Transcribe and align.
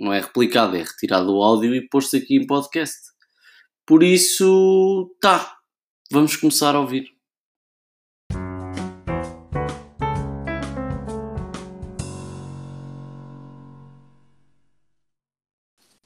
não 0.00 0.12
é 0.12 0.20
replicada, 0.20 0.78
é 0.78 0.82
retirado 0.82 1.34
o 1.34 1.42
áudio 1.42 1.74
e 1.74 1.88
posto 1.88 2.16
aqui 2.16 2.36
em 2.36 2.46
podcast. 2.46 2.98
Por 3.86 4.02
isso, 4.02 5.14
tá, 5.20 5.56
vamos 6.10 6.36
começar 6.36 6.74
a 6.74 6.80
ouvir. 6.80 7.08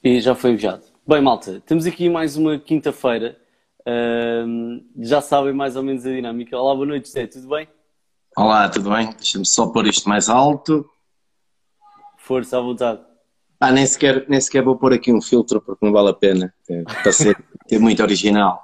E 0.03 0.19
já 0.19 0.35
foi 0.35 0.51
enviado. 0.51 0.83
Bem, 1.07 1.21
malta, 1.21 1.61
temos 1.65 1.85
aqui 1.85 2.09
mais 2.09 2.35
uma 2.35 2.59
quinta-feira. 2.59 3.39
Uh, 3.81 4.83
já 5.03 5.21
sabem 5.21 5.53
mais 5.53 5.75
ou 5.75 5.83
menos 5.83 6.05
a 6.05 6.09
dinâmica. 6.09 6.57
Olá, 6.57 6.73
boa 6.73 6.85
noite, 6.85 7.07
José, 7.07 7.27
tudo 7.27 7.47
bem? 7.49 7.67
Olá, 8.35 8.67
tudo 8.67 8.89
bem? 8.89 9.11
Deixa-me 9.13 9.45
só 9.45 9.67
pôr 9.67 9.87
isto 9.87 10.09
mais 10.09 10.27
alto. 10.27 10.89
Força 12.17 12.57
à 12.57 12.61
vontade. 12.61 13.12
Ah, 13.63 13.71
nem 13.71 13.85
sequer, 13.85 14.25
nem 14.27 14.41
sequer 14.41 14.61
vou 14.61 14.75
pôr 14.75 14.91
aqui 14.91 15.13
um 15.13 15.21
filtro 15.21 15.61
porque 15.61 15.85
não 15.85 15.93
vale 15.93 16.09
a 16.09 16.13
pena. 16.13 16.53
É, 16.69 16.83
para 16.83 17.13
ser, 17.13 17.37
muito 17.79 18.03
original. 18.03 18.61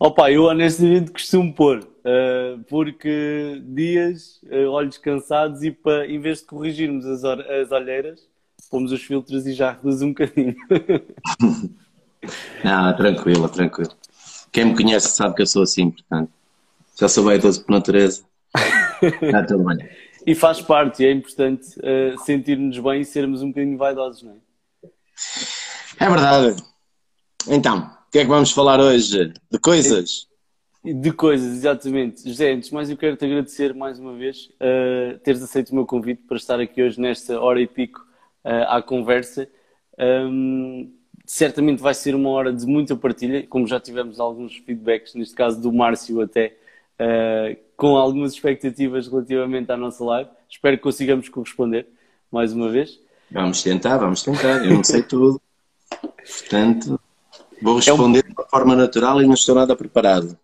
Opa, 0.00 0.32
eu 0.32 0.46
honestamente 0.46 1.12
costumo 1.12 1.54
pôr, 1.54 1.78
uh, 1.78 2.60
porque 2.68 3.62
dias, 3.64 4.42
uh, 4.50 4.68
olhos 4.70 4.98
cansados 4.98 5.62
e 5.62 5.70
para, 5.70 6.08
em 6.08 6.18
vez 6.18 6.40
de 6.40 6.46
corrigirmos 6.46 7.06
as, 7.06 7.22
as 7.22 7.70
olheiras, 7.70 8.26
pomos 8.68 8.90
os 8.90 9.00
filtros 9.00 9.46
e 9.46 9.52
já 9.52 9.70
reduz 9.70 10.02
um 10.02 10.08
bocadinho. 10.08 10.56
não, 12.64 12.94
tranquilo, 12.98 13.48
tranquilo. 13.48 13.92
Quem 14.50 14.64
me 14.64 14.74
conhece 14.74 15.10
sabe 15.10 15.36
que 15.36 15.42
eu 15.42 15.46
sou 15.46 15.62
assim, 15.62 15.92
portanto, 15.92 16.32
já 16.98 17.08
sou 17.08 17.24
bem 17.24 17.40
por 17.40 17.70
natureza. 17.70 18.24
Está 19.22 19.44
tudo 19.46 19.62
bem. 19.66 19.88
E 20.28 20.34
faz 20.34 20.60
parte, 20.60 21.06
é 21.06 21.10
importante 21.10 21.74
uh, 21.78 22.22
sentir-nos 22.22 22.78
bem 22.78 23.00
e 23.00 23.04
sermos 23.06 23.40
um 23.40 23.48
bocadinho 23.48 23.78
vaidosos, 23.78 24.22
não 24.22 24.32
é? 24.32 24.36
É 25.98 26.06
verdade. 26.06 26.62
Então, 27.48 27.78
o 27.78 28.10
que 28.12 28.18
é 28.18 28.22
que 28.24 28.28
vamos 28.28 28.52
falar 28.52 28.78
hoje? 28.78 29.32
De 29.50 29.58
coisas? 29.58 30.28
De 30.84 31.12
coisas, 31.12 31.50
exatamente. 31.56 32.28
José, 32.28 32.52
antes 32.52 32.70
mais 32.70 32.90
eu 32.90 32.96
quero 32.98 33.16
te 33.16 33.24
agradecer 33.24 33.72
mais 33.72 33.98
uma 33.98 34.12
vez 34.12 34.50
uh, 34.60 35.18
teres 35.20 35.42
aceito 35.42 35.70
o 35.70 35.74
meu 35.74 35.86
convite 35.86 36.22
para 36.24 36.36
estar 36.36 36.60
aqui 36.60 36.82
hoje 36.82 37.00
nesta 37.00 37.40
hora 37.40 37.58
e 37.62 37.66
pico 37.66 38.06
uh, 38.44 38.68
à 38.68 38.82
conversa. 38.82 39.48
Um, 39.98 40.92
certamente 41.24 41.80
vai 41.80 41.94
ser 41.94 42.14
uma 42.14 42.28
hora 42.28 42.52
de 42.52 42.66
muita 42.66 42.94
partilha, 42.94 43.46
como 43.46 43.66
já 43.66 43.80
tivemos 43.80 44.20
alguns 44.20 44.58
feedbacks, 44.58 45.14
neste 45.14 45.34
caso 45.34 45.58
do 45.58 45.72
Márcio 45.72 46.20
até, 46.20 46.54
uh, 47.00 47.67
com 47.78 47.96
algumas 47.96 48.32
expectativas 48.32 49.06
relativamente 49.06 49.70
à 49.70 49.76
nossa 49.76 50.04
live. 50.04 50.28
Espero 50.50 50.76
que 50.76 50.82
consigamos 50.82 51.28
corresponder 51.28 51.86
mais 52.30 52.52
uma 52.52 52.68
vez. 52.68 53.00
Vamos 53.30 53.62
tentar, 53.62 53.96
vamos 53.98 54.20
tentar. 54.22 54.64
Eu 54.64 54.74
não 54.74 54.84
sei 54.84 55.00
tudo. 55.00 55.40
Portanto, 55.88 57.00
vou 57.62 57.76
responder 57.76 58.18
é 58.18 58.22
um... 58.24 58.28
de 58.28 58.32
uma 58.32 58.48
forma 58.48 58.74
natural 58.74 59.22
e 59.22 59.26
não 59.26 59.34
estou 59.34 59.54
nada 59.54 59.76
preparado. 59.76 60.36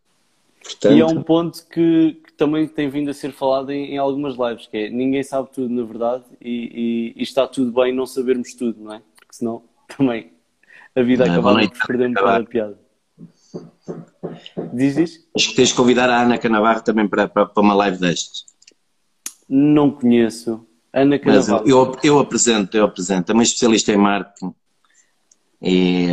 Portanto... 0.62 0.94
E 0.94 1.00
é 1.00 1.04
um 1.04 1.22
ponto 1.22 1.66
que, 1.66 2.20
que, 2.24 2.32
também 2.34 2.68
tem 2.68 2.88
vindo 2.88 3.10
a 3.10 3.14
ser 3.14 3.32
falado 3.32 3.72
em, 3.72 3.94
em, 3.94 3.98
algumas 3.98 4.36
lives, 4.36 4.68
que 4.68 4.76
é 4.76 4.88
ninguém 4.88 5.24
sabe 5.24 5.50
tudo 5.52 5.74
na 5.74 5.82
verdade 5.82 6.24
e, 6.40 7.12
e, 7.16 7.20
e, 7.20 7.22
está 7.22 7.48
tudo 7.48 7.72
bem 7.72 7.92
não 7.92 8.06
sabermos 8.06 8.54
tudo, 8.54 8.80
não 8.80 8.94
é? 8.94 9.02
Porque 9.16 9.34
senão 9.34 9.62
também 9.88 10.30
a 10.94 11.02
vida 11.02 11.26
não, 11.26 11.32
acaba 11.32 11.68
por 11.68 11.86
perder 11.86 12.08
um 12.10 12.12
bocado 12.12 12.44
a 12.44 12.46
piada. 12.46 12.83
Diz, 14.72 14.96
diz? 14.96 15.28
Acho 15.36 15.50
que 15.50 15.56
tens 15.56 15.68
de 15.68 15.74
convidar 15.74 16.08
a 16.08 16.22
Ana 16.22 16.38
Canavarro 16.38 16.82
também 16.82 17.06
para, 17.06 17.28
para, 17.28 17.46
para 17.46 17.62
uma 17.62 17.74
live 17.74 17.98
destas. 17.98 18.44
Não 19.48 19.90
conheço. 19.90 20.66
Ana 20.92 21.18
Canavarro. 21.18 21.64
Eu, 21.66 21.96
eu, 22.02 22.18
apresento, 22.18 22.76
eu 22.76 22.84
apresento. 22.84 23.30
É 23.30 23.34
uma 23.34 23.42
especialista 23.42 23.92
em 23.92 23.96
marketing. 23.96 24.54
E, 25.60 26.06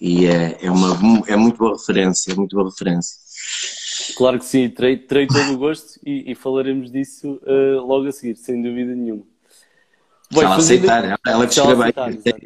e 0.00 0.26
é, 0.26 0.58
é, 0.62 0.70
uma, 0.70 1.22
é 1.28 1.36
muito 1.36 1.58
boa 1.58 1.76
referência, 1.76 2.32
é 2.32 2.34
muito 2.34 2.56
boa 2.56 2.68
referência. 2.68 3.16
Claro 4.16 4.38
que 4.38 4.44
sim, 4.44 4.68
terei, 4.68 4.96
terei 4.96 5.26
todo 5.26 5.52
o 5.52 5.58
gosto 5.58 5.98
e, 6.04 6.32
e 6.32 6.34
falaremos 6.34 6.90
disso 6.90 7.40
uh, 7.42 7.86
logo 7.86 8.08
a 8.08 8.12
seguir, 8.12 8.36
sem 8.36 8.60
dúvida 8.62 8.94
nenhuma. 8.94 9.22
Se 10.32 10.40
ela 10.40 10.56
aceitar, 10.56 11.04
ela, 11.04 11.18
ela 11.24 11.44
escreve 11.44 11.84
aí, 11.84 11.92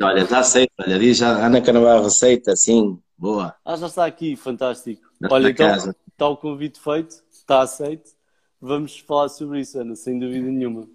olha, 0.02 0.26
já 0.26 0.38
aceita, 0.40 0.72
olha, 0.78 0.98
diz 0.98 1.16
já, 1.16 1.30
Ana 1.30 1.62
Canavarro 1.62 2.06
aceita, 2.06 2.54
sim, 2.54 2.98
Boa. 3.20 3.54
Ah, 3.62 3.76
já 3.76 3.86
está 3.86 4.06
aqui, 4.06 4.34
fantástico. 4.34 5.02
Olha, 5.30 5.50
então 5.50 5.68
casa. 5.68 5.94
está 6.10 6.26
o 6.26 6.38
convite 6.38 6.80
feito, 6.80 7.22
está 7.30 7.60
aceito. 7.60 8.12
Vamos 8.58 8.98
falar 9.00 9.28
sobre 9.28 9.60
isso, 9.60 9.78
Ana, 9.78 9.94
sem 9.94 10.18
dúvida 10.18 10.46
nenhuma. 10.46 10.88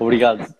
Obrigado. 0.00 0.54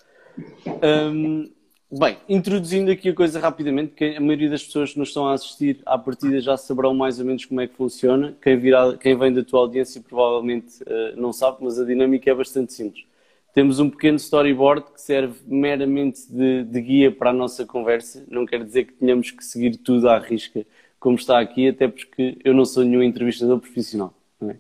Um, 0.85 1.51
bem, 1.91 2.19
introduzindo 2.29 2.91
aqui 2.91 3.09
a 3.09 3.15
coisa 3.15 3.41
rapidamente, 3.41 3.93
porque 3.93 4.15
a 4.19 4.21
maioria 4.21 4.51
das 4.51 4.63
pessoas 4.63 4.93
que 4.93 4.99
nos 4.99 5.09
estão 5.09 5.27
a 5.27 5.33
assistir 5.33 5.81
à 5.87 5.97
partida 5.97 6.39
já 6.43 6.59
saberão 6.59 6.93
mais 6.93 7.19
ou 7.19 7.25
menos 7.25 7.47
como 7.47 7.63
é 7.63 7.67
que 7.67 7.75
funciona. 7.75 8.37
Quem, 8.43 8.59
virá, 8.59 8.95
quem 8.99 9.17
vem 9.17 9.33
da 9.33 9.43
tua 9.43 9.61
audiência 9.61 10.03
provavelmente 10.07 10.83
uh, 10.83 11.19
não 11.19 11.33
sabe, 11.33 11.57
mas 11.63 11.81
a 11.81 11.87
dinâmica 11.87 12.31
é 12.31 12.35
bastante 12.35 12.75
simples. 12.75 13.07
Temos 13.55 13.79
um 13.79 13.91
pequeno 13.91 14.17
storyboard 14.17 14.93
que 14.93 15.01
serve 15.01 15.39
meramente 15.47 16.21
de, 16.31 16.65
de, 16.65 16.81
guia 16.81 17.13
para 17.13 17.31
a 17.31 17.35
nossa 17.35 17.67
conversa. 17.67 18.25
Não 18.31 18.47
quer 18.47 18.65
dizer 18.65 18.85
que 18.85 18.95
tenhamos 18.95 19.31
que 19.31 19.45
seguir 19.45 19.77
tudo 19.77 20.09
à 20.09 20.19
risca 20.19 20.65
como 20.99 21.17
está 21.17 21.39
aqui, 21.41 21.69
até 21.69 21.89
porque 21.89 22.39
eu 22.45 22.55
não 22.55 22.65
sou 22.65 22.85
nenhum 22.85 23.03
entrevistador 23.03 23.59
profissional. 23.59 24.15
É? 24.41 24.57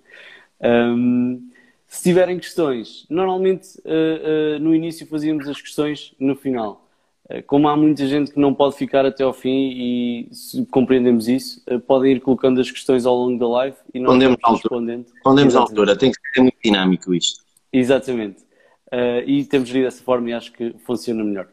Um, 0.68 1.48
se 1.86 2.02
tiverem 2.02 2.38
questões, 2.38 3.06
normalmente 3.08 3.78
uh, 3.80 4.56
uh, 4.56 4.58
no 4.58 4.74
início 4.74 5.06
fazíamos 5.06 5.48
as 5.48 5.60
questões 5.60 6.14
no 6.18 6.34
final. 6.34 6.86
Uh, 7.30 7.42
como 7.46 7.68
há 7.68 7.76
muita 7.76 8.06
gente 8.06 8.32
que 8.32 8.40
não 8.40 8.52
pode 8.52 8.76
ficar 8.76 9.06
até 9.06 9.22
ao 9.22 9.32
fim 9.32 9.70
e 9.74 10.30
compreendemos 10.70 11.28
isso, 11.28 11.62
podem 11.86 12.12
ir 12.12 12.20
colocando 12.20 12.60
as 12.60 12.70
questões 12.70 13.06
ao 13.06 13.14
longo 13.14 13.38
da 13.38 13.48
live 13.48 13.76
e 13.94 14.00
nós 14.00 14.18
respondemos 14.18 14.62
respondendo. 14.62 15.06
Respondemos 15.14 15.56
à 15.56 15.60
altura, 15.60 15.96
tem 15.96 16.10
que 16.10 16.18
ser 16.34 16.40
muito 16.40 16.58
dinâmico 16.62 17.14
isto. 17.14 17.42
Exatamente. 17.72 18.42
Uh, 18.92 19.24
e 19.26 19.44
temos 19.46 19.68
gerido 19.68 19.86
dessa 19.86 20.02
forma 20.02 20.28
e 20.28 20.32
acho 20.34 20.52
que 20.52 20.74
funciona 20.84 21.24
melhor. 21.24 21.48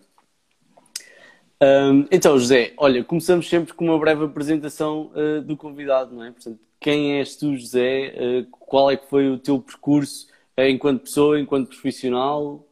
Um, 1.62 2.06
então, 2.12 2.38
José, 2.38 2.74
olha, 2.76 3.04
começamos 3.04 3.48
sempre 3.48 3.74
com 3.74 3.86
uma 3.86 3.98
breve 3.98 4.26
apresentação 4.26 5.12
uh, 5.16 5.42
do 5.42 5.56
convidado, 5.56 6.14
não 6.14 6.24
é? 6.24 6.32
Portanto, 6.32 6.60
quem 6.80 7.18
és 7.18 7.38
tu, 7.38 7.56
José? 7.56 8.14
Uh, 8.16 8.48
qual 8.52 8.92
é 8.92 8.98
que 8.98 9.10
foi 9.10 9.30
o 9.30 9.38
teu 9.38 9.60
percurso 9.60 10.28
enquanto 10.58 11.04
pessoa, 11.04 11.40
enquanto 11.40 11.70
profissional? 11.70 12.66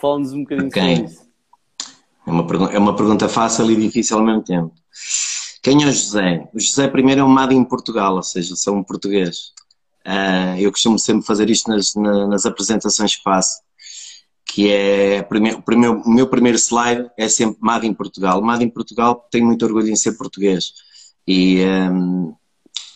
Fala-nos 0.00 0.32
um 0.32 0.42
bocadinho 0.42 0.68
okay. 0.68 0.96
sobre 0.96 1.10
isso. 1.10 1.26
É 2.26 2.30
uma, 2.30 2.72
é 2.72 2.78
uma 2.78 2.96
pergunta 2.96 3.28
fácil 3.28 3.70
e 3.70 3.76
difícil 3.76 4.18
ao 4.18 4.24
mesmo 4.24 4.42
tempo. 4.42 4.72
Quem 5.62 5.82
é 5.82 5.86
o 5.86 5.92
José? 5.92 6.48
O 6.54 6.60
José 6.60 6.86
primeiro 6.86 7.22
é 7.22 7.24
um 7.24 7.28
mado 7.28 7.52
em 7.52 7.64
Portugal, 7.64 8.14
ou 8.14 8.22
seja, 8.22 8.54
sou 8.54 8.76
um 8.76 8.84
português. 8.84 9.52
Uh, 10.06 10.56
eu 10.60 10.70
costumo 10.70 10.98
sempre 11.00 11.26
fazer 11.26 11.50
isto 11.50 11.68
nas, 11.68 11.92
nas 11.96 12.46
apresentações 12.46 13.16
que 13.16 13.22
faço, 13.24 13.60
que 14.44 14.70
é 14.70 15.26
o, 16.06 16.08
meu 16.08 16.28
primeiro 16.28 16.56
slide 16.56 17.10
é 17.18 17.28
sempre 17.28 17.58
Made 17.60 17.86
em 17.88 17.92
Portugal. 17.92 18.40
Made 18.40 18.62
em 18.62 18.70
Portugal 18.70 19.26
tem 19.30 19.42
muito 19.42 19.64
orgulho 19.64 19.88
em 19.88 19.96
ser 19.96 20.12
português 20.12 20.72
e, 21.26 21.64
um, 21.64 22.34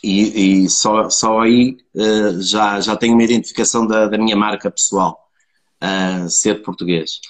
e, 0.04 0.62
e, 0.64 0.70
só, 0.70 1.10
só 1.10 1.40
aí 1.40 1.76
uh, 1.96 2.40
já, 2.40 2.80
já 2.80 2.96
tenho 2.96 3.14
uma 3.14 3.24
identificação 3.24 3.84
da, 3.86 4.06
da 4.06 4.16
minha 4.16 4.36
marca 4.36 4.70
pessoal, 4.70 5.18
uh, 5.82 6.30
ser 6.30 6.62
português. 6.62 7.20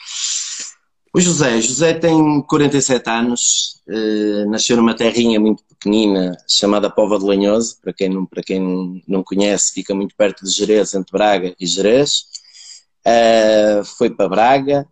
O 1.13 1.21
José, 1.21 1.61
José 1.61 1.95
tem 1.95 2.41
47 2.43 3.11
anos, 3.11 3.83
uh, 3.89 4.49
nasceu 4.49 4.77
numa 4.77 4.95
terrinha 4.95 5.41
muito 5.41 5.65
pequenina 5.65 6.37
chamada 6.49 6.89
Pova 6.89 7.19
de 7.19 7.25
Lanhoso, 7.25 7.81
para 7.83 7.93
quem, 7.93 8.09
não, 8.09 8.25
para 8.25 8.43
quem 8.45 9.03
não 9.09 9.25
conhece, 9.25 9.73
fica 9.73 9.93
muito 9.93 10.15
perto 10.15 10.45
de 10.45 10.53
Jerez, 10.53 10.95
entre 10.95 11.11
Braga 11.11 11.53
e 11.59 11.67
Jerez. 11.67 12.27
Uh, 13.05 13.85
foi 13.85 14.09
para 14.09 14.29
Braga. 14.29 14.87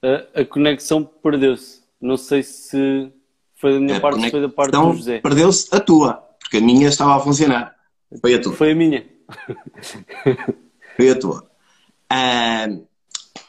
A, 0.00 0.42
a 0.42 0.44
conexão 0.44 1.02
perdeu-se. 1.04 1.82
Não 2.00 2.16
sei 2.16 2.42
se 2.44 3.10
foi 3.56 3.72
da 3.72 3.80
minha 3.80 3.96
a 3.96 4.00
parte 4.00 4.24
ou 4.24 4.30
foi 4.30 4.40
da 4.42 4.48
parte 4.48 4.72
do 4.72 4.92
José. 4.92 5.20
Perdeu-se 5.20 5.74
a 5.74 5.80
tua, 5.80 6.14
porque 6.38 6.58
a 6.58 6.60
minha 6.60 6.88
estava 6.88 7.16
a 7.16 7.20
funcionar. 7.20 7.74
Foi 8.20 8.34
a 8.34 8.40
tua. 8.40 8.52
Foi 8.52 8.70
a 8.70 8.74
minha. 8.76 9.04
foi 10.96 11.10
a 11.10 11.18
tua. 11.18 11.50
Uh, 12.12 12.86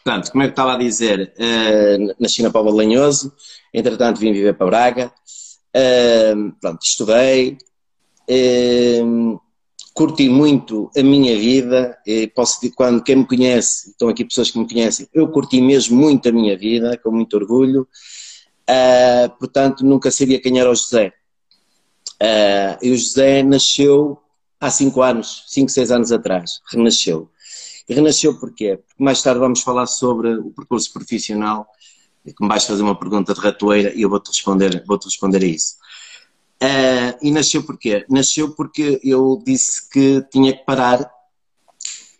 Portanto, 0.05 0.31
como 0.31 0.43
é 0.43 0.45
que 0.45 0.51
estava 0.51 0.73
a 0.75 0.77
dizer, 0.77 1.33
uh, 1.35 2.15
nasci 2.19 2.43
na 2.43 2.51
Póvoa 2.51 2.71
de 2.71 2.77
Lanhoso, 2.77 3.33
entretanto 3.73 4.19
vim 4.19 4.31
viver 4.31 4.53
para 4.53 4.67
Braga, 4.67 5.11
uh, 5.75 6.51
pronto, 6.61 6.79
estudei, 6.83 7.57
uh, 8.29 9.41
curti 9.95 10.29
muito 10.29 10.91
a 10.95 11.01
minha 11.01 11.35
vida, 11.35 11.97
e 12.05 12.27
posso 12.27 12.61
dizer, 12.61 12.75
quando 12.75 13.01
quem 13.01 13.15
me 13.15 13.25
conhece, 13.25 13.89
estão 13.89 14.07
aqui 14.07 14.23
pessoas 14.23 14.51
que 14.51 14.59
me 14.59 14.69
conhecem, 14.69 15.07
eu 15.11 15.27
curti 15.29 15.59
mesmo 15.59 15.97
muito 15.97 16.29
a 16.29 16.31
minha 16.31 16.55
vida, 16.55 16.99
com 17.03 17.09
muito 17.09 17.35
orgulho, 17.35 17.87
portanto 19.39 19.83
nunca 19.83 20.11
sabia 20.11 20.39
quem 20.39 20.59
era 20.59 20.69
o 20.69 20.75
José. 20.75 21.13
e 22.79 22.91
o 22.91 22.95
José 22.95 23.41
nasceu 23.41 24.19
há 24.59 24.69
5 24.69 25.01
anos, 25.01 25.45
5, 25.47 25.71
6 25.71 25.91
anos 25.91 26.11
atrás, 26.11 26.61
renasceu. 26.71 27.31
E 27.87 27.93
renasceu 27.93 28.39
porquê? 28.39 28.77
Porque 28.77 29.03
mais 29.03 29.21
tarde 29.21 29.39
vamos 29.39 29.61
falar 29.61 29.85
sobre 29.85 30.35
o 30.35 30.51
percurso 30.51 30.91
profissional 30.91 31.67
que 32.25 32.41
me 32.41 32.47
vais 32.47 32.65
fazer 32.65 32.81
uma 32.81 32.97
pergunta 32.97 33.33
de 33.33 33.39
ratoeira 33.39 33.93
e 33.93 34.01
eu 34.01 34.09
vou-te 34.09 34.29
responder, 34.29 34.83
vou 34.87 34.97
-te 34.97 35.05
responder 35.05 35.43
a 35.43 35.45
isso. 35.45 35.75
Uh, 36.63 37.13
e 37.21 37.31
nasceu 37.31 37.63
porquê? 37.63 38.05
Nasceu 38.09 38.55
porque 38.55 38.99
eu 39.03 39.41
disse 39.45 39.89
que 39.89 40.23
tinha 40.31 40.53
que 40.53 40.63
parar 40.63 41.11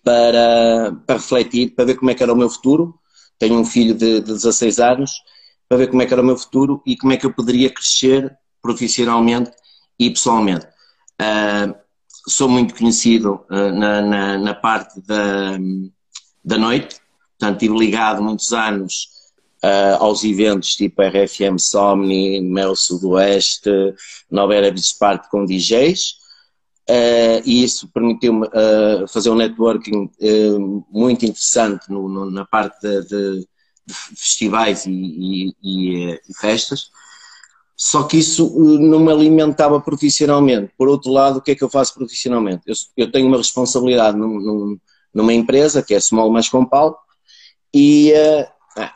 para, 0.03 0.95
para 1.07 1.15
refletir, 1.15 1.73
para 1.73 1.85
ver 1.85 1.95
como 1.95 2.11
é 2.11 2.13
que 2.13 2.21
era 2.21 2.33
o 2.33 2.37
meu 2.37 2.49
futuro. 2.49 2.99
Tenho 3.39 3.59
um 3.59 3.65
filho 3.65 3.95
de, 3.95 4.21
de 4.21 4.33
16 4.33 4.79
anos, 4.79 5.11
para 5.67 5.79
ver 5.79 5.87
como 5.87 6.01
é 6.01 6.05
que 6.05 6.13
era 6.13 6.21
o 6.21 6.25
meu 6.25 6.37
futuro 6.37 6.81
e 6.85 6.95
como 6.95 7.13
é 7.13 7.17
que 7.17 7.25
eu 7.25 7.33
poderia 7.33 7.73
crescer 7.73 8.37
profissionalmente 8.61 9.51
e 9.97 10.09
pessoalmente. 10.09 10.67
Uh, 11.19 11.73
sou 12.27 12.49
muito 12.49 12.75
conhecido 12.75 13.41
uh, 13.49 13.71
na, 13.71 14.01
na, 14.01 14.37
na, 14.37 14.53
parte 14.53 14.99
da, 15.01 15.57
da 16.43 16.57
noite, 16.57 16.97
portanto, 17.37 17.61
estive 17.61 17.77
ligado 17.77 18.21
muitos 18.21 18.51
anos 18.51 19.09
uh, 19.63 20.03
aos 20.03 20.23
eventos 20.23 20.75
tipo 20.75 21.01
RFM 21.01 21.57
Somni, 21.59 22.41
Mel 22.41 22.75
Sudoeste, 22.75 23.69
Nova 24.29 24.55
Era 24.55 24.73
Park 24.99 25.29
com 25.29 25.45
DJs, 25.45 26.11
uh, 26.89 27.41
e 27.45 27.63
isso 27.63 27.87
permitiu-me 27.89 28.47
fazer 29.07 29.29
um 29.29 29.35
networking 29.35 30.09
muito 30.89 31.25
interessante 31.25 31.89
no, 31.89 32.09
no, 32.09 32.31
na 32.31 32.45
parte 32.45 32.79
de, 32.81 33.01
de, 33.07 33.47
de 33.85 33.93
festivais 33.93 34.85
e, 34.85 34.91
e, 34.91 35.55
e, 35.61 36.21
e 36.27 36.33
festas. 36.39 36.89
Só 37.77 38.03
que 38.03 38.17
isso 38.17 38.47
uh, 38.47 38.79
não 38.79 38.99
me 38.99 39.11
alimentava 39.11 39.79
profissionalmente. 39.81 40.71
Por 40.77 40.87
outro 40.87 41.11
lado, 41.11 41.37
o 41.39 41.41
que 41.41 41.51
é 41.51 41.55
que 41.55 41.63
eu 41.63 41.69
faço 41.69 41.93
profissionalmente? 41.93 42.61
Eu, 42.65 42.75
eu 42.95 43.11
tenho 43.11 43.27
uma 43.27 43.37
responsabilidade 43.37 44.17
num, 44.17 44.39
num, 44.39 44.79
numa 45.13 45.33
empresa, 45.33 45.83
que 45.83 45.93
é 45.93 45.99
Small 45.99 46.31
Mais 46.31 46.47
Compal, 46.47 46.97
e 47.73 48.13
uh, 48.13 48.47
ah, 48.77 48.93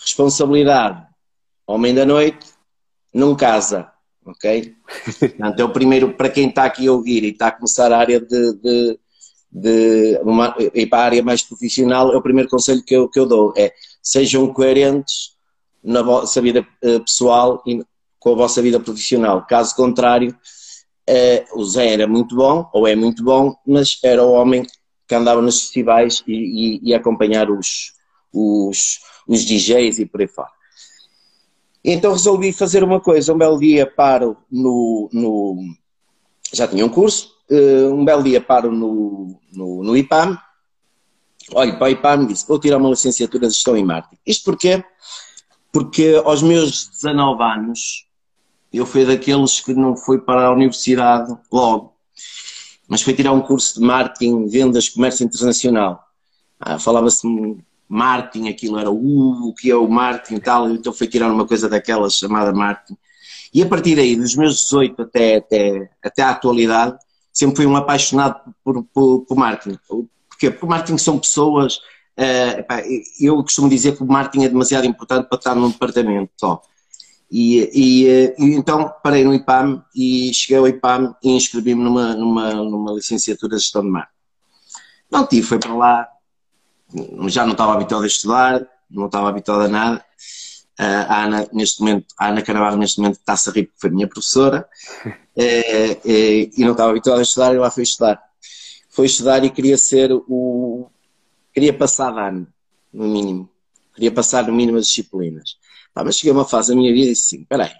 responsabilidade, 0.00 1.06
homem 1.66 1.94
da 1.94 2.04
noite, 2.04 2.46
não 3.12 3.36
casa, 3.36 3.88
ok? 4.26 4.74
Portanto, 5.20 5.60
é 5.60 5.64
o 5.64 5.72
primeiro, 5.72 6.14
para 6.14 6.28
quem 6.28 6.48
está 6.48 6.64
aqui 6.64 6.88
a 6.88 6.92
ouvir 6.92 7.22
e 7.22 7.30
está 7.30 7.48
a 7.48 7.52
começar 7.52 7.92
a 7.92 7.98
área 7.98 8.20
de, 8.20 8.54
de, 8.54 8.98
de 9.52 10.18
uma, 10.24 10.56
ir 10.74 10.86
para 10.86 10.98
a 11.02 11.04
área 11.04 11.22
mais 11.22 11.44
profissional, 11.44 12.12
é 12.12 12.16
o 12.16 12.22
primeiro 12.22 12.50
conselho 12.50 12.82
que 12.82 12.96
eu, 12.96 13.08
que 13.08 13.20
eu 13.20 13.26
dou, 13.26 13.54
é 13.56 13.72
sejam 14.02 14.52
coerentes 14.52 15.33
na 15.84 16.02
vossa 16.02 16.40
vida 16.40 16.66
uh, 16.82 17.00
pessoal 17.00 17.62
e 17.66 17.84
com 18.18 18.32
a 18.32 18.36
vossa 18.36 18.62
vida 18.62 18.80
profissional. 18.80 19.46
Caso 19.46 19.76
contrário, 19.76 20.34
uh, 21.10 21.60
o 21.60 21.64
Zé 21.64 21.92
era 21.92 22.06
muito 22.06 22.34
bom, 22.34 22.68
ou 22.72 22.88
é 22.88 22.96
muito 22.96 23.22
bom, 23.22 23.54
mas 23.66 23.98
era 24.02 24.24
o 24.24 24.32
homem 24.32 24.66
que 25.06 25.14
andava 25.14 25.42
nos 25.42 25.60
festivais 25.60 26.24
e, 26.26 26.32
e, 26.32 26.90
e 26.90 26.94
acompanhar 26.94 27.50
os, 27.50 27.92
os, 28.32 29.00
os 29.28 29.44
DJs 29.44 29.98
e 29.98 30.06
por 30.06 30.22
aí 30.22 30.28
fora. 30.28 30.50
Então 31.84 32.12
resolvi 32.12 32.50
fazer 32.50 32.82
uma 32.82 32.98
coisa, 32.98 33.34
um 33.34 33.38
belo 33.38 33.58
dia 33.58 33.86
paro 33.86 34.38
no, 34.50 35.10
no 35.12 35.58
já 36.50 36.66
tinha 36.66 36.86
um 36.86 36.88
curso, 36.88 37.30
uh, 37.50 37.92
um 37.92 38.04
belo 38.04 38.22
dia 38.22 38.40
paro 38.40 38.72
no, 38.72 39.38
no, 39.52 39.82
no 39.82 39.96
IPAM, 39.96 40.38
olho 41.52 41.76
para 41.78 41.84
o 41.84 41.90
IPAM 41.90 42.22
e 42.22 42.26
disse, 42.28 42.48
vou 42.48 42.58
tirar 42.58 42.78
uma 42.78 42.88
licenciatura 42.88 43.48
de 43.48 43.54
gestão 43.54 43.76
em 43.76 43.84
marketing. 43.84 44.18
Isto 44.26 44.44
porquê? 44.44 44.82
Porque 45.74 46.22
aos 46.24 46.40
meus 46.40 46.88
19 46.88 47.42
anos 47.42 48.06
eu 48.72 48.86
fui 48.86 49.04
daqueles 49.04 49.58
que 49.58 49.74
não 49.74 49.96
fui 49.96 50.20
para 50.20 50.46
a 50.46 50.52
universidade 50.52 51.36
logo, 51.50 51.96
mas 52.86 53.02
fui 53.02 53.12
tirar 53.12 53.32
um 53.32 53.40
curso 53.40 53.80
de 53.80 53.84
marketing, 53.84 54.46
vendas, 54.46 54.88
comércio 54.88 55.24
internacional. 55.24 56.00
Ah, 56.60 56.78
Falava-se 56.78 57.26
marketing, 57.88 58.48
aquilo 58.48 58.78
era 58.78 58.88
uh, 58.88 59.48
o 59.48 59.52
que 59.52 59.68
é 59.68 59.74
o 59.74 59.88
marketing 59.88 60.36
e 60.36 60.40
tal, 60.40 60.70
então 60.70 60.92
fui 60.92 61.08
tirar 61.08 61.30
uma 61.30 61.46
coisa 61.46 61.68
daquelas 61.68 62.18
chamada 62.18 62.52
marketing. 62.52 62.96
E 63.52 63.60
a 63.60 63.66
partir 63.66 63.96
daí, 63.96 64.14
dos 64.14 64.36
meus 64.36 64.62
18 64.62 65.02
até, 65.02 65.36
até, 65.36 65.90
até 66.02 66.22
à 66.22 66.30
atualidade, 66.30 66.96
sempre 67.32 67.56
fui 67.56 67.66
um 67.66 67.76
apaixonado 67.76 68.40
por, 68.62 68.84
por, 68.94 69.24
por 69.26 69.36
marketing. 69.36 69.78
Porque, 70.28 70.50
porque 70.50 70.66
marketing 70.66 70.98
são 70.98 71.18
pessoas, 71.18 71.80
eu 73.20 73.36
costumo 73.42 73.68
dizer 73.68 73.96
que 73.96 74.02
o 74.02 74.06
marketing 74.06 74.44
é 74.44 74.48
demasiado 74.48 74.86
importante 74.86 75.28
para 75.28 75.38
estar 75.38 75.54
num 75.54 75.70
departamento 75.70 76.30
só. 76.36 76.62
E, 77.30 77.68
e, 77.74 78.08
eh, 78.08 78.34
então 78.38 78.94
parei 79.02 79.24
no 79.24 79.34
IPAM 79.34 79.84
e 79.94 80.32
cheguei 80.32 80.56
ao 80.56 80.68
IPAM 80.68 81.16
e 81.22 81.32
inscrevi-me 81.32 81.82
numa, 81.82 82.14
numa, 82.14 82.54
numa 82.54 82.92
licenciatura 82.92 83.56
de 83.56 83.62
gestão 83.62 83.82
de 83.82 83.88
marketing. 83.88 84.14
Não 85.10 85.26
tive, 85.26 85.46
foi 85.46 85.58
para 85.58 85.74
lá, 85.74 86.08
já 87.26 87.44
não 87.44 87.52
estava 87.52 87.72
habituado 87.72 88.04
a 88.04 88.06
estudar, 88.06 88.66
não 88.88 89.06
estava 89.06 89.28
habituado 89.28 89.62
a 89.62 89.68
nada. 89.68 90.04
Uh, 90.78 91.06
a 91.08 91.24
Ana, 91.24 91.48
neste 91.52 91.80
momento, 91.80 92.06
a 92.18 92.28
Ana 92.28 92.42
Canavarro, 92.42 92.76
neste 92.76 92.98
momento, 93.00 93.16
está-se 93.16 93.48
a 93.48 93.52
rir 93.52 93.64
porque 93.64 93.80
foi 93.80 93.90
minha 93.90 94.08
professora 94.08 94.68
e 95.36 96.50
não 96.58 96.72
estava 96.72 96.90
habituado 96.90 97.18
a 97.18 97.22
estudar 97.22 97.54
e 97.54 97.58
lá 97.58 97.70
fui 97.70 97.82
estudar. 97.82 98.20
Foi 98.90 99.06
estudar 99.06 99.44
e 99.44 99.50
queria 99.50 99.76
ser 99.76 100.12
o, 100.12 100.88
queria 101.54 101.72
passar 101.72 102.12
de 102.12 102.20
ano, 102.20 102.46
no 102.92 103.06
mínimo. 103.06 103.48
Queria 103.94 104.10
passar 104.10 104.46
no 104.46 104.52
mínimo 104.52 104.76
as 104.76 104.88
disciplinas. 104.88 105.56
Pá, 105.94 106.02
mas 106.02 106.16
cheguei 106.16 106.32
a 106.32 106.34
uma 106.34 106.44
fase 106.44 106.70
da 106.70 106.76
minha 106.76 106.92
vida 106.92 107.06
e 107.06 107.10
disse 107.10 107.36
assim, 107.36 107.42
espera 107.42 107.64
aí, 107.64 107.74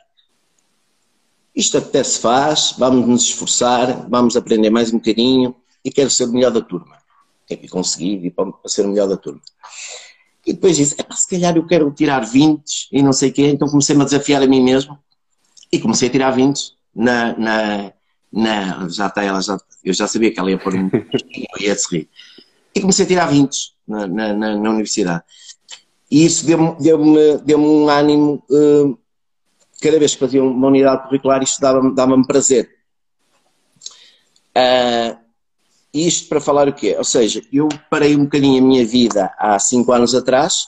isto 1.55 1.77
até 1.77 2.03
se 2.03 2.21
faz, 2.21 2.75
vamos 2.79 3.07
nos 3.07 3.23
esforçar, 3.25 4.09
vamos 4.09 4.37
aprender 4.37 4.71
mais 4.71 4.93
um 4.93 4.99
bocadinho 4.99 5.55
e 5.85 5.91
quero 5.91 6.09
ser 6.09 6.25
o 6.25 6.33
melhor 6.33 6.53
da 6.53 6.61
turma. 6.61 6.97
E 7.51 7.69
consegui 7.69 8.27
ir 8.27 8.31
para 8.31 8.53
ser 8.67 8.87
o 8.87 8.89
melhor 8.89 9.09
da 9.09 9.17
turma. 9.17 9.43
E 10.47 10.53
depois 10.53 10.77
disse, 10.77 10.97
se 10.97 11.29
calhar 11.29 11.57
eu 11.57 11.67
quero 11.67 11.91
tirar 11.93 12.21
20 12.21 12.89
e 12.93 13.03
não 13.03 13.13
sei 13.13 13.31
o 13.31 13.33
quê, 13.33 13.49
então 13.49 13.69
comecei-me 13.69 14.03
a 14.03 14.05
desafiar 14.05 14.43
a 14.43 14.47
mim 14.47 14.63
mesmo 14.63 14.99
e 15.73 15.81
comecei 15.81 16.09
a 16.09 16.13
tirar 16.13 16.31
20 16.31 16.75
na, 16.95 17.37
na, 17.37 17.93
na 18.33 18.89
já 18.89 19.07
está 19.07 19.23
ela, 19.23 19.41
já, 19.41 19.59
eu 19.85 19.93
já 19.93 20.07
sabia 20.07 20.33
que 20.33 20.39
ela 20.39 20.51
ia 20.51 20.59
pôr 20.59 20.75
um 20.75 20.89
e 21.59 21.65
ia 21.65 21.75
se 21.75 21.97
rir 21.97 22.11
e 22.75 22.81
comecei 22.81 23.05
a 23.05 23.09
tirar 23.09 23.27
20 23.27 23.75
na, 23.87 24.07
na, 24.07 24.33
na, 24.35 24.57
na 24.57 24.71
universidade. 24.71 25.23
E 26.11 26.25
isso 26.25 26.45
deu-me 26.45 26.77
deu 26.81 27.39
deu 27.39 27.59
um 27.59 27.89
ânimo, 27.89 28.43
uh, 28.51 28.99
cada 29.81 29.99
vez 29.99 30.15
que 30.15 30.21
fazia 30.21 30.43
uma 30.43 30.69
unidade 30.69 31.05
curricular, 31.05 31.43
isto 31.43 31.61
dava-me 31.61 31.95
dava 31.95 32.21
prazer. 32.27 32.71
Uh, 34.57 35.17
isto 35.93 36.29
para 36.29 36.41
falar 36.41 36.69
o 36.69 36.73
quê? 36.73 36.97
Ou 36.99 37.05
seja, 37.05 37.43
eu 37.53 37.69
parei 37.89 38.17
um 38.17 38.25
bocadinho 38.25 38.63
a 38.63 38.67
minha 38.67 38.85
vida 38.85 39.33
há 39.39 39.59
5 39.59 39.91
anos 39.93 40.15
atrás, 40.15 40.67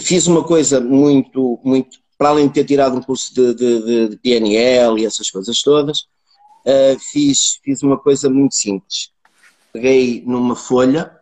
fiz 0.00 0.26
uma 0.26 0.42
coisa 0.44 0.80
muito, 0.80 1.60
muito, 1.64 1.98
para 2.16 2.30
além 2.30 2.48
de 2.48 2.54
ter 2.54 2.64
tirado 2.64 2.96
um 2.96 3.02
curso 3.02 3.32
de, 3.32 3.54
de, 3.54 4.08
de 4.08 4.16
PNL 4.16 5.00
e 5.00 5.06
essas 5.06 5.30
coisas 5.30 5.62
todas, 5.62 6.00
uh, 6.00 6.98
fiz, 7.12 7.60
fiz 7.64 7.82
uma 7.82 7.96
coisa 7.96 8.28
muito 8.28 8.56
simples 8.56 9.10
peguei 9.78 10.24
numa 10.26 10.56
folha 10.56 11.12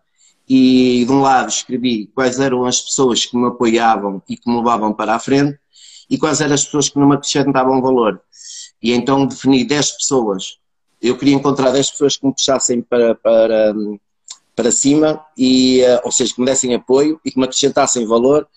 e 0.48 1.04
de 1.04 1.12
um 1.12 1.20
lado 1.20 1.50
escrevi 1.50 2.06
quais 2.14 2.40
eram 2.40 2.64
as 2.64 2.80
pessoas 2.80 3.26
que 3.26 3.36
me 3.36 3.48
apoiavam 3.48 4.22
e 4.28 4.36
que 4.36 4.48
me 4.48 4.56
levavam 4.56 4.94
para 4.94 5.14
a 5.14 5.18
frente 5.18 5.58
e 6.08 6.16
quais 6.16 6.40
eram 6.40 6.54
as 6.54 6.64
pessoas 6.64 6.88
que 6.88 6.98
não 6.98 7.08
me 7.08 7.16
acrescentavam 7.16 7.82
valor. 7.82 8.20
E 8.82 8.92
então 8.92 9.26
defini 9.26 9.62
10 9.62 9.90
pessoas. 9.92 10.58
Eu 11.02 11.18
queria 11.18 11.34
encontrar 11.34 11.70
10 11.70 11.90
pessoas 11.90 12.16
que 12.16 12.26
me 12.26 12.32
puxassem 12.32 12.80
para, 12.80 13.14
para, 13.14 13.75
para 14.54 14.70
cima, 14.70 15.22
e, 15.36 15.82
eh, 15.82 16.00
ou 16.04 16.12
seja, 16.12 16.32
que 16.32 16.40
me 16.40 16.46
dessem 16.46 16.75
apoio 16.75 17.20
e 17.25 17.30
que 17.30 17.38
me 17.38 17.44
acrescentassem 17.44 18.06
valor. 18.06 18.48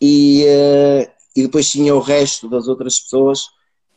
E, 0.00 0.44
eh, 0.44 1.10
e 1.34 1.42
depois 1.42 1.70
tinha 1.70 1.94
o 1.94 2.00
resto 2.00 2.48
das 2.48 2.68
outras 2.68 2.98
pessoas 2.98 3.46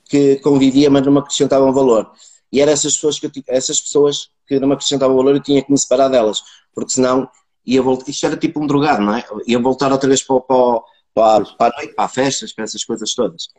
que 0.07 0.37
convivia, 0.37 0.89
mas 0.89 1.03
não 1.03 1.11
me 1.11 1.19
acrescentavam 1.19 1.73
valor. 1.73 2.11
E 2.55 2.61
eram 2.61 2.71
essas 2.71 2.95
pessoas 2.95 3.19
que, 3.19 3.29
essas 3.49 3.81
pessoas 3.81 4.29
que 4.47 4.57
não 4.61 4.69
me 4.69 4.75
acrescentavam 4.75 5.17
valor, 5.17 5.35
eu 5.35 5.43
tinha 5.43 5.61
que 5.61 5.69
me 5.69 5.77
separar 5.77 6.07
delas, 6.07 6.41
porque 6.73 6.93
senão 6.93 7.29
ia 7.65 7.81
voltar. 7.81 8.09
Isto 8.09 8.25
era 8.27 8.37
tipo 8.37 8.63
um 8.63 8.65
drogado, 8.65 9.03
não 9.03 9.13
é? 9.13 9.25
Ia 9.45 9.59
voltar 9.59 9.91
outra 9.91 10.07
vez 10.07 10.23
para, 10.23 10.39
para, 10.39 10.81
para, 11.13 11.45
para 11.57 11.75
a 11.75 11.77
noite, 11.77 11.95
para 11.95 12.07
festas, 12.07 12.53
para 12.53 12.63
essas 12.63 12.85
coisas 12.85 13.13
todas. 13.13 13.49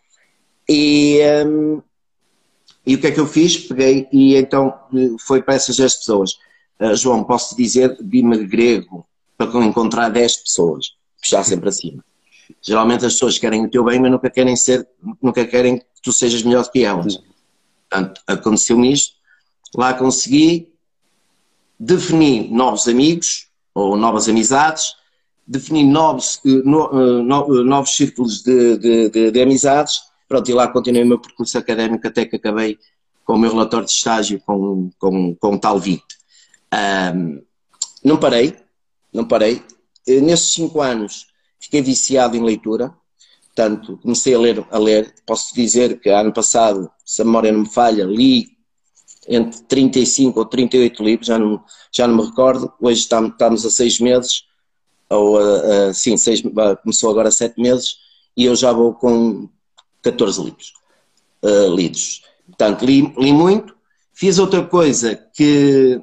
E, 0.67 1.21
um, 1.47 1.83
e 2.87 2.95
o 2.95 2.99
que 2.99 3.09
é 3.09 3.11
que 3.11 3.21
eu 3.21 3.27
fiz? 3.27 3.59
Peguei 3.59 4.09
e 4.11 4.35
então 4.35 4.73
foi 5.27 5.43
para 5.43 5.57
essas 5.57 5.77
10 5.77 5.97
pessoas. 5.97 6.39
Uh, 6.81 6.97
João, 6.97 7.23
posso 7.23 7.55
dizer, 7.55 7.99
Bima 8.03 8.39
grego, 8.39 9.07
para 9.37 9.63
encontrar 9.63 10.09
10 10.09 10.37
pessoas, 10.39 10.95
puxar 11.21 11.45
sempre 11.45 11.69
acima. 11.69 12.03
Geralmente 12.63 13.05
as 13.05 13.13
pessoas 13.13 13.37
querem 13.37 13.67
o 13.67 13.71
teu 13.71 13.85
bem, 13.85 14.01
mas 14.01 14.11
nunca 14.11 14.31
querem 14.31 14.57
ser, 14.57 14.89
nunca 15.23 15.45
querem 15.45 15.81
que 15.81 15.85
tu 16.03 16.15
sejas 16.15 16.43
melhor 16.43 16.65
do 16.65 16.71
que 16.71 16.83
elas. 16.83 17.21
Portanto, 17.97 18.21
aconteceu-me 18.27 18.93
isto, 18.93 19.15
lá 19.75 19.95
consegui, 19.95 20.71
defini 21.79 22.49
novos 22.51 22.87
amigos 22.87 23.49
ou 23.75 23.97
novas 23.97 24.29
amizades, 24.29 24.95
defini 25.47 25.83
novos, 25.83 26.41
eh, 26.45 26.63
no, 26.65 26.85
eh, 26.87 27.23
no, 27.23 27.61
eh, 27.61 27.65
novos 27.65 27.97
círculos 27.97 28.43
de, 28.43 28.77
de, 28.77 29.09
de, 29.09 29.31
de, 29.31 29.41
amizades, 29.41 30.03
pronto, 30.29 30.51
e 30.51 30.55
lá 30.55 30.69
continuei 30.69 31.05
o 31.05 31.07
meu 31.07 31.19
percurso 31.19 31.57
académico 31.57 32.07
até 32.07 32.27
que 32.27 32.37
acabei 32.37 32.79
com 33.25 33.35
o 33.35 33.39
meu 33.39 33.51
relatório 33.51 33.87
de 33.87 33.93
estágio 33.93 34.41
com, 34.45 34.91
com, 34.99 35.35
com 35.37 35.59
tal 35.59 35.79
VIT. 35.79 36.05
Um, 37.15 37.43
não 38.05 38.19
parei, 38.19 38.57
não 39.13 39.25
parei. 39.25 39.63
Nesses 40.07 40.53
cinco 40.53 40.81
anos 40.83 41.27
fiquei 41.59 41.81
viciado 41.81 42.37
em 42.37 42.43
leitura, 42.43 42.95
portanto, 43.57 43.99
comecei 44.03 44.35
a 44.35 44.39
ler, 44.39 44.67
a 44.71 44.79
ler. 44.79 45.15
Posso 45.25 45.55
dizer 45.55 45.99
que 45.99 46.11
ano 46.11 46.33
passado, 46.33 46.91
se 47.05 47.23
a 47.23 47.25
memória 47.25 47.51
não 47.51 47.61
me 47.61 47.69
falha, 47.69 48.05
li 48.05 48.55
entre 49.27 49.61
35 49.63 50.39
ou 50.39 50.45
38 50.45 51.03
livros, 51.03 51.27
já 51.27 51.39
não, 51.39 51.65
já 51.91 52.07
não 52.07 52.17
me 52.17 52.27
recordo. 52.27 52.71
Hoje 52.81 53.01
estamos 53.01 53.65
a 53.65 53.71
seis 53.71 53.99
meses, 53.99 54.45
ou 55.09 55.41
uh, 55.41 55.89
uh, 55.89 55.95
sim, 55.95 56.17
seis, 56.19 56.41
uh, 56.41 56.77
começou 56.83 57.11
agora 57.11 57.31
sete 57.31 57.61
meses, 57.61 57.97
e 58.37 58.45
eu 58.45 58.55
já 58.55 58.73
vou 58.73 58.93
com 58.93 59.49
14 60.03 60.43
livros 60.45 60.75
lidos. 61.75 62.23
Portanto, 62.47 62.85
li, 62.85 63.15
li 63.17 63.33
muito. 63.33 63.75
Fiz 64.13 64.39
outra 64.39 64.65
coisa 64.65 65.15
que, 65.15 66.01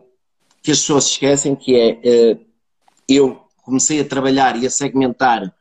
que 0.61 0.71
as 0.71 0.79
pessoas 0.79 1.07
esquecem, 1.07 1.53
que 1.53 1.75
é 1.75 2.37
eu 3.09 3.41
comecei 3.63 3.99
a 3.99 4.05
trabalhar 4.05 4.61
e 4.61 4.65
a 4.65 4.69
segmentar 4.69 5.53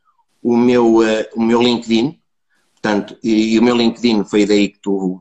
o 0.42 0.56
meu, 0.56 0.98
o 1.34 1.42
meu 1.42 1.62
LinkedIn. 1.62 2.18
Portanto, 2.74 3.16
e, 3.22 3.54
e 3.54 3.58
o 3.58 3.62
meu 3.62 3.76
LinkedIn 3.76 4.24
foi 4.24 4.44
daí 4.44 4.68
que 4.68 4.80
tu 4.80 5.20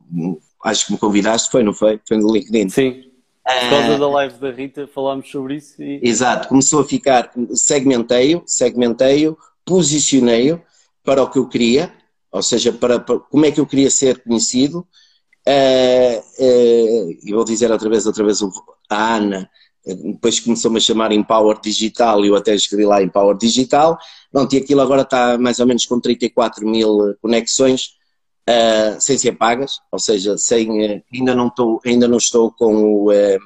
acho 0.63 0.87
que 0.87 0.93
me 0.93 0.97
convidaste, 0.97 1.51
foi, 1.51 1.63
não 1.63 1.73
foi? 1.73 1.99
Foi 2.07 2.17
no 2.17 2.33
LinkedIn. 2.33 2.69
Sim. 2.69 3.03
Por 3.43 3.69
causa 3.69 3.97
da 3.97 4.07
live 4.07 4.35
da 4.35 4.51
Rita 4.51 4.87
falámos 4.87 5.29
sobre 5.29 5.55
isso 5.55 5.81
e... 5.81 5.99
Exato, 6.03 6.47
começou 6.47 6.81
a 6.81 6.85
ficar, 6.85 7.31
segmentei-o, 7.53 8.43
segmentei-o, 8.45 9.37
posicionei-o 9.65 10.61
para 11.03 11.23
o 11.23 11.29
que 11.29 11.39
eu 11.39 11.47
queria, 11.47 11.91
ou 12.31 12.43
seja, 12.43 12.71
para, 12.71 12.99
para, 12.99 13.19
como 13.19 13.45
é 13.45 13.51
que 13.51 13.59
eu 13.59 13.65
queria 13.65 13.89
ser 13.89 14.21
conhecido. 14.23 14.87
Uh, 15.47 16.19
uh, 16.39 17.17
e 17.23 17.33
vou 17.33 17.43
dizer 17.43 17.71
outra 17.71 17.89
vez, 17.89 18.05
outra 18.05 18.23
vez 18.23 18.39
a 18.87 19.15
Ana, 19.15 19.49
depois 19.85 20.39
começou-me 20.39 20.77
a 20.77 20.81
chamar 20.81 21.11
Empower 21.11 21.59
Digital 21.59 22.23
e 22.23 22.27
eu 22.27 22.35
até 22.35 22.53
escrevi 22.53 22.85
lá 22.85 23.01
Empower 23.01 23.35
Digital. 23.35 23.97
Pronto, 24.31 24.53
e 24.53 24.57
aquilo 24.59 24.81
agora 24.81 25.01
está 25.01 25.37
mais 25.37 25.59
ou 25.59 25.65
menos 25.65 25.85
com 25.85 25.99
34 25.99 26.67
mil 26.67 27.15
conexões 27.21 27.95
uh, 28.47 28.99
sem 28.99 29.17
ser 29.17 29.33
pagas, 29.33 29.79
ou 29.91 29.99
seja, 29.99 30.37
sem, 30.37 30.69
uh, 30.69 31.03
ainda, 31.13 31.35
não 31.35 31.47
estou, 31.47 31.81
ainda 31.85 32.07
não 32.07 32.17
estou 32.17 32.51
com 32.51 32.75
o, 32.75 33.11
uh, 33.11 33.39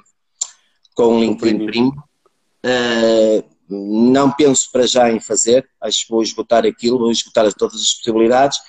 com 0.94 1.16
o 1.16 1.20
LinkedIn 1.20 1.66
Primo. 1.66 2.04
não 3.70 4.32
penso 4.32 4.70
para 4.72 4.86
já 4.86 5.12
em 5.12 5.20
fazer, 5.20 5.68
acho 5.82 6.06
que 6.06 6.12
vou 6.12 6.22
esgotar 6.22 6.66
aquilo, 6.66 7.00
vou 7.00 7.12
esgotar 7.12 7.52
todas 7.54 7.82
as 7.82 7.94
possibilidades. 7.94 8.60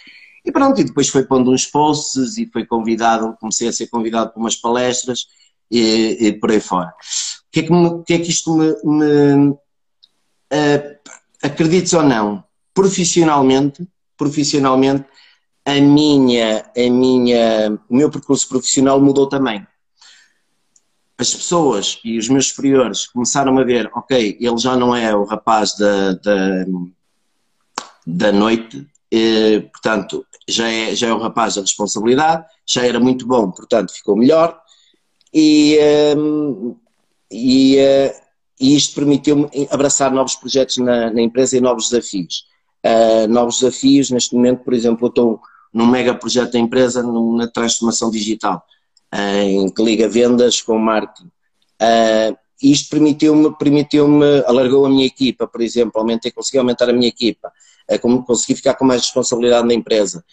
E 0.44 0.52
pronto, 0.52 0.80
e 0.80 0.84
depois 0.84 1.08
foi 1.08 1.24
pondo 1.24 1.50
uns 1.50 1.66
posts 1.66 2.38
e 2.38 2.46
foi 2.46 2.64
convidado, 2.64 3.36
comecei 3.40 3.66
a 3.66 3.72
ser 3.72 3.88
convidado 3.88 4.30
para 4.30 4.40
umas 4.40 4.54
palestras 4.54 5.26
e, 5.68 6.16
e 6.20 6.32
por 6.32 6.52
aí 6.52 6.60
fora. 6.60 6.94
Que 7.56 7.60
é 7.60 7.62
que, 7.62 7.72
me, 7.72 8.04
que, 8.04 8.12
é 8.12 8.18
que 8.18 8.28
isto 8.28 8.54
me, 8.54 8.76
me 8.84 9.48
uh, 9.48 9.58
acredites 11.42 11.94
ou 11.94 12.02
não, 12.02 12.44
profissionalmente, 12.74 13.88
profissionalmente 14.14 15.06
a 15.64 15.80
minha, 15.80 16.70
a 16.76 16.90
minha, 16.90 17.80
o 17.88 17.96
meu 17.96 18.10
percurso 18.10 18.46
profissional 18.46 19.00
mudou 19.00 19.26
também. 19.26 19.66
As 21.16 21.34
pessoas 21.34 21.98
e 22.04 22.18
os 22.18 22.28
meus 22.28 22.48
superiores 22.48 23.06
começaram 23.06 23.56
a 23.58 23.64
ver, 23.64 23.90
ok, 23.94 24.36
ele 24.38 24.58
já 24.58 24.76
não 24.76 24.94
é 24.94 25.16
o 25.16 25.24
rapaz 25.24 25.74
da, 25.78 26.12
da, 26.12 26.66
da 28.06 28.32
noite, 28.32 28.86
e, 29.10 29.66
portanto, 29.72 30.26
já 30.46 30.68
é, 30.70 30.94
já 30.94 31.06
é 31.06 31.12
o 31.14 31.18
rapaz 31.18 31.54
da 31.54 31.62
responsabilidade, 31.62 32.44
já 32.66 32.84
era 32.84 33.00
muito 33.00 33.26
bom, 33.26 33.50
portanto, 33.50 33.94
ficou 33.94 34.14
melhor. 34.14 34.60
E, 35.32 35.78
um, 36.18 36.76
e, 37.30 37.76
uh, 37.76 38.26
e 38.60 38.76
isto 38.76 38.94
permitiu-me 38.94 39.48
abraçar 39.70 40.10
novos 40.10 40.34
projetos 40.34 40.78
na, 40.78 41.10
na, 41.10 41.22
empresa 41.22 41.56
e 41.56 41.60
novos 41.60 41.90
desafios. 41.90 42.44
Uh, 42.84 43.28
novos 43.28 43.60
desafios, 43.60 44.10
neste 44.10 44.34
momento, 44.34 44.64
por 44.64 44.72
exemplo, 44.72 45.06
eu 45.06 45.08
estou 45.08 45.40
num 45.72 45.86
mega 45.86 46.14
projeto 46.14 46.52
da 46.52 46.58
empresa 46.58 47.02
na 47.02 47.46
transformação 47.48 48.10
digital, 48.10 48.64
uh, 49.14 49.42
em 49.42 49.68
que 49.68 49.82
liga 49.82 50.08
vendas 50.08 50.62
com 50.62 50.78
marketing. 50.78 51.30
Uh, 51.82 52.36
isto 52.62 52.88
permitiu-me, 52.88 53.54
permitiu-me, 53.58 54.42
alargou 54.46 54.86
a 54.86 54.88
minha 54.88 55.04
equipa, 55.04 55.46
por 55.46 55.60
exemplo, 55.60 56.00
aumentei, 56.00 56.30
consegui 56.30 56.58
aumentar 56.58 56.88
a 56.88 56.92
minha 56.92 57.08
equipa, 57.08 57.52
consegui 58.26 58.54
ficar 58.54 58.74
com 58.74 58.84
mais 58.86 59.02
responsabilidade 59.02 59.68
na 59.68 59.74
empresa. 59.74 60.24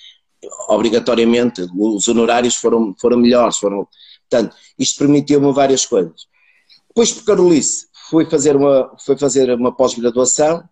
Obrigatoriamente, 0.69 1.67
os 1.77 2.07
honorários 2.07 2.55
foram, 2.55 2.95
foram 3.00 3.17
melhores, 3.17 3.57
foram, 3.57 3.85
portanto, 4.29 4.55
isto 4.79 4.97
permitiu-me 5.00 5.51
várias 5.51 5.85
coisas. 5.85 6.27
Depois, 6.95 7.12
por 7.12 7.25
Carolice, 7.25 7.88
fui 8.09 8.25
fazer 8.25 8.55
uma, 8.55 8.95
fui 9.03 9.17
fazer 9.17 9.51
uma 9.51 9.75
pós-graduação, 9.75 10.63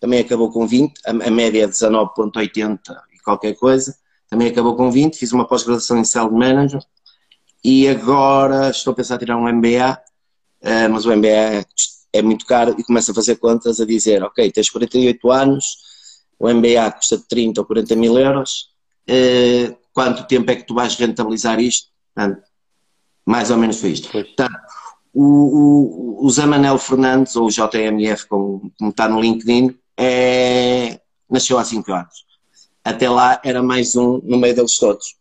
também 0.00 0.20
acabou 0.20 0.50
com 0.50 0.66
20, 0.66 1.00
a, 1.06 1.10
a 1.10 1.30
média 1.30 1.64
é 1.64 1.68
19,80 1.68 2.80
e 3.14 3.18
qualquer 3.20 3.54
coisa 3.54 3.94
também 4.28 4.48
acabou 4.48 4.76
com 4.76 4.90
20, 4.90 5.16
fiz 5.16 5.32
uma 5.32 5.46
pós-graduação 5.46 5.98
em 5.98 6.04
Sales 6.04 6.32
Manager 6.32 6.80
e 7.64 7.88
agora 7.88 8.70
estou 8.70 8.92
a 8.92 8.96
pensar 8.96 9.16
em 9.16 9.18
tirar 9.18 9.36
um 9.36 9.48
MBA, 9.48 9.98
eh, 10.60 10.88
mas 10.88 11.06
o 11.06 11.16
MBA 11.16 11.64
é 12.12 12.22
muito 12.22 12.44
caro 12.44 12.74
e 12.78 12.84
começo 12.84 13.10
a 13.10 13.14
fazer 13.14 13.36
contas 13.36 13.80
a 13.80 13.86
dizer, 13.86 14.22
ok, 14.22 14.50
tens 14.52 14.70
48 14.70 15.30
anos, 15.30 15.64
o 16.38 16.48
MBA 16.48 16.92
custa 16.92 17.18
30 17.28 17.60
ou 17.60 17.66
40 17.66 17.96
mil 17.96 18.18
euros, 18.18 18.68
eh, 19.06 19.74
quanto 19.92 20.26
tempo 20.26 20.50
é 20.50 20.56
que 20.56 20.64
tu 20.64 20.74
vais 20.74 20.94
rentabilizar 20.94 21.58
isto? 21.58 21.88
Portanto, 22.14 22.42
mais 23.24 23.50
ou 23.50 23.56
menos 23.56 23.80
foi 23.80 23.90
isto. 23.90 24.10
Portanto, 24.10 24.52
o, 25.20 26.20
o, 26.20 26.26
o 26.26 26.30
Zé 26.30 26.46
Manel 26.46 26.78
Fernandes, 26.78 27.36
ou 27.36 27.46
o 27.46 27.50
JMF, 27.50 28.26
como, 28.26 28.72
como 28.78 28.90
está 28.90 29.08
no 29.08 29.20
LinkedIn, 29.20 29.76
é, 29.96 31.00
nasceu 31.28 31.58
há 31.58 31.64
5 31.64 31.92
anos 31.92 32.28
até 32.88 33.08
lá 33.08 33.40
era 33.44 33.62
mais 33.62 33.94
um 33.96 34.18
no 34.24 34.38
meio 34.38 34.54
deles 34.54 34.78
todos, 34.78 35.16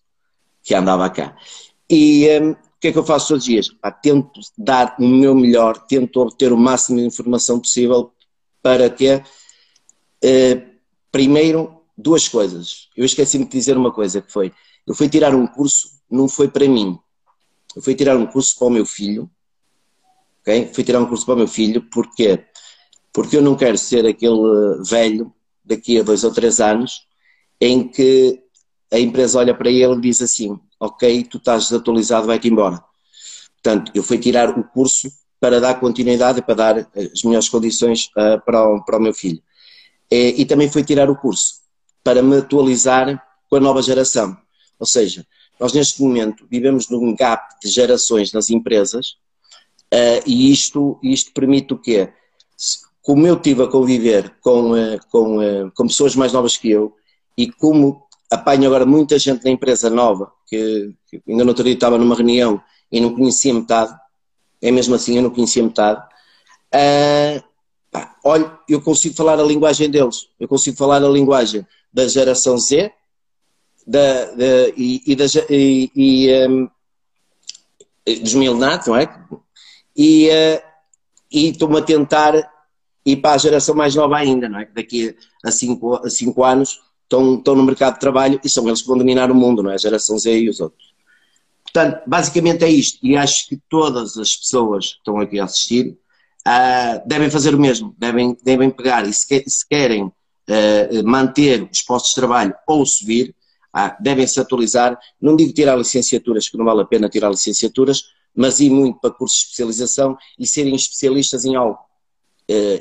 que 0.63 0.73
andava 0.73 1.09
cá. 1.09 1.35
E 1.89 2.27
um, 2.41 2.51
o 2.51 2.57
que 2.79 2.87
é 2.89 2.91
que 2.91 2.97
eu 2.97 3.03
faço 3.03 3.29
todos 3.29 3.43
os 3.43 3.49
dias? 3.49 3.69
Pá, 3.69 3.91
tento 3.91 4.39
dar 4.57 4.95
o 4.99 5.07
meu 5.07 5.35
melhor, 5.35 5.85
tento 5.87 6.21
obter 6.21 6.53
o 6.53 6.57
máximo 6.57 6.99
de 6.99 7.05
informação 7.05 7.59
possível 7.59 8.11
para 8.61 8.89
que, 8.89 9.15
uh, 9.15 9.21
primeiro, 11.11 11.81
duas 11.97 12.27
coisas. 12.27 12.89
Eu 12.95 13.05
esqueci-me 13.05 13.45
de 13.45 13.51
dizer 13.51 13.77
uma 13.77 13.91
coisa, 13.91 14.21
que 14.21 14.31
foi, 14.31 14.53
eu 14.85 14.95
fui 14.95 15.09
tirar 15.09 15.35
um 15.35 15.45
curso, 15.45 15.89
não 16.09 16.29
foi 16.29 16.47
para 16.47 16.67
mim, 16.67 16.97
eu 17.75 17.81
fui 17.81 17.95
tirar 17.95 18.15
um 18.15 18.25
curso 18.25 18.57
para 18.57 18.67
o 18.67 18.71
meu 18.71 18.85
filho, 18.85 19.29
ok? 20.47 20.69
Fui 20.73 20.83
tirar 20.83 21.01
um 21.01 21.05
curso 21.05 21.25
para 21.25 21.35
o 21.35 21.37
meu 21.37 21.47
filho, 21.47 21.81
porquê? 21.91 22.45
Porque 23.11 23.35
eu 23.35 23.41
não 23.41 23.55
quero 23.55 23.77
ser 23.77 24.05
aquele 24.05 24.81
velho 24.87 25.33
daqui 25.63 25.99
a 25.99 26.03
dois 26.03 26.23
ou 26.23 26.31
três 26.31 26.61
anos 26.61 27.01
em 27.59 27.85
que 27.85 28.41
a 28.91 28.97
empresa 28.97 29.39
olha 29.39 29.53
para 29.53 29.69
ele 29.69 29.95
e 29.95 30.01
diz 30.01 30.21
assim: 30.21 30.57
Ok, 30.79 31.25
tu 31.25 31.37
estás 31.37 31.63
desatualizado, 31.63 32.27
vai-te 32.27 32.47
embora. 32.47 32.81
Portanto, 33.61 33.91
eu 33.93 34.01
fui 34.01 34.17
tirar 34.17 34.57
o 34.57 34.63
curso 34.63 35.09
para 35.39 35.59
dar 35.59 35.79
continuidade 35.79 36.41
para 36.41 36.55
dar 36.55 36.77
as 36.95 37.23
melhores 37.23 37.49
condições 37.49 38.09
uh, 38.17 38.43
para, 38.43 38.63
o, 38.63 38.83
para 38.83 38.97
o 38.97 39.01
meu 39.01 39.13
filho. 39.13 39.41
E, 40.09 40.41
e 40.41 40.45
também 40.45 40.69
fui 40.69 40.83
tirar 40.83 41.09
o 41.09 41.15
curso 41.15 41.55
para 42.03 42.23
me 42.23 42.37
atualizar 42.37 43.21
com 43.49 43.57
a 43.57 43.59
nova 43.59 43.81
geração. 43.81 44.37
Ou 44.79 44.85
seja, 44.85 45.25
nós 45.59 45.73
neste 45.73 46.01
momento 46.01 46.47
vivemos 46.49 46.87
num 46.89 47.15
gap 47.15 47.43
de 47.61 47.69
gerações 47.69 48.31
nas 48.31 48.49
empresas 48.49 49.17
uh, 49.93 50.21
e 50.25 50.51
isto, 50.51 50.99
isto 51.03 51.31
permite 51.33 51.73
o 51.73 51.77
quê? 51.77 52.09
Como 53.01 53.25
eu 53.25 53.35
estive 53.35 53.63
a 53.63 53.67
conviver 53.67 54.35
com, 54.41 54.71
uh, 54.71 54.99
com, 55.09 55.71
com 55.75 55.87
pessoas 55.87 56.15
mais 56.15 56.33
novas 56.33 56.57
que 56.57 56.69
eu, 56.69 56.95
e 57.37 57.51
como 57.51 58.03
apanho 58.31 58.67
agora 58.67 58.85
muita 58.85 59.17
gente 59.17 59.45
na 59.45 59.51
empresa 59.51 59.89
nova, 59.89 60.31
que, 60.47 60.93
que 61.07 61.21
ainda 61.27 61.43
no 61.43 61.51
outro 61.51 61.63
dia 61.63 61.73
estava 61.73 61.97
numa 61.97 62.15
reunião 62.15 62.61
e 62.91 62.99
não 62.99 63.13
conhecia 63.13 63.53
metade, 63.53 63.93
é 64.61 64.71
mesmo 64.71 64.95
assim, 64.95 65.15
eu 65.15 65.23
não 65.23 65.29
conhecia 65.29 65.63
metade, 65.63 66.01
uh, 66.01 67.43
pá, 67.91 68.15
olha, 68.23 68.59
eu 68.67 68.81
consigo 68.81 69.15
falar 69.15 69.39
a 69.39 69.43
linguagem 69.43 69.89
deles, 69.89 70.27
eu 70.39 70.47
consigo 70.47 70.75
falar 70.75 71.03
a 71.03 71.09
linguagem 71.09 71.65
da 71.93 72.07
geração 72.07 72.57
Z 72.57 72.91
da, 73.85 74.25
da, 74.25 74.69
e, 74.75 75.01
e, 75.05 75.15
da, 75.15 75.25
e, 75.49 75.91
e 75.95 76.47
um, 76.47 76.69
dos 78.21 78.33
milionários, 78.33 78.87
não 78.87 78.97
é? 78.97 79.07
E 79.97 80.29
uh, 80.29 80.61
estou-me 81.31 81.79
a 81.79 81.81
tentar 81.81 82.33
e 83.07 83.15
para 83.15 83.35
a 83.35 83.37
geração 83.37 83.73
mais 83.73 83.95
nova 83.95 84.17
ainda, 84.17 84.49
não 84.49 84.59
é? 84.59 84.65
Daqui 84.65 85.15
a 85.43 85.49
cinco, 85.49 85.95
a 85.95 86.09
cinco 86.09 86.43
anos 86.43 86.81
estão, 87.03 87.35
estão 87.35 87.55
no 87.55 87.63
mercado 87.63 87.93
de 87.93 88.01
trabalho 88.01 88.37
e 88.43 88.49
são 88.49 88.67
eles 88.67 88.81
que 88.81 88.87
vão 88.87 88.97
dominar 88.97 89.31
o 89.31 89.35
mundo, 89.35 89.63
não 89.63 89.71
é? 89.71 89.75
A 89.75 89.77
geração 89.77 90.19
Z 90.19 90.37
e 90.37 90.49
os 90.49 90.59
outros. 90.59 90.93
Portanto, 91.63 92.01
basicamente 92.05 92.65
é 92.65 92.69
isto, 92.69 92.99
e 93.01 93.15
acho 93.15 93.47
que 93.47 93.57
todas 93.69 94.17
as 94.17 94.35
pessoas 94.35 94.93
que 94.93 94.97
estão 94.97 95.19
aqui 95.19 95.39
a 95.39 95.45
assistir 95.45 95.97
uh, 96.45 97.07
devem 97.07 97.29
fazer 97.29 97.55
o 97.55 97.59
mesmo, 97.59 97.95
devem, 97.97 98.37
devem 98.43 98.69
pegar 98.69 99.07
e 99.07 99.13
se, 99.13 99.43
se 99.47 99.67
querem 99.67 100.03
uh, 100.03 100.13
manter 101.05 101.69
os 101.71 101.81
postos 101.81 102.11
de 102.11 102.15
trabalho 102.15 102.53
ou 102.67 102.85
subir, 102.85 103.33
uh, 103.75 103.91
devem 104.01 104.27
se 104.27 104.39
atualizar. 104.39 104.99
Não 105.21 105.35
digo 105.35 105.53
tirar 105.53 105.77
licenciaturas, 105.77 106.49
que 106.49 106.57
não 106.57 106.65
vale 106.65 106.81
a 106.81 106.85
pena 106.85 107.07
tirar 107.09 107.29
licenciaturas, 107.29 108.03
mas 108.35 108.59
ir 108.59 108.69
muito 108.69 108.99
para 108.99 109.11
cursos 109.11 109.39
de 109.39 109.45
especialização 109.45 110.17
e 110.37 110.45
serem 110.45 110.75
especialistas 110.75 111.45
em 111.45 111.55
algo. 111.55 111.79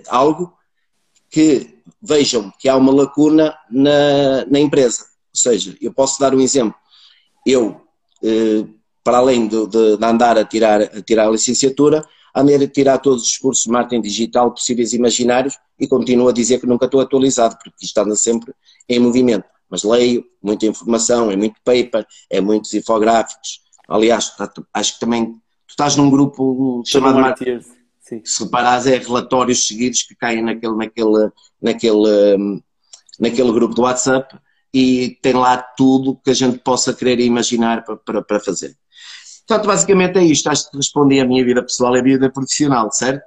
algo 0.08 0.52
que 1.30 1.76
vejam 2.00 2.52
que 2.58 2.68
há 2.68 2.76
uma 2.76 2.92
lacuna 2.92 3.56
na, 3.70 4.44
na 4.46 4.60
empresa. 4.60 5.00
Ou 5.34 5.38
seja, 5.40 5.76
eu 5.80 5.92
posso 5.92 6.20
dar 6.20 6.34
um 6.34 6.40
exemplo. 6.40 6.74
Eu, 7.44 7.80
para 9.02 9.18
além 9.18 9.46
de, 9.46 9.66
de, 9.66 9.96
de 9.96 10.04
andar 10.04 10.38
a 10.38 10.44
tirar, 10.44 10.82
a 10.82 11.02
tirar 11.02 11.26
a 11.26 11.30
licenciatura, 11.30 12.06
andei 12.34 12.56
a 12.56 12.68
tirar 12.68 12.98
todos 12.98 13.22
os 13.22 13.38
cursos 13.38 13.64
de 13.64 13.70
marketing 13.70 14.02
digital 14.02 14.52
possíveis 14.52 14.92
e 14.92 14.96
imaginários 14.96 15.58
e 15.78 15.86
continuo 15.86 16.28
a 16.28 16.32
dizer 16.32 16.60
que 16.60 16.66
nunca 16.66 16.86
estou 16.86 17.00
atualizado, 17.00 17.56
porque 17.56 17.84
isto 17.84 17.98
anda 17.98 18.14
sempre 18.14 18.52
em 18.88 18.98
movimento. 18.98 19.44
Mas 19.68 19.82
leio 19.82 20.24
muita 20.42 20.66
informação, 20.66 21.30
é 21.30 21.36
muito 21.36 21.56
paper, 21.64 22.06
é 22.30 22.40
muitos 22.40 22.72
infográficos. 22.74 23.60
Aliás, 23.88 24.34
tá, 24.36 24.50
acho 24.74 24.94
que 24.94 25.00
também 25.00 25.32
tu 25.32 25.70
estás 25.70 25.96
num 25.96 26.10
grupo 26.10 26.82
chamado 26.86 27.20
Marketing. 27.20 27.60
Se 28.24 28.44
reparares, 28.44 28.86
é 28.86 28.98
relatórios 28.98 29.66
seguidos 29.66 30.02
que 30.02 30.14
caem 30.14 30.42
naquele, 30.42 30.76
naquele, 30.76 31.30
naquele, 31.60 32.36
hum, 32.36 32.62
naquele 33.18 33.52
grupo 33.52 33.74
do 33.74 33.82
WhatsApp 33.82 34.38
e 34.72 35.18
tem 35.22 35.32
lá 35.32 35.56
tudo 35.56 36.20
que 36.22 36.30
a 36.30 36.34
gente 36.34 36.58
possa 36.58 36.94
querer 36.94 37.18
imaginar 37.20 37.84
para, 37.84 37.96
para, 37.96 38.22
para 38.22 38.40
fazer. 38.40 38.76
Portanto, 39.46 39.66
basicamente 39.66 40.18
é 40.18 40.24
isto. 40.24 40.48
Acho 40.48 40.70
que 40.70 40.76
respondi 40.76 41.18
a 41.20 41.24
minha 41.24 41.44
vida 41.44 41.62
pessoal 41.62 41.96
e 41.96 42.00
a 42.00 42.02
vida 42.02 42.30
profissional, 42.30 42.90
certo? 42.92 43.24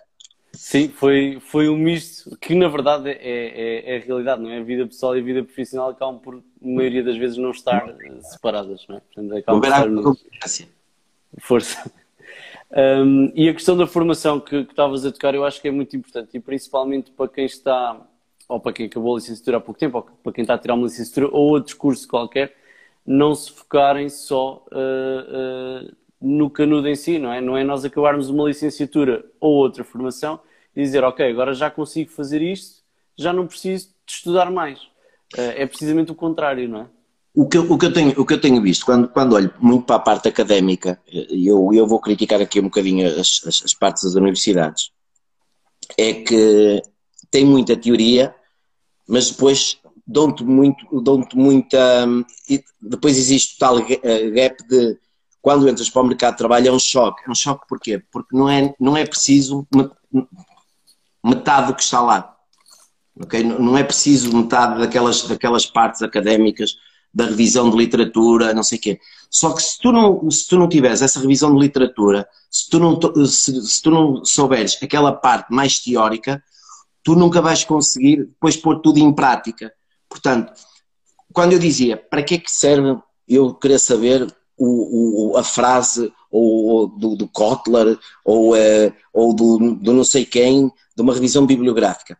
Sim, 0.52 0.90
foi, 0.90 1.40
foi 1.40 1.70
um 1.70 1.78
misto 1.78 2.36
que 2.38 2.56
na 2.56 2.68
verdade 2.68 3.10
é, 3.10 3.18
é, 3.22 3.96
é, 3.96 3.98
a 3.98 4.00
realidade, 4.00 4.42
não 4.42 4.50
é? 4.50 4.60
A 4.60 4.64
vida 4.64 4.86
pessoal 4.86 5.16
e 5.16 5.20
a 5.20 5.24
vida 5.24 5.44
profissional 5.44 5.90
acabam 5.90 6.20
por, 6.20 6.44
maioria 6.62 7.04
das 7.04 7.18
vezes, 7.18 7.38
não 7.38 7.52
estar 7.52 7.96
separadas, 8.22 8.86
não 8.88 8.98
é? 8.98 9.00
Portanto, 9.00 9.36
acabam 9.38 9.62
por 9.62 9.68
estar 9.68 9.88
Força. 11.40 11.92
Um, 12.72 13.32
e 13.34 13.50
a 13.50 13.54
questão 13.54 13.76
da 13.76 13.88
formação 13.88 14.40
que, 14.40 14.64
que 14.64 14.72
estavas 14.72 15.06
a 15.06 15.12
tocar, 15.12 15.34
eu 15.34 15.44
acho 15.44 15.62
que 15.62 15.68
é 15.68 15.72
muito 15.72 15.96
importante 15.96 16.38
e 16.38 16.40
principalmente 16.40 17.12
para 17.12 17.28
quem 17.28 17.46
está, 17.46 18.00
ou 18.48 18.60
para 18.60 18.74
quem 18.74 18.86
acabou 18.86 19.16
a 19.16 19.20
licenciatura 19.20 19.58
há 19.58 19.62
pouco 19.62 19.80
tempo, 19.80 19.98
ou 19.98 20.04
para 20.04 20.34
quem 20.34 20.44
está 20.44 20.54
a 20.54 20.58
tirar 20.58 20.76
uma 20.76 20.86
licenciatura 20.86 21.28
ou 21.32 21.50
outro 21.50 21.76
curso 21.78 22.08
qualquer, 22.08 22.56
não 23.06 23.34
se 23.34 23.52
focarem 23.52 24.10
só 24.10 24.64
uh, 24.72 25.88
uh, 25.88 25.96
no 26.22 26.50
canudo 26.50 26.88
em 26.88 26.96
si, 26.96 27.18
não 27.18 27.32
é? 27.32 27.40
Não 27.40 27.58
é 27.58 27.64
nós 27.64 27.86
acabarmos 27.86 28.30
uma 28.30 28.48
licenciatura 28.48 29.24
ou 29.40 29.56
outra 29.56 29.84
formação 29.84 30.40
e 30.76 30.82
dizer, 30.82 31.04
ok, 31.04 31.30
agora 31.30 31.54
já 31.54 31.70
consigo 31.72 32.12
fazer 32.12 32.42
isto, 32.42 32.82
já 33.18 33.32
não 33.32 33.48
preciso 33.48 33.88
de 34.06 34.14
estudar 34.14 34.52
mais. 34.52 34.80
Eh, 35.38 35.64
é 35.64 35.66
precisamente 35.66 36.12
o 36.12 36.16
contrário, 36.16 36.68
não 36.68 36.82
é? 36.82 36.88
O 37.34 37.48
que, 37.48 37.58
o 37.58 37.78
que, 37.78 37.86
eu, 37.86 37.94
tenho, 37.94 38.20
o 38.20 38.26
que 38.26 38.34
eu 38.34 38.42
tenho 38.42 38.62
visto, 38.62 38.86
quando, 38.86 39.08
quando 39.08 39.34
olho 39.34 39.54
muito 39.60 39.86
para 39.86 39.96
a 39.96 40.00
parte 40.00 40.28
académica, 40.28 41.00
e 41.08 41.48
eu, 41.48 41.70
eu 41.74 41.88
vou 41.88 42.00
criticar 42.00 42.42
aqui 42.42 42.60
um 42.60 42.64
bocadinho 42.64 43.08
as, 43.08 43.42
as, 43.46 43.62
as 43.64 43.74
partes 43.74 44.04
das 44.04 44.16
universidades, 44.16 44.92
é 45.98 46.14
que 46.14 46.82
tem 47.32 47.46
muita 47.46 47.78
teoria, 47.78 48.34
mas 49.08 49.30
depois 49.32 49.80
dão-te 50.06 50.44
muito, 50.44 51.02
dão-te 51.02 51.38
muita. 51.38 52.08
depois 52.82 53.18
existe 53.18 53.58
tal 53.58 53.78
gap 53.80 54.68
de 54.68 54.98
quando 55.50 55.68
entras 55.68 55.90
para 55.90 56.04
o 56.04 56.06
mercado 56.06 56.34
de 56.34 56.38
trabalho 56.38 56.68
é 56.68 56.72
um 56.72 56.78
choque. 56.78 57.24
É 57.26 57.32
um 57.32 57.34
choque 57.34 57.66
porquê? 57.68 58.04
Porque 58.12 58.38
não 58.38 58.48
é, 58.48 58.72
não 58.80 58.96
é 58.96 59.04
preciso 59.04 59.68
metade 61.26 61.68
do 61.68 61.74
que 61.74 61.82
está 61.82 62.00
lá. 62.02 62.36
Okay? 63.20 63.42
Não 63.42 63.76
é 63.76 63.84
preciso 63.84 64.32
metade 64.38 64.80
daquelas, 64.80 65.24
daquelas 65.24 65.66
partes 65.66 66.04
académicas 66.04 66.76
da 67.12 67.26
revisão 67.26 67.68
de 67.72 67.78
literatura, 67.78 68.54
não 68.54 68.62
sei 68.62 68.78
o 68.78 68.82
quê. 68.82 69.00
Só 69.28 69.52
que 69.52 69.64
se 69.64 69.80
tu 69.80 69.92
não, 69.92 70.30
se 70.30 70.48
tu 70.48 70.56
não 70.56 70.70
tiveres 70.70 71.02
essa 71.02 71.20
revisão 71.20 71.52
de 71.52 71.60
literatura, 71.60 72.28
se 72.52 72.70
tu 72.70 72.80
não, 72.80 73.00
se, 73.26 73.68
se 73.68 73.82
tu 73.82 73.90
não 73.90 74.24
souberes 74.24 74.78
aquela 74.84 75.12
parte 75.12 75.52
mais 75.52 75.80
teórica, 75.80 76.44
tu 77.04 77.16
nunca 77.16 77.42
vais 77.42 77.64
conseguir 77.64 78.26
depois 78.26 78.56
pôr 78.56 78.82
tudo 78.82 79.00
em 79.00 79.12
prática. 79.12 79.74
Portanto, 80.08 80.54
quando 81.34 81.54
eu 81.54 81.60
dizia 81.60 81.98
para 81.98 82.22
que 82.22 82.36
é 82.36 82.38
que 82.38 82.52
serve 82.52 83.00
eu 83.28 83.56
querer 83.56 83.80
saber 83.80 84.28
o, 84.60 85.32
o, 85.32 85.38
a 85.38 85.44
frase 85.44 86.12
ou, 86.30 86.88
do, 86.88 87.16
do 87.16 87.28
Kotler 87.28 87.98
ou, 88.26 88.54
uh, 88.54 88.94
ou 89.14 89.34
do, 89.34 89.76
do, 89.76 89.94
não 89.94 90.04
sei 90.04 90.26
quem, 90.26 90.72
de 90.96 91.02
uma 91.02 91.14
revisão 91.14 91.46
bibliográfica. 91.46 92.18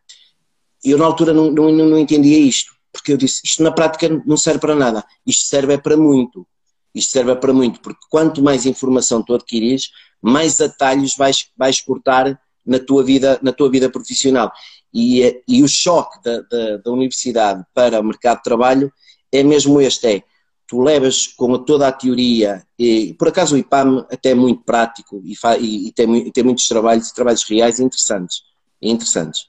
Eu 0.82 0.96
na 0.96 1.04
altura 1.04 1.34
não, 1.34 1.50
não, 1.50 1.70
não 1.70 1.98
entendia 1.98 2.38
isto, 2.38 2.72
porque 2.90 3.12
eu 3.12 3.16
disse, 3.16 3.42
isto 3.44 3.62
na 3.62 3.70
prática 3.70 4.08
não 4.24 4.36
serve 4.36 4.60
para 4.60 4.74
nada, 4.74 5.04
isto 5.26 5.46
serve 5.46 5.74
é 5.74 5.78
para 5.78 5.96
muito. 5.96 6.46
Isto 6.94 7.12
serve 7.12 7.32
é 7.32 7.34
para 7.36 7.52
muito, 7.52 7.80
porque 7.80 8.00
quanto 8.10 8.42
mais 8.42 8.66
informação 8.66 9.22
tu 9.22 9.34
adquires, 9.34 9.90
mais 10.20 10.60
atalhos 10.60 11.14
vais, 11.16 11.46
vais 11.56 11.80
cortar 11.80 12.40
na 12.66 12.78
tua 12.78 13.04
vida, 13.04 13.38
na 13.42 13.52
tua 13.52 13.70
vida 13.70 13.88
profissional. 13.90 14.50
E, 14.92 15.22
eh, 15.22 15.42
e 15.46 15.62
o 15.62 15.68
choque 15.68 16.20
da, 16.24 16.40
da, 16.42 16.76
da 16.78 16.90
universidade 16.90 17.64
para 17.72 18.00
o 18.00 18.04
mercado 18.04 18.38
de 18.38 18.42
trabalho 18.42 18.92
é 19.30 19.42
mesmo 19.44 19.80
este, 19.80 20.06
é 20.06 20.22
tu 20.70 20.80
levas 20.80 21.26
com 21.26 21.58
toda 21.58 21.88
a 21.88 21.92
teoria, 21.92 22.64
e 22.78 23.12
por 23.14 23.26
acaso 23.26 23.56
o 23.56 23.58
IPAM 23.58 24.06
até 24.08 24.30
é 24.30 24.34
muito 24.36 24.62
prático 24.62 25.20
e, 25.24 25.34
e, 25.58 25.88
e, 25.88 25.92
tem, 25.92 26.30
tem, 26.30 26.44
muitos 26.44 26.68
trabalhos, 26.68 27.10
trabalhos 27.10 27.42
reais 27.42 27.80
interessantes, 27.80 28.42
interessantes. 28.80 29.48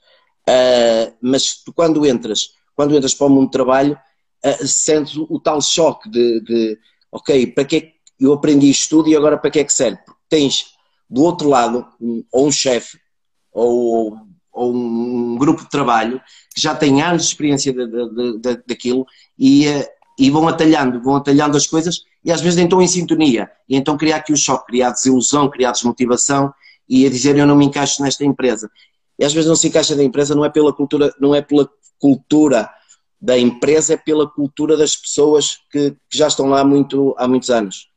Uh, 0.50 1.14
mas 1.22 1.62
tu 1.64 1.72
quando 1.72 2.08
entras, 2.08 2.50
quando 2.76 2.96
entras 2.96 3.14
para 3.14 3.28
o 3.28 3.30
mundo 3.30 3.46
de 3.46 3.52
trabalho, 3.52 3.96
uh, 4.44 4.68
sentes 4.68 5.16
o, 5.16 5.40
tal 5.40 5.62
choque 5.62 6.10
de, 6.10 6.40
de, 6.42 6.80
ok, 7.12 7.46
para 7.46 7.62
é 7.62 7.68
que 7.68 7.94
eu 8.20 8.34
aprendi 8.34 8.72
isto 8.72 8.90
tudo 8.98 9.08
e 9.08 9.16
agora 9.16 9.38
para 9.38 9.52
que 9.52 9.60
é 9.60 9.64
que 9.64 9.72
serve? 9.72 10.00
Porque 10.04 10.22
tens 10.28 10.72
do 11.08 11.22
outro 11.22 11.48
lado 11.48 11.86
um, 12.02 12.24
ou 12.32 12.48
um 12.48 12.52
chefe 12.52 12.98
ou, 13.54 14.18
ou, 14.52 14.74
um 14.74 15.38
grupo 15.38 15.62
de 15.62 15.70
trabalho 15.70 16.20
que 16.56 16.60
já 16.60 16.74
tem 16.74 17.00
anos 17.04 17.22
de 17.22 17.28
experiência 17.28 17.72
de, 17.72 18.40
de, 18.40 18.64
daquilo 18.66 19.06
e 19.38 19.68
uh, 19.68 20.01
e 20.18 20.30
vão 20.30 20.48
atalhando, 20.48 21.02
vão 21.02 21.16
atalhando 21.16 21.58
as 21.58 21.68
coisas 21.68 22.04
e 22.24 22.32
às 22.32 22.42
vezes 22.42 22.56
nem 22.56 22.66
estão 22.66 22.82
em 22.82 22.88
sintonia. 22.88 23.50
E 23.68 23.76
então 23.76 23.98
criar 23.98 24.18
aqui 24.18 24.34
o 24.34 24.38
choque, 24.38 24.68
criar 24.68 24.92
desilusão, 24.92 25.50
criar 25.50 25.72
desmotivação 25.72 26.54
e 26.88 27.06
a 27.06 27.10
dizer 27.10 27.38
eu 27.38 27.48
não 27.48 27.56
me 27.56 27.66
encaixo 27.66 28.02
nesta 28.04 28.24
empresa. 28.24 28.70
E 29.18 29.26
às 29.26 29.34
vezes 29.34 29.48
não 29.48 29.56
se 29.56 29.68
encaixa 29.68 29.96
na 29.96 30.04
empresa, 30.04 30.36
não 30.36 30.46
é 30.46 30.50
pela 30.50 30.74
cultura, 30.74 31.14
não 31.20 31.34
é 31.34 31.42
pela 31.42 31.70
cultura 32.00 32.70
da 33.20 33.38
empresa, 33.38 33.94
é 33.94 33.98
pela 33.98 34.28
cultura 34.28 34.76
das 34.76 34.96
pessoas 34.96 35.60
que, 35.72 35.92
que 35.92 36.18
já 36.18 36.28
estão 36.28 36.48
lá 36.48 36.62
há, 36.62 36.66
muito, 36.66 37.16
há 37.18 37.28
muitos 37.28 37.50
anos. 37.50 37.88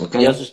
Ok? 0.00 0.20
E 0.20 0.26
achas, 0.26 0.52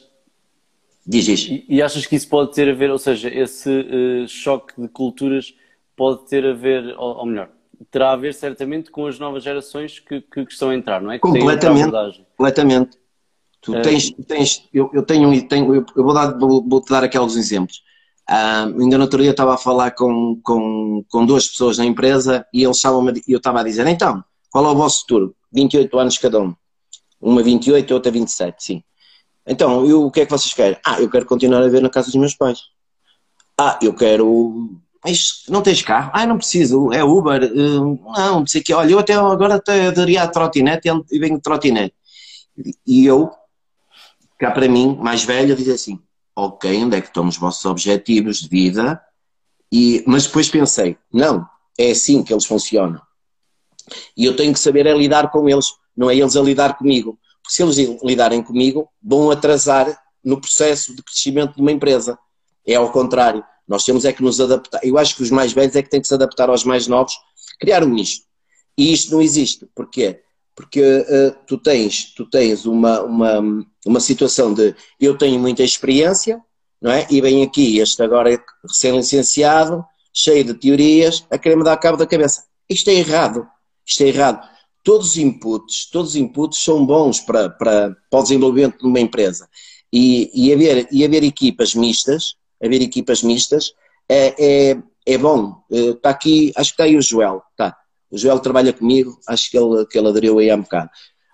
Diz 1.05 1.27
isso. 1.27 1.51
E, 1.51 1.65
e, 1.67 1.81
achas 1.81 2.05
que 2.05 2.15
isso 2.15 2.27
pode 2.27 2.53
ter 2.53 2.69
a 2.69 2.73
ver, 2.73 2.91
ou 2.91 2.97
seja, 2.97 3.27
esse 3.27 3.69
uh, 3.69 4.27
choque 4.27 4.79
de 4.79 4.87
culturas 4.87 5.53
pode 5.95 6.27
ter 6.27 6.45
a 6.45 6.53
ver, 6.53 6.95
ou, 6.97 7.17
ou 7.17 7.25
melhor, 7.25 7.49
terá 7.89 8.11
a 8.11 8.15
ver 8.15 8.33
certamente 8.33 8.91
com 8.91 9.07
as 9.07 9.17
novas 9.17 9.43
gerações 9.43 9.99
que, 9.99 10.21
que, 10.21 10.45
que 10.45 10.51
estão 10.51 10.69
a 10.69 10.75
entrar, 10.75 11.01
não 11.01 11.11
é? 11.11 11.15
Que 11.15 11.21
completamente, 11.21 11.91
completamente. 12.37 12.97
Tu 13.61 13.75
é. 13.75 13.81
tens, 13.81 14.11
tens 14.27 14.67
eu, 14.73 14.89
eu 14.93 15.03
tenho, 15.03 15.47
tenho 15.47 15.75
eu, 15.75 15.85
vou, 15.95 16.13
dar, 16.13 16.37
vou, 16.37 16.67
vou, 16.67 16.81
te 16.81 16.89
dar 16.89 17.03
aqui 17.03 17.17
alguns 17.17 17.37
exemplos. 17.37 17.83
Uh, 18.29 18.81
ainda 18.81 18.97
no 18.97 19.03
outro 19.03 19.21
dia 19.21 19.31
estava 19.31 19.53
a 19.53 19.57
falar 19.57 19.91
com, 19.91 20.39
com, 20.43 21.03
com 21.09 21.25
duas 21.25 21.47
pessoas 21.47 21.77
na 21.77 21.85
empresa 21.85 22.45
e 22.53 22.63
eles 22.63 22.77
estavam 22.77 23.05
eu 23.27 23.37
estava 23.37 23.59
a 23.59 23.63
dizer, 23.63 23.85
então, 23.87 24.23
qual 24.49 24.65
é 24.65 24.69
o 24.69 24.75
vosso 24.75 25.01
futuro? 25.01 25.35
28 25.53 25.99
anos 25.99 26.17
cada 26.17 26.39
um. 26.39 26.55
Uma 27.19 27.43
28 27.43 27.89
e 27.89 27.93
outra 27.93 28.11
27, 28.11 28.63
sim. 28.63 28.83
Então, 29.45 29.85
eu, 29.85 30.05
o 30.05 30.11
que 30.11 30.21
é 30.21 30.25
que 30.25 30.31
vocês 30.31 30.53
querem? 30.53 30.77
Ah, 30.85 30.99
eu 30.99 31.09
quero 31.09 31.25
continuar 31.25 31.61
a 31.61 31.67
ver 31.67 31.81
na 31.81 31.89
casa 31.89 32.07
dos 32.07 32.15
meus 32.15 32.35
pais. 32.35 32.59
Ah, 33.59 33.77
eu 33.81 33.93
quero 33.93 34.81
mas 35.03 35.43
não 35.49 35.61
tens 35.61 35.81
carro? 35.81 36.11
Ah, 36.13 36.25
não 36.25 36.37
preciso, 36.37 36.91
é 36.93 37.03
Uber. 37.03 37.51
Uh, 37.51 37.99
não, 38.15 38.45
sei 38.45 38.61
que. 38.61 38.73
Olha, 38.73 38.91
eu 38.91 38.99
até 38.99 39.13
agora 39.13 39.55
até 39.55 39.91
daria 39.91 40.23
a 40.23 40.27
trotinete 40.27 40.87
e 41.11 41.19
venho 41.19 41.35
de 41.35 41.41
trotinete. 41.41 41.95
E 42.85 43.05
eu, 43.05 43.31
cá 44.37 44.51
para 44.51 44.67
mim, 44.67 44.95
mais 45.01 45.23
velho, 45.23 45.55
dizer 45.55 45.73
assim: 45.73 45.99
ok, 46.35 46.83
onde 46.83 46.97
é 46.97 47.01
que 47.01 47.07
estão 47.07 47.27
os 47.27 47.37
vossos 47.37 47.65
objetivos 47.65 48.41
de 48.41 48.49
vida? 48.49 49.01
E, 49.71 50.03
mas 50.05 50.27
depois 50.27 50.49
pensei: 50.49 50.97
não, 51.11 51.47
é 51.77 51.91
assim 51.91 52.23
que 52.23 52.31
eles 52.31 52.45
funcionam. 52.45 53.01
E 54.15 54.25
eu 54.25 54.35
tenho 54.35 54.53
que 54.53 54.59
saber 54.59 54.85
é 54.85 54.93
lidar 54.93 55.31
com 55.31 55.49
eles, 55.49 55.65
não 55.97 56.09
é 56.11 56.15
eles 56.15 56.35
a 56.35 56.41
lidar 56.41 56.77
comigo. 56.77 57.17
Porque 57.41 57.55
se 57.55 57.63
eles 57.63 58.01
lidarem 58.03 58.43
comigo, 58.43 58.87
vão 59.01 59.31
atrasar 59.31 59.87
no 60.23 60.39
processo 60.39 60.95
de 60.95 61.01
crescimento 61.01 61.55
de 61.55 61.61
uma 61.61 61.71
empresa. 61.71 62.19
É 62.65 62.75
ao 62.75 62.91
contrário 62.91 63.43
Nós 63.71 63.85
temos 63.85 64.03
é 64.03 64.11
que 64.11 64.21
nos 64.21 64.41
adaptar. 64.41 64.81
Eu 64.83 64.97
acho 64.97 65.15
que 65.15 65.23
os 65.23 65.31
mais 65.31 65.53
velhos 65.53 65.77
é 65.77 65.81
que 65.81 65.89
têm 65.89 66.01
que 66.01 66.07
se 66.07 66.13
adaptar 66.13 66.49
aos 66.49 66.65
mais 66.65 66.87
novos, 66.87 67.13
criar 67.57 67.85
um 67.85 67.87
nicho. 67.87 68.23
E 68.77 68.91
isto 68.91 69.13
não 69.13 69.21
existe. 69.21 69.65
Porquê? 69.73 70.19
Porque 70.53 70.81
uh, 70.81 71.33
tu 71.47 71.57
tens, 71.57 72.13
tu 72.13 72.29
tens 72.29 72.65
uma, 72.65 73.01
uma, 73.01 73.65
uma 73.85 73.99
situação 74.01 74.53
de 74.53 74.75
eu 74.99 75.17
tenho 75.17 75.39
muita 75.39 75.63
experiência, 75.63 76.41
não 76.81 76.91
é? 76.91 77.07
E 77.09 77.21
vem 77.21 77.43
aqui 77.43 77.79
este 77.79 78.03
agora 78.03 78.43
recém-licenciado, 78.67 79.85
cheio 80.13 80.43
de 80.43 80.53
teorias, 80.53 81.25
a 81.31 81.37
querer 81.37 81.55
me 81.55 81.63
dar 81.63 81.77
cabo 81.77 81.95
da 81.95 82.05
cabeça. 82.05 82.43
Isto 82.69 82.89
é 82.89 82.95
errado. 82.95 83.47
Isto 83.85 84.03
é 84.03 84.07
errado. 84.07 84.45
Todos 84.83 85.11
os 85.11 85.17
inputs, 85.17 85.89
todos 85.89 86.09
os 86.09 86.15
inputs 86.17 86.61
são 86.61 86.85
bons 86.85 87.21
para, 87.21 87.49
para, 87.49 87.95
para 88.09 88.19
o 88.19 88.23
desenvolvimento 88.23 88.79
de 88.79 88.85
uma 88.85 88.99
empresa. 88.99 89.47
E, 89.93 90.29
e, 90.33 90.51
haver, 90.51 90.89
e 90.91 91.05
haver 91.05 91.23
equipas 91.23 91.73
mistas, 91.73 92.35
haver 92.61 92.81
equipas 92.81 93.23
mistas, 93.23 93.73
é, 94.07 94.35
é, 94.71 94.77
é 95.05 95.17
bom. 95.17 95.63
Está 95.69 96.09
eh, 96.09 96.11
aqui, 96.11 96.53
acho 96.55 96.71
que 96.71 96.73
está 96.73 96.83
aí 96.83 96.97
o 96.97 97.01
Joel, 97.01 97.41
tá. 97.55 97.75
O 98.09 98.17
Joel 98.17 98.39
trabalha 98.39 98.73
comigo, 98.73 99.17
acho 99.27 99.49
que 99.49 99.57
ele, 99.57 99.85
que 99.85 99.97
ele 99.97 100.09
aderiu 100.09 100.39
aí 100.39 100.49
há 100.49 100.55
um 100.55 100.61
bocado. 100.61 100.89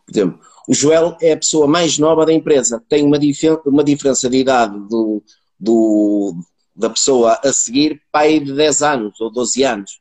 Por 0.05 0.11
exemplo, 0.11 0.39
o 0.67 0.73
Joel 0.73 1.17
é 1.21 1.33
a 1.33 1.37
pessoa 1.37 1.67
mais 1.67 1.97
nova 1.97 2.25
da 2.25 2.33
empresa, 2.33 2.83
tem 2.87 3.03
uma, 3.03 3.17
uma 3.65 3.83
diferença 3.83 4.29
de 4.29 4.37
idade 4.37 4.77
do, 4.87 5.23
do, 5.59 6.35
da 6.75 6.89
pessoa 6.89 7.39
a 7.43 7.51
seguir, 7.51 8.01
pai 8.11 8.39
de 8.39 8.53
10 8.53 8.81
anos 8.83 9.19
ou 9.19 9.31
12 9.31 9.63
anos. 9.63 9.99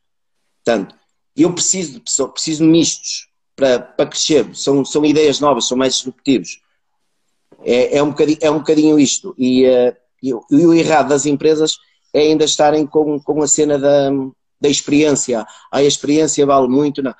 Portanto, 0.63 0.95
eu 1.35 1.51
preciso 1.53 1.93
de 1.93 1.99
pessoas, 2.01 2.31
preciso 2.31 2.63
de 2.63 2.69
mistos 2.69 3.27
para, 3.55 3.79
para 3.79 4.05
crescer, 4.07 4.55
são, 4.55 4.85
são 4.85 5.03
ideias 5.03 5.39
novas, 5.39 5.67
são 5.67 5.77
mais 5.77 5.95
disruptivos. 5.95 6.61
É, 7.63 7.97
é, 7.97 8.03
um, 8.03 8.09
bocadinho, 8.09 8.37
é 8.41 8.51
um 8.51 8.59
bocadinho 8.59 8.99
isto. 8.99 9.33
E, 9.37 9.65
uh, 9.65 9.95
e, 10.21 10.29
e 10.29 10.65
o 10.65 10.73
errado 10.73 11.09
das 11.09 11.25
empresas 11.25 11.77
é 12.13 12.21
ainda 12.21 12.45
estarem 12.45 12.85
com, 12.85 13.19
com 13.19 13.41
a 13.41 13.47
cena 13.47 13.77
da, 13.77 14.09
da 14.59 14.69
experiência. 14.69 15.41
Ah, 15.41 15.47
a 15.71 15.83
experiência 15.83 16.45
vale 16.45 16.67
muito. 16.67 17.01
Não. 17.01 17.13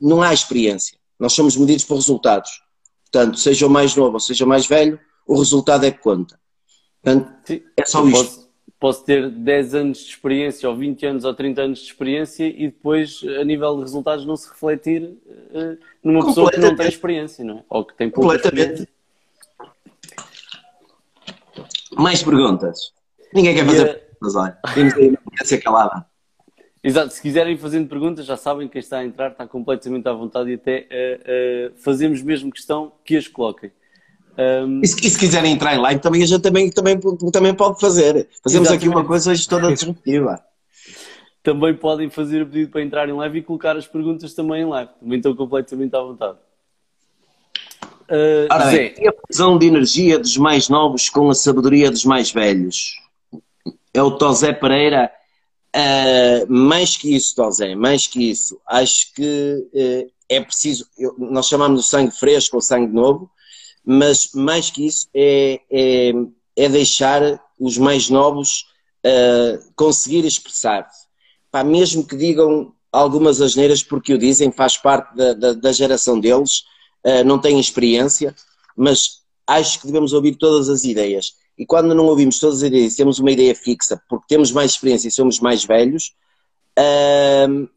não 0.00 0.22
há 0.22 0.32
experiência. 0.32 0.98
Nós 1.18 1.32
somos 1.32 1.56
medidos 1.56 1.84
por 1.84 1.94
resultados. 1.94 2.62
Portanto, 3.10 3.38
seja 3.38 3.66
o 3.66 3.70
mais 3.70 3.94
novo 3.94 4.14
ou 4.14 4.20
seja 4.20 4.44
o 4.44 4.48
mais 4.48 4.66
velho, 4.66 4.98
o 5.26 5.38
resultado 5.38 5.84
é 5.86 5.90
que 5.90 6.00
conta. 6.00 6.38
Portanto, 7.02 7.32
Sim, 7.44 7.62
é 7.76 7.86
só 7.86 8.04
isto. 8.06 8.24
Posso, 8.24 8.50
posso, 8.80 9.04
ter 9.04 9.30
10 9.30 9.74
anos 9.74 9.98
de 9.98 10.10
experiência, 10.10 10.68
ou 10.68 10.76
20 10.76 11.06
anos, 11.06 11.24
ou 11.24 11.34
30 11.34 11.62
anos 11.62 11.78
de 11.78 11.86
experiência 11.86 12.44
e 12.44 12.66
depois, 12.66 13.20
a 13.40 13.44
nível 13.44 13.76
de 13.76 13.82
resultados, 13.82 14.26
não 14.26 14.36
se 14.36 14.48
refletir 14.48 15.02
uh, 15.02 15.78
numa 16.02 16.26
pessoa 16.26 16.50
que 16.50 16.58
não 16.58 16.74
tem 16.74 16.88
experiência, 16.88 17.44
não 17.44 17.58
é? 17.58 17.64
Ou 17.68 17.84
que 17.84 17.94
tem 17.94 18.10
pouca 18.10 18.36
experiência. 18.36 18.88
Mais 21.96 22.22
perguntas? 22.22 22.92
Ninguém 23.32 23.54
quer 23.54 23.66
fazer 23.66 23.84
perguntas, 23.84 24.36
olha. 24.36 24.58
Temos 24.74 24.94
aí 24.94 25.08
uma 25.08 25.44
ser 25.44 25.58
calada. 25.58 26.06
Exato, 26.82 27.14
se 27.14 27.22
quiserem 27.22 27.56
fazendo 27.56 27.88
perguntas, 27.88 28.26
já 28.26 28.36
sabem 28.36 28.66
que 28.66 28.74
quem 28.74 28.80
está 28.80 28.98
a 28.98 29.04
entrar 29.04 29.30
está 29.30 29.46
completamente 29.46 30.06
à 30.06 30.12
vontade 30.12 30.50
e 30.50 30.54
até 30.54 30.86
uh, 30.90 31.72
uh, 31.72 31.82
fazemos 31.82 32.20
mesmo 32.20 32.52
questão 32.52 32.92
que 33.02 33.16
as 33.16 33.26
coloquem. 33.26 33.72
Um... 34.36 34.82
E, 34.82 34.86
se, 34.86 35.06
e, 35.06 35.08
se, 35.08 35.18
quiserem 35.18 35.52
entrar 35.52 35.74
em 35.74 35.78
live, 35.78 36.00
também 36.00 36.22
a 36.22 36.26
gente 36.26 36.42
também, 36.42 36.70
também, 36.70 37.00
também 37.32 37.54
pode 37.54 37.80
fazer. 37.80 38.28
Fazemos 38.42 38.68
Exatamente. 38.68 38.74
aqui 38.74 38.88
uma 38.88 39.04
coisa 39.04 39.30
hoje 39.30 39.48
toda 39.48 39.72
disruptiva. 39.72 40.44
também 41.42 41.74
podem 41.74 42.10
fazer 42.10 42.42
o 42.42 42.46
pedido 42.46 42.70
para 42.70 42.82
entrar 42.82 43.08
em 43.08 43.12
live 43.12 43.38
e 43.38 43.42
colocar 43.42 43.76
as 43.76 43.86
perguntas 43.86 44.34
também 44.34 44.62
em 44.62 44.66
live. 44.66 44.90
Também 45.00 45.18
estão 45.18 45.34
completamente 45.34 45.96
à 45.96 46.00
vontade. 46.00 46.36
Uh, 48.10 48.46
Ora 48.50 48.70
bem, 48.70 48.94
a 49.08 49.12
fusão 49.26 49.56
de 49.56 49.66
energia 49.66 50.18
dos 50.18 50.36
mais 50.36 50.68
novos 50.68 51.08
com 51.08 51.30
a 51.30 51.34
sabedoria 51.34 51.90
dos 51.90 52.04
mais 52.04 52.30
velhos. 52.30 53.00
É 53.92 54.02
o 54.02 54.12
Tosé 54.12 54.52
Pereira. 54.52 55.10
Uh, 55.74 56.52
mais 56.52 56.96
que 56.96 57.14
isso, 57.14 57.34
Tosé, 57.34 57.74
mais 57.74 58.06
que 58.06 58.30
isso. 58.30 58.60
Acho 58.66 59.12
que 59.14 59.66
uh, 59.74 60.12
é 60.28 60.40
preciso. 60.40 60.86
Eu, 60.98 61.14
nós 61.18 61.48
chamamos 61.48 61.82
de 61.82 61.88
sangue 61.88 62.14
fresco 62.14 62.56
ou 62.56 62.62
sangue 62.62 62.92
novo, 62.92 63.30
mas 63.84 64.30
mais 64.34 64.70
que 64.70 64.86
isso 64.86 65.08
é, 65.14 65.60
é, 65.70 66.12
é 66.56 66.68
deixar 66.68 67.40
os 67.58 67.78
mais 67.78 68.08
novos 68.08 68.72
conseguir 69.76 70.24
expressar-se. 70.24 71.04
Mesmo 71.66 72.06
que 72.06 72.16
digam 72.16 72.72
algumas 72.90 73.42
asneiras 73.42 73.82
porque 73.82 74.14
o 74.14 74.18
dizem, 74.18 74.50
faz 74.50 74.78
parte 74.78 75.14
da, 75.14 75.34
da, 75.34 75.52
da 75.52 75.72
geração 75.72 76.18
deles 76.18 76.64
uh, 77.06 77.24
não 77.24 77.38
têm 77.38 77.58
experiência, 77.58 78.34
mas 78.76 79.22
acho 79.46 79.80
que 79.80 79.86
devemos 79.86 80.12
ouvir 80.12 80.36
todas 80.36 80.68
as 80.68 80.84
ideias. 80.84 81.34
E 81.56 81.64
quando 81.64 81.94
não 81.94 82.06
ouvimos 82.06 82.38
todas 82.38 82.58
as 82.58 82.62
ideias, 82.62 82.96
temos 82.96 83.18
uma 83.18 83.30
ideia 83.30 83.54
fixa, 83.54 84.00
porque 84.08 84.26
temos 84.28 84.50
mais 84.50 84.72
experiência 84.72 85.08
e 85.08 85.12
somos 85.12 85.38
mais 85.40 85.64
velhos, 85.64 86.14
uh, 86.78 87.68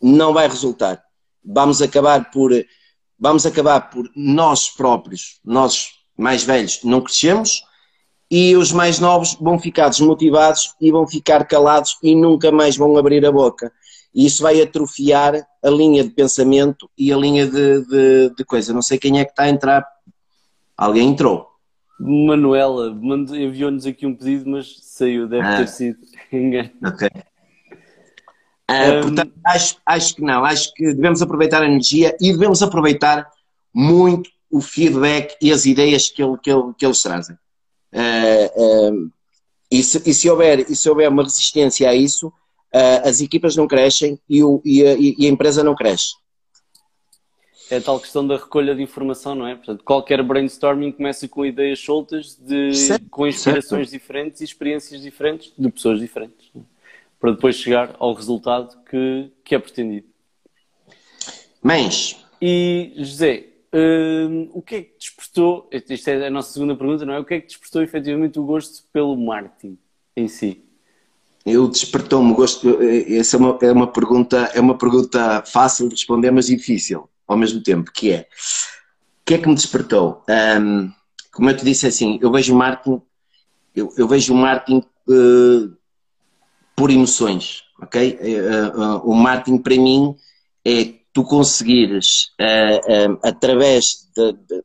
não 0.00 0.32
vai 0.32 0.48
resultar. 0.48 1.02
Vamos 1.44 1.80
acabar 1.80 2.30
por 2.30 2.52
vamos 3.18 3.46
acabar 3.46 3.90
por 3.90 4.10
nós 4.14 4.68
próprios, 4.68 5.38
nós 5.44 5.92
mais 6.16 6.44
velhos, 6.44 6.80
não 6.82 7.00
crescemos 7.00 7.62
e 8.30 8.56
os 8.56 8.72
mais 8.72 8.98
novos 8.98 9.34
vão 9.40 9.58
ficar 9.58 9.88
desmotivados 9.88 10.74
e 10.80 10.90
vão 10.90 11.06
ficar 11.06 11.46
calados 11.46 11.96
e 12.02 12.14
nunca 12.14 12.50
mais 12.50 12.76
vão 12.76 12.96
abrir 12.96 13.24
a 13.24 13.32
boca. 13.32 13.72
E 14.14 14.26
isso 14.26 14.42
vai 14.42 14.60
atrofiar 14.60 15.34
a 15.62 15.70
linha 15.70 16.04
de 16.04 16.10
pensamento 16.10 16.88
e 16.96 17.12
a 17.12 17.16
linha 17.16 17.46
de, 17.46 17.84
de, 17.86 18.34
de 18.36 18.44
coisa. 18.44 18.72
Não 18.72 18.82
sei 18.82 18.98
quem 18.98 19.18
é 19.18 19.24
que 19.24 19.32
está 19.32 19.44
a 19.44 19.48
entrar. 19.48 19.84
Alguém 20.76 21.08
entrou. 21.08 21.48
Manuela 21.98 22.90
enviou-nos 23.32 23.86
aqui 23.86 24.06
um 24.06 24.14
pedido, 24.14 24.50
mas 24.50 24.78
saiu, 24.82 25.28
deve 25.28 25.46
ah. 25.46 25.56
ter 25.58 25.68
sido 25.68 25.98
engano. 26.32 26.70
Ok. 26.84 27.08
Um... 28.70 29.00
Portanto, 29.02 29.32
acho, 29.44 29.76
acho 29.84 30.14
que 30.16 30.22
não, 30.22 30.44
acho 30.44 30.72
que 30.74 30.94
devemos 30.94 31.20
aproveitar 31.20 31.62
a 31.62 31.66
energia 31.66 32.16
e 32.20 32.32
devemos 32.32 32.62
aproveitar 32.62 33.28
muito 33.72 34.30
o 34.50 34.60
feedback 34.60 35.36
e 35.40 35.52
as 35.52 35.66
ideias 35.66 36.08
que, 36.08 36.22
ele, 36.22 36.38
que, 36.38 36.50
ele, 36.50 36.72
que 36.78 36.86
eles 36.86 37.02
trazem. 37.02 37.36
Uh, 37.92 38.92
uh, 38.92 39.10
e, 39.70 39.82
se, 39.82 40.02
e, 40.08 40.14
se 40.14 40.30
houver, 40.30 40.60
e 40.60 40.76
se 40.76 40.88
houver 40.88 41.08
uma 41.08 41.22
resistência 41.22 41.88
a 41.88 41.94
isso, 41.94 42.32
uh, 42.74 43.08
as 43.08 43.20
equipas 43.20 43.54
não 43.54 43.68
crescem 43.68 44.18
e, 44.28 44.42
o, 44.42 44.60
e, 44.64 44.84
a, 44.84 44.94
e, 44.94 45.26
a, 45.26 45.28
empresa 45.28 45.62
não 45.62 45.74
cresce. 45.74 46.14
É 47.70 47.76
a 47.76 47.80
tal 47.80 47.98
questão 47.98 48.26
da 48.26 48.36
recolha 48.36 48.74
de 48.74 48.82
informação, 48.82 49.34
não 49.34 49.46
é? 49.46 49.54
Portanto, 49.54 49.82
qualquer 49.84 50.22
brainstorming 50.22 50.92
começa 50.92 51.26
com 51.28 51.46
ideias 51.46 51.78
soltas, 51.78 52.36
de, 52.36 52.74
certo, 52.74 53.08
com 53.08 53.26
inspirações 53.26 53.88
certo. 53.88 54.02
diferentes 54.02 54.40
e 54.40 54.44
experiências 54.44 55.00
diferentes 55.00 55.52
de 55.56 55.70
pessoas 55.70 56.00
diferentes, 56.00 56.50
é? 56.54 56.60
para 57.18 57.30
depois 57.30 57.56
chegar 57.56 57.96
ao 57.98 58.12
resultado 58.12 58.76
que, 58.84 59.30
que 59.42 59.54
é 59.54 59.58
pretendido. 59.58 60.06
Mas. 61.62 62.22
E, 62.42 62.92
José, 62.96 63.46
uh, 63.72 64.50
o 64.52 64.60
que 64.60 64.74
é 64.74 64.82
que 64.82 64.98
despertou, 64.98 65.70
isto 65.72 66.08
é 66.08 66.26
a 66.26 66.30
nossa 66.30 66.52
segunda 66.52 66.76
pergunta, 66.76 67.06
não 67.06 67.14
é? 67.14 67.18
O 67.18 67.24
que 67.24 67.34
é 67.34 67.40
que 67.40 67.46
despertou 67.46 67.82
efetivamente 67.82 68.38
o 68.38 68.44
gosto 68.44 68.84
pelo 68.92 69.16
marketing 69.16 69.78
em 70.14 70.28
si? 70.28 70.63
Eu 71.44 71.68
despertou-me 71.68 72.32
gosto. 72.34 72.78
Essa 73.08 73.36
é 73.36 73.38
uma, 73.38 73.58
é 73.60 73.72
uma 73.72 73.86
pergunta, 73.86 74.50
é 74.54 74.60
uma 74.60 74.76
pergunta 74.76 75.42
fácil 75.46 75.88
de 75.88 75.94
responder, 75.94 76.30
mas 76.30 76.46
difícil 76.46 77.08
ao 77.26 77.36
mesmo 77.36 77.62
tempo, 77.62 77.90
que 77.92 78.12
é 78.12 78.20
o 78.20 79.24
que 79.24 79.34
é 79.34 79.38
que 79.38 79.48
me 79.48 79.54
despertou? 79.54 80.22
Um, 80.28 80.92
como 81.32 81.48
eu 81.48 81.56
te 81.56 81.64
disse 81.64 81.86
assim, 81.86 82.18
eu 82.20 82.30
vejo 82.30 82.54
marketing, 82.54 83.00
eu, 83.74 83.92
eu 83.96 84.06
vejo 84.06 84.34
o 84.34 84.36
marketing 84.36 84.84
uh, 85.08 85.76
por 86.76 86.90
emoções, 86.90 87.62
ok? 87.80 88.18
Uh, 88.20 88.78
uh, 88.78 89.10
o 89.10 89.14
marketing 89.14 89.58
para 89.58 89.76
mim 89.76 90.14
é 90.64 90.92
tu 91.12 91.24
conseguires 91.24 92.32
através 93.22 94.08
de, 94.14 94.32
de, 94.32 94.62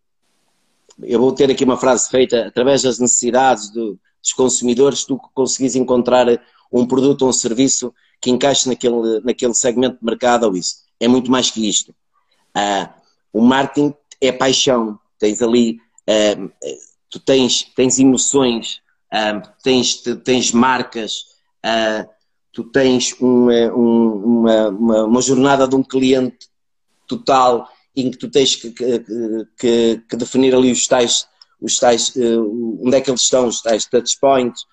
eu 1.03 1.19
vou 1.19 1.31
ter 1.31 1.49
aqui 1.49 1.63
uma 1.63 1.77
frase 1.77 2.09
feita, 2.09 2.47
através 2.47 2.81
das 2.81 2.99
necessidades 2.99 3.69
do, 3.69 3.97
dos 4.21 4.33
consumidores, 4.33 5.05
tu 5.05 5.17
conseguires 5.33 5.75
encontrar 5.75 6.27
um 6.71 6.85
produto 6.85 7.23
ou 7.23 7.29
um 7.29 7.33
serviço 7.33 7.93
que 8.21 8.29
encaixe 8.29 8.67
naquele, 8.67 9.19
naquele 9.21 9.53
segmento 9.53 9.97
de 9.99 10.05
mercado 10.05 10.45
ou 10.45 10.55
isso. 10.55 10.89
É 10.99 11.07
muito 11.07 11.31
mais 11.31 11.49
que 11.49 11.67
isto. 11.67 11.93
Uh, 12.55 12.89
o 13.31 13.41
marketing 13.41 13.93
é 14.19 14.31
paixão. 14.31 14.99
Tens 15.17 15.41
ali, 15.41 15.79
uh, 16.09 16.51
tu 17.09 17.19
tens, 17.19 17.63
tens 17.75 17.99
emoções, 17.99 18.81
uh, 19.13 19.41
tens, 19.63 20.03
tens 20.23 20.51
marcas, 20.51 21.25
tu 22.51 22.63
tens 22.65 23.15
um, 23.21 23.49
um, 23.49 24.11
uma, 24.25 24.69
uma, 24.69 25.03
uma, 25.05 25.21
jornada 25.21 25.67
de 25.67 25.75
um 25.75 25.83
cliente 25.83 26.49
total 27.07 27.69
em 27.95 28.11
que 28.11 28.17
tu 28.17 28.29
tens 28.29 28.55
que, 28.55 28.71
que, 28.71 30.01
que, 30.09 30.15
definir 30.15 30.55
ali 30.55 30.71
os 30.71 30.87
tais, 30.87 31.27
os 31.59 31.77
tais 31.77 32.13
onde 32.15 32.95
é 32.95 33.01
que 33.01 33.09
eles 33.09 33.21
estão, 33.21 33.47
os 33.47 33.61
tais 33.61 33.85
touch 33.85 34.17
points. 34.19 34.65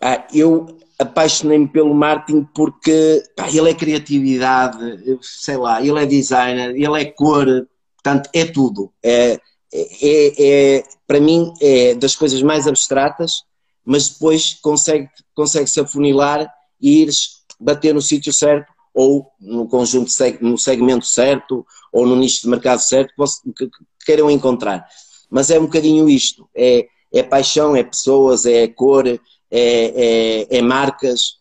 Ah, 0.00 0.26
eu 0.32 0.78
apaixonei-me 0.98 1.68
pelo 1.68 1.94
marketing 1.94 2.46
porque 2.54 3.22
pá, 3.36 3.48
ele 3.48 3.70
é 3.70 3.74
criatividade, 3.74 4.78
sei 5.22 5.56
lá, 5.56 5.80
ele 5.80 5.98
é 5.98 6.06
designer, 6.06 6.70
ele 6.70 7.00
é 7.00 7.04
cor, 7.06 7.46
portanto 7.96 8.28
é 8.34 8.44
tudo. 8.44 8.92
É, 9.02 9.40
é, 9.72 10.78
é, 10.78 10.84
para 11.06 11.20
mim 11.20 11.52
é 11.60 11.94
das 11.94 12.16
coisas 12.16 12.42
mais 12.42 12.66
abstratas, 12.66 13.44
mas 13.84 14.10
depois 14.10 14.54
consegue, 14.60 15.08
consegue 15.34 15.68
se 15.68 15.80
afunilar 15.80 16.50
e 16.80 17.02
ires 17.02 17.40
bater 17.58 17.94
no 17.94 18.02
sítio 18.02 18.32
certo 18.32 18.70
ou 18.92 19.26
no 19.40 19.68
conjunto, 19.68 20.10
no 20.40 20.58
segmento 20.58 21.06
certo 21.06 21.64
ou 21.92 22.06
no 22.06 22.16
nicho 22.16 22.42
de 22.42 22.48
mercado 22.48 22.80
certo 22.80 23.14
que 23.56 23.68
queiram 24.04 24.30
encontrar. 24.30 24.86
Mas 25.30 25.50
é 25.50 25.58
um 25.58 25.64
bocadinho 25.64 26.08
isto, 26.08 26.48
é, 26.54 26.86
é 27.12 27.22
paixão, 27.22 27.76
é 27.76 27.82
pessoas, 27.82 28.44
é 28.44 28.66
cor, 28.66 29.04
é, 29.50 30.46
é, 30.50 30.58
é 30.58 30.62
marcas, 30.62 31.40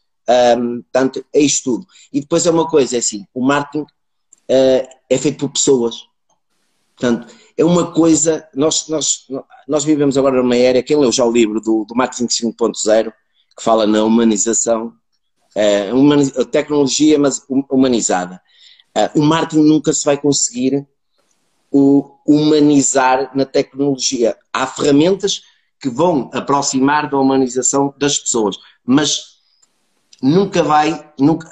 um, 0.58 0.84
tanto, 0.92 1.26
é 1.34 1.40
isto 1.40 1.72
tudo. 1.72 1.88
E 2.12 2.22
depois 2.22 2.46
é 2.46 2.52
uma 2.52 2.68
coisa, 2.68 2.96
é 2.96 3.00
assim, 3.00 3.26
o 3.34 3.46
marketing 3.46 3.84
uh, 3.84 4.88
é 5.10 5.18
feito 5.18 5.38
por 5.40 5.52
pessoas. 5.52 6.08
Portanto, 6.96 7.34
é 7.58 7.64
uma 7.64 7.92
coisa, 7.92 8.48
nós, 8.54 8.88
nós, 8.88 9.26
nós 9.68 9.84
vivemos 9.84 10.18
agora 10.18 10.42
numa 10.42 10.56
era, 10.56 10.84
quem 10.84 10.98
leu 10.98 11.12
já 11.12 11.26
o 11.26 11.32
livro 11.32 11.62
do, 11.62 11.86
do 11.86 11.96
Marketing 11.96 12.28
5.0, 12.28 13.12
que 13.56 13.64
fala 13.64 13.88
na 13.88 14.04
humanização, 14.04 14.94
uh, 15.56 16.46
tecnologia, 16.46 17.18
mas 17.18 17.46
humanizada. 17.70 18.42
Uh, 18.96 19.20
o 19.20 19.24
marketing 19.24 19.64
nunca 19.64 19.94
se 19.94 20.04
vai 20.04 20.18
conseguir 20.18 20.86
o 21.72 22.16
humanizar 22.26 23.32
na 23.36 23.46
tecnologia. 23.46 24.36
Há 24.52 24.68
ferramentas 24.68 25.42
que 25.80 25.90
vão 25.90 26.30
aproximar 26.34 27.10
da 27.10 27.18
humanização 27.18 27.94
das 27.98 28.18
pessoas, 28.18 28.58
mas 28.86 29.40
nunca 30.22 30.62
vai, 30.62 31.12
nunca, 31.18 31.50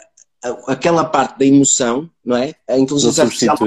aquela 0.68 1.06
parte 1.06 1.40
da 1.40 1.46
emoção, 1.46 2.10
não 2.24 2.36
é? 2.36 2.54
A 2.70 2.78
inteligência 2.78 3.24
artificial 3.24 3.58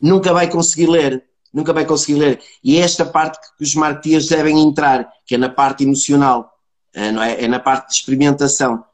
nunca 0.00 0.32
vai 0.32 0.48
conseguir 0.48 0.88
ler, 0.88 1.24
nunca 1.52 1.72
vai 1.72 1.84
conseguir 1.84 2.18
ler. 2.18 2.40
E 2.62 2.76
é 2.76 2.80
esta 2.80 3.04
parte 3.04 3.38
que 3.56 3.64
os 3.64 3.74
marketeers 3.74 4.28
devem 4.28 4.58
entrar, 4.60 5.08
que 5.26 5.34
é 5.34 5.38
na 5.38 5.48
parte 5.48 5.84
emocional, 5.84 6.50
eh, 6.94 7.12
não 7.12 7.22
é? 7.22 7.44
É 7.44 7.48
na 7.48 7.60
parte 7.60 7.88
de 7.88 7.94
experimentação. 7.94 8.84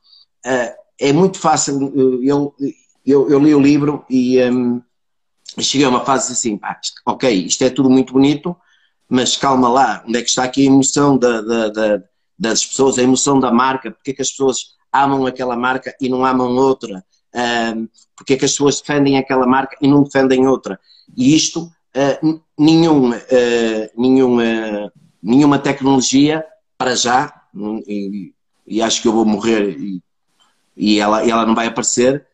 Eh, 0.45 0.77
é 0.99 1.13
muito 1.13 1.39
fácil, 1.39 1.93
eh, 1.95 2.31
eu, 2.31 2.55
eu, 3.05 3.31
eu 3.31 3.39
li 3.39 3.55
o 3.55 3.61
livro 3.61 4.05
e 4.11 4.43
um, 4.51 4.83
cheguei 5.61 5.87
a 5.87 5.91
uma 5.91 6.05
fase 6.05 6.33
assim, 6.33 6.57
pá, 6.57 6.79
ok, 7.07 7.31
isto 7.47 7.63
é 7.63 7.71
tudo 7.71 7.89
muito 7.89 8.13
bonito, 8.13 8.57
mas 9.09 9.37
calma 9.37 9.69
lá, 9.69 10.05
onde 10.07 10.19
é 10.19 10.23
que 10.23 10.29
está 10.29 10.45
aqui 10.45 10.63
a 10.63 10.67
emoção 10.71 11.17
da, 11.17 11.41
da, 11.41 11.69
da, 11.69 12.03
das 12.39 12.65
pessoas, 12.65 12.99
a 12.99 13.03
emoção 13.03 13.39
da 13.39 13.53
marca, 13.53 13.91
porque 13.91 14.11
é 14.11 14.15
que 14.15 14.23
as 14.23 14.31
pessoas 14.31 14.77
amam 14.93 15.27
aquela 15.27 15.57
marca 15.57 15.95
e 16.01 16.09
não 16.09 16.25
amam 16.25 16.55
outra, 16.57 17.05
um, 17.75 17.89
porque 18.17 18.35
é 18.35 18.37
que 18.37 18.45
as 18.45 18.53
pessoas 18.53 18.81
defendem 18.81 19.19
aquela 19.19 19.47
marca 19.47 19.77
e 19.81 19.87
não 19.87 20.03
defendem 20.03 20.47
outra. 20.47 20.81
E 21.17 21.35
isto, 21.37 21.63
uh, 21.63 22.41
nenhum, 22.59 23.11
uh, 23.11 23.91
nenhum, 23.97 24.39
uh, 24.39 24.91
nenhuma 25.23 25.59
tecnologia, 25.59 26.45
para 26.79 26.95
já, 26.95 27.33
e, 27.87 28.33
e, 28.67 28.83
acho 28.83 29.01
que 29.01 29.09
eu 29.09 29.13
vou 29.13 29.25
morrer 29.25 29.79
e, 29.79 30.03
e 30.77 30.99
ela, 30.99 31.25
e 31.25 31.31
ela 31.31 31.47
não 31.47 31.55
vai 31.55 31.69
aparecer, 31.69 32.27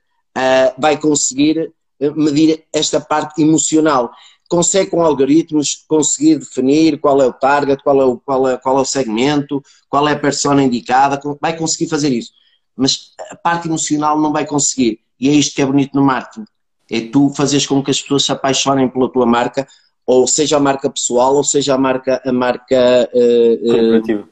vai 0.76 0.98
conseguir 0.98 1.72
medir 2.16 2.64
esta 2.72 3.00
parte 3.00 3.40
emocional 3.40 4.10
consegue 4.52 4.90
com 4.90 5.02
algoritmos 5.02 5.82
conseguir 5.88 6.36
definir 6.36 7.00
qual 7.00 7.22
é 7.22 7.26
o 7.26 7.32
target, 7.32 7.82
qual 7.82 8.02
é 8.02 8.04
o, 8.04 8.18
qual 8.18 8.46
é, 8.46 8.58
qual 8.58 8.76
é 8.76 8.80
o 8.82 8.84
segmento, 8.84 9.62
qual 9.88 10.06
é 10.06 10.12
a 10.12 10.18
persona 10.18 10.62
indicada, 10.62 11.18
vai 11.40 11.56
conseguir 11.56 11.88
fazer 11.88 12.10
isso. 12.10 12.32
Mas 12.76 13.14
a 13.30 13.34
parte 13.34 13.66
emocional 13.66 14.20
não 14.20 14.30
vai 14.30 14.44
conseguir. 14.44 15.00
E 15.18 15.30
é 15.30 15.32
isto 15.32 15.54
que 15.54 15.62
é 15.62 15.64
bonito 15.64 15.96
no 15.96 16.04
marketing. 16.04 16.44
É 16.90 17.00
tu 17.00 17.30
fazeres 17.30 17.66
com 17.66 17.82
que 17.82 17.90
as 17.90 18.02
pessoas 18.02 18.26
se 18.26 18.32
apaixonem 18.32 18.90
pela 18.90 19.10
tua 19.10 19.24
marca, 19.24 19.66
ou 20.04 20.26
seja 20.26 20.58
a 20.58 20.60
marca 20.60 20.90
pessoal, 20.90 21.34
ou 21.34 21.44
seja 21.44 21.74
a 21.74 21.78
marca, 21.78 22.20
a 22.22 22.32
marca 22.32 23.08
uh, 23.10 23.66
corporativa. 23.66 24.20
Uh, 24.20 24.28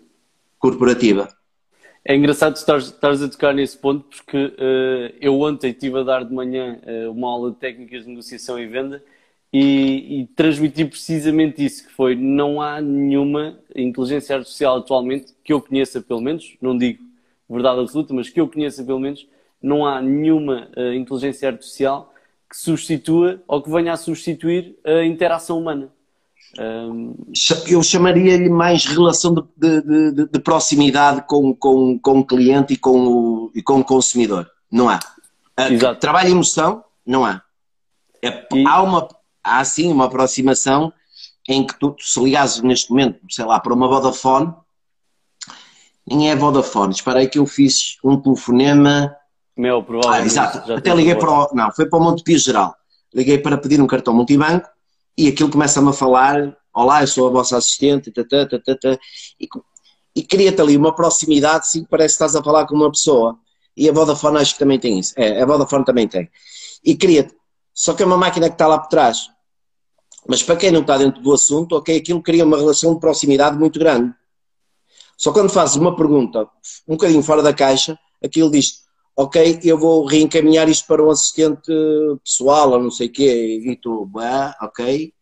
corporativa. 0.58 1.28
É 2.04 2.14
engraçado 2.14 2.56
estares 2.56 3.22
a 3.22 3.28
tocar 3.28 3.54
nesse 3.54 3.78
ponto, 3.78 4.04
porque 4.04 4.36
uh, 4.36 5.16
eu 5.18 5.40
ontem 5.40 5.70
estive 5.70 6.00
a 6.00 6.02
dar 6.02 6.26
de 6.26 6.34
manhã 6.34 6.78
uma 7.10 7.30
aula 7.30 7.52
de 7.52 7.56
técnicas 7.56 8.02
de 8.02 8.10
negociação 8.10 8.58
e 8.58 8.66
venda 8.66 9.02
e, 9.52 10.20
e 10.20 10.26
transmitir 10.28 10.88
precisamente 10.88 11.64
isso, 11.64 11.86
que 11.86 11.92
foi 11.92 12.14
não 12.14 12.62
há 12.62 12.80
nenhuma 12.80 13.58
inteligência 13.74 14.36
artificial 14.36 14.78
atualmente 14.78 15.34
que 15.42 15.52
eu 15.52 15.60
conheça 15.60 16.00
pelo 16.00 16.20
menos, 16.20 16.56
não 16.60 16.76
digo 16.76 17.02
verdade 17.48 17.80
absoluta, 17.80 18.14
mas 18.14 18.28
que 18.28 18.40
eu 18.40 18.48
conheça 18.48 18.84
pelo 18.84 19.00
menos, 19.00 19.26
não 19.60 19.84
há 19.84 20.00
nenhuma 20.00 20.68
uh, 20.76 20.92
inteligência 20.94 21.48
artificial 21.48 22.14
que 22.48 22.56
substitua 22.56 23.42
ou 23.46 23.62
que 23.62 23.70
venha 23.70 23.92
a 23.92 23.96
substituir 23.96 24.78
a 24.84 25.04
interação 25.04 25.58
humana. 25.58 25.90
Um... 26.58 27.14
Eu 27.68 27.82
chamaria-lhe 27.82 28.48
mais 28.48 28.84
relação 28.84 29.34
de, 29.34 29.80
de, 29.80 30.12
de, 30.12 30.26
de, 30.26 30.38
proximidade 30.40 31.22
com, 31.26 31.54
com, 31.54 31.98
com 31.98 32.20
o 32.20 32.24
cliente 32.24 32.74
e 32.74 32.76
com 32.76 33.06
o, 33.06 33.52
e 33.54 33.62
com 33.62 33.80
o 33.80 33.84
consumidor. 33.84 34.50
Não 34.70 34.88
há. 34.88 34.98
Exato. 35.70 36.00
Trabalho 36.00 36.28
e 36.28 36.32
emoção, 36.32 36.84
não 37.06 37.24
há. 37.24 37.42
É, 38.22 38.46
e... 38.52 38.66
Há 38.66 38.82
uma 38.82 39.08
há 39.42 39.64
sim 39.64 39.90
uma 39.90 40.06
aproximação 40.06 40.92
em 41.48 41.66
que 41.66 41.78
tu, 41.78 41.96
se 41.98 42.20
ligares 42.20 42.60
neste 42.60 42.90
momento, 42.90 43.18
sei 43.28 43.44
lá, 43.44 43.58
para 43.58 43.74
uma 43.74 43.88
Vodafone, 43.88 44.54
nem 46.06 46.30
é 46.30 46.36
Vodafone, 46.36 46.92
espera 46.92 47.20
aí 47.20 47.28
que 47.28 47.38
eu 47.38 47.46
fiz 47.46 47.96
um 48.04 48.20
telefonema. 48.20 49.14
Meu, 49.56 49.82
provavelmente. 49.82 50.22
Ah, 50.22 50.26
exato, 50.26 50.72
até 50.72 50.94
liguei 50.94 51.14
para 51.14 51.30
o. 51.30 51.50
Não, 51.54 51.70
foi 51.72 51.86
para 51.86 51.98
o 51.98 52.02
Montepio 52.02 52.38
Geral. 52.38 52.74
Liguei 53.14 53.38
para 53.38 53.58
pedir 53.58 53.80
um 53.80 53.86
cartão 53.86 54.14
multibanco 54.14 54.68
e 55.16 55.28
aquilo 55.28 55.50
começa-me 55.50 55.90
a 55.90 55.92
falar: 55.92 56.56
Olá, 56.72 57.02
eu 57.02 57.06
sou 57.06 57.28
a 57.28 57.30
vossa 57.30 57.56
assistente, 57.56 58.10
tata, 58.10 58.48
tata, 58.48 58.62
tata, 58.64 59.00
e, 59.38 59.48
e 60.16 60.22
cria-te 60.22 60.60
ali 60.60 60.76
uma 60.76 60.94
proximidade, 60.94 61.68
sim, 61.68 61.84
parece 61.84 62.16
que 62.16 62.24
estás 62.24 62.36
a 62.36 62.42
falar 62.42 62.66
com 62.66 62.74
uma 62.74 62.90
pessoa. 62.90 63.38
E 63.76 63.88
a 63.88 63.92
Vodafone 63.92 64.38
acho 64.38 64.54
que 64.54 64.58
também 64.58 64.78
tem 64.78 64.98
isso. 64.98 65.14
É, 65.16 65.42
a 65.42 65.46
Vodafone 65.46 65.84
também 65.84 66.08
tem. 66.08 66.28
E 66.84 66.96
cria-te 66.96 67.34
só 67.80 67.94
que 67.94 68.02
é 68.02 68.06
uma 68.06 68.18
máquina 68.18 68.46
que 68.46 68.56
está 68.56 68.66
lá 68.66 68.78
por 68.78 68.88
trás. 68.90 69.30
Mas 70.28 70.42
para 70.42 70.56
quem 70.56 70.70
não 70.70 70.82
está 70.82 70.98
dentro 70.98 71.22
do 71.22 71.32
assunto, 71.32 71.74
ok, 71.74 71.96
aquilo 71.96 72.22
cria 72.22 72.44
uma 72.44 72.58
relação 72.58 72.92
de 72.92 73.00
proximidade 73.00 73.56
muito 73.56 73.78
grande. 73.78 74.12
Só 75.16 75.32
quando 75.32 75.48
fazes 75.48 75.76
uma 75.76 75.96
pergunta 75.96 76.46
um 76.86 76.92
bocadinho 76.92 77.22
fora 77.22 77.42
da 77.42 77.54
caixa, 77.54 77.98
aquilo 78.22 78.50
diz, 78.50 78.82
ok, 79.16 79.60
eu 79.64 79.78
vou 79.78 80.04
reencaminhar 80.04 80.68
isto 80.68 80.86
para 80.86 81.02
um 81.02 81.08
assistente 81.08 81.72
pessoal 82.22 82.72
ou 82.72 82.82
não 82.82 82.90
sei 82.90 83.06
o 83.06 83.12
quê, 83.12 83.62
e 83.64 83.76
tu, 83.76 84.10
ah, 84.18 84.54
ok, 84.60 85.14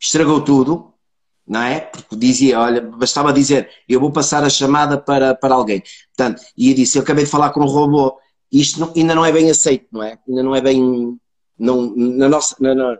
estragou 0.00 0.40
tudo, 0.40 0.92
não 1.46 1.62
é? 1.62 1.78
Porque 1.78 2.16
dizia, 2.16 2.58
olha, 2.58 2.80
bastava 2.80 3.32
dizer, 3.32 3.70
eu 3.88 4.00
vou 4.00 4.10
passar 4.10 4.42
a 4.42 4.50
chamada 4.50 4.98
para, 4.98 5.32
para 5.32 5.54
alguém. 5.54 5.80
Portanto, 6.16 6.42
e 6.58 6.70
eu 6.70 6.74
disse, 6.74 6.98
eu 6.98 7.02
acabei 7.02 7.24
de 7.24 7.30
falar 7.30 7.50
com 7.50 7.60
um 7.60 7.68
robô, 7.68 8.18
isto 8.50 8.80
não, 8.80 8.92
ainda 8.96 9.14
não 9.14 9.24
é 9.24 9.30
bem 9.30 9.48
aceito, 9.48 9.86
não 9.92 10.02
é? 10.02 10.18
Ainda 10.28 10.42
não 10.42 10.56
é 10.56 10.60
bem 10.60 11.16
não, 11.60 11.94
na 11.94 12.28
nossa, 12.28 12.56
na, 12.58 12.74
na, 12.74 12.98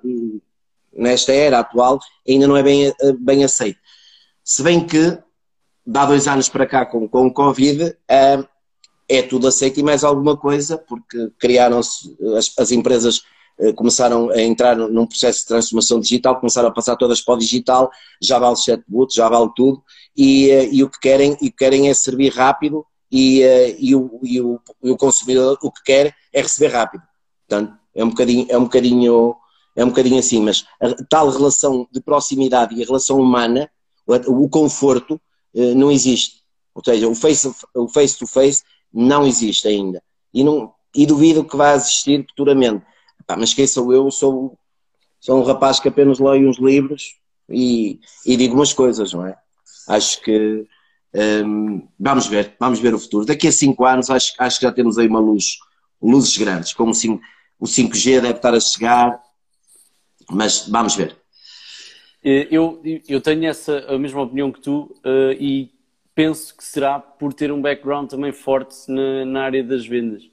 nesta 0.92 1.33
era 1.33 1.61
atual, 1.61 1.99
ainda 2.29 2.46
não 2.46 2.57
é 2.57 2.62
bem, 2.62 2.87
eh, 2.88 3.12
bem 3.18 3.42
aceito. 3.42 3.79
Se 4.44 4.62
bem 4.62 4.87
que, 4.87 5.18
dá 5.87 6.05
dois 6.05 6.29
anos 6.29 6.49
para 6.49 6.66
cá 6.66 6.85
com, 6.85 7.09
com 7.09 7.27
o 7.27 7.33
Covid, 7.33 7.96
é, 8.07 8.44
é 9.09 9.23
tudo 9.23 9.49
aceito 9.49 9.81
e 9.81 9.83
mais 9.83 10.05
alguma 10.05 10.37
coisa, 10.37 10.77
porque 10.77 11.33
criaram-se, 11.38 12.14
as, 12.37 12.53
as, 12.59 12.70
empresas 12.70 13.23
eh, 13.59 13.73
começaram 13.73 14.29
a 14.29 14.42
entrar 14.42 14.77
num 14.77 15.07
processo 15.07 15.40
de 15.40 15.46
transformação 15.46 15.99
digital, 15.99 16.38
começaram 16.38 16.68
a 16.68 16.73
passar 16.73 16.96
todas 16.96 17.23
para 17.23 17.35
o 17.35 17.38
digital, 17.38 17.90
já 18.20 18.38
vale 18.38 18.57
chatbot, 18.57 19.14
já 19.14 19.27
vale 19.29 19.51
tudo, 19.57 19.83
e, 20.14 20.51
e, 20.70 20.85
o 20.85 20.90
que 20.90 21.01
querem, 21.01 21.35
e 21.40 21.51
querem 21.51 21.88
é 21.88 21.94
servir 21.94 22.31
rápido 22.35 22.85
e, 23.11 23.40
e, 23.79 23.96
o, 23.96 24.20
e, 24.23 24.40
o, 24.40 24.61
e 24.83 24.90
o 24.90 24.96
consumidor 24.99 25.59
o 25.62 25.73
que 25.73 25.83
quer 25.83 26.14
é 26.33 26.42
receber 26.42 26.68
rápido. 26.68 27.03
Portanto, 27.49 27.80
é 27.94 28.05
um 28.05 28.11
bocadinho, 28.11 28.46
é 28.48 28.59
um 28.59 28.64
bocadinho, 28.64 29.37
é 29.76 29.85
um 29.85 29.88
bocadinho 29.88 30.18
assim, 30.18 30.40
mas 30.40 30.64
a 30.81 30.94
tal 31.09 31.31
relação 31.31 31.87
de 31.90 32.00
proximidade 32.00 32.74
e 32.74 32.83
a 32.83 32.87
relação 32.87 33.18
humana, 33.18 33.70
o, 34.26 34.48
conforto, 34.48 35.20
eh, 35.55 35.74
não 35.74 35.90
existe. 35.90 36.40
Ou 36.74 36.83
seja, 36.85 37.09
o 37.09 37.14
face, 37.14 37.53
o 37.74 37.88
face 37.88 38.18
to 38.18 38.26
face 38.26 38.62
não 38.92 39.26
existe 39.26 39.68
ainda. 39.68 40.03
E, 40.33 40.42
não, 40.42 40.72
e 40.94 41.07
duvido 41.07 41.44
que 41.44 41.57
vá 41.57 41.74
existir 41.74 42.24
futuramente. 42.29 42.85
Mas 43.38 43.55
quem 43.55 43.66
sou 43.66 43.92
eu? 43.92 44.11
Sou, 44.11 44.59
sou 45.20 45.40
um 45.40 45.44
rapaz 45.44 45.79
que 45.79 45.88
apenas 45.88 46.18
leio 46.18 46.48
uns 46.48 46.59
livros 46.59 47.16
e, 47.48 48.00
e 48.26 48.37
digo 48.37 48.55
umas 48.55 48.72
coisas, 48.72 49.12
não 49.12 49.26
é? 49.26 49.37
Acho 49.88 50.20
que 50.22 50.66
um, 51.14 51.88
vamos 51.98 52.26
ver, 52.26 52.55
vamos 52.59 52.79
ver 52.79 52.94
o 52.94 52.98
futuro. 52.98 53.26
Daqui 53.26 53.48
a 53.48 53.53
cinco 53.53 53.85
anos 53.85 54.11
acho, 54.11 54.33
acho 54.38 54.59
que 54.59 54.66
já 54.66 54.72
temos 54.72 54.98
aí 54.98 55.09
uma 55.09 55.20
luz, 55.20 55.59
luzes 56.00 56.37
grandes, 56.37 56.72
como 56.72 56.94
cinco, 56.94 57.22
o 57.61 57.66
5G 57.66 58.20
deve 58.20 58.37
estar 58.37 58.55
a 58.55 58.61
chegar, 58.61 59.23
mas 60.31 60.66
vamos 60.66 60.96
ver. 60.96 61.16
Eh, 62.25 62.49
eu, 62.51 62.83
eu 63.09 63.20
tenho 63.20 63.46
essa 63.46 63.85
a 63.88 63.99
mesma 63.99 64.23
opinião 64.23 64.51
que 64.51 64.61
tu 64.61 64.94
uh, 65.05 65.33
e 65.38 65.70
penso 66.14 66.57
que 66.57 66.64
será 66.64 66.99
por 66.99 67.33
ter 67.33 67.53
um 67.53 67.61
background 67.61 68.09
também 68.11 68.33
forte 68.33 68.77
na, 68.88 69.25
na 69.25 69.42
área 69.42 69.62
das 69.62 69.87
vendas. 69.87 70.25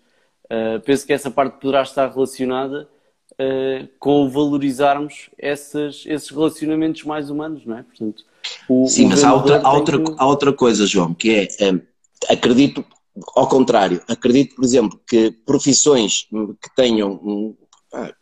Uh, 0.45 0.79
penso 0.85 1.05
que 1.05 1.13
essa 1.13 1.29
parte 1.29 1.59
poderá 1.59 1.81
estar 1.81 2.09
relacionada 2.09 2.89
uh, 3.33 3.87
com 3.99 4.29
valorizarmos 4.29 5.29
essas, 5.37 6.03
esses 6.05 6.29
relacionamentos 6.29 7.03
mais 7.03 7.29
humanos, 7.29 7.65
não 7.65 7.77
é? 7.77 7.83
Portanto, 7.83 8.23
o, 8.69 8.87
Sim, 8.87 9.05
o 9.05 9.09
mas 9.09 9.23
há 9.23 9.33
outra, 9.33 9.61
há, 9.61 9.73
outra, 9.73 10.01
que... 10.01 10.15
há 10.17 10.25
outra 10.25 10.53
coisa, 10.53 10.85
João, 10.85 11.13
que 11.13 11.47
é 11.59 11.71
um, 11.71 11.81
acredito 12.29 12.85
ao 13.35 13.47
contrário. 13.47 14.01
Acredito, 14.07 14.55
por 14.55 14.63
exemplo, 14.63 14.99
que 15.07 15.31
profissões 15.45 16.27
que 16.61 16.75
tenham, 16.75 17.55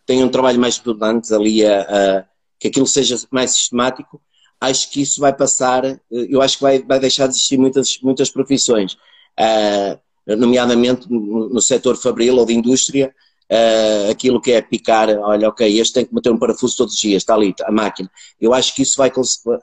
tenham 0.06 0.28
um 0.28 0.32
trabalho 0.32 0.60
mais 0.60 0.76
estudante 0.76 1.34
ali, 1.34 1.66
a, 1.66 1.82
a, 1.82 2.26
que 2.60 2.68
aquilo 2.68 2.88
seja 2.88 3.18
mais 3.32 3.52
sistemático, 3.52 4.22
acho 4.60 4.90
que 4.92 5.02
isso 5.02 5.20
vai 5.20 5.34
passar, 5.34 5.84
eu 6.10 6.42
acho 6.42 6.58
que 6.58 6.64
vai, 6.64 6.82
vai 6.82 7.00
deixar 7.00 7.28
de 7.28 7.34
existir 7.34 7.58
muitas, 7.58 8.00
muitas 8.02 8.30
profissões, 8.30 8.94
uh, 9.40 10.00
nomeadamente 10.38 11.12
no, 11.12 11.50
no 11.50 11.62
setor 11.62 11.98
fabril 11.98 12.38
ou 12.38 12.46
de 12.46 12.54
indústria, 12.54 13.14
uh, 13.52 14.12
aquilo 14.12 14.42
que 14.42 14.52
é 14.52 14.62
picar, 14.62 15.10
olha, 15.10 15.50
ok, 15.50 15.80
este 15.80 15.94
tem 15.94 16.06
que 16.06 16.16
meter 16.16 16.32
um 16.32 16.40
parafuso 16.40 16.78
todos 16.78 16.94
os 16.94 17.00
dias, 17.00 17.22
está 17.22 17.36
ali, 17.36 17.54
a 17.64 17.72
máquina. 17.72 18.10
Eu 18.40 18.54
acho 18.54 18.74
que 18.74 18.82
isso 18.82 18.98
vai, 18.98 19.12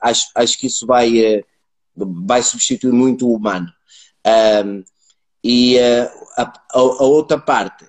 acho, 0.01 0.27
acho 0.35 0.57
que 0.57 0.67
isso 0.67 0.85
vai, 0.85 1.39
uh, 1.39 1.45
vai 2.25 2.41
substituir 2.41 2.93
muito 2.93 3.27
o 3.27 3.35
humano. 3.35 3.67
Uh, 4.25 4.83
e 5.43 5.77
a, 6.37 6.53
a, 6.71 6.81
outra 7.03 7.37
parte, 7.37 7.85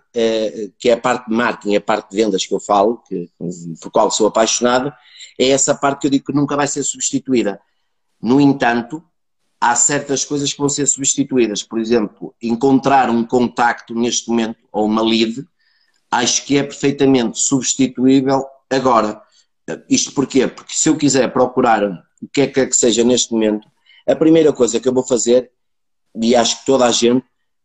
que 0.78 0.88
é 0.88 0.92
a 0.92 1.00
parte 1.00 1.28
de 1.28 1.34
marketing, 1.34 1.76
a 1.76 1.80
parte 1.80 2.10
de 2.10 2.16
vendas 2.16 2.44
que 2.44 2.54
eu 2.54 2.60
falo, 2.60 3.02
que, 3.08 3.30
por 3.80 3.90
qual 3.90 4.10
sou 4.10 4.26
apaixonado, 4.26 4.92
é 5.38 5.48
essa 5.48 5.74
parte 5.74 6.00
que 6.00 6.06
eu 6.06 6.10
digo 6.10 6.26
que 6.26 6.32
nunca 6.32 6.56
vai 6.56 6.66
ser 6.66 6.82
substituída. 6.82 7.60
No 8.20 8.40
entanto, 8.40 9.02
há 9.60 9.74
certas 9.74 10.24
coisas 10.24 10.52
que 10.52 10.58
vão 10.58 10.68
ser 10.68 10.86
substituídas. 10.86 11.62
Por 11.62 11.78
exemplo, 11.78 12.34
encontrar 12.42 13.08
um 13.08 13.24
contacto 13.24 13.94
neste 13.94 14.28
momento, 14.28 14.58
ou 14.72 14.86
uma 14.86 15.02
lead, 15.02 15.46
acho 16.10 16.44
que 16.44 16.58
é 16.58 16.62
perfeitamente 16.62 17.40
substituível 17.40 18.44
agora. 18.68 19.20
Isto 19.88 20.12
porquê? 20.12 20.46
Porque 20.46 20.74
se 20.74 20.88
eu 20.88 20.96
quiser 20.96 21.32
procurar 21.32 21.82
o 21.82 22.40
é 22.40 22.46
que, 22.46 22.60
é 22.60 22.66
que 22.66 22.76
seja 22.76 23.04
neste 23.04 23.32
momento, 23.32 23.66
a 24.06 24.14
primeira 24.14 24.52
coisa 24.52 24.78
que 24.78 24.88
eu 24.88 24.92
vou 24.92 25.06
fazer, 25.06 25.50
e 26.14 26.36
acho 26.36 26.60
que 26.60 26.66
toda 26.66 26.84
a 26.84 26.90
gente, 26.90 27.24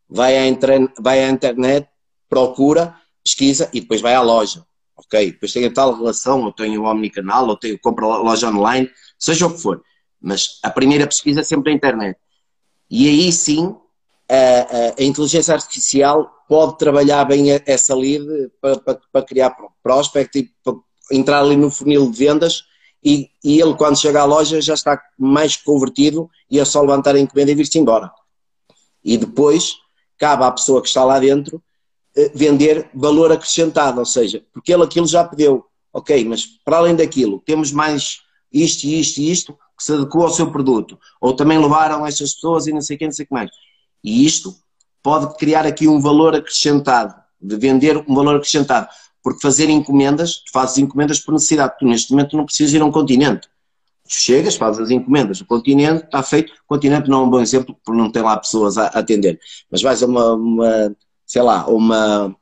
vai 0.10 0.38
à, 0.38 0.52
vai 1.00 1.24
à 1.24 1.30
internet, 1.30 1.88
procura, 2.28 2.96
pesquisa 3.24 3.70
e 3.74 3.82
depois 3.82 4.02
vai 4.02 4.16
à 4.16 4.22
loja. 4.22 4.66
Ok? 4.96 5.32
Depois 5.32 5.54
tem 5.54 5.66
a 5.66 5.72
tal 5.72 5.96
relação, 5.96 6.44
ou 6.44 6.52
tenho 6.52 6.82
o 6.82 6.86
omnicanal, 6.86 7.48
ou 7.48 7.56
tenho, 7.56 7.80
compro 7.80 8.12
a 8.12 8.18
loja 8.18 8.50
online, 8.50 8.90
seja 9.18 9.48
o 9.48 9.54
que 9.54 9.62
for. 9.62 9.82
Mas 10.22 10.60
a 10.64 10.70
primeira 10.70 11.08
pesquisa 11.08 11.42
é 11.42 11.44
sempre 11.44 11.72
a 11.72 11.76
internet. 11.76 12.20
E 12.90 13.08
aí 13.08 13.32
sim, 13.32 13.76
a, 14.30 14.36
a, 14.36 15.02
a 15.02 15.04
inteligência 15.04 15.54
artificial 15.54 16.30
pode 16.48 16.78
trabalhar 16.78 17.24
bem 17.26 17.46
essa 17.66 17.96
lead 17.96 18.26
para, 18.60 18.80
para, 18.80 19.00
para 19.12 19.26
criar 19.26 19.56
prospect 19.84 20.40
e 20.40 20.52
para 20.64 20.74
entrar 21.12 21.40
ali 21.42 21.56
no 21.56 21.72
funil 21.72 22.10
de 22.10 22.18
vendas 22.18 22.64
e, 23.04 23.30
e, 23.44 23.62
ele 23.62 23.76
quando 23.76 24.00
chega 24.00 24.22
à 24.22 24.26
loja 24.26 24.60
já 24.60 24.74
está 24.74 25.02
mais 25.18 25.56
convertido 25.56 26.30
e 26.50 26.60
é 26.60 26.66
só 26.66 26.82
levantar 26.82 27.16
a 27.16 27.20
encomenda 27.20 27.52
e 27.52 27.56
vir-se 27.56 27.80
embora. 27.80 28.12
E 29.04 29.18
depois 29.18 29.76
cabe 30.20 30.44
à 30.44 30.52
pessoa 30.52 30.82
que 30.82 30.88
está 30.88 31.04
lá 31.04 31.18
dentro 31.20 31.62
eh, 32.16 32.32
vender 32.36 32.90
valor 32.94 33.32
acrescentado, 33.32 34.00
ou 34.00 34.06
seja, 34.06 34.44
porque 34.54 34.72
ele 34.72 34.84
aquilo 34.84 35.08
já 35.08 35.24
pediu, 35.24 35.66
ok, 35.92 36.24
mas 36.26 36.46
para 36.64 36.78
além 36.78 36.96
daquilo 36.96 37.42
temos 37.46 37.72
mais 37.72 38.20
isto 38.52 38.84
isto 38.84 39.18
e 39.20 39.32
isto 39.32 39.58
que 39.78 39.84
se 39.84 39.94
adequa 39.94 40.24
ao 40.24 40.30
seu 40.30 40.52
produto, 40.52 41.00
ou 41.22 41.34
também 41.34 41.58
levaram 41.58 42.06
estas 42.06 42.34
pessoas 42.34 42.68
e 42.68 42.74
não 42.74 42.82
sei 42.82 42.98
quem, 42.98 43.08
não 43.08 43.14
sei 43.14 43.26
que 43.26 43.34
mais. 43.34 43.50
E 44.04 44.26
isto 44.26 44.54
pode 45.02 45.38
criar 45.38 45.66
aqui 45.66 45.88
um 45.88 46.00
valor 46.00 46.36
acrescentado, 46.36 47.16
de 47.42 47.56
vender 47.56 47.98
um 48.08 48.16
valor 48.16 48.36
acrescentado. 48.36 48.88
Porque 49.24 49.42
fazer 49.42 49.70
encomendas, 49.70 50.38
tu 50.38 50.52
fazes 50.52 50.78
encomendas 50.78 51.20
por 51.20 51.34
necessidade. 51.34 51.78
Tu 51.80 51.86
neste 51.86 52.12
momento 52.12 52.38
não 52.38 52.46
precisas 52.46 52.74
ir 52.74 52.82
a 52.82 52.86
um 52.86 52.92
continente. 52.92 53.48
Chegas, 54.12 54.56
fazes 54.56 54.82
as 54.82 54.92
encomendas. 54.92 55.40
O 55.42 55.46
continente 55.46 56.06
está 56.06 56.24
feito. 56.24 56.52
O 56.52 56.68
continente 56.68 57.10
não 57.10 57.22
é 57.22 57.24
um 57.26 57.30
bom 57.30 57.40
exemplo 57.40 57.76
porque 57.84 58.00
não 58.00 58.12
tem 58.12 58.22
lá 58.22 58.38
pessoas 58.38 58.78
a 58.78 58.88
atender. 58.88 59.40
Mas 59.72 59.82
vais 59.82 60.02
a 60.02 60.06
uma, 60.06 60.34
uma 60.34 60.96
sei 61.26 61.42
lá, 61.42 61.68
uma, 61.68 62.36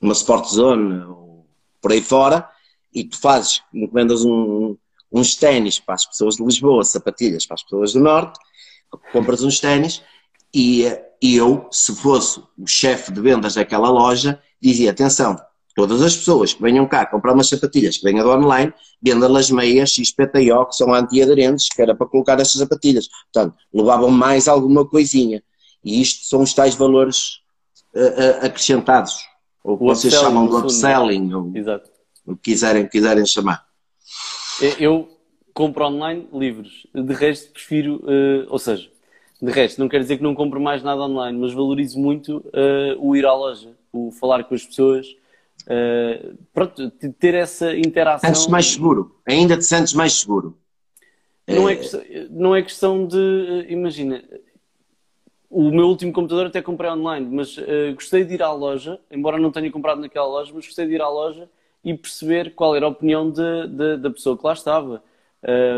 uma 0.00 0.12
Sport 0.12 0.46
Zone, 0.46 1.04
por 1.80 1.92
aí 1.92 2.00
fora, 2.00 2.48
e 2.94 3.04
tu 3.04 3.18
fazes, 3.18 3.60
encomendas 3.74 4.24
um, 4.24 4.76
uns 5.12 5.34
ténis 5.34 5.80
para 5.80 5.96
as 5.96 6.06
pessoas 6.06 6.36
de 6.36 6.44
Lisboa, 6.44 6.84
sapatilhas 6.84 7.44
para 7.44 7.54
as 7.54 7.62
pessoas 7.64 7.92
do 7.92 8.00
Norte, 8.00 8.38
compras 9.12 9.42
uns 9.42 9.58
ténis 9.58 10.02
e 10.54 10.86
eu, 11.20 11.68
se 11.70 11.94
fosse 11.96 12.40
o 12.56 12.66
chefe 12.66 13.12
de 13.12 13.20
vendas 13.20 13.54
daquela 13.54 13.90
loja, 13.90 14.40
dizia: 14.60 14.90
atenção, 14.90 15.36
todas 15.76 16.00
as 16.00 16.16
pessoas 16.16 16.54
que 16.54 16.62
venham 16.62 16.88
cá 16.88 17.04
comprar 17.04 17.34
umas 17.34 17.48
sapatilhas 17.48 17.98
que 17.98 18.04
venham 18.04 18.24
do 18.24 18.30
online, 18.30 18.72
vendam-las 19.00 19.50
meias 19.50 19.90
XPTO, 19.90 20.66
que 20.66 20.74
são 20.74 20.92
antiaderentes, 20.94 21.68
que 21.68 21.82
era 21.82 21.94
para 21.94 22.06
colocar 22.06 22.40
essas 22.40 22.58
sapatilhas. 22.58 23.08
Portanto, 23.30 23.54
levavam 23.72 24.10
mais 24.10 24.48
alguma 24.48 24.88
coisinha. 24.88 25.42
E 25.84 26.00
isto 26.00 26.24
são 26.24 26.40
os 26.40 26.54
tais 26.54 26.74
valores 26.74 27.40
uh, 27.94 28.00
uh, 28.00 28.46
acrescentados, 28.46 29.18
ou 29.62 29.76
que 29.76 29.84
vocês 29.84 30.14
chamam 30.14 30.48
de 30.48 30.54
upselling, 30.56 31.32
ou 31.34 31.52
Exato. 31.54 31.90
o 32.26 32.34
que 32.34 32.50
quiserem, 32.50 32.88
quiserem 32.88 33.26
chamar. 33.26 33.62
Eu 34.80 35.08
compro 35.52 35.84
online 35.84 36.26
livros, 36.32 36.86
de 36.94 37.12
resto 37.12 37.52
prefiro, 37.52 37.96
uh, 37.96 38.46
ou 38.48 38.58
seja, 38.58 38.88
de 39.40 39.52
resto, 39.52 39.78
não 39.78 39.88
quer 39.88 40.00
dizer 40.00 40.16
que 40.16 40.22
não 40.22 40.34
compre 40.34 40.58
mais 40.58 40.82
nada 40.82 41.02
online, 41.02 41.38
mas 41.38 41.52
valorizo 41.52 41.98
muito 41.98 42.38
uh, 42.38 42.96
o 42.98 43.14
ir 43.14 43.26
à 43.26 43.34
loja, 43.34 43.76
o 43.92 44.10
falar 44.10 44.42
com 44.44 44.54
as 44.54 44.64
pessoas, 44.64 45.06
uh, 45.66 46.36
pronto, 46.52 46.90
ter 46.90 47.34
essa 47.34 47.76
interação. 47.76 48.28
Sentes 48.28 48.46
mais 48.48 48.66
seguro, 48.66 49.16
ainda 49.26 49.56
te 49.56 49.64
sentes 49.64 49.92
mais 49.92 50.14
seguro. 50.14 50.58
Não 51.46 51.68
é, 51.68 51.76
questão, 51.76 52.00
não 52.30 52.56
é 52.56 52.62
questão 52.62 53.06
de, 53.06 53.16
uh, 53.16 53.70
imagina, 53.70 54.22
o 55.48 55.70
meu 55.70 55.86
último 55.86 56.12
computador 56.12 56.46
até 56.46 56.60
comprei 56.60 56.90
online, 56.90 57.28
mas 57.30 57.56
gostei 57.94 58.24
de 58.24 58.34
ir 58.34 58.42
à 58.42 58.52
loja, 58.52 58.98
embora 59.10 59.38
não 59.38 59.52
tenha 59.52 59.70
comprado 59.70 60.00
naquela 60.00 60.26
loja, 60.26 60.52
mas 60.52 60.66
gostei 60.66 60.86
de 60.86 60.94
ir 60.94 61.00
à 61.00 61.08
loja 61.08 61.48
e 61.84 61.94
perceber 61.94 62.52
qual 62.54 62.74
era 62.74 62.84
a 62.84 62.88
opinião 62.88 63.30
de, 63.30 63.68
de, 63.68 63.96
da 63.96 64.10
pessoa 64.10 64.36
que 64.36 64.44
lá 64.44 64.52
estava. 64.52 65.02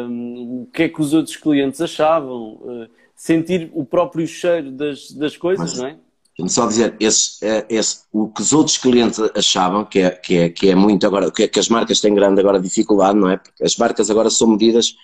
o 0.08 0.66
que 0.72 0.84
é 0.84 0.88
que 0.88 1.00
os 1.00 1.12
outros 1.12 1.36
clientes 1.36 1.82
achavam, 1.82 2.88
sentir 3.14 3.70
o 3.74 3.84
próprio 3.84 4.26
cheiro 4.26 4.70
das, 4.72 5.12
das 5.12 5.36
coisas, 5.36 5.72
Mas, 5.74 5.78
não 5.78 5.86
é? 5.88 5.96
Vamos 6.38 6.52
só 6.52 6.66
dizer, 6.68 6.94
esse, 7.00 7.44
é, 7.44 7.66
esse, 7.68 8.02
o 8.12 8.28
que 8.28 8.40
os 8.40 8.52
outros 8.52 8.78
clientes 8.78 9.18
achavam, 9.34 9.84
que 9.84 9.98
é, 9.98 10.10
que 10.10 10.36
é, 10.36 10.48
que 10.48 10.70
é 10.70 10.74
muito 10.74 11.04
agora, 11.04 11.32
que, 11.32 11.42
é, 11.42 11.48
que 11.48 11.58
as 11.58 11.68
marcas 11.68 12.00
têm 12.00 12.14
grande 12.14 12.40
agora 12.40 12.60
dificuldade, 12.60 13.18
não 13.18 13.28
é? 13.28 13.36
Porque 13.36 13.64
as 13.64 13.76
marcas 13.76 14.08
agora 14.08 14.30
são 14.30 14.46
medidas 14.46 14.94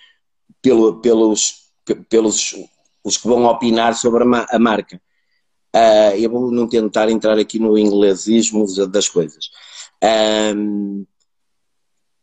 pelo, 0.61 1.01
pelos, 1.01 1.65
pelos 2.07 2.55
os 3.03 3.17
que 3.17 3.27
vão 3.27 3.43
opinar 3.45 3.95
sobre 3.95 4.23
a, 4.23 4.47
a 4.49 4.57
marca. 4.57 4.99
Uh, 5.75 6.15
eu 6.17 6.29
vou 6.29 6.51
não 6.51 6.69
tentar 6.69 7.09
entrar 7.09 7.37
aqui 7.37 7.59
no 7.59 7.77
inglesismo 7.77 8.65
das 8.87 9.09
coisas. 9.09 9.49
Um, 10.55 11.05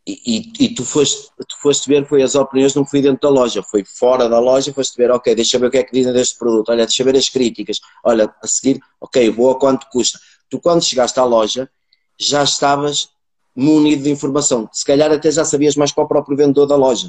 e, 0.07 0.53
e, 0.59 0.75
tu, 0.75 0.85
foste, 0.85 1.31
tu 1.37 1.57
foste 1.61 1.89
ver, 1.89 2.07
foi 2.07 2.23
as 2.23 2.35
opiniões, 2.35 2.75
não 2.75 2.85
fui 2.85 3.01
dentro 3.01 3.21
da 3.21 3.29
loja, 3.29 3.63
foi 3.63 3.85
fora 3.85 4.29
da 4.29 4.41
loja, 4.41 4.73
foste 4.73 4.97
ver, 4.97 5.13
ok, 5.13 5.33
deixa 5.35 5.59
ver 5.61 5.67
o 5.67 5.71
que 5.71 5.79
é 5.79 5.85
que 5.85 5.93
dizem 5.93 6.13
deste 6.13 6.37
produto, 6.37 6.71
olha, 6.71 6.85
deixa 6.85 7.05
ver 7.05 7.17
as 7.17 7.29
críticas, 7.29 7.79
olha, 8.05 8.35
a 8.43 8.47
seguir, 8.47 8.81
ok, 9.01 9.31
vou 9.31 9.51
a 9.51 9.59
quanto 9.59 9.87
custa. 9.91 10.19
Tu 10.51 10.59
quando 10.59 10.83
chegaste 10.83 11.21
à 11.21 11.25
loja, 11.25 11.71
já 12.19 12.43
estavas 12.43 13.11
munido 13.55 14.03
de 14.03 14.11
informação, 14.11 14.69
se 14.73 14.85
calhar 14.85 15.11
até 15.13 15.31
já 15.31 15.45
sabias 15.45 15.77
mais 15.77 15.93
que 15.93 16.01
o 16.01 16.07
próprio 16.07 16.37
vendedor 16.37 16.67
da 16.67 16.75
loja. 16.75 17.09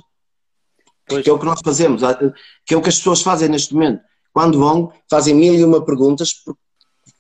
Pois. 1.08 1.24
Que 1.24 1.30
é 1.30 1.34
o 1.34 1.40
que 1.40 1.46
nós 1.46 1.60
fazemos, 1.64 2.02
que 2.66 2.76
é 2.76 2.78
o 2.78 2.82
que 2.82 2.90
as 2.90 2.98
pessoas 2.98 3.22
fazem 3.22 3.50
neste 3.50 3.74
momento. 3.74 4.02
Quando 4.32 4.60
vão, 4.60 4.94
fazem 5.10 5.34
mil 5.34 5.56
e 5.56 5.64
uma 5.64 5.84
perguntas, 5.84 6.44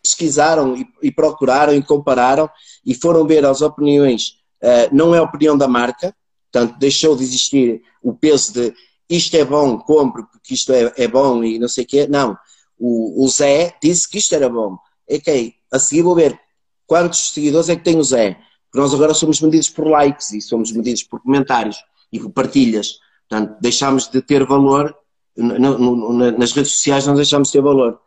pesquisaram 0.03 0.75
e, 0.75 0.85
e 1.01 1.11
procuraram 1.11 1.73
e 1.73 1.81
compararam 1.81 2.49
e 2.85 2.93
foram 2.93 3.25
ver 3.25 3.43
as 3.45 3.61
opiniões 3.61 4.42
não 4.91 5.13
é 5.13 5.19
a 5.19 5.23
opinião 5.23 5.57
da 5.57 5.67
marca, 5.67 6.15
portanto, 6.51 6.77
deixou 6.79 7.15
de 7.15 7.23
existir 7.23 7.81
o 8.01 8.13
peso 8.13 8.53
de 8.53 8.73
isto 9.09 9.35
é 9.35 9.43
bom, 9.43 9.77
compre 9.77 10.23
porque 10.23 10.53
isto 10.53 10.71
é, 10.73 10.91
é 10.97 11.07
bom 11.07 11.43
e 11.43 11.59
não 11.59 11.67
sei 11.67 11.83
o 11.83 11.87
quê. 11.87 12.07
Não. 12.07 12.37
O, 12.79 13.23
o, 13.23 13.27
Zé 13.27 13.75
disse 13.81 14.09
que 14.09 14.17
isto 14.17 14.33
era 14.33 14.49
bom. 14.49 14.77
Ok, 15.09 15.53
a 15.71 15.79
seguir 15.79 16.01
vou 16.01 16.15
ver 16.15 16.39
quantos 16.87 17.31
seguidores 17.31 17.69
é 17.69 17.75
que 17.75 17.83
tem 17.83 17.97
o 17.97 18.03
Zé. 18.03 18.39
Porque 18.65 18.79
nós 18.79 18.93
agora 18.93 19.13
somos 19.13 19.39
medidos 19.39 19.69
por 19.69 19.87
likes 19.87 20.31
e 20.31 20.41
somos 20.41 20.71
medidos 20.71 21.03
por 21.03 21.21
comentários 21.21 21.77
e 22.11 22.19
por 22.19 22.31
partilhas. 22.31 22.99
Portanto, 23.29 23.57
deixámos 23.61 24.09
de 24.09 24.21
ter 24.21 24.45
valor, 24.45 24.95
nas 25.37 26.51
redes 26.51 26.71
sociais 26.71 27.05
não 27.05 27.15
deixámos 27.15 27.49
de 27.49 27.53
ter 27.53 27.61
valor. 27.61 27.99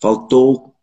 Faltou, 0.00 0.74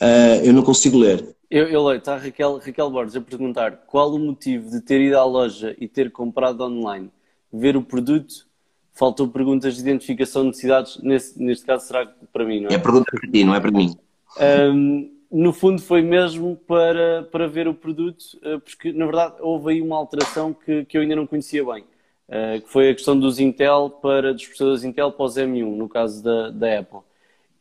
uh, 0.00 0.44
eu 0.44 0.52
não 0.52 0.62
consigo 0.62 0.98
ler. 0.98 1.31
Eu, 1.52 1.68
eu 1.68 1.84
leio, 1.84 1.98
está 1.98 2.16
Raquel, 2.16 2.56
Raquel 2.56 2.90
Borges 2.90 3.14
a 3.14 3.20
perguntar 3.20 3.82
qual 3.86 4.10
o 4.14 4.18
motivo 4.18 4.70
de 4.70 4.80
ter 4.80 5.02
ido 5.02 5.18
à 5.18 5.24
loja 5.24 5.76
e 5.78 5.86
ter 5.86 6.10
comprado 6.10 6.64
online, 6.64 7.10
ver 7.52 7.76
o 7.76 7.82
produto, 7.82 8.46
faltou 8.94 9.28
perguntas 9.28 9.74
de 9.74 9.82
identificação 9.82 10.44
de 10.44 10.48
necessidades, 10.48 10.96
nesse, 11.02 11.42
neste 11.42 11.66
caso 11.66 11.86
será 11.86 12.06
para 12.32 12.46
mim, 12.46 12.60
não 12.60 12.70
é? 12.70 12.74
É 12.74 12.78
pergunta 12.78 13.10
para 13.10 13.30
ti, 13.30 13.44
não 13.44 13.54
é 13.54 13.60
para 13.60 13.70
mim. 13.70 13.94
Um, 14.40 15.12
no 15.30 15.52
fundo 15.52 15.82
foi 15.82 16.00
mesmo 16.00 16.56
para, 16.66 17.24
para 17.24 17.46
ver 17.46 17.68
o 17.68 17.74
produto, 17.74 18.24
eh, 18.42 18.56
porque 18.56 18.90
na 18.90 19.04
verdade 19.04 19.34
houve 19.40 19.72
aí 19.72 19.82
uma 19.82 19.96
alteração 19.96 20.54
que, 20.54 20.86
que 20.86 20.96
eu 20.96 21.02
ainda 21.02 21.16
não 21.16 21.26
conhecia 21.26 21.62
bem, 21.66 21.84
uh, 22.28 22.62
que 22.62 22.68
foi 22.68 22.88
a 22.88 22.94
questão 22.94 23.18
dos 23.18 23.38
Intel 23.38 23.90
para, 23.90 24.32
dos 24.32 24.46
processadores 24.46 24.84
Intel 24.84 25.12
para 25.12 25.26
os 25.26 25.36
M1, 25.36 25.76
no 25.76 25.86
caso 25.86 26.24
da, 26.24 26.48
da 26.50 26.78
Apple. 26.78 27.00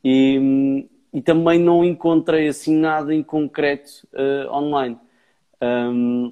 e, 0.01 0.87
e 1.13 1.21
também 1.21 1.59
não 1.59 1.83
encontrei 1.83 2.47
assim 2.47 2.75
nada 2.75 3.13
em 3.13 3.21
concreto 3.21 4.07
uh, 4.13 4.51
online. 4.53 4.97
Um, 5.61 6.31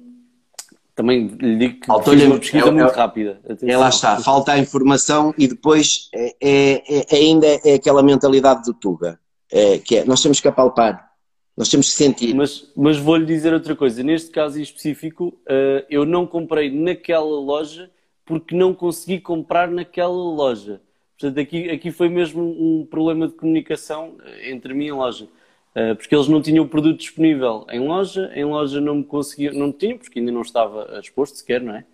também 0.94 1.28
lhe 1.28 1.56
digo 1.56 1.80
que 1.80 1.86
Faltou 1.86 2.12
fiz 2.12 2.24
uma 2.24 2.38
pesquisa 2.38 2.68
é, 2.68 2.70
muito 2.70 2.92
é, 2.92 2.94
rápida. 2.94 3.40
Atenção. 3.44 3.68
É 3.68 3.76
lá 3.76 3.88
está, 3.88 4.16
falta 4.18 4.52
a 4.52 4.58
informação 4.58 5.34
e 5.38 5.48
depois 5.48 6.10
é, 6.14 6.34
é, 6.40 6.82
é 6.88 7.16
ainda 7.16 7.46
é 7.64 7.74
aquela 7.74 8.02
mentalidade 8.02 8.64
do 8.64 8.74
Tuga, 8.74 9.18
é, 9.50 9.78
que 9.78 9.96
é, 9.96 10.04
nós 10.04 10.22
temos 10.22 10.40
que 10.40 10.48
apalpar, 10.48 11.10
nós 11.56 11.68
temos 11.68 11.88
que 11.88 11.94
sentir. 11.94 12.34
Mas, 12.34 12.70
mas 12.76 12.98
vou-lhe 12.98 13.24
dizer 13.24 13.52
outra 13.54 13.74
coisa, 13.74 14.02
neste 14.02 14.30
caso 14.30 14.58
em 14.58 14.62
específico, 14.62 15.28
uh, 15.28 15.84
eu 15.88 16.04
não 16.04 16.26
comprei 16.26 16.70
naquela 16.70 17.24
loja 17.24 17.90
porque 18.24 18.54
não 18.54 18.74
consegui 18.74 19.20
comprar 19.20 19.70
naquela 19.70 20.12
loja. 20.12 20.80
Portanto, 21.20 21.38
aqui, 21.38 21.68
aqui 21.68 21.92
foi 21.92 22.08
mesmo 22.08 22.42
um 22.42 22.86
problema 22.86 23.28
de 23.28 23.34
comunicação 23.34 24.16
eh, 24.24 24.50
entre 24.50 24.72
mim 24.72 24.86
e 24.86 24.90
a 24.90 24.94
loja. 24.94 25.28
Uh, 25.76 25.94
porque 25.94 26.14
eles 26.14 26.26
não 26.26 26.40
tinham 26.40 26.64
o 26.64 26.68
produto 26.68 26.98
disponível 26.98 27.64
em 27.70 27.78
loja, 27.78 28.32
em 28.34 28.44
loja 28.44 28.80
não 28.80 28.96
me 28.96 29.04
conseguiam, 29.04 29.54
não 29.54 29.70
tinham, 29.70 29.98
porque 29.98 30.18
ainda 30.18 30.32
não 30.32 30.40
estava 30.40 30.98
exposto 30.98 31.36
sequer, 31.36 31.60
não 31.60 31.76
é? 31.76 31.84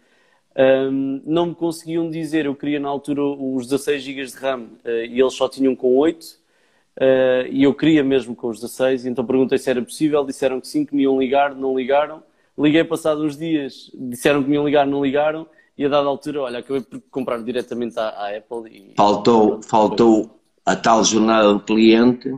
Não 1.26 1.46
me 1.46 1.54
conseguiam 1.54 2.08
dizer, 2.08 2.46
eu 2.46 2.54
queria 2.54 2.80
na 2.80 2.88
altura 2.88 3.22
os 3.22 3.66
16 3.66 4.02
GB 4.02 4.24
de 4.24 4.36
RAM 4.36 4.62
uh, 4.62 4.88
e 4.88 5.20
eles 5.20 5.34
só 5.34 5.48
tinham 5.48 5.76
com 5.76 5.94
8 5.96 6.22
uh, 6.24 7.46
e 7.50 7.64
eu 7.64 7.74
queria 7.74 8.02
mesmo 8.02 8.34
com 8.34 8.48
os 8.48 8.60
16, 8.60 9.04
então 9.04 9.26
perguntei 9.26 9.58
se 9.58 9.68
era 9.68 9.82
possível, 9.82 10.24
disseram 10.24 10.58
que 10.60 10.68
sim, 10.68 10.86
que 10.86 10.94
me 10.94 11.02
iam 11.02 11.18
ligar, 11.20 11.54
não 11.54 11.76
ligaram. 11.76 12.22
Liguei 12.56 12.84
passados 12.84 13.22
uns 13.22 13.36
dias, 13.36 13.90
disseram 13.92 14.42
que 14.42 14.48
me 14.48 14.54
iam 14.54 14.64
ligar, 14.64 14.86
não 14.86 15.04
ligaram 15.04 15.46
e 15.78 15.84
a 15.84 15.88
dada 15.88 16.08
altura, 16.08 16.42
olha, 16.42 16.58
acabei 16.60 16.80
por 16.80 17.00
comprar 17.10 17.42
diretamente 17.42 17.98
à, 17.98 18.08
à 18.08 18.36
Apple. 18.36 18.70
E, 18.70 18.94
faltou, 18.96 19.62
faltou 19.62 20.40
a 20.64 20.74
tal 20.74 21.04
jornada 21.04 21.52
do 21.52 21.60
cliente, 21.60 22.34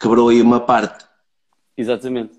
quebrou 0.00 0.30
aí 0.30 0.40
uma 0.40 0.60
parte. 0.60 1.04
Exatamente. 1.76 2.38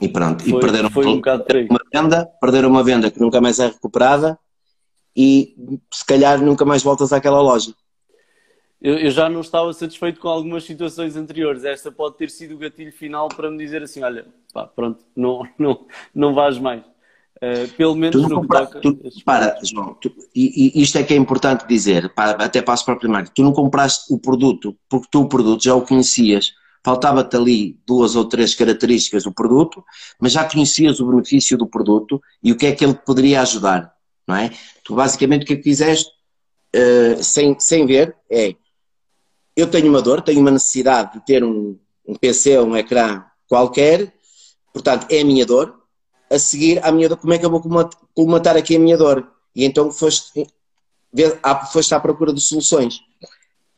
E 0.00 0.08
pronto, 0.08 0.42
foi, 0.42 0.52
e 0.52 0.60
perderam, 0.60 0.90
foi 0.90 1.06
um 1.06 1.20
perderam 1.20 1.68
uma 1.70 1.80
venda, 1.92 2.26
perderam 2.40 2.68
uma 2.68 2.82
venda 2.82 3.10
que 3.10 3.20
nunca 3.20 3.40
mais 3.40 3.60
é 3.60 3.68
recuperada 3.68 4.36
e 5.16 5.54
se 5.92 6.04
calhar 6.04 6.42
nunca 6.42 6.64
mais 6.64 6.82
voltas 6.82 7.12
àquela 7.12 7.40
loja. 7.40 7.72
Eu, 8.80 8.98
eu, 8.98 9.10
já 9.12 9.28
não 9.28 9.42
estava 9.42 9.72
satisfeito 9.72 10.18
com 10.18 10.26
algumas 10.26 10.64
situações 10.64 11.14
anteriores. 11.14 11.64
Esta 11.64 11.92
pode 11.92 12.16
ter 12.16 12.28
sido 12.30 12.56
o 12.56 12.58
gatilho 12.58 12.92
final 12.92 13.28
para 13.28 13.48
me 13.48 13.56
dizer 13.56 13.80
assim: 13.80 14.02
olha, 14.02 14.26
pá, 14.52 14.66
pronto, 14.66 15.04
não, 15.14 15.46
não, 15.56 15.86
não 16.12 16.34
vais 16.34 16.58
mais. 16.58 16.82
Uh, 17.42 17.68
pelo 17.76 17.96
menos 17.96 18.22
no 18.22 18.36
compra, 18.36 18.66
tu, 18.66 18.96
Para, 19.24 19.58
João, 19.64 19.94
tu, 19.94 20.14
e, 20.32 20.78
e, 20.78 20.80
isto 20.80 20.96
é 20.96 21.02
que 21.02 21.12
é 21.12 21.16
importante 21.16 21.66
dizer, 21.66 22.14
para, 22.14 22.44
até 22.44 22.62
para 22.62 22.74
as 22.74 22.84
próprias 22.84 23.10
marcas. 23.10 23.32
Tu 23.34 23.42
não 23.42 23.52
compraste 23.52 24.14
o 24.14 24.18
produto 24.18 24.76
porque 24.88 25.08
tu 25.10 25.22
o 25.22 25.28
produto 25.28 25.64
já 25.64 25.74
o 25.74 25.82
conhecias. 25.82 26.52
Faltava-te 26.84 27.36
ali 27.36 27.80
duas 27.84 28.14
ou 28.14 28.26
três 28.26 28.54
características 28.54 29.24
do 29.24 29.32
produto, 29.32 29.84
mas 30.20 30.32
já 30.32 30.44
conhecias 30.44 31.00
o 31.00 31.06
benefício 31.10 31.58
do 31.58 31.66
produto 31.66 32.22
e 32.40 32.52
o 32.52 32.56
que 32.56 32.66
é 32.66 32.72
que 32.72 32.84
ele 32.84 32.94
poderia 32.94 33.42
ajudar, 33.42 33.92
não 34.26 34.36
é? 34.36 34.52
Tu 34.84 34.94
basicamente 34.94 35.42
o 35.42 35.46
que 35.46 35.54
é 35.54 35.56
que 35.56 35.64
fizeste, 35.64 36.10
uh, 36.76 37.20
sem, 37.24 37.58
sem 37.58 37.86
ver, 37.86 38.14
é 38.30 38.54
eu 39.56 39.68
tenho 39.68 39.88
uma 39.88 40.00
dor, 40.00 40.22
tenho 40.22 40.40
uma 40.40 40.50
necessidade 40.52 41.14
de 41.14 41.26
ter 41.26 41.42
um, 41.42 41.76
um 42.06 42.14
PC 42.14 42.56
ou 42.58 42.68
um 42.68 42.76
ecrã 42.76 43.24
qualquer, 43.48 44.14
portanto 44.72 45.06
é 45.10 45.20
a 45.20 45.24
minha 45.24 45.44
dor, 45.44 45.81
a 46.32 46.38
seguir 46.38 46.84
à 46.84 46.90
minha 46.90 47.08
dor, 47.08 47.18
como 47.18 47.32
é 47.34 47.38
que 47.38 47.44
eu 47.44 47.50
vou 47.50 47.62
colmatar 48.14 48.56
aqui 48.56 48.76
a 48.76 48.78
minha 48.78 48.96
dor? 48.96 49.30
E 49.54 49.64
então 49.64 49.90
foste, 49.90 50.46
foste 51.72 51.94
à 51.94 52.00
procura 52.00 52.32
de 52.32 52.40
soluções. 52.40 53.00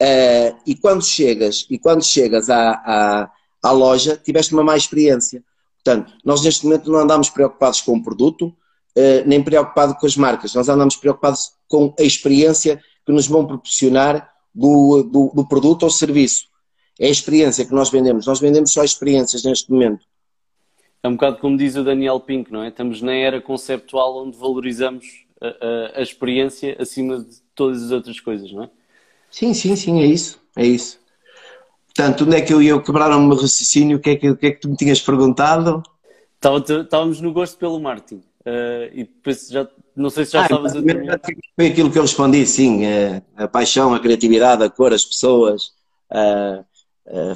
Uh, 0.00 0.56
e 0.66 0.74
quando 0.74 1.04
chegas, 1.04 1.66
e 1.68 1.78
quando 1.78 2.04
chegas 2.04 2.48
à, 2.48 2.70
à, 2.72 3.30
à, 3.62 3.70
loja, 3.72 4.16
tiveste 4.16 4.52
uma 4.52 4.62
má 4.62 4.76
experiência. 4.76 5.42
Portanto, 5.82 6.12
nós 6.24 6.42
neste 6.42 6.64
momento 6.64 6.90
não 6.90 7.00
andamos 7.00 7.28
preocupados 7.28 7.80
com 7.80 7.96
o 7.96 8.02
produto, 8.02 8.46
uh, 8.46 9.26
nem 9.26 9.42
preocupados 9.42 9.96
com 9.98 10.06
as 10.06 10.16
marcas, 10.16 10.54
nós 10.54 10.68
andamos 10.68 10.96
preocupados 10.96 11.52
com 11.68 11.94
a 11.98 12.02
experiência 12.02 12.80
que 13.04 13.12
nos 13.12 13.26
vão 13.26 13.46
proporcionar 13.46 14.30
do, 14.54 15.02
do, 15.02 15.32
do 15.34 15.48
produto 15.48 15.82
ou 15.82 15.90
serviço. 15.90 16.46
É 16.98 17.08
a 17.08 17.10
experiência 17.10 17.64
que 17.64 17.74
nós 17.74 17.90
vendemos. 17.90 18.26
Nós 18.26 18.38
vendemos 18.38 18.72
só 18.72 18.84
experiências 18.84 19.42
neste 19.42 19.70
momento. 19.70 20.06
É 21.04 21.08
um 21.08 21.12
bocado 21.12 21.36
como 21.36 21.54
diz 21.58 21.76
o 21.76 21.84
Daniel 21.84 22.18
Pink, 22.18 22.50
não 22.50 22.62
é? 22.62 22.68
Estamos 22.68 23.02
na 23.02 23.12
era 23.12 23.38
conceptual 23.38 24.24
onde 24.24 24.38
valorizamos 24.38 25.26
a, 25.38 25.48
a, 25.48 25.98
a, 25.98 26.02
experiência 26.02 26.74
acima 26.80 27.18
de 27.18 27.36
todas 27.54 27.82
as 27.82 27.90
outras 27.90 28.18
coisas, 28.18 28.50
não 28.50 28.64
é? 28.64 28.70
Sim, 29.30 29.52
sim, 29.52 29.76
sim, 29.76 30.00
é 30.00 30.06
isso, 30.06 30.40
é 30.56 30.64
isso. 30.64 30.98
Portanto, 31.94 32.24
onde 32.24 32.36
é 32.36 32.40
que 32.40 32.54
eu 32.54 32.62
ia 32.62 32.80
quebrar 32.80 33.14
o 33.14 33.20
meu 33.20 33.36
raciocínio? 33.36 33.98
O 33.98 34.00
que 34.00 34.10
é 34.10 34.16
que, 34.16 34.30
o 34.30 34.36
que, 34.36 34.46
é 34.46 34.50
que 34.52 34.60
tu 34.60 34.70
me 34.70 34.76
tinhas 34.76 34.98
perguntado? 34.98 35.82
Estávamos 36.40 37.20
no 37.20 37.34
gosto 37.34 37.58
pelo 37.58 37.78
marketing. 37.78 38.22
Uh, 38.46 38.88
e 38.94 39.04
depois 39.04 39.48
já, 39.48 39.68
não 39.94 40.08
sei 40.08 40.24
se 40.24 40.32
já 40.32 40.40
ah, 40.40 40.44
estavas 40.44 40.74
a 40.74 40.82
terminar. 40.82 41.20
Foi 41.54 41.66
aquilo 41.66 41.90
que 41.90 41.98
eu 41.98 42.02
respondi, 42.02 42.46
sim. 42.46 42.82
Uh, 42.86 43.22
a 43.36 43.46
paixão, 43.46 43.92
a 43.92 44.00
criatividade, 44.00 44.64
a 44.64 44.70
cor, 44.70 44.94
as 44.94 45.04
pessoas. 45.04 45.64
Uh, 46.10 46.64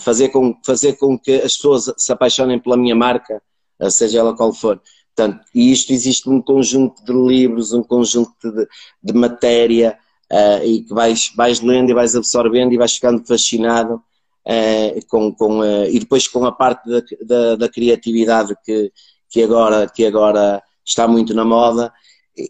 fazer, 0.00 0.30
com, 0.30 0.58
fazer 0.64 0.94
com 0.94 1.18
que 1.18 1.34
as 1.34 1.54
pessoas 1.54 1.92
se 1.98 2.10
apaixonem 2.10 2.58
pela 2.58 2.74
minha 2.74 2.96
marca 2.96 3.42
seja 3.90 4.20
ela 4.20 4.36
qual 4.36 4.52
for. 4.52 4.80
Portanto, 5.14 5.44
e 5.54 5.72
isto 5.72 5.92
existe 5.92 6.28
um 6.28 6.40
conjunto 6.40 7.04
de 7.04 7.12
livros, 7.12 7.72
um 7.72 7.82
conjunto 7.82 8.32
de, 8.40 8.68
de 9.02 9.12
matéria, 9.12 9.98
uh, 10.32 10.64
e 10.64 10.82
que 10.82 10.94
vais, 10.94 11.32
vais 11.36 11.60
lendo 11.60 11.90
e 11.90 11.94
vais 11.94 12.14
absorvendo 12.14 12.72
e 12.72 12.76
vais 12.76 12.94
ficando 12.94 13.26
fascinado 13.26 13.94
uh, 13.94 15.06
com, 15.08 15.34
com, 15.34 15.60
uh, 15.60 15.86
e 15.86 15.98
depois 15.98 16.28
com 16.28 16.44
a 16.44 16.52
parte 16.52 16.88
da, 16.88 17.02
da, 17.22 17.56
da, 17.56 17.68
criatividade 17.68 18.54
que, 18.64 18.92
que, 19.28 19.42
agora, 19.42 19.88
que 19.88 20.04
agora 20.04 20.62
está 20.84 21.08
muito 21.08 21.34
na 21.34 21.44
moda. 21.44 21.92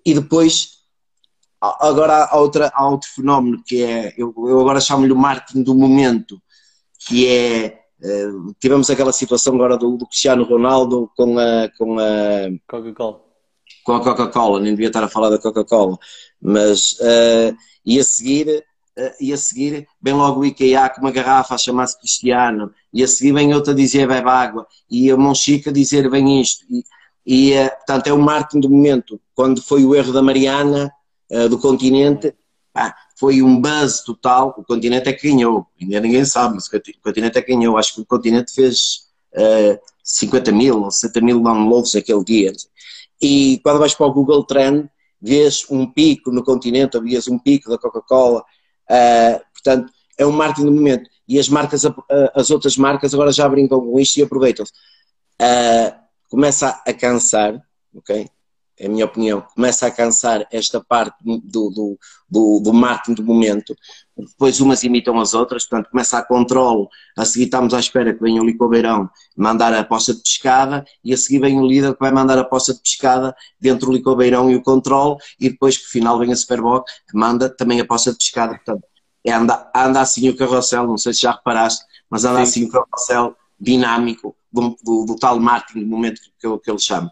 E 0.04 0.12
depois, 0.12 0.78
agora 1.60 2.24
há, 2.24 2.38
outra, 2.38 2.70
há 2.74 2.88
outro 2.88 3.08
fenómeno 3.08 3.62
que 3.66 3.82
é, 3.82 4.14
eu, 4.18 4.34
eu 4.36 4.60
agora 4.60 4.80
chamo-lhe 4.80 5.12
o 5.12 5.16
marketing 5.16 5.62
do 5.62 5.74
momento, 5.74 6.40
que 6.98 7.26
é 7.26 7.80
Uh, 8.00 8.54
tivemos 8.60 8.88
aquela 8.88 9.12
situação 9.12 9.54
agora 9.54 9.76
do, 9.76 9.96
do, 9.96 10.06
Cristiano 10.06 10.44
Ronaldo 10.44 11.10
com 11.16 11.36
a, 11.36 11.68
com 11.76 11.98
a 11.98 12.48
Coca-Cola. 12.68 13.20
Com 13.84 13.92
a 13.94 14.00
Coca-Cola, 14.00 14.60
nem 14.60 14.72
devia 14.72 14.86
estar 14.86 15.02
a 15.02 15.08
falar 15.08 15.30
da 15.30 15.38
Coca-Cola, 15.38 15.98
mas 16.40 16.92
uh, 16.92 17.56
e 17.84 17.98
a 17.98 18.04
seguir, 18.04 18.64
uh, 18.96 19.10
e 19.20 19.32
a 19.32 19.36
seguir 19.36 19.88
vem 20.00 20.14
logo 20.14 20.40
o 20.40 20.44
IKEA 20.44 20.88
com 20.90 21.00
uma 21.00 21.10
garrafa 21.10 21.56
a 21.56 21.58
chamar-se 21.58 21.98
Cristiano, 21.98 22.72
e 22.92 23.02
a 23.02 23.08
seguir 23.08 23.32
vem 23.32 23.52
outra 23.52 23.74
dizer 23.74 24.06
bebe 24.06 24.28
água, 24.28 24.64
e 24.88 25.10
a 25.10 25.16
Monchica 25.16 25.70
a 25.70 25.72
dizer 25.72 26.08
vem 26.08 26.40
isto, 26.40 26.64
e, 26.70 26.84
e 27.26 27.58
uh, 27.58 27.68
portanto 27.78 28.06
é 28.06 28.12
o 28.12 28.18
marketing 28.18 28.60
do 28.60 28.70
momento, 28.70 29.20
quando 29.34 29.60
foi 29.60 29.84
o 29.84 29.94
erro 29.94 30.12
da 30.12 30.22
Mariana, 30.22 30.92
do 31.50 31.58
continente, 31.58 32.34
foi 33.18 33.42
um 33.42 33.60
buzz 33.60 34.02
total. 34.02 34.54
O 34.56 34.64
continente 34.64 35.08
é 35.08 35.12
que 35.12 35.28
ganhou, 35.28 35.66
ainda 35.80 36.00
ninguém 36.00 36.24
sabe, 36.24 36.54
mas 36.54 36.66
o 36.68 37.02
continente 37.02 37.36
é 37.36 37.42
que 37.42 37.54
ganhou. 37.54 37.76
Acho 37.76 37.96
que 37.96 38.00
o 38.00 38.06
continente 38.06 38.54
fez 38.54 39.08
uh, 39.34 39.78
50 40.04 40.52
mil 40.52 40.84
ou 40.84 40.90
60 40.90 41.20
mil 41.20 41.42
downloads 41.42 41.96
aquele 41.96 42.22
dia. 42.22 42.52
E 43.20 43.60
quando 43.64 43.80
vais 43.80 43.94
para 43.94 44.06
o 44.06 44.12
Google 44.12 44.44
Trend, 44.44 44.88
vês 45.20 45.66
um 45.68 45.84
pico 45.84 46.30
no 46.30 46.44
continente, 46.44 46.96
ou 46.96 47.02
vês 47.02 47.26
um 47.26 47.38
pico 47.38 47.68
da 47.68 47.76
Coca-Cola. 47.76 48.44
Uh, 48.88 49.40
portanto, 49.52 49.92
é 50.16 50.24
um 50.24 50.32
marketing 50.32 50.66
do 50.66 50.72
momento. 50.72 51.10
E 51.26 51.38
as 51.38 51.48
marcas, 51.48 51.82
as 52.34 52.50
outras 52.50 52.76
marcas 52.76 53.12
agora 53.12 53.32
já 53.32 53.48
brincam 53.48 53.80
com 53.80 53.98
isto 53.98 54.16
e 54.18 54.22
aproveitam-se. 54.22 54.72
Uh, 55.42 55.92
começa 56.30 56.80
a 56.86 56.92
cansar, 56.92 57.60
ok? 57.94 58.28
É 58.78 58.86
a 58.86 58.88
minha 58.88 59.04
opinião, 59.04 59.44
começa 59.54 59.86
a 59.86 59.90
cansar 59.90 60.46
esta 60.52 60.80
parte 60.80 61.16
do, 61.22 61.70
do, 61.70 61.98
do, 62.30 62.60
do 62.60 62.72
marketing 62.72 63.14
do 63.14 63.24
momento, 63.24 63.74
depois 64.16 64.60
umas 64.60 64.84
imitam 64.84 65.18
as 65.18 65.34
outras, 65.34 65.66
portanto 65.66 65.90
começa 65.90 66.16
a 66.16 66.22
controle, 66.22 66.86
a 67.16 67.24
seguir 67.24 67.46
estamos 67.46 67.74
à 67.74 67.80
espera 67.80 68.14
que 68.14 68.20
venha 68.20 68.40
o 68.40 68.44
Licobeirão 68.44 69.10
mandar 69.36 69.74
a 69.74 69.82
poça 69.82 70.14
de 70.14 70.22
pescada 70.22 70.84
e 71.04 71.12
a 71.12 71.16
seguir 71.16 71.40
vem 71.40 71.58
o 71.58 71.66
líder 71.66 71.94
que 71.94 72.00
vai 72.00 72.12
mandar 72.12 72.38
a 72.38 72.44
poça 72.44 72.72
de 72.72 72.80
pescada 72.80 73.34
dentro 73.60 73.86
do 73.86 73.92
Licobeirão 73.92 74.50
e 74.50 74.56
o 74.56 74.62
controle 74.62 75.16
e 75.40 75.50
depois 75.50 75.76
que 75.76 75.86
final 75.86 76.18
vem 76.18 76.32
a 76.32 76.36
Superboc 76.36 76.86
que 77.08 77.18
manda 77.18 77.48
também 77.48 77.80
a 77.80 77.84
poça 77.84 78.12
de 78.12 78.18
pescada, 78.18 78.54
portanto 78.54 78.84
é 79.24 79.32
anda, 79.32 79.70
anda 79.74 80.00
assim 80.00 80.28
o 80.28 80.36
carrossel, 80.36 80.86
não 80.86 80.96
sei 80.96 81.12
se 81.12 81.22
já 81.22 81.32
reparaste, 81.32 81.84
mas 82.08 82.24
anda 82.24 82.38
Sim. 82.38 82.42
assim 82.42 82.64
o 82.64 82.70
carrossel 82.70 83.36
dinâmico 83.58 84.36
do, 84.52 84.76
do, 84.84 85.04
do 85.04 85.16
tal 85.16 85.38
marketing 85.40 85.80
do 85.80 85.86
momento 85.86 86.20
que 86.40 86.58
que 86.58 86.70
eu 86.70 86.74
lhe 86.74 86.80
chamo. 86.80 87.10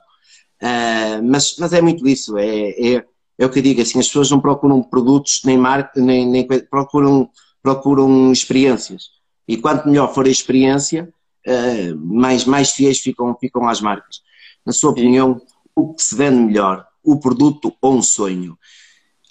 Uh, 0.63 1.23
mas, 1.23 1.57
mas 1.59 1.73
é 1.73 1.83
muito 1.83 2.07
isso, 2.09 2.39
é, 2.39 2.71
é, 2.71 3.05
é, 3.39 3.47
o 3.47 3.51
que 3.51 3.59
eu 3.59 3.63
digo, 3.63 3.83
assim, 3.83 3.99
as 3.99 4.07
pessoas 4.07 4.31
não 4.31 4.41
procuram 4.41 4.83
produtos 4.83 5.43
nem 5.45 5.59
marca, 5.59 6.01
nem, 6.01 6.27
nem 6.27 6.47
procuram, 6.47 7.29
procuram 7.63 8.33
experiências. 8.33 9.11
E 9.47 9.57
quanto 9.57 9.89
melhor 9.89 10.13
for 10.15 10.27
a 10.27 10.31
experiência, 10.31 11.13
uh, 11.47 11.97
mais, 11.97 12.45
mais 12.45 12.71
fiéis 12.71 13.01
ficam, 13.01 13.37
ficam 13.39 13.69
às 13.69 13.81
marcas. 13.81 14.23
Na 14.65 14.73
sua 14.73 14.91
opinião, 14.91 15.41
o 15.75 15.95
que 15.95 16.03
se 16.03 16.17
vende 16.17 16.39
melhor, 16.39 16.87
o 17.05 17.21
produto 17.21 17.75
ou 17.81 17.97
um 17.97 18.03
sonho? 18.03 18.59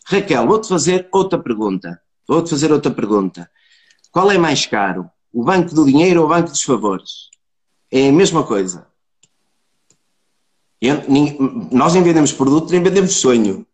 Raquel, 0.05 0.45
vou-te 0.45 0.67
fazer 0.67 1.09
outra 1.11 1.39
pergunta. 1.39 1.99
Vou-te 2.27 2.49
fazer 2.51 2.71
outra 2.71 2.91
pergunta. 2.91 3.49
qual 4.11 4.31
é 4.31 4.37
mais 4.37 4.65
caro? 4.65 5.09
O 5.33 5.43
banco 5.43 5.73
do 5.75 5.85
dinheiro 5.85 6.21
ou 6.21 6.27
o 6.27 6.29
banco 6.29 6.49
dos 6.49 6.61
favores? 6.61 7.29
É 7.91 8.09
a 8.09 8.11
mesma 8.11 8.43
coisa. 8.43 8.87
Nós 11.71 11.93
nem 11.93 12.03
vendemos 12.03 12.31
produto, 12.31 12.71
nem 12.71 12.83
vendemos 12.83 13.15
sonho. 13.15 13.65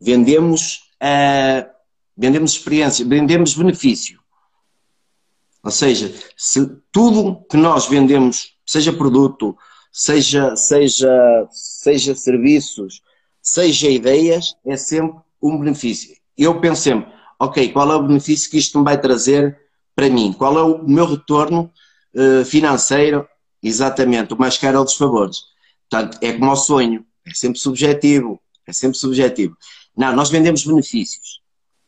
Vendemos, 0.00 0.90
uh, 1.02 1.68
vendemos 2.16 2.52
experiência, 2.52 3.04
vendemos 3.04 3.54
benefício. 3.54 4.20
Ou 5.62 5.70
seja, 5.70 6.14
se 6.36 6.66
tudo 6.90 7.44
que 7.50 7.56
nós 7.56 7.86
vendemos, 7.86 8.54
seja 8.64 8.92
produto, 8.92 9.56
seja, 9.92 10.56
seja, 10.56 11.10
seja 11.50 12.14
serviços, 12.14 13.02
seja 13.42 13.88
ideias, 13.88 14.56
é 14.64 14.76
sempre 14.76 15.18
um 15.42 15.58
benefício. 15.58 16.16
Eu 16.36 16.60
penso 16.60 16.82
sempre, 16.82 17.12
ok, 17.38 17.72
qual 17.72 17.92
é 17.92 17.96
o 17.96 18.06
benefício 18.06 18.50
que 18.50 18.58
isto 18.58 18.78
me 18.78 18.84
vai 18.84 18.98
trazer 18.98 19.58
para 19.94 20.08
mim? 20.08 20.32
Qual 20.32 20.58
é 20.58 20.62
o 20.62 20.82
meu 20.86 21.06
retorno 21.06 21.70
uh, 22.14 22.44
financeiro? 22.44 23.26
Exatamente, 23.62 24.32
o 24.32 24.38
mais 24.38 24.56
caro 24.56 24.78
é 24.78 24.80
o 24.80 24.84
dos 24.84 24.94
favores. 24.94 25.38
Portanto, 25.90 26.18
é 26.22 26.32
como 26.32 26.52
o 26.52 26.56
sonho, 26.56 27.04
é 27.26 27.34
sempre 27.34 27.58
subjetivo, 27.58 28.40
é 28.66 28.72
sempre 28.72 28.96
subjetivo. 28.96 29.56
Não, 29.96 30.14
nós 30.14 30.30
vendemos 30.30 30.64
benefícios. 30.64 31.40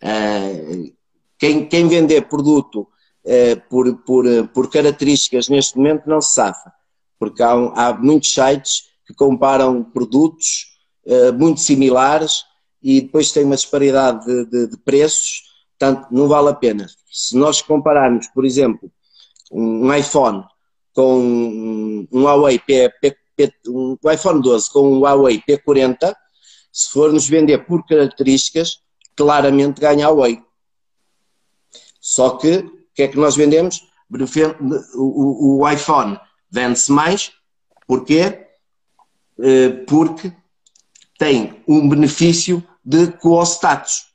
Uh, 0.03 0.93
quem, 1.39 1.67
quem 1.67 1.87
vender 1.89 2.23
produto 2.23 2.89
uh, 3.25 3.69
por, 3.71 3.97
por, 3.99 4.25
por 4.49 4.71
características 4.71 5.49
neste 5.49 5.77
momento 5.77 6.09
não 6.09 6.21
se 6.21 6.35
safa, 6.35 6.73
porque 7.19 7.43
há, 7.43 7.53
há 7.53 7.95
muitos 7.95 8.35
sites 8.35 8.89
que 9.07 9.15
comparam 9.15 9.85
produtos 9.85 10.77
uh, 11.07 11.33
muito 11.33 11.61
similares 11.61 12.45
e 12.83 13.01
depois 13.03 13.31
tem 13.31 13.45
uma 13.45 13.55
disparidade 13.55 14.27
de, 14.27 14.45
de, 14.47 14.67
de, 14.71 14.77
preços, 14.79 15.43
portanto 15.79 16.09
não 16.11 16.27
vale 16.27 16.49
a 16.49 16.55
pena. 16.55 16.89
Se 17.11 17.37
nós 17.37 17.63
compararmos, 17.63 18.27
por 18.29 18.45
exemplo, 18.45 18.91
um 19.53 19.95
iPhone 19.95 20.45
com 20.93 22.07
um 22.13 22.23
Huawei 22.25 22.59
P, 22.59 22.91
P, 23.01 23.17
Um 23.69 23.97
iPhone 24.11 24.43
12 24.43 24.71
com 24.71 24.93
um 24.93 25.01
Huawei 25.01 25.43
P40, 25.49 26.15
se 26.71 26.91
formos 26.91 27.29
vender 27.29 27.67
por 27.67 27.85
características, 27.87 28.83
claramente 29.17 29.81
ganha 29.81 30.09
Huawei. 30.09 30.43
Só 32.01 32.31
que, 32.31 32.57
o 32.57 32.95
que 32.95 33.03
é 33.03 33.09
que 33.09 33.17
nós 33.17 33.37
vendemos? 33.37 33.87
O, 34.95 35.03
o, 35.03 35.61
o 35.61 35.69
iPhone 35.71 36.19
vende-se 36.51 36.91
mais, 36.93 37.33
porquê? 37.87 38.47
Eh, 39.39 39.71
porque 39.87 40.33
tem 41.19 41.63
um 41.67 41.89
benefício 41.89 42.63
de 42.85 43.13
co-status. 43.13 44.07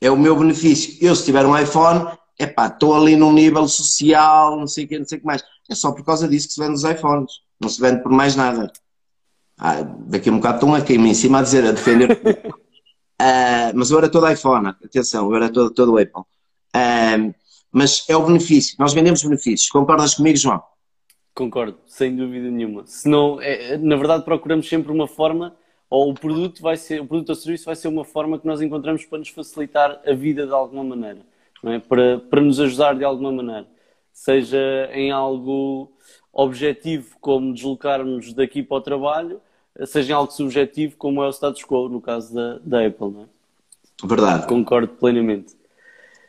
É 0.00 0.10
o 0.10 0.16
meu 0.16 0.36
benefício. 0.36 0.96
Eu, 1.00 1.14
se 1.14 1.24
tiver 1.24 1.44
um 1.44 1.58
iPhone, 1.58 2.06
epá, 2.38 2.68
estou 2.68 2.94
ali 2.94 3.16
num 3.16 3.32
nível 3.32 3.68
social, 3.68 4.58
não 4.58 4.66
sei 4.66 4.84
o 4.84 4.88
que, 4.88 4.98
não 4.98 5.06
sei 5.06 5.18
o 5.18 5.20
que 5.20 5.26
mais. 5.26 5.42
É 5.68 5.74
só 5.74 5.92
por 5.92 6.04
causa 6.04 6.26
disso 6.26 6.48
que 6.48 6.54
se 6.54 6.60
vende 6.60 6.74
os 6.74 6.84
iPhones. 6.84 7.32
Não 7.60 7.68
se 7.68 7.80
vende 7.80 8.02
por 8.02 8.10
mais 8.10 8.34
nada. 8.34 8.72
Ah, 9.58 9.82
daqui 9.82 10.30
a 10.30 10.32
um 10.32 10.36
bocado 10.36 10.56
estão 10.56 10.74
a 10.74 10.80
cair-me 10.80 11.10
em 11.10 11.14
cima 11.14 11.40
a 11.40 11.42
dizer, 11.42 11.66
a 11.66 11.72
defender. 11.72 12.12
uh, 12.12 13.72
mas 13.76 13.90
eu 13.90 13.98
era 13.98 14.08
todo 14.08 14.30
iPhone, 14.30 14.68
atenção, 14.68 15.28
eu 15.28 15.36
era 15.36 15.52
todo, 15.52 15.70
todo 15.70 15.98
Apple. 15.98 16.22
Uh, 16.74 17.34
mas 17.70 18.04
é 18.08 18.16
o 18.16 18.24
benefício, 18.24 18.74
nós 18.78 18.94
vendemos 18.94 19.22
benefícios. 19.22 19.68
Concordas 19.68 20.14
comigo, 20.14 20.38
João? 20.38 20.62
Concordo, 21.34 21.78
sem 21.86 22.16
dúvida 22.16 22.50
nenhuma. 22.50 22.84
Senão, 22.86 23.40
é, 23.40 23.76
na 23.76 23.96
verdade, 23.96 24.24
procuramos 24.24 24.68
sempre 24.68 24.90
uma 24.90 25.06
forma, 25.06 25.54
ou 25.88 26.10
o 26.10 26.14
produto 26.14 26.60
vai 26.60 26.76
ser, 26.76 27.00
o 27.00 27.06
produto 27.06 27.30
ou 27.30 27.34
serviço 27.34 27.66
vai 27.66 27.76
ser 27.76 27.88
uma 27.88 28.04
forma 28.04 28.38
que 28.38 28.46
nós 28.46 28.60
encontramos 28.60 29.04
para 29.04 29.18
nos 29.18 29.28
facilitar 29.28 30.00
a 30.06 30.12
vida 30.12 30.46
de 30.46 30.52
alguma 30.52 30.84
maneira, 30.84 31.20
é? 31.64 31.78
para, 31.78 32.18
para 32.18 32.40
nos 32.40 32.58
ajudar 32.58 32.94
de 32.94 33.04
alguma 33.04 33.30
maneira. 33.30 33.66
Seja 34.12 34.90
em 34.92 35.10
algo 35.10 35.92
objetivo, 36.32 37.16
como 37.20 37.52
deslocarmos 37.52 38.32
daqui 38.32 38.62
para 38.62 38.76
o 38.76 38.80
trabalho, 38.80 39.40
seja 39.86 40.12
em 40.12 40.14
algo 40.14 40.32
subjetivo, 40.32 40.96
como 40.96 41.22
é 41.22 41.26
o 41.26 41.32
status 41.32 41.64
quo, 41.64 41.88
no 41.88 42.00
caso 42.00 42.34
da, 42.34 42.58
da 42.62 42.86
Apple, 42.86 43.10
não 43.10 43.22
é? 43.22 44.06
Verdade. 44.06 44.46
Concordo 44.46 44.88
plenamente. 44.88 45.54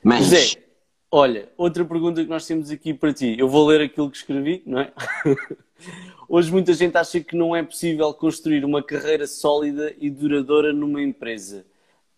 Mas... 0.03 0.25
Zé, 0.25 0.61
olha, 1.09 1.49
outra 1.57 1.85
pergunta 1.85 2.23
que 2.23 2.29
nós 2.29 2.45
temos 2.45 2.69
aqui 2.69 2.93
para 2.93 3.13
ti. 3.13 3.35
Eu 3.37 3.47
vou 3.47 3.67
ler 3.67 3.81
aquilo 3.81 4.09
que 4.09 4.17
escrevi, 4.17 4.61
não 4.65 4.79
é? 4.79 4.91
Hoje 6.27 6.51
muita 6.51 6.73
gente 6.73 6.97
acha 6.97 7.19
que 7.19 7.35
não 7.35 7.55
é 7.55 7.63
possível 7.63 8.13
construir 8.13 8.63
uma 8.63 8.81
carreira 8.81 9.27
sólida 9.27 9.93
e 9.99 10.09
duradoura 10.09 10.71
numa 10.71 11.01
empresa. 11.01 11.65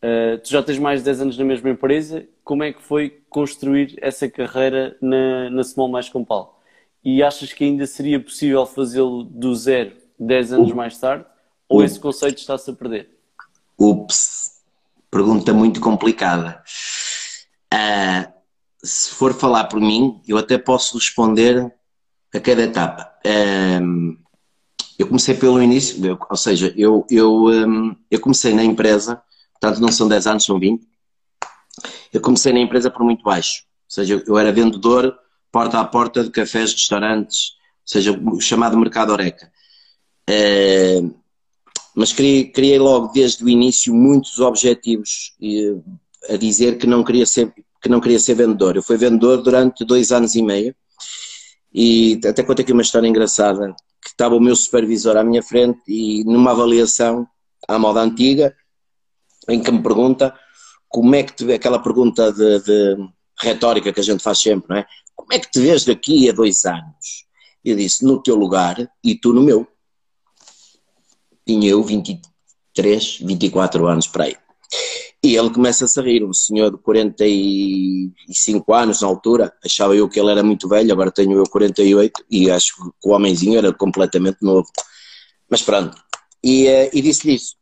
Uh, 0.04 0.38
tu 0.38 0.50
já 0.50 0.62
tens 0.62 0.78
mais 0.78 1.00
de 1.00 1.06
10 1.06 1.22
anos 1.22 1.38
na 1.38 1.46
mesma 1.46 1.70
empresa. 1.70 2.28
Como 2.44 2.64
é 2.64 2.74
que 2.74 2.82
foi 2.82 3.22
construir 3.30 3.98
essa 4.02 4.30
carreira 4.30 4.98
na, 5.02 5.50
na 5.50 5.64
Small 5.64 5.88
Mais 5.88 6.10
Compal? 6.10 6.62
E 7.04 7.22
achas 7.22 7.52
que 7.52 7.64
ainda 7.64 7.86
seria 7.86 8.20
possível 8.20 8.66
fazê-lo 8.66 9.24
do 9.24 9.54
zero 9.56 9.94
10 10.20 10.54
anos 10.54 10.74
mais 10.74 10.98
tarde? 10.98 11.26
Ou 11.68 11.80
Ups. 11.80 11.92
esse 11.92 12.00
conceito 12.00 12.38
está-se 12.38 12.70
a 12.70 12.74
perder? 12.74 13.10
Ups, 13.78 14.62
pergunta 15.12 15.54
muito 15.54 15.82
complicada. 15.82 16.64
Uh, 17.74 18.32
se 18.84 19.12
for 19.12 19.34
falar 19.34 19.66
por 19.66 19.80
mim, 19.80 20.22
eu 20.28 20.38
até 20.38 20.58
posso 20.58 20.98
responder 20.98 21.74
a 22.34 22.40
cada 22.40 22.64
etapa. 22.64 23.12
Um, 23.82 24.18
eu 24.98 25.08
comecei 25.08 25.36
pelo 25.36 25.62
início, 25.62 26.06
eu, 26.06 26.20
ou 26.30 26.38
seja, 26.38 26.74
eu, 26.78 27.06
eu, 27.10 27.46
um, 27.46 27.96
eu 28.10 28.20
comecei 28.20 28.54
na 28.54 28.64
empresa, 28.64 29.22
portanto 29.54 29.82
não 29.82 29.92
são 29.92 30.08
10 30.08 30.28
anos, 30.28 30.46
são 30.46 30.60
20. 30.60 30.86
Eu 32.12 32.22
comecei 32.22 32.54
na 32.54 32.60
empresa 32.60 32.92
por 32.92 33.04
muito 33.04 33.24
baixo, 33.24 33.64
ou 33.86 33.96
seja, 33.96 34.24
eu 34.26 34.38
era 34.38 34.52
vendedor 34.52 35.18
porta 35.54 35.80
a 35.80 35.86
porta 35.86 36.24
de 36.24 36.32
cafés, 36.32 36.74
restaurantes, 36.74 37.52
ou 37.52 37.86
seja, 37.86 38.12
o 38.12 38.42
chamado 38.42 38.76
mercado 38.76 39.14
Oreca. 39.14 39.52
Uh, 40.28 41.14
mas 41.96 42.12
criei, 42.12 42.46
criei, 42.46 42.80
logo 42.80 43.14
desde 43.14 43.44
o 43.44 43.50
início 43.50 43.94
muitos 43.94 44.40
objetivos 44.40 45.36
uh, 45.40 45.84
a 46.34 46.38
dizer 46.38 46.80
que 46.80 46.88
não 46.88 47.04
queria 47.04 47.26
ser 47.26 47.54
que 47.82 47.90
não 47.90 48.00
queria 48.00 48.20
ser 48.20 48.34
vendedor. 48.36 48.78
Eu 48.78 48.82
fui 48.82 48.96
vendedor 48.98 49.44
durante 49.44 49.84
dois 49.84 50.12
anos 50.12 50.36
e 50.36 50.42
meio 50.42 50.74
e 51.74 52.20
até 52.26 52.42
contei 52.42 52.64
aqui 52.64 52.72
uma 52.72 52.82
história 52.82 53.08
engraçada 53.08 53.76
que 54.02 54.10
estava 54.10 54.36
o 54.36 54.40
meu 54.40 54.56
supervisor 54.56 55.18
à 55.18 55.24
minha 55.24 55.44
frente 55.44 55.82
e 55.86 56.24
numa 56.24 56.52
avaliação 56.52 57.28
à 57.68 57.78
moda 57.78 58.00
antiga 58.00 58.56
em 59.50 59.62
que 59.62 59.70
me 59.70 59.84
pergunta 59.84 60.34
como 60.88 61.14
é 61.14 61.24
que 61.24 61.52
aquela 61.52 61.78
pergunta 61.78 62.32
de, 62.32 62.60
de 62.62 62.98
retórica 63.38 63.92
que 63.92 64.00
a 64.00 64.04
gente 64.04 64.24
faz 64.24 64.40
sempre, 64.40 64.70
não 64.70 64.78
é? 64.78 64.86
Como 65.24 65.34
é 65.34 65.40
que 65.40 65.50
te 65.50 65.62
vês 65.62 65.86
daqui 65.86 66.30
a 66.30 66.34
dois 66.34 66.66
anos? 66.66 67.26
Eu 67.64 67.78
disse, 67.78 68.04
no 68.04 68.22
teu 68.22 68.36
lugar 68.36 68.92
e 69.02 69.16
tu 69.16 69.32
no 69.32 69.42
meu. 69.42 69.66
Tinha 71.48 71.70
eu 71.70 71.82
23, 71.82 73.20
24 73.22 73.88
anos 73.88 74.06
para 74.06 74.26
aí. 74.26 74.36
E 75.24 75.38
ele 75.38 75.50
começa 75.50 75.86
a 75.86 76.04
rir, 76.04 76.26
um 76.26 76.34
senhor 76.34 76.72
de 76.72 76.78
45 76.78 78.74
anos 78.74 79.00
na 79.00 79.08
altura, 79.08 79.54
achava 79.64 79.96
eu 79.96 80.10
que 80.10 80.20
ele 80.20 80.30
era 80.30 80.44
muito 80.44 80.68
velho, 80.68 80.92
agora 80.92 81.10
tenho 81.10 81.38
eu 81.38 81.46
48 81.46 82.26
e 82.30 82.52
acho 82.52 82.76
que 82.76 83.08
o 83.08 83.14
homenzinho 83.14 83.58
era 83.58 83.72
completamente 83.72 84.40
novo. 84.42 84.68
Mas 85.50 85.62
pronto, 85.62 85.98
e, 86.44 86.68
eh, 86.68 86.90
e 86.94 87.02
disse-lhe 87.02 87.36
isso. 87.36 87.56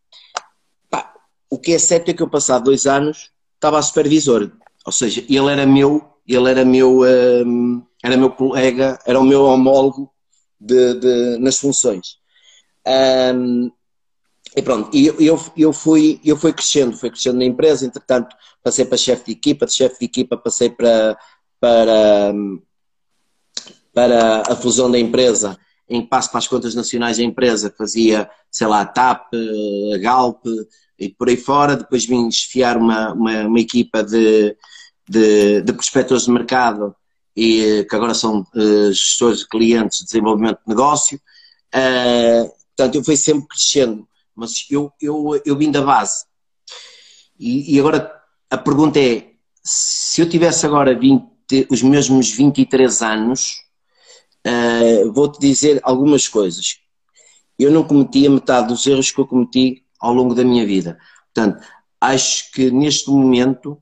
Pá, 0.89 1.13
o 1.47 1.59
que 1.59 1.73
é 1.73 1.77
certo 1.77 2.09
é 2.09 2.13
que 2.15 2.23
eu 2.23 2.29
passado 2.29 2.63
dois 2.63 2.87
anos 2.87 3.29
estava 3.53 3.77
a 3.77 3.83
supervisor, 3.83 4.51
ou 4.85 4.91
seja, 4.91 5.23
ele 5.29 5.51
era 5.51 5.65
meu, 5.65 6.03
ele 6.27 6.49
era 6.49 6.65
meu, 6.65 7.01
um, 7.01 7.83
era 8.03 8.17
meu 8.17 8.31
colega, 8.31 8.99
era 9.05 9.19
o 9.19 9.23
meu 9.23 9.43
homólogo 9.43 10.11
de, 10.59 10.93
de 10.95 11.37
nas 11.39 11.57
funções. 11.57 12.17
Um, 13.35 13.71
e 14.55 14.61
pronto, 14.61 14.95
eu, 14.97 15.15
eu, 15.19 15.39
eu, 15.55 15.73
fui, 15.73 16.19
eu 16.25 16.35
fui 16.35 16.51
crescendo, 16.51 16.97
fui 16.97 17.09
crescendo 17.09 17.37
na 17.37 17.45
empresa, 17.45 17.85
entretanto 17.85 18.35
passei 18.63 18.83
para 18.85 18.97
chefe 18.97 19.25
de 19.25 19.31
equipa, 19.31 19.65
de 19.65 19.73
chefe 19.73 19.99
de 19.99 20.05
equipa 20.05 20.35
passei 20.35 20.69
para, 20.69 21.17
para, 21.59 22.33
para 23.93 24.43
a 24.49 24.55
fusão 24.55 24.91
da 24.91 24.99
empresa, 24.99 25.57
em 25.87 26.01
que 26.01 26.07
passo 26.07 26.29
para 26.29 26.39
as 26.39 26.47
contas 26.47 26.75
nacionais 26.75 27.17
da 27.17 27.23
empresa, 27.23 27.73
fazia, 27.77 28.29
sei 28.51 28.67
lá, 28.67 28.85
TAP, 28.85 29.31
Galp 30.01 30.45
e 30.99 31.09
por 31.09 31.29
aí 31.29 31.37
fora, 31.37 31.77
depois 31.77 32.05
vim 32.05 32.27
esfiar 32.27 32.77
uma, 32.77 33.13
uma, 33.13 33.47
uma 33.47 33.59
equipa 33.59 34.03
de, 34.03 34.55
de, 35.11 35.61
de 35.61 35.73
prospectores 35.73 36.25
de 36.25 36.31
mercado 36.31 36.95
e 37.35 37.85
que 37.89 37.95
agora 37.95 38.13
são 38.13 38.41
uh, 38.41 38.91
gestores 38.91 39.39
de 39.39 39.47
clientes 39.47 39.99
de 39.99 40.05
desenvolvimento 40.05 40.59
de 40.65 40.69
negócio. 40.69 41.19
Uh, 41.73 42.51
portanto, 42.75 42.95
eu 42.95 43.03
fui 43.03 43.15
sempre 43.15 43.47
crescendo 43.47 44.07
mas 44.35 44.65
eu, 44.69 44.91
eu, 44.99 45.41
eu 45.45 45.57
vim 45.57 45.71
da 45.71 45.81
base. 45.81 46.25
E, 47.39 47.75
e 47.75 47.79
agora 47.79 48.11
a 48.49 48.57
pergunta 48.57 48.99
é: 48.99 49.31
se 49.63 50.21
eu 50.21 50.29
tivesse 50.29 50.65
agora 50.65 50.97
20, 50.97 51.67
os 51.69 51.81
mesmos 51.81 52.31
23 52.31 53.01
anos, 53.01 53.53
uh, 54.47 55.11
vou-te 55.11 55.39
dizer 55.39 55.79
algumas 55.83 56.27
coisas. 56.27 56.77
Eu 57.59 57.71
não 57.71 57.83
cometi 57.83 58.25
a 58.25 58.31
metade 58.31 58.69
dos 58.69 58.87
erros 58.87 59.11
que 59.11 59.19
eu 59.19 59.27
cometi 59.27 59.85
ao 59.99 60.13
longo 60.13 60.33
da 60.33 60.43
minha 60.43 60.65
vida. 60.65 60.97
Portanto, 61.33 61.63
acho 61.99 62.51
que 62.51 62.71
neste 62.71 63.09
momento 63.09 63.80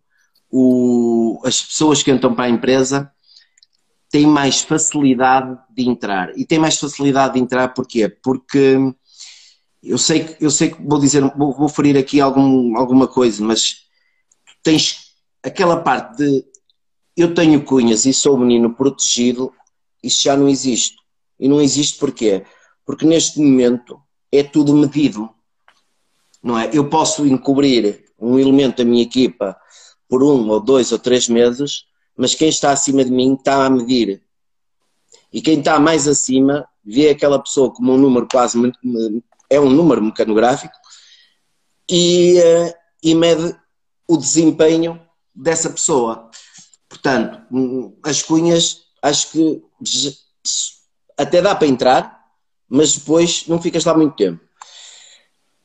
o, 0.52 1.40
as 1.46 1.62
pessoas 1.62 2.02
que 2.02 2.12
entram 2.12 2.34
para 2.34 2.46
a 2.46 2.50
empresa 2.50 3.12
têm 4.10 4.26
mais 4.26 4.62
facilidade 4.62 5.58
de 5.70 5.88
entrar. 5.88 6.38
E 6.38 6.46
têm 6.46 6.60
mais 6.60 6.78
facilidade 6.78 7.36
de 7.36 7.40
entrar 7.40 7.70
porquê? 7.70 8.10
Porque 8.10 8.78
eu 9.84 9.98
sei 9.98 10.26
que, 10.26 10.44
eu 10.44 10.50
sei 10.50 10.72
que 10.72 10.82
vou 10.82 11.00
dizer, 11.00 11.22
vou, 11.36 11.56
vou 11.56 11.70
ferir 11.70 11.98
aqui 11.98 12.20
algum, 12.20 12.78
alguma 12.78 13.08
coisa, 13.08 13.44
mas 13.44 13.86
tens 14.64 15.14
aquela 15.44 15.78
parte 15.78 16.18
de 16.18 16.46
eu 17.16 17.34
tenho 17.34 17.64
cunhas 17.64 18.06
e 18.06 18.14
sou 18.14 18.38
menino 18.38 18.74
protegido, 18.74 19.54
isso 20.02 20.24
já 20.24 20.36
não 20.36 20.48
existe. 20.48 20.96
E 21.40 21.48
não 21.48 21.62
existe 21.62 22.00
porquê? 22.00 22.46
Porque 22.86 23.06
neste 23.06 23.40
momento 23.40 24.00
é 24.32 24.42
tudo 24.42 24.74
medido. 24.74 25.30
Não 26.42 26.58
é? 26.58 26.70
Eu 26.74 26.90
posso 26.90 27.26
encobrir 27.26 28.06
um 28.18 28.40
elemento 28.40 28.78
da 28.78 28.86
minha 28.86 29.04
equipa 29.04 29.56
por 30.10 30.24
um 30.24 30.50
ou 30.50 30.60
dois 30.60 30.92
ou 30.92 31.00
três 31.00 31.30
meses, 31.30 31.86
mas 32.18 32.36
quem 32.36 32.50
está 32.50 32.72
acima 32.72 33.06
de 33.06 33.12
mim 33.12 33.36
está 33.36 33.66
a 33.66 33.70
medir. 33.70 34.22
E 35.32 35.42
quem 35.42 35.60
está 35.60 35.80
mais 35.80 36.08
acima 36.08 36.68
vê 36.84 37.10
aquela 37.10 37.40
pessoa 37.40 37.72
como 37.72 37.94
um 37.94 37.98
número 37.98 38.28
quase 38.30 38.58
é 39.50 39.60
um 39.60 39.70
número 39.70 40.04
mecanográfico 40.04 40.74
e, 41.90 42.40
uh, 42.40 42.74
e 43.04 43.16
mede 43.16 43.56
o 44.08 44.18
desempenho 44.18 45.00
dessa 45.34 45.70
pessoa. 45.70 46.30
Portanto, 46.88 47.42
hum, 47.52 47.96
as 48.04 48.24
cunhas 48.24 48.82
acho 49.02 49.32
que 49.32 49.64
até 51.18 51.42
dá 51.42 51.54
para 51.56 51.68
entrar, 51.68 52.26
mas 52.68 52.96
depois 52.96 53.46
não 53.48 53.62
ficas 53.62 53.86
lá 53.86 53.96
muito 53.96 54.16
tempo. 54.16 54.44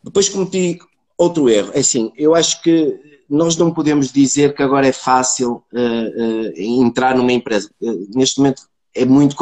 Depois 0.03 0.29
cometi 0.29 0.79
outro 1.17 1.49
erro. 1.49 1.71
É 1.75 1.81
assim, 1.81 2.13
eu 2.17 2.35
acho 2.35 2.63
que 2.63 3.14
nós 3.29 3.57
não 3.57 3.73
podemos 3.73 4.13
dizer 4.13 4.55
que 4.55 4.63
agora 4.63 4.87
é 4.87 4.93
fácil 4.93 5.63
uh, 5.73 5.79
uh, 5.79 6.53
entrar 6.57 7.17
numa 7.17 7.33
empresa. 7.33 7.71
Uh, 7.81 8.09
neste 8.15 8.39
momento 8.39 8.63
é 8.95 9.05
muito. 9.05 9.37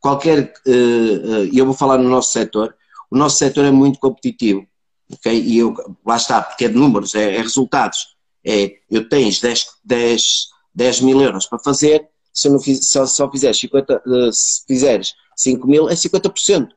Qualquer. 0.00 0.52
E 0.66 1.58
eu 1.58 1.66
vou 1.66 1.74
falar 1.74 1.98
no 1.98 2.08
nosso 2.08 2.32
setor. 2.32 2.74
O 3.10 3.16
nosso 3.16 3.36
setor 3.36 3.64
é 3.64 3.70
muito 3.70 3.98
competitivo. 3.98 4.66
Okay? 5.12 5.40
E 5.42 5.58
eu, 5.58 5.74
lá 6.06 6.16
está, 6.16 6.40
porque 6.40 6.64
é 6.64 6.68
de 6.68 6.76
números, 6.76 7.14
é, 7.14 7.36
é 7.36 7.42
resultados. 7.42 8.16
É, 8.44 8.76
eu 8.90 9.08
tens 9.08 9.40
10, 9.40 9.66
10, 9.84 10.48
10 10.74 11.00
mil 11.00 11.20
euros 11.20 11.46
para 11.46 11.58
fazer, 11.58 12.08
se, 12.32 12.48
não 12.48 12.58
fiz, 12.58 12.86
só, 12.86 13.04
só 13.04 13.30
fizeres 13.30 13.58
50, 13.58 14.02
se 14.32 14.64
fizeres 14.66 15.12
5 15.36 15.66
mil, 15.66 15.88
é 15.90 15.94
50%. 15.94 16.68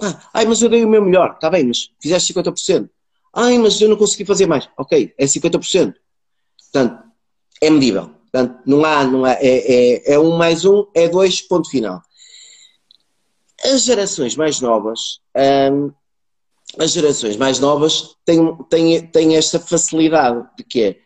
Ah, 0.00 0.20
ai, 0.34 0.44
mas 0.46 0.60
eu 0.60 0.68
dei 0.68 0.84
o 0.84 0.88
meu 0.88 1.04
melhor, 1.04 1.34
está 1.34 1.48
bem, 1.48 1.66
mas 1.66 1.90
fizeste 2.00 2.32
50%. 2.34 2.88
Ai, 3.34 3.58
mas 3.58 3.80
eu 3.80 3.88
não 3.88 3.96
consegui 3.96 4.24
fazer 4.24 4.46
mais. 4.46 4.68
Ok, 4.76 5.14
é 5.16 5.24
50%. 5.24 5.94
Portanto, 6.72 7.02
é 7.60 7.70
medível. 7.70 8.10
Portanto, 8.30 8.60
não 8.66 8.84
há, 8.84 9.04
não 9.04 9.24
há, 9.24 9.32
é, 9.32 9.40
é, 9.42 10.14
é 10.14 10.18
um 10.18 10.36
mais 10.36 10.64
um, 10.64 10.86
é 10.94 11.08
dois, 11.08 11.40
ponto 11.40 11.70
final. 11.70 12.02
As 13.64 13.82
gerações 13.82 14.36
mais 14.36 14.60
novas, 14.60 15.20
hum, 15.72 15.90
as 16.78 16.92
gerações 16.92 17.36
mais 17.36 17.58
novas 17.58 18.14
têm, 18.24 18.56
têm, 18.68 19.06
têm 19.06 19.36
esta 19.36 19.58
facilidade 19.58 20.46
de 20.56 20.64
que 20.64 21.00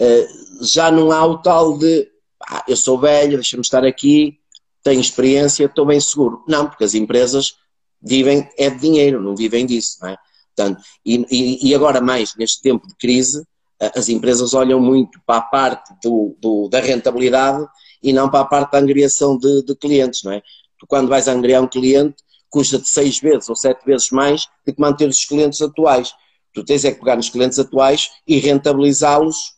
uh, 0.00 0.64
já 0.64 0.90
não 0.90 1.10
há 1.10 1.26
o 1.26 1.38
tal 1.38 1.76
de 1.76 2.08
ah, 2.48 2.64
eu 2.68 2.76
sou 2.76 2.98
velho, 2.98 3.36
deixa-me 3.36 3.62
estar 3.62 3.84
aqui, 3.84 4.38
tenho 4.82 5.00
experiência, 5.00 5.64
estou 5.64 5.84
bem 5.84 6.00
seguro. 6.00 6.44
Não, 6.48 6.66
porque 6.66 6.84
as 6.84 6.94
empresas 6.94 7.56
vivem 8.00 8.48
é 8.56 8.70
de 8.70 8.78
dinheiro, 8.78 9.20
não 9.20 9.34
vivem 9.34 9.66
disso, 9.66 9.98
não 10.00 10.10
é? 10.10 10.16
Portanto, 10.58 10.82
e, 11.06 11.70
e, 11.70 11.74
agora 11.74 12.00
mais 12.00 12.34
neste 12.36 12.60
tempo 12.60 12.86
de 12.88 12.94
crise, 12.96 13.46
as 13.94 14.08
empresas 14.08 14.54
olham 14.54 14.80
muito 14.80 15.20
para 15.24 15.36
a 15.36 15.42
parte 15.42 15.94
do, 16.02 16.36
do, 16.40 16.68
da 16.68 16.80
rentabilidade 16.80 17.64
e 18.02 18.12
não 18.12 18.28
para 18.28 18.40
a 18.40 18.44
parte 18.44 18.72
da 18.72 18.78
angriação 18.78 19.38
de, 19.38 19.62
de 19.62 19.76
clientes, 19.76 20.24
não 20.24 20.32
é? 20.32 20.42
Tu 20.80 20.86
quando 20.88 21.08
vais 21.08 21.28
angriar 21.28 21.62
um 21.62 21.68
cliente, 21.68 22.16
custa-te 22.50 22.88
seis 22.88 23.20
vezes 23.20 23.48
ou 23.48 23.54
sete 23.54 23.84
vezes 23.84 24.10
mais 24.10 24.48
do 24.66 24.74
que 24.74 24.80
manter 24.80 25.08
os 25.08 25.24
clientes 25.24 25.62
atuais. 25.62 26.12
Tu 26.52 26.64
tens 26.64 26.84
é 26.84 26.90
que 26.90 26.98
pegar 26.98 27.14
nos 27.14 27.30
clientes 27.30 27.58
atuais 27.58 28.10
e 28.26 28.38
rentabilizá-los 28.38 29.54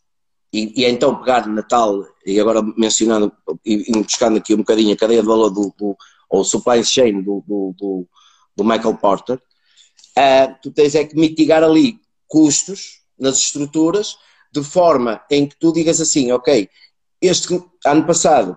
e, 0.52 0.82
e, 0.82 0.84
então 0.84 1.14
pegar 1.16 1.46
na 1.46 1.62
tal, 1.62 2.04
e 2.26 2.38
agora 2.38 2.60
mencionando 2.76 3.32
e, 3.64 3.90
buscando 4.02 4.36
aqui 4.36 4.52
um 4.52 4.58
bocadinho 4.58 4.92
a 4.92 4.96
cadeia 4.96 5.22
de 5.22 5.26
valor 5.26 5.48
do, 5.48 5.72
do 5.78 5.96
ou 6.28 6.44
supply 6.44 6.84
chain 6.84 7.22
do, 7.22 7.42
do, 7.46 8.06
do 8.54 8.64
Michael 8.64 8.96
Porter, 8.96 9.40
uh, 10.18 10.54
tu 10.62 10.70
tens 10.70 10.94
é 10.94 11.04
que 11.04 11.16
mitigar 11.16 11.62
ali 11.62 11.98
custos 12.26 13.02
nas 13.18 13.38
estruturas, 13.38 14.16
de 14.52 14.62
forma 14.64 15.20
em 15.30 15.46
que 15.46 15.56
tu 15.56 15.72
digas 15.72 16.00
assim, 16.00 16.32
ok, 16.32 16.68
este 17.20 17.62
ano 17.84 18.06
passado 18.06 18.56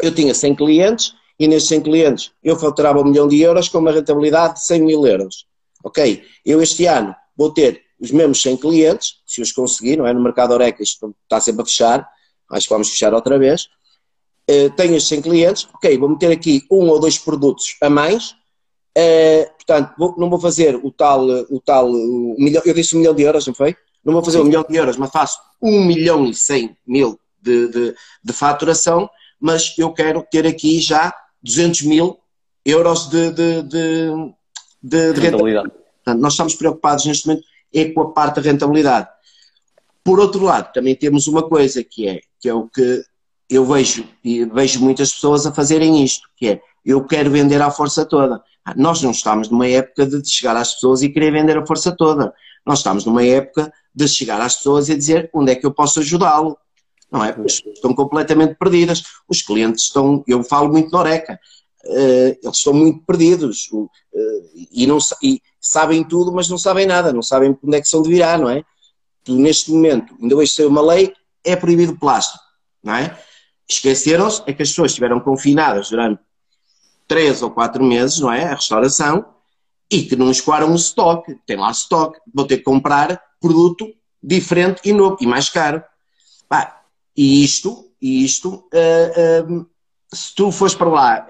eu 0.00 0.14
tinha 0.14 0.32
100 0.32 0.54
clientes 0.54 1.14
e 1.38 1.46
nestes 1.48 1.68
100 1.68 1.80
clientes 1.82 2.32
eu 2.42 2.56
faturava 2.58 3.00
um 3.00 3.04
milhão 3.04 3.28
de 3.28 3.40
euros 3.40 3.68
com 3.68 3.78
uma 3.78 3.92
rentabilidade 3.92 4.54
de 4.54 4.64
100 4.64 4.82
mil 4.82 5.06
euros. 5.06 5.46
Ok, 5.84 6.24
eu 6.44 6.62
este 6.62 6.86
ano 6.86 7.14
vou 7.36 7.52
ter 7.52 7.82
os 8.00 8.10
mesmos 8.10 8.40
100 8.42 8.56
clientes, 8.58 9.16
se 9.26 9.40
os 9.40 9.52
conseguir, 9.52 9.96
não 9.96 10.06
é? 10.06 10.12
No 10.12 10.22
mercado 10.22 10.52
Oreca 10.52 10.82
isto 10.82 11.14
está 11.24 11.40
sempre 11.40 11.62
a 11.62 11.64
fechar, 11.64 12.08
acho 12.50 12.66
que 12.66 12.72
vamos 12.72 12.90
fechar 12.90 13.12
outra 13.12 13.38
vez. 13.38 13.68
Uh, 14.50 14.70
tenho 14.76 14.96
estes 14.96 15.08
100 15.08 15.22
clientes, 15.22 15.68
ok, 15.74 15.98
vou 15.98 16.08
meter 16.08 16.32
aqui 16.32 16.64
um 16.70 16.88
ou 16.88 16.98
dois 16.98 17.18
produtos 17.18 17.76
a 17.82 17.90
mais, 17.90 18.34
Uh, 18.98 19.48
portanto, 19.54 19.94
vou, 19.96 20.14
não 20.18 20.28
vou 20.28 20.40
fazer 20.40 20.74
o 20.74 20.90
tal, 20.90 21.24
o 21.24 21.60
tal 21.60 21.88
o 21.88 22.34
milhão, 22.36 22.62
eu 22.64 22.74
disse 22.74 22.96
um 22.96 22.98
milhão 22.98 23.14
de 23.14 23.22
euros, 23.22 23.46
não 23.46 23.54
foi? 23.54 23.76
Não 24.04 24.12
vou 24.12 24.24
fazer 24.24 24.40
um 24.40 24.44
milhão 24.44 24.64
de 24.68 24.76
euros, 24.76 24.96
mas 24.96 25.10
faço 25.10 25.38
um 25.62 25.84
milhão 25.84 26.26
e 26.26 26.34
cem 26.34 26.76
mil 26.84 27.18
de, 27.40 27.68
de, 27.68 27.94
de 28.24 28.32
faturação, 28.32 29.08
mas 29.40 29.74
eu 29.78 29.92
quero 29.92 30.26
ter 30.28 30.46
aqui 30.46 30.80
já 30.80 31.14
200 31.42 31.82
mil 31.82 32.18
euros 32.64 33.08
de, 33.08 33.30
de, 33.30 33.62
de, 33.62 34.10
de, 34.82 35.12
de 35.12 35.20
rentabilidade. 35.20 35.70
Portanto, 35.70 36.20
nós 36.20 36.32
estamos 36.32 36.54
preocupados 36.54 37.04
neste 37.04 37.26
momento 37.28 37.44
é 37.72 37.84
com 37.86 38.00
a 38.00 38.10
parte 38.10 38.36
da 38.36 38.50
rentabilidade. 38.50 39.08
Por 40.02 40.18
outro 40.18 40.42
lado, 40.42 40.72
também 40.72 40.94
temos 40.94 41.26
uma 41.26 41.46
coisa 41.46 41.84
que 41.84 42.08
é, 42.08 42.20
que 42.40 42.48
é 42.48 42.54
o 42.54 42.66
que 42.68 43.04
eu 43.48 43.64
vejo, 43.64 44.04
e 44.24 44.44
vejo 44.44 44.80
muitas 44.80 45.12
pessoas 45.12 45.46
a 45.46 45.52
fazerem 45.52 46.02
isto, 46.02 46.28
que 46.36 46.48
é, 46.48 46.60
eu 46.84 47.04
quero 47.04 47.30
vender 47.30 47.60
à 47.60 47.70
força 47.70 48.04
toda. 48.04 48.42
Nós 48.76 49.02
não 49.02 49.10
estamos 49.10 49.48
numa 49.48 49.66
época 49.66 50.06
de 50.06 50.28
chegar 50.28 50.56
às 50.56 50.74
pessoas 50.74 51.02
e 51.02 51.08
querer 51.08 51.32
vender 51.32 51.56
a 51.56 51.66
força 51.66 51.94
toda. 51.94 52.32
Nós 52.66 52.78
estamos 52.78 53.04
numa 53.04 53.24
época 53.24 53.72
de 53.94 54.06
chegar 54.08 54.40
às 54.40 54.56
pessoas 54.56 54.88
e 54.88 54.96
dizer 54.96 55.30
onde 55.32 55.52
é 55.52 55.54
que 55.54 55.66
eu 55.66 55.72
posso 55.72 56.00
ajudá-lo. 56.00 56.56
Não 57.10 57.24
é? 57.24 57.32
Pessoas 57.32 57.74
estão 57.74 57.94
completamente 57.94 58.54
perdidas. 58.56 59.02
Os 59.28 59.42
clientes 59.42 59.84
estão, 59.84 60.22
eu 60.26 60.42
falo 60.44 60.70
muito 60.70 60.90
na 60.90 61.00
Oreca, 61.00 61.40
uh, 61.86 62.38
eles 62.42 62.56
estão 62.56 62.74
muito 62.74 63.04
perdidos 63.06 63.68
uh, 63.72 63.88
e, 64.70 64.86
não, 64.86 64.98
e 65.22 65.40
sabem 65.60 66.04
tudo, 66.04 66.32
mas 66.32 66.48
não 66.48 66.58
sabem 66.58 66.86
nada, 66.86 67.12
não 67.12 67.22
sabem 67.22 67.56
onde 67.62 67.76
é 67.76 67.80
que 67.80 67.88
são 67.88 68.02
de 68.02 68.08
virar, 68.08 68.38
não 68.38 68.50
é? 68.50 68.62
Neste 69.26 69.70
momento, 69.70 70.14
ainda 70.20 70.36
hoje 70.36 70.52
saiu 70.52 70.68
uma 70.68 70.80
lei, 70.80 71.12
é 71.44 71.56
proibido 71.56 71.98
plástico, 71.98 72.42
não 72.82 72.94
é? 72.94 73.18
Esqueceram-se 73.68 74.42
é 74.46 74.52
que 74.52 74.62
as 74.62 74.70
pessoas 74.70 74.92
estiveram 74.92 75.20
confinadas 75.20 75.90
durante 75.90 76.20
três 77.08 77.42
ou 77.42 77.50
quatro 77.50 77.82
meses, 77.82 78.20
não 78.20 78.32
é? 78.32 78.44
A 78.44 78.54
restauração, 78.54 79.24
e 79.90 80.02
que 80.02 80.14
não 80.14 80.30
escoaram 80.30 80.70
o 80.70 80.76
estoque, 80.76 81.36
tem 81.46 81.56
lá 81.56 81.70
estoque, 81.70 82.20
vou 82.32 82.46
ter 82.46 82.58
que 82.58 82.62
comprar 82.62 83.20
produto 83.40 83.90
diferente 84.22 84.82
e 84.84 84.92
novo, 84.92 85.16
e 85.20 85.26
mais 85.26 85.48
caro. 85.48 85.82
E 87.18 87.42
isto, 87.42 87.84
e 88.00 88.24
isto, 88.24 88.64
uh, 88.72 89.52
uh, 89.52 89.66
se 90.14 90.32
tu 90.36 90.52
fores 90.52 90.76
para 90.76 90.88
lá, 90.88 91.28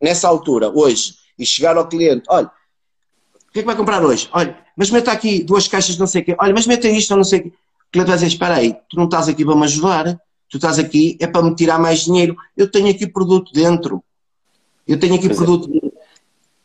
nessa 0.00 0.28
altura, 0.28 0.70
hoje, 0.70 1.16
e 1.36 1.44
chegar 1.44 1.76
ao 1.76 1.88
cliente, 1.88 2.22
olha, 2.28 2.46
o 2.46 3.52
que 3.52 3.58
é 3.58 3.62
que 3.62 3.66
vai 3.66 3.74
comprar 3.74 4.04
hoje? 4.04 4.28
Olha, 4.32 4.56
mas 4.76 4.92
meta 4.92 5.10
aqui 5.10 5.42
duas 5.42 5.66
caixas 5.66 5.94
de 5.94 6.00
não 6.00 6.06
sei 6.06 6.22
o 6.22 6.24
quê, 6.24 6.36
olha, 6.38 6.54
mas 6.54 6.68
meta 6.68 6.88
isto 6.88 7.10
ou 7.10 7.16
não 7.16 7.24
sei 7.24 7.40
o 7.40 7.42
quê. 7.42 7.48
O 7.48 7.90
cliente 7.90 8.06
vai 8.06 8.16
dizer, 8.16 8.28
espera 8.28 8.54
aí, 8.54 8.72
tu 8.88 8.96
não 8.96 9.06
estás 9.06 9.28
aqui 9.28 9.44
para 9.44 9.56
me 9.56 9.64
ajudar, 9.64 10.16
tu 10.48 10.58
estás 10.58 10.78
aqui 10.78 11.18
é 11.20 11.26
para 11.26 11.42
me 11.42 11.56
tirar 11.56 11.80
mais 11.80 12.04
dinheiro, 12.04 12.36
eu 12.56 12.70
tenho 12.70 12.88
aqui 12.88 13.04
produto 13.04 13.52
dentro, 13.52 14.00
eu 14.86 14.98
tenho 14.98 15.14
aqui 15.14 15.28
pois 15.28 15.40
é. 15.40 15.44
produto. 15.44 15.92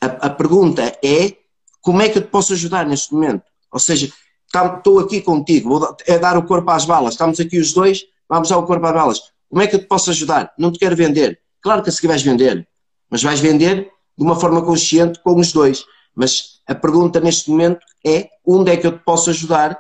É. 0.01 0.05
A, 0.05 0.27
a, 0.27 0.29
pergunta 0.29 0.97
é 1.03 1.35
como 1.81 2.01
é 2.01 2.09
que 2.09 2.17
eu 2.17 2.21
te 2.21 2.29
posso 2.29 2.53
ajudar 2.53 2.85
neste 2.85 3.13
momento? 3.13 3.43
Ou 3.71 3.79
seja, 3.79 4.11
estou 4.47 4.99
aqui 4.99 5.21
contigo, 5.21 5.77
vou, 5.77 5.97
é 6.07 6.17
dar 6.17 6.37
o 6.37 6.43
corpo 6.43 6.69
às 6.71 6.85
balas, 6.85 7.13
estamos 7.13 7.39
aqui 7.39 7.59
os 7.59 7.73
dois, 7.73 8.03
vamos 8.27 8.49
dar 8.49 8.57
o 8.57 8.65
corpo 8.65 8.85
às 8.85 8.93
balas. 8.93 9.21
Como 9.49 9.61
é 9.61 9.67
que 9.67 9.75
eu 9.75 9.79
te 9.79 9.87
posso 9.87 10.09
ajudar? 10.09 10.53
Não 10.57 10.71
te 10.71 10.79
quero 10.79 10.95
vender. 10.95 11.39
Claro 11.61 11.83
que 11.83 11.89
a 11.89 11.91
seguir 11.91 12.07
vais 12.07 12.21
vender, 12.21 12.67
mas 13.09 13.23
vais 13.23 13.39
vender 13.39 13.89
de 14.17 14.23
uma 14.23 14.39
forma 14.39 14.61
consciente 14.61 15.19
com 15.21 15.35
os 15.39 15.51
dois. 15.51 15.83
Mas 16.15 16.61
a 16.67 16.75
pergunta 16.75 17.19
neste 17.19 17.49
momento 17.49 17.79
é 18.05 18.29
onde 18.45 18.71
é 18.71 18.77
que 18.77 18.85
eu 18.85 18.97
te 18.97 19.03
posso 19.03 19.29
ajudar 19.29 19.79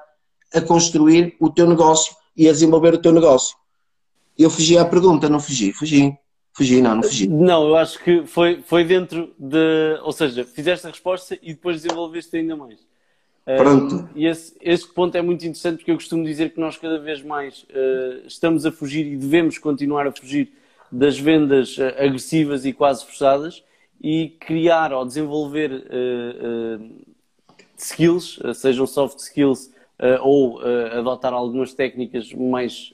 a 0.53 0.61
construir 0.61 1.35
o 1.39 1.49
teu 1.49 1.67
negócio 1.67 2.15
e 2.35 2.47
a 2.47 2.51
desenvolver 2.51 2.93
o 2.93 3.01
teu 3.01 3.11
negócio. 3.11 3.55
Eu 4.37 4.49
fugi 4.49 4.77
à 4.77 4.85
pergunta, 4.85 5.29
não 5.29 5.39
fugi, 5.39 5.73
fugi. 5.73 6.17
Fugi, 6.59 6.81
não, 6.81 6.95
não 6.95 7.03
fugi. 7.03 7.27
Não, 7.29 7.67
eu 7.69 7.75
acho 7.77 8.03
que 8.03 8.25
foi, 8.25 8.61
foi 8.61 8.83
dentro 8.83 9.33
de. 9.39 9.97
Ou 10.03 10.11
seja, 10.11 10.43
fizeste 10.43 10.85
a 10.85 10.89
resposta 10.89 11.39
e 11.41 11.53
depois 11.53 11.81
desenvolveste 11.81 12.35
ainda 12.35 12.53
mais. 12.53 12.77
Pronto. 13.45 13.95
Um, 13.95 14.09
e 14.13 14.27
esse, 14.27 14.53
esse, 14.59 14.85
ponto 14.85 15.15
é 15.15 15.21
muito 15.21 15.41
interessante 15.43 15.77
porque 15.77 15.91
eu 15.91 15.95
costumo 15.95 16.25
dizer 16.25 16.49
que 16.49 16.59
nós 16.59 16.75
cada 16.75 16.99
vez 16.99 17.23
mais 17.23 17.63
uh, 17.63 18.27
estamos 18.27 18.65
a 18.65 18.73
fugir 18.73 19.07
e 19.07 19.15
devemos 19.15 19.57
continuar 19.57 20.05
a 20.05 20.11
fugir 20.11 20.51
das 20.91 21.17
vendas 21.17 21.77
uh, 21.77 21.87
agressivas 21.97 22.65
e 22.65 22.73
quase 22.73 23.05
forçadas 23.05 23.63
e 24.01 24.35
criar 24.41 24.91
ou 24.91 25.05
desenvolver 25.05 25.71
uh, 25.71 26.91
skills, 27.77 28.37
sejam 28.53 28.85
soft 28.85 29.19
skills 29.19 29.71
ou 30.21 30.61
adotar 30.97 31.33
algumas 31.33 31.73
técnicas 31.73 32.31
mais, 32.33 32.93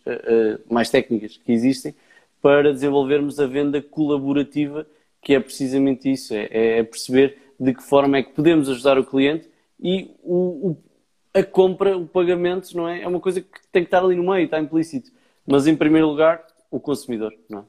mais 0.69 0.89
técnicas 0.89 1.37
que 1.37 1.51
existem 1.51 1.93
para 2.45 2.71
desenvolvermos 2.71 3.39
a 3.39 3.47
venda 3.47 3.81
colaborativa, 3.81 4.85
que 5.19 5.33
é 5.33 5.39
precisamente 5.39 6.11
isso, 6.11 6.31
é, 6.31 6.47
é 6.51 6.83
perceber 6.83 7.39
de 7.59 7.73
que 7.73 7.81
forma 7.81 8.19
é 8.19 8.21
que 8.21 8.33
podemos 8.33 8.69
ajudar 8.69 8.99
o 8.99 9.03
cliente 9.03 9.49
e 9.81 10.11
o, 10.21 10.69
o, 10.69 10.83
a 11.33 11.41
compra, 11.41 11.97
o 11.97 12.05
pagamento, 12.05 12.77
não 12.77 12.87
é? 12.87 13.01
É 13.01 13.07
uma 13.07 13.19
coisa 13.19 13.41
que 13.41 13.47
tem 13.71 13.81
que 13.81 13.87
estar 13.87 14.03
ali 14.03 14.15
no 14.15 14.31
meio, 14.31 14.45
está 14.45 14.59
implícito. 14.59 15.09
Mas 15.43 15.65
em 15.65 15.75
primeiro 15.75 16.07
lugar, 16.07 16.45
o 16.69 16.79
consumidor, 16.79 17.33
não 17.49 17.61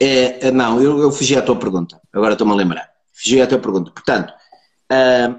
é? 0.00 0.04
É, 0.04 0.48
é 0.48 0.50
não, 0.50 0.82
eu, 0.82 0.98
eu 0.98 1.12
fugi 1.12 1.36
à 1.36 1.42
tua 1.42 1.54
pergunta. 1.54 2.00
Agora 2.12 2.32
estou-me 2.32 2.52
a 2.52 2.56
lembrar. 2.56 2.90
Fugi 3.12 3.40
à 3.40 3.46
tua 3.46 3.60
pergunta. 3.60 3.92
Portanto, 3.92 4.34
uh, 4.90 5.38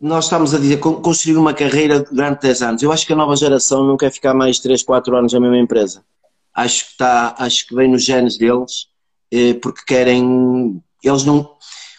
nós 0.00 0.24
estamos 0.24 0.54
a 0.54 0.58
dizer 0.58 0.78
construir 0.78 1.36
uma 1.36 1.52
carreira 1.52 2.00
durante 2.00 2.42
10 2.42 2.62
anos. 2.62 2.82
Eu 2.82 2.92
acho 2.92 3.06
que 3.06 3.12
a 3.12 3.16
nova 3.16 3.34
geração 3.34 3.84
não 3.84 3.96
quer 3.96 4.12
ficar 4.12 4.32
mais 4.32 4.58
3, 4.60 4.82
4 4.82 5.16
anos 5.16 5.32
na 5.32 5.40
mesma 5.40 5.58
empresa. 5.58 6.04
Acho 6.54 6.84
que, 6.84 6.90
está, 6.92 7.34
acho 7.38 7.66
que 7.66 7.74
vem 7.74 7.90
nos 7.90 8.04
genes 8.04 8.36
deles, 8.38 8.86
eh, 9.30 9.54
porque 9.54 9.82
querem. 9.86 10.82
Eles 11.02 11.24
não 11.24 11.56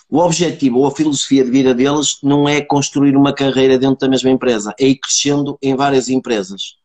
o 0.09 0.17
objetivo 0.17 0.79
ou 0.79 0.87
a 0.87 0.91
filosofia 0.91 1.45
de 1.45 1.51
vida 1.51 1.73
deles 1.73 2.17
não 2.23 2.49
é 2.49 2.61
construir 2.61 3.15
uma 3.15 3.31
carreira 3.31 3.77
dentro 3.77 3.99
da 3.99 4.09
mesma 4.09 4.31
empresa, 4.31 4.73
é 4.79 4.87
ir 4.87 4.95
crescendo 4.95 5.57
em 5.61 5.75
várias 5.75 6.09
empresas. 6.09 6.77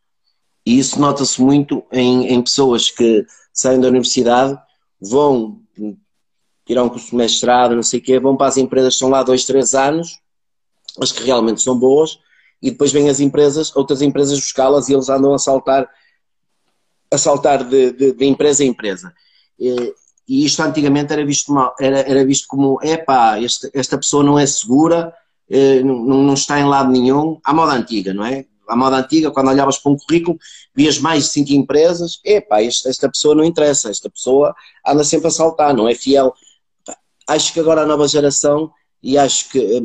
E 0.67 0.79
isso 0.79 1.01
nota-se 1.01 1.41
muito 1.41 1.83
em, 1.91 2.27
em, 2.27 2.43
pessoas 2.43 2.91
que 2.91 3.25
saem 3.51 3.81
da 3.81 3.89
universidade, 3.89 4.59
vão 5.01 5.59
tirar 6.67 6.85
um 6.85 6.95
mestrado, 7.12 7.75
não 7.75 7.83
sei 7.83 7.99
o 7.99 8.03
quê, 8.03 8.21
vão 8.21 8.37
para 8.37 8.49
as 8.49 8.59
empresas 8.59 8.95
estão 8.95 9.09
lá 9.09 9.23
dois, 9.23 9.45
três 9.45 9.75
anos, 9.75 10.19
as 11.01 11.12
que 11.12 11.22
realmente 11.22 11.62
são 11.62 11.78
boas, 11.78 12.18
e 12.62 12.70
depois 12.70 12.92
vêm 12.92 13.09
as 13.11 13.20
empresas, 13.20 13.74
outras 13.76 14.01
empresas 14.01 14.38
buscá-las 14.38 14.88
e 14.88 14.95
eles 14.95 15.09
andam 15.09 15.34
a 15.34 15.38
saltar, 15.38 15.88
a 17.11 17.18
saltar 17.18 17.62
de, 17.64 17.92
de, 17.92 18.12
de 18.12 18.24
empresa 18.24 18.64
em 18.64 18.68
empresa. 18.68 19.12
E 20.26 20.45
isto 20.45 20.62
antigamente 20.62 21.12
era 21.12 21.24
visto, 21.24 21.53
mal, 21.53 21.74
era, 21.78 22.01
era 22.01 22.24
visto 22.24 22.47
como, 22.49 22.78
epá, 22.82 23.38
esta, 23.42 23.70
esta 23.74 23.99
pessoa 23.99 24.24
não 24.24 24.38
é 24.38 24.47
segura, 24.47 25.12
eh, 25.49 25.82
não, 25.82 26.03
não 26.03 26.34
está 26.34 26.59
em 26.59 26.64
lado 26.64 26.90
nenhum, 26.90 27.38
à 27.45 27.53
moda 27.53 27.72
antiga, 27.72 28.14
não 28.14 28.24
é? 28.24 28.47
À 28.66 28.74
moda 28.74 28.97
antiga, 28.97 29.30
quando 29.30 29.49
olhavas 29.49 29.76
para 29.76 29.92
um 29.92 29.97
currículo, 29.99 30.38
vias 30.74 30.99
mais 30.99 31.24
de 31.24 31.30
cinco 31.30 31.53
empresas, 31.53 32.18
epá, 32.24 32.62
esta, 32.62 32.88
esta 32.88 33.11
pessoa 33.11 33.34
não 33.34 33.45
interessa, 33.45 33.90
esta 33.90 34.09
pessoa 34.09 34.55
anda 34.86 35.05
sempre 35.05 35.28
a 35.28 35.30
saltar, 35.30 35.74
não 35.74 35.86
é 35.86 35.95
fiel. 35.95 36.32
Acho 37.28 37.53
que 37.53 37.61
agora 37.61 37.82
a 37.82 37.86
nova 37.86 38.09
geração, 38.09 38.72
e 39.03 39.18
acho 39.18 39.51
que 39.51 39.59
eh, 39.59 39.82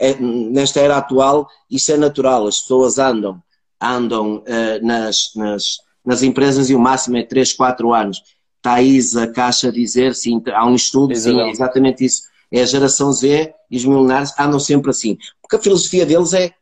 é, 0.00 0.14
nesta 0.18 0.80
era 0.80 0.96
atual, 0.96 1.48
isso 1.70 1.92
é 1.92 1.96
natural, 1.96 2.46
as 2.46 2.60
pessoas 2.60 2.98
andam, 2.98 3.42
andam 3.80 4.38
uh, 4.38 4.86
nas, 4.86 5.30
nas, 5.34 5.78
nas 6.04 6.22
empresas 6.22 6.70
e 6.70 6.74
o 6.74 6.80
máximo 6.80 7.16
é 7.16 7.22
3, 7.22 7.52
4 7.52 7.92
anos 7.92 8.22
Thais, 8.60 9.16
a 9.16 9.26
Caixa 9.28 9.70
dizer, 9.70 10.14
sim, 10.14 10.42
há 10.52 10.66
um 10.66 10.74
estudo, 10.74 11.14
sim, 11.14 11.40
é 11.40 11.50
exatamente 11.50 12.04
isso. 12.04 12.22
É 12.50 12.62
a 12.62 12.66
geração 12.66 13.12
Z 13.12 13.54
e 13.70 13.76
os 13.76 13.84
milionários 13.84 14.32
andam 14.38 14.58
sempre 14.58 14.90
assim. 14.90 15.16
Porque 15.40 15.56
a 15.56 15.60
filosofia 15.60 16.04
deles 16.04 16.32
é 16.32 16.52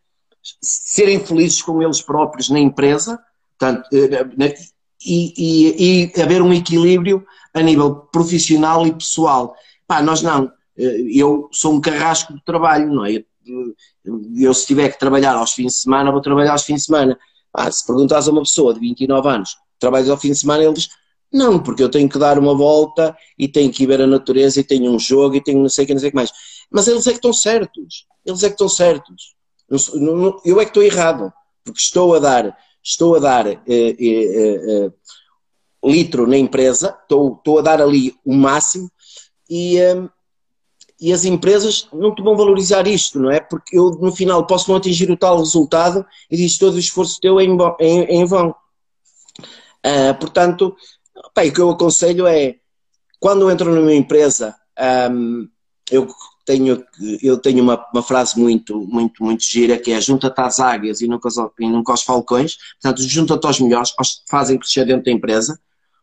serem 0.60 1.24
felizes 1.24 1.62
com 1.62 1.82
eles 1.82 2.02
próprios 2.02 2.50
na 2.50 2.58
empresa 2.58 3.18
portanto, 3.58 3.88
eh, 3.92 4.54
e, 5.04 5.34
e, 5.36 6.12
e 6.14 6.22
haver 6.22 6.42
um 6.42 6.52
equilíbrio 6.52 7.24
a 7.54 7.62
nível 7.62 7.94
profissional 8.12 8.86
e 8.86 8.92
pessoal. 8.92 9.54
Pá, 9.86 10.02
nós 10.02 10.22
não. 10.22 10.50
Eh, 10.78 11.06
eu 11.14 11.48
sou 11.52 11.74
um 11.74 11.80
carrasco 11.80 12.34
de 12.34 12.44
trabalho, 12.44 12.92
não 12.92 13.04
é? 13.04 13.24
Eu, 14.36 14.54
se 14.54 14.66
tiver 14.66 14.90
que 14.90 14.98
trabalhar 14.98 15.34
aos 15.34 15.52
fins 15.52 15.72
de 15.74 15.78
semana, 15.78 16.10
vou 16.10 16.20
trabalhar 16.20 16.52
aos 16.52 16.64
fins 16.64 16.82
de 16.82 16.86
semana. 16.86 17.18
Ah, 17.52 17.70
se 17.70 17.86
perguntas 17.86 18.28
a 18.28 18.32
uma 18.32 18.42
pessoa 18.42 18.74
de 18.74 18.80
29 18.80 19.28
anos, 19.28 19.56
trabalha 19.78 20.10
ao 20.10 20.18
fim 20.18 20.30
de 20.30 20.38
semana, 20.38 20.64
ele 20.64 20.74
diz, 20.74 20.88
não, 21.32 21.62
porque 21.62 21.82
eu 21.82 21.88
tenho 21.88 22.08
que 22.08 22.18
dar 22.18 22.38
uma 22.38 22.54
volta 22.54 23.16
e 23.38 23.48
tenho 23.48 23.70
que 23.70 23.84
ir 23.84 23.86
ver 23.86 24.02
a 24.02 24.06
natureza 24.06 24.60
e 24.60 24.64
tenho 24.64 24.90
um 24.92 24.98
jogo 24.98 25.36
e 25.36 25.42
tenho 25.42 25.60
não 25.60 25.68
sei 25.68 25.84
o 25.84 25.86
que, 25.86 25.94
não 25.94 26.00
sei 26.00 26.08
o 26.08 26.12
que 26.12 26.16
mais. 26.16 26.32
Mas 26.70 26.88
eles 26.88 27.06
é 27.06 27.10
que 27.10 27.16
estão 27.16 27.32
certos. 27.32 28.06
Eles 28.24 28.42
é 28.42 28.48
que 28.48 28.54
estão 28.54 28.68
certos. 28.68 29.34
Eu 30.44 30.60
é 30.60 30.64
que 30.64 30.70
estou 30.70 30.82
errado, 30.82 31.32
porque 31.64 31.80
estou 31.80 32.14
a 32.14 32.18
dar, 32.18 32.56
estou 32.82 33.16
a 33.16 33.18
dar 33.18 33.46
eh, 33.46 33.58
eh, 33.66 33.96
eh 33.98 34.90
litro 35.84 36.26
na 36.26 36.36
empresa, 36.36 36.96
estou, 37.02 37.34
estou 37.34 37.58
a 37.58 37.62
dar 37.62 37.80
ali 37.80 38.14
o 38.24 38.34
máximo 38.34 38.90
e, 39.48 39.78
eh, 39.78 40.08
e 41.00 41.12
as 41.12 41.24
empresas 41.24 41.88
não 41.92 42.14
te 42.14 42.22
vão 42.22 42.36
valorizar 42.36 42.86
isto, 42.86 43.18
não 43.20 43.30
é? 43.30 43.40
Porque 43.40 43.78
eu 43.78 43.90
no 43.90 44.14
final 44.14 44.46
posso 44.46 44.70
não 44.70 44.78
atingir 44.78 45.10
o 45.10 45.16
tal 45.16 45.38
resultado 45.38 46.04
e 46.30 46.36
diz 46.36 46.56
todo 46.56 46.74
o 46.74 46.78
esforço 46.78 47.20
teu 47.20 47.38
é 47.38 47.44
em, 47.44 47.56
em, 47.80 48.02
em 48.04 48.24
vão. 48.24 48.54
Uh, 49.84 50.14
portanto, 50.18 50.74
Bem, 51.34 51.50
o 51.50 51.52
que 51.52 51.60
eu 51.60 51.70
aconselho 51.70 52.26
é, 52.26 52.56
quando 53.18 53.42
eu 53.42 53.50
entro 53.50 53.74
numa 53.74 53.94
empresa, 53.94 54.54
um, 55.10 55.48
eu 55.90 56.06
tenho, 56.44 56.84
eu 57.22 57.38
tenho 57.38 57.62
uma, 57.62 57.84
uma, 57.92 58.02
frase 58.02 58.38
muito, 58.38 58.78
muito, 58.86 59.22
muito 59.22 59.42
gira 59.42 59.78
que 59.78 59.92
é 59.92 60.00
junta-te 60.00 60.40
às 60.40 60.60
águias 60.60 61.00
e 61.00 61.08
nunca, 61.08 61.28
e 61.58 61.68
nunca 61.68 61.92
aos 61.92 62.02
falcões, 62.02 62.56
portanto, 62.80 63.02
junta-te 63.02 63.46
aos 63.46 63.60
melhores, 63.60 63.92
aos 63.98 64.16
que 64.16 64.30
fazem 64.30 64.58
crescer 64.58 64.84
dentro 64.84 65.04
da 65.04 65.10
empresa, 65.10 65.58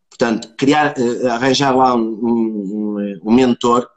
portanto, 0.10 0.54
criar, 0.58 0.94
uh, 0.98 1.28
arranjar 1.30 1.76
lá 1.76 1.96
um, 1.96 2.02
um, 2.02 3.20
um, 3.24 3.34
mentor, 3.34 3.88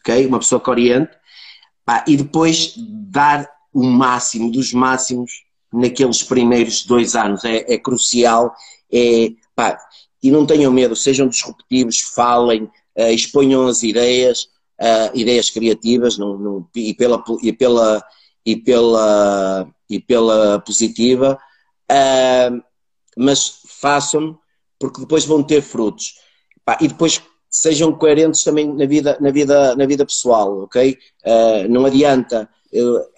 ok? 0.00 0.26
Uma 0.26 0.38
pessoa 0.38 0.60
que 0.60 0.70
oriente, 0.70 1.10
pá, 1.84 2.04
e 2.06 2.16
depois 2.16 2.74
dar 2.76 3.48
o 3.72 3.84
máximo 3.84 4.50
dos 4.50 4.72
máximos 4.72 5.44
naqueles 5.72 6.22
primeiros 6.22 6.84
dois 6.84 7.14
anos, 7.14 7.44
é, 7.44 7.72
é 7.72 7.78
crucial, 7.78 8.54
é, 8.92 9.30
pá, 9.54 9.78
e 10.22 10.30
não 10.30 10.46
tenham 10.46 10.72
medo, 10.72 10.94
sejam 10.94 11.28
disruptivos, 11.28 12.00
falem, 12.00 12.64
uh, 12.64 13.10
exponham 13.10 13.66
as 13.66 13.82
ideias, 13.82 14.48
uh, 14.80 15.10
ideias 15.14 15.48
criativas 15.48 16.18
e, 16.74 16.94
pela, 16.94 17.24
e, 17.42 17.52
pela, 17.52 18.04
e, 18.44 18.56
pela, 18.56 19.68
e 19.88 20.00
pela 20.00 20.60
positiva, 20.60 21.38
uh, 21.90 22.62
mas 23.16 23.60
façam 23.66 24.38
porque 24.78 25.00
depois 25.00 25.24
vão 25.24 25.42
ter 25.42 25.62
frutos. 25.62 26.14
E 26.80 26.88
depois 26.88 27.20
sejam 27.50 27.92
coerentes 27.92 28.44
também 28.44 28.72
na 28.72 28.86
vida, 28.86 29.18
na 29.20 29.30
vida, 29.30 29.74
na 29.74 29.84
vida 29.84 30.06
pessoal, 30.06 30.62
ok? 30.62 30.96
não 31.68 31.84
adianta 31.84 32.48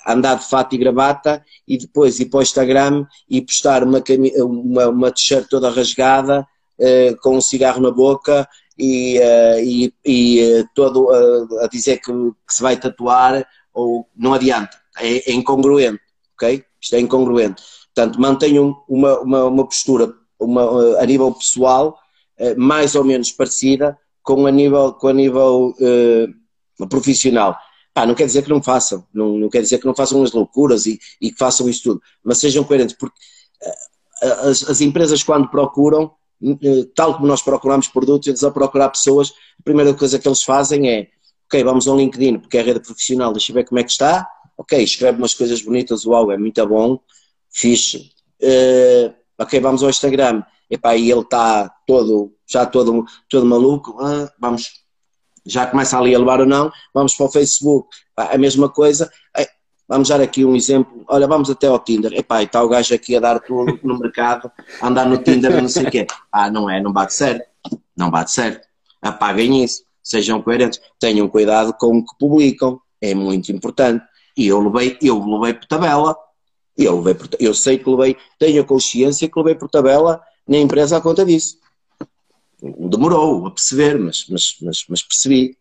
andar 0.06 0.38
de 0.38 0.48
fato 0.48 0.74
e 0.74 0.78
gravata 0.78 1.44
e 1.68 1.76
depois 1.76 2.18
ir 2.20 2.26
para 2.26 2.38
o 2.38 2.42
Instagram 2.42 3.06
e 3.28 3.42
postar 3.42 3.84
uma, 3.84 4.02
uma, 4.36 4.88
uma 4.88 5.12
t-shirt 5.12 5.48
toda 5.48 5.70
rasgada 5.70 6.46
uh, 6.78 7.16
com 7.20 7.36
um 7.36 7.40
cigarro 7.40 7.80
na 7.80 7.90
boca 7.90 8.48
e, 8.78 9.18
uh, 9.18 9.60
e, 9.60 9.94
e 10.04 10.64
todo 10.74 11.10
a 11.60 11.66
dizer 11.66 11.98
que, 11.98 12.12
que, 12.12 12.54
se 12.54 12.62
vai 12.62 12.76
tatuar, 12.76 13.46
ou 13.74 14.08
não 14.16 14.34
adianta, 14.34 14.76
é, 14.98 15.30
é, 15.30 15.34
incongruente, 15.34 16.00
ok? 16.34 16.64
Isto 16.80 16.96
é 16.96 17.00
incongruente. 17.00 17.62
Portanto, 17.94 18.20
mantenham 18.20 18.82
uma, 18.88 19.20
uma, 19.20 19.44
uma 19.44 19.64
postura 19.66 20.12
uma, 20.40 20.98
a 20.98 21.06
nível 21.06 21.32
pessoal 21.32 21.98
mais 22.56 22.96
ou 22.96 23.04
menos 23.04 23.30
parecida 23.30 23.96
com 24.22 24.46
a 24.46 24.50
nível, 24.50 24.92
com 24.94 25.08
a 25.08 25.12
nível 25.12 25.74
profissional. 26.88 27.56
Pá, 27.94 28.06
não 28.06 28.14
quer 28.14 28.26
dizer 28.26 28.42
que 28.42 28.48
não 28.48 28.62
façam, 28.62 29.06
não, 29.12 29.36
não 29.38 29.48
quer 29.50 29.60
dizer 29.60 29.78
que 29.78 29.86
não 29.86 29.94
façam 29.94 30.22
as 30.22 30.32
loucuras 30.32 30.86
e, 30.86 30.98
e 31.20 31.30
que 31.30 31.38
façam 31.38 31.68
isso 31.68 31.82
tudo, 31.82 32.02
mas 32.24 32.38
sejam 32.38 32.64
coerentes, 32.64 32.96
porque 32.96 33.18
as, 34.22 34.68
as 34.68 34.80
empresas 34.80 35.22
quando 35.22 35.48
procuram 35.48 36.10
eh, 36.42 36.86
tal 36.94 37.14
como 37.14 37.26
nós 37.26 37.40
procuramos 37.40 37.86
produtos, 37.86 38.26
eles 38.26 38.42
a 38.42 38.50
procurar 38.50 38.88
pessoas, 38.88 39.32
a 39.60 39.62
primeira 39.62 39.94
coisa 39.94 40.18
que 40.18 40.26
eles 40.26 40.42
fazem 40.42 40.90
é, 40.90 41.08
ok, 41.46 41.62
vamos 41.62 41.86
ao 41.86 41.96
LinkedIn, 41.96 42.40
porque 42.40 42.58
é 42.58 42.60
a 42.60 42.64
rede 42.64 42.80
profissional, 42.80 43.32
deixa 43.32 43.52
eu 43.52 43.54
ver 43.54 43.64
como 43.64 43.78
é 43.78 43.84
que 43.84 43.90
está, 43.90 44.28
ok, 44.58 44.82
escreve 44.82 45.18
umas 45.18 45.34
coisas 45.34 45.62
bonitas, 45.62 46.04
uau, 46.04 46.32
é 46.32 46.36
muito 46.36 46.66
bom, 46.66 46.98
fixe, 47.48 48.10
uh, 48.42 49.14
ok, 49.42 49.60
vamos 49.60 49.82
ao 49.82 49.90
Instagram, 49.90 50.42
epá, 50.70 50.96
e 50.96 51.10
ele 51.10 51.20
está 51.20 51.68
todo, 51.86 52.32
já 52.46 52.66
todo, 52.66 53.04
todo 53.28 53.46
maluco, 53.46 53.92
uh, 54.02 54.28
vamos, 54.38 54.82
já 55.44 55.66
começa 55.66 55.98
ali 55.98 56.14
a 56.14 56.18
levar 56.18 56.40
ou 56.40 56.46
não, 56.46 56.70
vamos 56.94 57.14
para 57.14 57.26
o 57.26 57.30
Facebook, 57.30 57.88
a 58.16 58.38
mesma 58.38 58.68
coisa, 58.68 59.10
Vamos 59.92 60.08
dar 60.08 60.22
aqui 60.22 60.42
um 60.42 60.56
exemplo. 60.56 61.04
Olha, 61.06 61.26
vamos 61.26 61.50
até 61.50 61.66
ao 61.66 61.78
Tinder. 61.78 62.14
Epá, 62.14 62.40
e 62.40 62.46
está 62.46 62.62
o 62.62 62.68
gajo 62.68 62.94
aqui 62.94 63.14
a 63.14 63.20
dar 63.20 63.38
tudo 63.40 63.78
no 63.82 63.98
mercado, 63.98 64.50
a 64.80 64.88
andar 64.88 65.04
no 65.04 65.18
Tinder, 65.18 65.60
não 65.60 65.68
sei 65.68 65.86
o 65.86 65.90
quê. 65.90 66.06
Ah, 66.32 66.50
não 66.50 66.70
é, 66.70 66.80
não 66.80 66.90
bate 66.90 67.12
certo. 67.12 67.44
Não 67.94 68.10
bate 68.10 68.30
certo. 68.30 68.66
Apaguem 69.02 69.62
isso. 69.62 69.84
Sejam 70.02 70.40
coerentes. 70.40 70.80
Tenham 70.98 71.28
cuidado 71.28 71.74
com 71.74 71.98
o 71.98 72.02
que 72.02 72.16
publicam. 72.18 72.80
É 73.02 73.14
muito 73.14 73.52
importante. 73.52 74.02
E 74.34 74.46
eu 74.46 74.60
levei, 74.60 74.96
eu 75.02 75.22
levei 75.22 75.52
por 75.52 75.66
tabela. 75.66 76.16
Eu, 76.76 76.96
levei 76.98 77.14
por, 77.14 77.28
eu 77.38 77.54
sei 77.54 77.78
que 77.78 77.88
levei, 77.88 78.16
tenho 78.38 78.62
a 78.62 78.64
consciência 78.64 79.28
que 79.28 79.38
levei 79.38 79.54
por 79.54 79.68
tabela 79.68 80.22
na 80.48 80.58
empresa 80.58 80.96
à 80.96 81.00
conta 81.00 81.24
disso. 81.24 81.58
Demorou 82.62 83.46
a 83.46 83.50
perceber, 83.50 83.98
mas, 83.98 84.26
mas, 84.28 84.56
mas, 84.62 84.84
mas 84.88 85.02
percebi. 85.02 85.56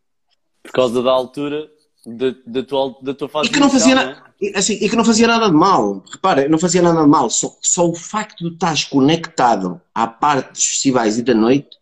Por 0.63 0.71
causa 0.71 1.01
da 1.01 1.11
altura 1.11 1.69
da, 2.05 2.33
da, 2.45 2.63
tua, 2.63 2.95
da 3.01 3.13
tua 3.13 3.29
fase 3.29 3.49
e 3.49 3.51
que 3.51 3.59
não 3.59 3.69
fazia 3.69 3.93
inicial, 3.93 4.15
nada 4.15 4.33
assim, 4.55 4.73
e 4.73 4.89
que 4.89 4.95
não 4.95 5.05
fazia 5.05 5.27
nada 5.27 5.47
de 5.47 5.55
mal 5.55 6.03
repara, 6.11 6.49
não 6.49 6.57
fazia 6.57 6.81
nada 6.81 7.03
de 7.03 7.07
mal 7.07 7.29
só, 7.29 7.55
só 7.61 7.87
o 7.87 7.95
facto 7.95 8.47
de 8.47 8.53
estás 8.55 8.83
conectado 8.83 9.79
à 9.93 10.07
parte 10.07 10.53
dos 10.53 10.65
festivais 10.65 11.17
e 11.17 11.21
da 11.21 11.33
noite 11.33 11.77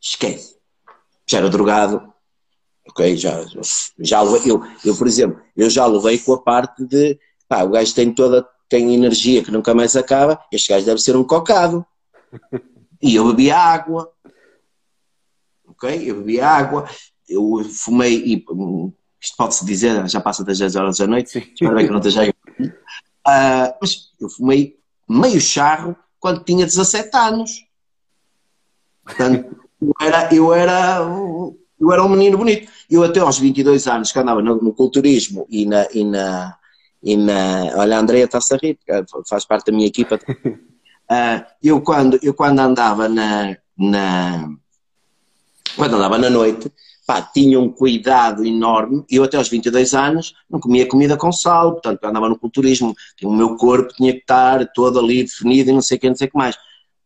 esquece 0.00 0.56
já 1.26 1.38
era 1.38 1.48
drogado 1.48 2.02
ok 2.88 3.16
já, 3.16 3.44
já 3.98 4.24
eu, 4.44 4.64
eu 4.84 4.96
por 4.96 5.06
exemplo 5.06 5.40
eu 5.56 5.70
já 5.70 5.86
levei 5.86 6.18
com 6.18 6.32
a 6.32 6.42
parte 6.42 6.84
de 6.84 7.18
pá, 7.48 7.62
o 7.62 7.70
gajo 7.70 7.94
tem 7.94 8.12
toda 8.12 8.46
tem 8.68 8.94
energia 8.94 9.42
que 9.44 9.50
nunca 9.50 9.74
mais 9.74 9.94
acaba 9.96 10.40
este 10.52 10.70
gajo 10.70 10.86
deve 10.86 11.00
ser 11.00 11.16
um 11.16 11.24
cocado 11.24 11.84
e 13.02 13.14
eu 13.14 13.26
bebi 13.28 13.50
água 13.50 14.10
ok 15.66 16.10
eu 16.10 16.16
bebi 16.16 16.40
água 16.40 16.88
eu 17.28 17.64
fumei 17.64 18.22
e 18.24 18.44
isto 19.26 19.36
pode-se 19.36 19.64
dizer, 19.64 20.08
já 20.08 20.20
passa 20.20 20.44
das 20.44 20.58
10 20.58 20.76
horas 20.76 20.98
da 20.98 21.06
noite, 21.06 21.30
Sim. 21.30 21.40
espero 21.40 21.74
bem 21.74 21.86
que 21.86 21.92
não 21.92 21.98
esteja 21.98 22.22
aí. 22.22 22.30
Uh, 22.60 23.74
mas 23.80 24.12
eu 24.20 24.28
fumei 24.28 24.78
meio 25.08 25.40
charro 25.40 25.96
quando 26.20 26.44
tinha 26.44 26.64
17 26.64 27.10
anos. 27.16 27.66
Portanto, 29.04 29.56
eu 29.80 29.94
era, 30.00 30.34
eu 30.34 30.54
era, 30.54 31.00
eu 31.80 31.92
era 31.92 32.04
um 32.04 32.08
menino 32.08 32.38
bonito. 32.38 32.70
Eu 32.88 33.02
até 33.02 33.18
aos 33.18 33.38
22 33.38 33.86
anos, 33.88 34.12
que 34.12 34.18
andava 34.18 34.40
no, 34.40 34.56
no 34.56 34.72
culturismo 34.72 35.46
e 35.50 35.66
na, 35.66 35.88
e 35.92 36.04
na, 36.04 36.56
e 37.02 37.16
na. 37.16 37.72
Olha, 37.76 37.96
a 37.96 38.00
Andrea 38.00 38.24
está-se 38.24 38.54
a 38.54 38.58
rir, 38.58 38.78
faz 39.28 39.44
parte 39.44 39.66
da 39.66 39.76
minha 39.76 39.86
equipa. 39.86 40.18
Uh, 40.26 41.44
eu, 41.62 41.80
quando, 41.80 42.18
eu 42.22 42.34
quando 42.34 42.58
andava 42.58 43.08
na, 43.08 43.56
na. 43.76 44.48
Quando 45.76 45.96
andava 45.96 46.18
na 46.18 46.30
noite, 46.30 46.72
pá, 47.06 47.22
tinha 47.22 47.60
um 47.60 47.70
cuidado 47.70 48.44
enorme. 48.44 49.04
Eu 49.10 49.24
até 49.24 49.36
aos 49.36 49.48
22 49.48 49.94
anos 49.94 50.34
não 50.50 50.58
comia 50.58 50.88
comida 50.88 51.16
com 51.16 51.30
sal, 51.30 51.72
portanto 51.72 52.04
andava 52.04 52.28
no 52.28 52.38
culturismo, 52.38 52.94
o 53.22 53.32
meu 53.32 53.56
corpo 53.56 53.92
tinha 53.94 54.12
que 54.12 54.20
estar 54.20 54.66
todo 54.72 54.98
ali 54.98 55.22
definido 55.22 55.70
e 55.70 55.72
não 55.72 55.82
sei 55.82 55.96
o 55.96 56.00
que, 56.00 56.08
não 56.08 56.16
sei 56.16 56.26
o 56.26 56.30
que 56.30 56.36
mais. 56.36 56.56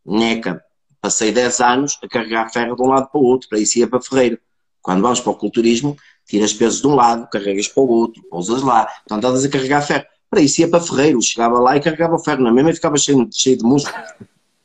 Neca, 0.05 0.63
passei 1.01 1.31
10 1.31 1.61
anos 1.61 1.99
a 2.03 2.09
carregar 2.09 2.51
ferro 2.51 2.75
de 2.75 2.83
um 2.83 2.87
lado 2.87 3.09
para 3.11 3.21
o 3.21 3.25
outro, 3.25 3.49
para 3.49 3.59
isso 3.59 3.79
ia 3.79 3.87
para 3.87 4.01
Ferreiro. 4.01 4.39
Quando 4.81 5.03
vamos 5.03 5.21
para 5.21 5.33
o 5.33 5.37
culturismo, 5.37 5.97
tiras 6.27 6.53
pesos 6.53 6.81
de 6.81 6.87
um 6.87 6.95
lado, 6.95 7.29
carregas 7.31 7.69
para 7.69 7.83
o 7.83 7.89
outro, 7.89 8.23
pousas 8.31 8.63
lá, 8.63 8.87
portanto 8.87 9.25
andas 9.25 9.45
a 9.45 9.49
carregar 9.49 9.83
ferro. 9.83 10.05
Para 10.29 10.41
isso 10.41 10.61
ia 10.61 10.69
para 10.69 10.81
Ferreiro, 10.81 11.21
chegava 11.21 11.59
lá 11.59 11.77
e 11.77 11.81
carregava 11.81 12.17
ferro 12.19 12.43
na 12.43 12.53
mesma 12.53 12.71
e 12.71 12.75
ficava 12.75 12.97
cheio, 12.97 13.29
cheio 13.33 13.59
de 13.59 13.65
músculo. 13.65 13.97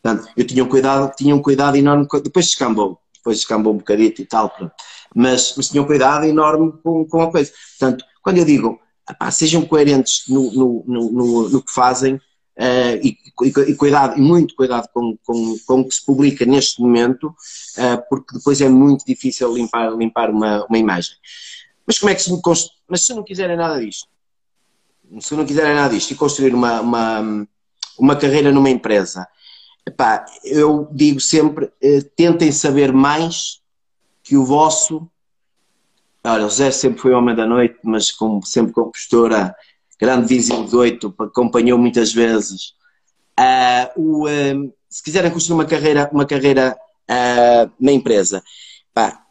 Portanto, 0.02 0.32
eu 0.38 0.46
tinha 0.46 0.64
um 0.64 0.68
cuidado, 0.70 1.16
tinha 1.16 1.36
um 1.36 1.42
cuidado 1.42 1.76
enorme, 1.76 2.08
depois 2.24 2.46
descambou, 2.46 3.00
depois 3.16 3.38
descambou 3.38 3.74
um 3.74 3.78
bocadito 3.78 4.22
e 4.22 4.26
tal, 4.26 4.56
mas, 5.16 5.56
mas 5.58 5.70
tinham 5.70 5.84
cuidado 5.84 6.26
enorme 6.26 6.72
com, 6.84 7.04
com 7.06 7.22
a 7.24 7.32
coisa. 7.32 7.52
Portanto, 7.80 8.06
quando 8.22 8.38
eu 8.38 8.46
digo, 8.46 8.80
apá, 9.08 9.32
sejam 9.32 9.64
coerentes 9.64 10.26
no, 10.30 10.52
no, 10.52 10.84
no, 10.86 11.50
no 11.50 11.64
que 11.64 11.74
fazem 11.74 12.22
uh, 12.58 13.00
e, 13.04 13.18
e, 13.44 13.76
cuidado, 13.76 14.18
e 14.18 14.22
muito 14.22 14.56
cuidado 14.56 14.88
com, 14.94 15.18
com, 15.24 15.58
com 15.66 15.82
o 15.82 15.88
que 15.88 15.96
se 15.96 16.06
publica 16.06 16.46
neste 16.46 16.82
momento, 16.82 17.28
uh, 17.28 18.02
porque 18.10 18.38
depois 18.38 18.62
é 18.62 18.70
muito 18.70 19.06
difícil 19.06 19.54
limpar, 19.54 19.96
limpar 19.96 20.30
uma, 20.30 20.66
uma 20.66 20.78
imagem. 20.78 21.16
Mas 21.86 22.00
como 22.00 22.12
é 22.12 22.16
que 22.16 22.22
se 22.22 22.42
const... 22.42 22.72
Mas 22.88 23.06
se 23.06 23.14
não 23.14 23.24
quiserem 23.24 23.58
nada 23.58 23.80
disto, 23.80 24.08
se 25.20 25.36
não 25.36 25.46
quiserem 25.46 25.76
nada 25.76 25.94
disto 25.94 26.12
e 26.12 26.16
construir 26.16 26.54
uma, 26.54 26.82
uma, 26.82 27.48
uma 27.98 28.16
carreira 28.16 28.52
numa 28.52 28.70
empresa, 28.70 29.28
epá, 29.86 30.26
eu 30.44 30.88
digo 30.92 31.20
sempre, 31.20 31.66
uh, 31.66 32.04
tentem 32.16 32.52
saber 32.52 32.92
mais 32.92 33.62
que 34.24 34.36
o 34.36 34.46
vosso. 34.46 35.08
Olha, 36.24 36.46
o 36.46 36.50
José 36.50 36.72
sempre 36.72 37.00
foi 37.00 37.14
homem 37.14 37.36
da 37.36 37.46
noite, 37.46 37.78
mas 37.84 38.10
como 38.10 38.44
sempre 38.44 38.74
com 38.74 38.90
postura, 38.90 39.56
grande 40.00 40.28
vizinho 40.28 40.68
de 40.68 41.00
acompanhou 41.20 41.78
muitas 41.78 42.14
vezes. 42.14 42.74
Uh, 43.40 44.02
o, 44.02 44.28
uh, 44.28 44.74
se 44.90 45.04
quiserem 45.04 45.32
construir 45.32 45.56
uma 45.56 45.66
carreira, 45.66 46.10
uma 46.12 46.26
carreira 46.26 46.78
uh, 47.10 47.72
na 47.80 47.92
empresa, 47.92 48.44
pá, 48.94 49.26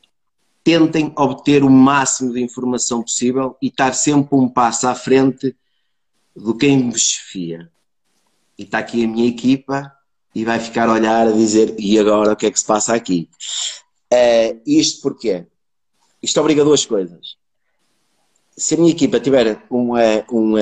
tentem 0.62 1.12
obter 1.16 1.62
o 1.62 1.70
máximo 1.70 2.32
de 2.32 2.42
informação 2.42 3.02
possível 3.02 3.56
e 3.60 3.68
estar 3.68 3.94
sempre 3.94 4.36
um 4.36 4.48
passo 4.48 4.86
à 4.86 4.94
frente 4.94 5.54
do 6.34 6.54
quem 6.54 6.90
vos 6.90 7.00
chefia. 7.00 7.70
E 8.58 8.62
está 8.62 8.78
aqui 8.78 9.04
a 9.04 9.08
minha 9.08 9.28
equipa 9.28 9.92
e 10.34 10.44
vai 10.44 10.58
ficar 10.58 10.88
a 10.88 10.92
olhar 10.92 11.28
a 11.28 11.32
dizer 11.32 11.74
e 11.78 11.98
agora 11.98 12.32
o 12.32 12.36
que 12.36 12.46
é 12.46 12.50
que 12.50 12.58
se 12.58 12.66
passa 12.66 12.94
aqui? 12.94 13.28
Uh, 14.12 14.60
isto 14.66 15.02
porquê? 15.02 15.46
Isto 16.22 16.40
obriga 16.40 16.64
duas 16.64 16.84
coisas. 16.84 17.36
Se 18.56 18.74
a 18.74 18.78
minha 18.78 18.90
equipa 18.90 19.18
tiver 19.20 19.62
um, 19.70 19.92
um, 20.30 20.54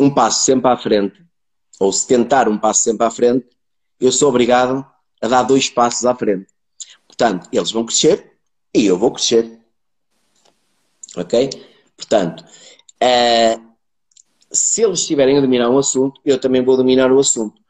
um 0.00 0.10
passo 0.10 0.44
sempre 0.44 0.70
à 0.70 0.76
frente, 0.76 1.22
ou 1.78 1.92
se 1.92 2.06
tentar 2.06 2.48
um 2.48 2.58
passo 2.58 2.82
sempre 2.82 3.06
à 3.06 3.10
frente, 3.10 3.46
eu 4.00 4.10
sou 4.10 4.28
obrigado 4.28 4.86
a 5.20 5.28
dar 5.28 5.42
dois 5.42 5.68
passos 5.68 6.04
à 6.06 6.14
frente. 6.14 6.46
Portanto, 7.06 7.48
eles 7.52 7.70
vão 7.70 7.84
crescer 7.84 8.32
e 8.74 8.86
eu 8.86 8.98
vou 8.98 9.12
crescer. 9.12 9.58
Ok? 11.16 11.50
Portanto, 11.96 12.44
uh, 13.02 13.68
se 14.50 14.82
eles 14.82 15.00
estiverem 15.00 15.38
a 15.38 15.40
dominar 15.40 15.68
um 15.68 15.78
assunto, 15.78 16.20
eu 16.24 16.40
também 16.40 16.64
vou 16.64 16.76
dominar 16.76 17.12
o 17.12 17.18
assunto. 17.18 17.60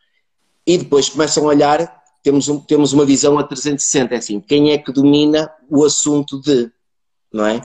E 0.66 0.77
depois 0.79 1.09
começam 1.09 1.45
a 1.45 1.49
olhar 1.49 1.99
temos, 2.23 2.49
um, 2.49 2.61
temos 2.61 2.93
uma 2.93 3.05
visão 3.05 3.39
a 3.39 3.45
360, 3.45 4.14
é 4.14 4.19
assim, 4.19 4.41
quem 4.41 4.73
é 4.73 4.79
que 4.79 4.93
domina 4.93 5.51
o 5.69 5.85
assunto 5.85 6.41
de, 6.41 6.71
não 7.33 7.47
é? 7.47 7.61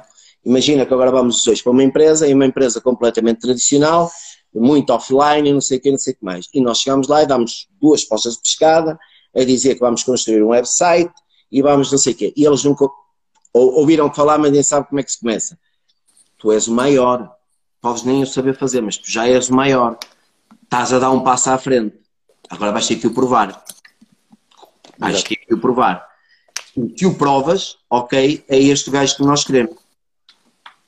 Imagina 0.46 0.86
que 0.86 0.94
agora 0.94 1.12
vamos 1.12 1.38
os 1.38 1.44
dois 1.44 1.62
para 1.62 1.72
uma 1.72 1.84
empresa, 1.84 2.28
e 2.28 2.34
uma 2.34 2.46
empresa 2.46 2.82
completamente 2.82 3.40
tradicional, 3.40 4.12
muito 4.54 4.92
offline, 4.92 5.52
não 5.52 5.62
sei 5.62 5.78
o 5.78 5.82
que, 5.82 5.92
não 5.92 5.98
sei 5.98 6.14
o 6.14 6.18
que 6.18 6.26
mais. 6.26 6.48
E 6.54 6.62
nós 6.62 6.80
chegamos 6.80 7.08
lá 7.08 7.24
e 7.24 7.26
damos 7.26 7.68
duas 7.82 8.04
postas 8.04 8.34
de 8.34 8.42
pescada, 8.42 9.00
a 9.36 9.44
dizer 9.44 9.76
que 9.76 9.80
vamos 9.80 10.04
construir 10.04 10.44
um 10.44 10.50
website 10.50 11.12
e 11.52 11.62
vamos 11.62 11.92
não 11.92 11.98
sei 11.98 12.14
o 12.14 12.16
quê. 12.16 12.34
E 12.36 12.46
eles 12.46 12.64
nunca 12.64 12.86
ou, 13.54 13.80
ouviram 13.80 14.14
falar, 14.14 14.38
mas 14.38 14.52
nem 14.52 14.64
sabem 14.64 14.90
como 14.90 15.00
é 15.00 15.04
que 15.04 15.12
se 15.12 15.20
começa. 15.20 15.58
Tu 16.38 16.52
és 16.52 16.68
o 16.68 16.74
maior, 16.74 17.36
podes 17.82 18.04
nem 18.04 18.22
o 18.22 18.28
saber 18.28 18.58
fazer, 18.58 18.82
mas 18.82 18.98
tu 18.98 19.10
já 19.10 19.28
és 19.28 19.50
o 19.50 19.56
maior. 19.56 19.98
Estás 20.64 20.92
a 20.94 21.00
dar 21.00 21.12
um 21.12 21.22
passo 21.22 21.50
à 21.50 21.58
frente. 21.58 21.96
Agora 22.50 22.72
vais 22.72 22.88
ter 22.88 22.98
que 22.98 23.08
o 23.08 23.14
provar. 23.14 23.64
Acho 25.00 25.24
que 25.24 25.40
é 25.50 25.54
o 25.54 25.60
provar. 25.60 26.06
Se 26.98 27.06
o 27.06 27.16
provas, 27.16 27.78
ok, 27.90 28.44
é 28.48 28.58
este 28.58 28.90
gajo 28.90 29.16
que 29.16 29.24
nós 29.24 29.44
queremos. 29.44 29.83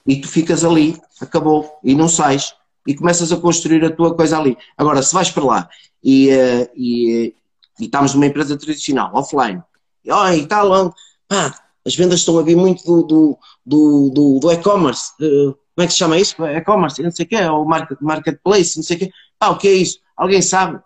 E 0.05 0.21
tu 0.21 0.27
ficas 0.27 0.63
ali, 0.63 0.99
acabou, 1.19 1.79
e 1.83 1.95
não 1.95 2.07
sais. 2.07 2.53
E 2.85 2.93
começas 2.93 3.31
a 3.31 3.37
construir 3.37 3.83
a 3.83 3.89
tua 3.89 4.15
coisa 4.15 4.37
ali. 4.37 4.57
Agora, 4.77 5.01
se 5.01 5.13
vais 5.13 5.31
para 5.31 5.43
lá 5.43 5.69
e, 6.03 6.29
uh, 6.29 6.69
e, 6.75 7.35
e 7.79 7.85
estamos 7.85 8.13
numa 8.13 8.27
empresa 8.27 8.57
tradicional, 8.57 9.11
offline, 9.13 9.63
e, 10.03 10.11
oh, 10.11 10.29
e 10.29 10.45
tal, 10.45 10.93
pá, 11.27 11.55
as 11.85 11.95
vendas 11.95 12.19
estão 12.19 12.37
a 12.37 12.43
vir 12.43 12.55
muito 12.55 12.83
do, 12.83 13.03
do, 13.03 13.39
do, 13.65 14.09
do, 14.11 14.39
do 14.39 14.51
e-commerce. 14.51 15.11
Uh, 15.19 15.57
como 15.75 15.83
é 15.83 15.87
que 15.87 15.93
se 15.93 15.99
chama 15.99 16.17
isso? 16.17 16.43
E-commerce, 16.45 17.01
não 17.01 17.11
sei 17.11 17.25
o 17.25 17.29
quê, 17.29 17.43
ou 17.43 17.65
market, 17.65 17.97
marketplace, 17.99 18.77
não 18.77 18.83
sei 18.83 18.95
o 18.95 18.99
quê. 18.99 19.11
Pá, 19.37 19.49
o 19.49 19.57
que 19.57 19.67
é 19.67 19.73
isso? 19.73 19.99
Alguém 20.15 20.41
sabe? 20.41 20.79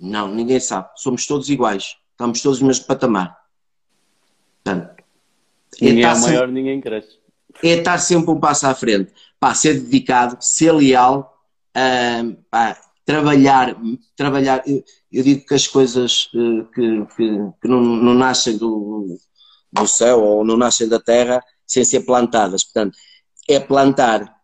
Não, 0.00 0.26
ninguém 0.26 0.58
sabe. 0.58 0.88
Somos 0.96 1.26
todos 1.26 1.50
iguais. 1.50 1.96
Estamos 2.12 2.40
todos 2.40 2.60
no 2.60 2.68
mesmo 2.68 2.86
patamar. 2.86 3.36
Portanto, 4.64 5.04
ninguém 5.80 6.04
é 6.04 6.06
maior, 6.06 6.20
sempre, 6.20 6.52
ninguém 6.52 6.80
É 7.62 7.68
estar 7.68 7.98
sempre 7.98 8.30
um 8.30 8.40
passo 8.40 8.66
à 8.66 8.74
frente. 8.74 9.12
Pá, 9.38 9.54
ser 9.54 9.74
dedicado, 9.80 10.36
ser 10.40 10.72
leal, 10.72 11.38
uh, 11.76 12.36
pá, 12.50 12.78
trabalhar, 13.04 13.76
trabalhar. 14.16 14.62
Eu, 14.66 14.82
eu, 15.10 15.22
digo 15.22 15.46
que 15.46 15.54
as 15.54 15.66
coisas 15.66 16.28
uh, 16.34 16.64
que, 16.72 17.06
que, 17.16 17.38
que 17.60 17.68
não, 17.68 17.80
não, 17.80 18.14
nascem 18.14 18.56
do, 18.56 19.18
do 19.72 19.86
céu 19.86 20.22
ou 20.22 20.44
não 20.44 20.56
nascem 20.56 20.88
da 20.88 21.00
terra 21.00 21.42
sem 21.66 21.84
ser 21.84 22.00
plantadas. 22.00 22.64
Portanto, 22.64 22.96
é 23.48 23.58
plantar, 23.60 24.34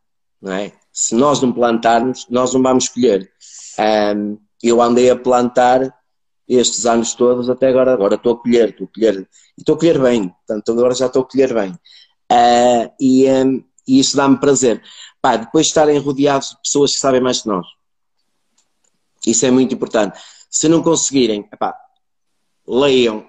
não 0.41 0.53
é? 0.53 0.73
Se 0.93 1.15
nós 1.15 1.41
não 1.41 1.53
plantarmos, 1.53 2.27
nós 2.29 2.53
não 2.53 2.63
vamos 2.63 2.89
colher. 2.89 3.31
Um, 3.79 4.39
eu 4.63 4.83
andei 4.83 5.09
a 5.11 5.17
plantar 5.17 5.95
estes 6.49 6.87
anos 6.87 7.15
todos 7.15 7.51
até 7.51 7.69
agora, 7.69 7.93
agora 7.93 8.15
estou 8.15 8.33
a 8.33 8.37
colher, 8.39 8.71
estou 8.71 8.87
a 8.87 8.95
colher, 8.95 9.29
e 9.57 9.61
estou 9.61 9.75
a 9.75 9.79
colher 9.79 10.01
bem, 10.01 10.29
portanto 10.29 10.73
agora 10.73 10.95
já 10.95 11.07
estou 11.07 11.23
a 11.23 11.25
colher 11.25 11.53
bem. 11.53 11.75
Uh, 12.31 12.93
e, 13.01 13.27
um, 13.31 13.65
e 13.87 13.99
isso 13.99 14.17
dá-me 14.17 14.39
prazer. 14.39 14.83
Pá, 15.21 15.37
depois 15.37 15.67
de 15.67 15.71
estarem 15.71 15.99
rodeados 15.99 16.51
de 16.51 16.63
pessoas 16.63 16.93
que 16.93 16.99
sabem 16.99 17.21
mais 17.21 17.43
que 17.43 17.49
nós. 17.49 17.67
Isso 19.27 19.47
é 19.47 19.51
muito 19.51 19.75
importante. 19.75 20.19
Se 20.51 20.69
não 20.69 20.83
conseguirem, 20.83 21.49
epá, 21.53 21.75
leiam 22.67 23.27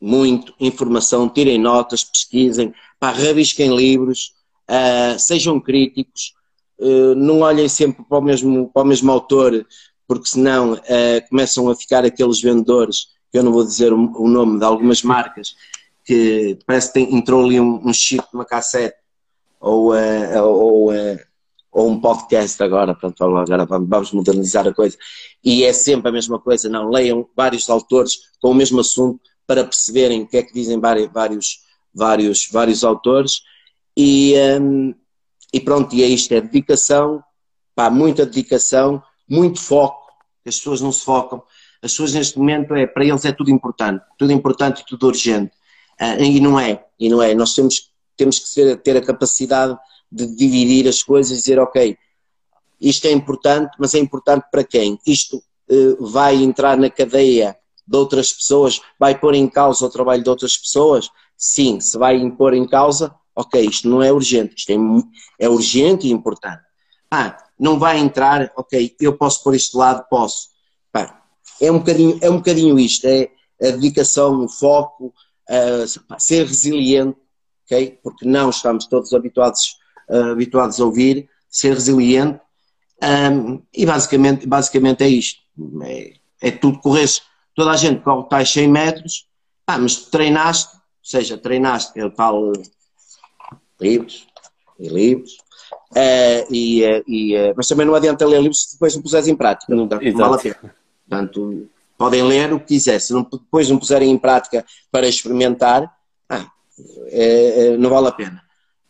muito 0.00 0.54
informação, 0.60 1.28
tirem 1.28 1.58
notas, 1.58 2.04
pesquisem, 2.04 2.72
pá, 2.98 3.10
rabisquem 3.10 3.74
livros, 3.74 4.32
uh, 4.70 5.18
sejam 5.18 5.60
críticos, 5.60 6.34
uh, 6.78 7.14
não 7.14 7.40
olhem 7.40 7.68
sempre 7.68 8.04
para 8.04 8.18
o 8.18 8.22
mesmo, 8.22 8.70
para 8.72 8.82
o 8.82 8.86
mesmo 8.86 9.10
autor, 9.10 9.66
porque 10.06 10.28
senão 10.28 10.74
uh, 10.74 11.28
começam 11.28 11.68
a 11.68 11.76
ficar 11.76 12.04
aqueles 12.04 12.40
vendedores, 12.40 13.08
que 13.30 13.38
eu 13.38 13.42
não 13.42 13.52
vou 13.52 13.64
dizer 13.64 13.92
o, 13.92 14.22
o 14.22 14.28
nome 14.28 14.58
de 14.58 14.64
algumas 14.64 15.02
marcas, 15.02 15.54
que 16.08 16.58
parece 16.66 16.90
que 16.90 17.00
entrou 17.00 17.44
ali 17.44 17.60
um, 17.60 17.86
um 17.86 17.92
chip 17.92 18.26
numa 18.32 18.46
cassete 18.46 18.96
ou, 19.60 19.92
uh, 19.92 20.42
ou, 20.42 20.90
uh, 20.90 21.18
ou 21.70 21.90
um 21.90 22.00
podcast 22.00 22.62
agora, 22.62 22.94
pronto, 22.94 23.22
agora 23.22 23.66
vamos 23.66 24.12
modernizar 24.12 24.66
a 24.66 24.72
coisa. 24.72 24.96
E 25.44 25.64
é 25.64 25.72
sempre 25.74 26.08
a 26.08 26.12
mesma 26.12 26.38
coisa, 26.38 26.66
não, 26.66 26.88
leiam 26.88 27.28
vários 27.36 27.68
autores 27.68 28.14
com 28.40 28.52
o 28.52 28.54
mesmo 28.54 28.80
assunto 28.80 29.20
para 29.46 29.64
perceberem 29.64 30.22
o 30.22 30.26
que 30.26 30.38
é 30.38 30.42
que 30.42 30.54
dizem 30.54 30.80
vários, 30.80 31.10
vários, 31.94 32.48
vários 32.50 32.84
autores. 32.84 33.42
E, 33.94 34.32
um, 34.58 34.94
e 35.52 35.60
pronto, 35.60 35.94
e 35.94 36.02
é 36.02 36.06
isto, 36.06 36.32
é 36.32 36.40
dedicação, 36.40 37.22
pá, 37.74 37.90
muita 37.90 38.24
dedicação, 38.24 39.02
muito 39.28 39.60
foco, 39.60 40.10
as 40.46 40.56
pessoas 40.56 40.80
não 40.80 40.90
se 40.90 41.04
focam, 41.04 41.42
as 41.82 41.92
pessoas 41.92 42.14
neste 42.14 42.38
momento, 42.38 42.74
é, 42.74 42.86
para 42.86 43.04
eles 43.04 43.26
é 43.26 43.32
tudo 43.32 43.50
importante, 43.50 44.02
tudo 44.16 44.32
importante 44.32 44.80
e 44.80 44.86
tudo 44.86 45.06
urgente, 45.06 45.57
uh, 46.00 46.22
e 46.22 46.40
não 46.40 46.58
é, 46.58 46.84
e 46.98 47.08
não 47.08 47.22
é, 47.22 47.34
nós 47.34 47.54
temos, 47.54 47.90
temos 48.16 48.38
que 48.38 48.48
ser, 48.48 48.76
ter 48.82 48.96
a 48.96 49.04
capacidade 49.04 49.76
de 50.10 50.26
dividir 50.26 50.88
as 50.88 51.02
coisas 51.02 51.32
e 51.32 51.40
dizer, 51.40 51.58
ok, 51.58 51.96
isto 52.80 53.06
é 53.06 53.12
importante, 53.12 53.76
mas 53.78 53.94
é 53.94 53.98
importante 53.98 54.46
para 54.50 54.64
quem? 54.64 54.98
Isto 55.06 55.42
uh, 55.70 56.06
vai 56.06 56.36
entrar 56.36 56.76
na 56.76 56.90
cadeia 56.90 57.56
de 57.86 57.96
outras 57.96 58.32
pessoas, 58.32 58.80
vai 58.98 59.18
pôr 59.18 59.34
em 59.34 59.48
causa 59.48 59.84
o 59.84 59.90
trabalho 59.90 60.22
de 60.22 60.30
outras 60.30 60.56
pessoas? 60.56 61.10
Sim, 61.36 61.80
se 61.80 61.96
vai 61.96 62.16
impor 62.16 62.54
em 62.54 62.66
causa, 62.66 63.14
ok, 63.34 63.64
isto 63.64 63.88
não 63.88 64.02
é 64.02 64.12
urgente, 64.12 64.54
isto 64.56 64.70
é, 64.70 64.76
é 65.38 65.48
urgente 65.48 66.06
e 66.06 66.10
importante. 66.10 66.62
Ah, 67.10 67.36
não 67.58 67.78
vai 67.78 67.98
entrar, 67.98 68.52
ok, 68.56 68.94
eu 69.00 69.16
posso 69.16 69.42
pôr 69.42 69.54
isto 69.54 69.72
de 69.72 69.78
lado, 69.78 70.04
posso. 70.08 70.48
É, 71.60 71.72
um 71.72 71.78
bocadinho, 71.78 72.18
é 72.20 72.30
um 72.30 72.36
bocadinho 72.36 72.78
isto, 72.78 73.06
é 73.06 73.30
a 73.60 73.70
dedicação, 73.70 74.44
o 74.44 74.48
foco, 74.48 75.12
uh, 75.48 76.18
ser 76.18 76.46
resiliente, 76.46 77.18
ok? 77.64 77.98
Porque 78.02 78.26
não 78.26 78.50
estamos 78.50 78.86
todos 78.86 79.12
habituados, 79.12 79.76
uh, 80.08 80.32
habituados 80.32 80.80
a 80.80 80.84
ouvir, 80.84 81.28
ser 81.48 81.74
resiliente, 81.74 82.40
um, 83.02 83.62
e 83.72 83.86
basicamente, 83.86 84.46
basicamente 84.46 85.04
é 85.04 85.08
isto. 85.08 85.40
É, 85.82 86.12
é 86.40 86.50
tudo 86.50 86.80
correr. 86.80 87.06
Toda 87.54 87.70
a 87.70 87.76
gente 87.76 88.02
corre 88.02 88.28
tais 88.28 88.50
100 88.50 88.68
metros, 88.68 89.28
ah, 89.66 89.78
mas 89.78 89.96
treinaste, 89.96 90.74
ou 90.76 90.82
seja, 91.02 91.36
treinaste, 91.36 91.98
é 91.98 92.04
o 92.04 92.10
tal 92.10 92.52
livros 93.80 94.26
e 94.78 94.88
livros, 94.88 95.32
uh, 95.92 96.52
e, 96.52 96.84
uh, 96.84 97.04
e, 97.06 97.36
uh, 97.36 97.54
mas 97.56 97.66
também 97.66 97.86
não 97.86 97.94
adianta 97.94 98.26
ler 98.26 98.40
livros 98.40 98.62
se 98.62 98.72
depois 98.74 98.94
não 98.94 99.02
puseres 99.02 99.28
em 99.28 99.36
prática, 99.36 99.74
não, 99.74 99.86
não 99.86 100.12
vale 100.16 100.34
a 100.34 100.38
pena. 100.38 100.74
Portanto, 101.08 101.68
podem 101.98 102.22
ler 102.22 102.52
o 102.52 102.60
que 102.60 102.66
quiser, 102.66 103.00
se 103.00 103.12
não, 103.12 103.22
depois 103.22 103.68
não 103.68 103.78
puserem 103.78 104.10
em 104.10 104.16
prática 104.16 104.64
para 104.90 105.06
experimentar, 105.06 105.92
ah, 106.30 106.46
não 107.78 107.90
vale 107.90 108.08
a 108.08 108.12
pena. 108.12 108.42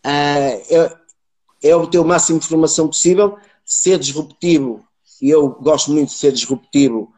É, 0.05 0.63
é 1.63 1.75
obter 1.75 1.99
o 1.99 2.05
máximo 2.05 2.39
de 2.39 2.45
informação 2.45 2.87
possível, 2.87 3.37
ser 3.65 3.99
disruptivo, 3.99 4.85
e 5.21 5.31
eu 5.31 5.49
gosto 5.49 5.91
muito 5.91 6.11
de 6.11 6.15
ser 6.15 6.33
disruptivo, 6.33 7.13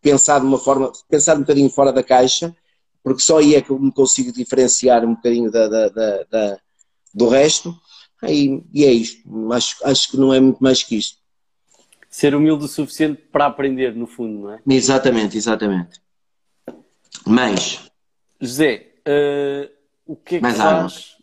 pensar 0.00 0.40
de 0.40 0.46
uma 0.46 0.58
forma, 0.58 0.90
pensar 1.08 1.36
um 1.36 1.40
bocadinho 1.40 1.70
fora 1.70 1.92
da 1.92 2.02
caixa, 2.02 2.54
porque 3.02 3.22
só 3.22 3.38
aí 3.38 3.54
é 3.54 3.60
que 3.60 3.70
eu 3.70 3.78
me 3.78 3.92
consigo 3.92 4.32
diferenciar 4.32 5.04
um 5.04 5.14
bocadinho 5.14 5.50
da, 5.50 5.68
da, 5.68 5.88
da, 5.88 6.24
da 6.30 6.58
do 7.12 7.28
resto. 7.28 7.76
E, 8.24 8.62
e, 8.72 8.84
é 8.84 8.92
isto. 8.92 9.22
Acho, 9.52 9.76
acho 9.84 10.10
que 10.10 10.16
não 10.16 10.32
é 10.32 10.40
muito 10.40 10.62
mais 10.62 10.82
que 10.82 10.96
isto. 10.96 11.18
Ser 12.12 12.34
humilde 12.34 12.66
o 12.66 12.68
suficiente 12.68 13.22
para 13.32 13.46
aprender, 13.46 13.96
no 13.96 14.06
fundo, 14.06 14.42
não 14.42 14.52
é? 14.52 14.60
Exatamente, 14.68 15.38
exatamente. 15.38 15.98
Mas. 17.26 17.90
José, 18.38 18.88
uh, 19.08 19.70
o 20.06 20.14
que 20.14 20.34
é 20.34 20.38
que 20.38 20.42
mais 20.42 20.58
faz? 20.58 21.16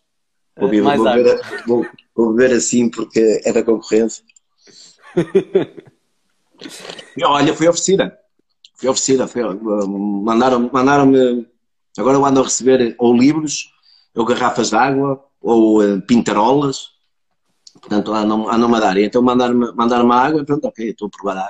Água. 0.57 0.71
Vou, 0.71 0.83
mais 0.83 0.97
vou. 0.97 1.13
Beber, 1.13 1.41
vou, 1.67 1.85
vou 2.15 2.33
beber 2.33 2.55
assim 2.55 2.89
porque 2.89 3.39
é 3.45 3.53
da 3.53 3.61
concorrência. 3.61 4.23
Olha, 7.23 7.53
foi 7.53 7.67
oferecida. 7.67 8.17
Foi 8.73 8.89
oferecida. 8.89 9.29
Mandaram-me. 9.63 10.71
Mandaram 10.73 11.11
agora 11.99 12.17
eu 12.17 12.25
ando 12.25 12.39
a 12.39 12.45
receber 12.45 12.95
ou 12.97 13.15
livros, 13.15 13.71
ou 14.15 14.25
garrafas 14.25 14.71
de 14.71 14.75
água, 14.75 15.23
ou 15.39 16.01
pintarolas, 16.01 16.93
portanto 17.79 18.13
andam, 18.13 18.49
andam 18.49 18.75
a 18.75 18.79
dar. 18.79 18.97
E 18.97 19.05
então 19.05 19.21
mandar-me 19.21 19.71
mandar 19.73 20.01
água 20.01 20.41
e 20.41 20.45
pronto, 20.45 20.65
ok, 20.65 20.89
estou 20.89 21.07
a 21.07 21.09
provar 21.09 21.49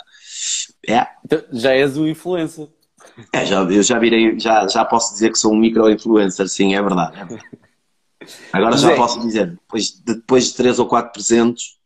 É. 0.88 1.08
Então, 1.26 1.42
já 1.52 1.74
és 1.74 1.98
um 1.98 2.08
influencer. 2.08 2.68
É, 3.34 3.46
já, 3.46 3.62
eu 3.62 3.84
já 3.84 4.00
virei, 4.00 4.40
já, 4.40 4.68
já 4.68 4.86
posso 4.86 5.14
dizer 5.14 5.32
que 5.32 5.38
sou 5.38 5.54
um 5.54 5.58
micro-influencer, 5.58 6.48
sim, 6.48 6.76
é 6.76 6.82
verdade. 6.82 7.20
É 7.20 7.26
verdade. 7.26 7.60
Agora 8.52 8.78
já 8.78 8.96
posso 8.96 9.20
dizer, 9.22 9.52
depois 9.52 9.92
de, 9.92 10.16
depois 10.16 10.48
de 10.48 10.56
3 10.56 10.80
ou 10.80 10.88
4 10.88 11.12
presentes, 11.12 11.78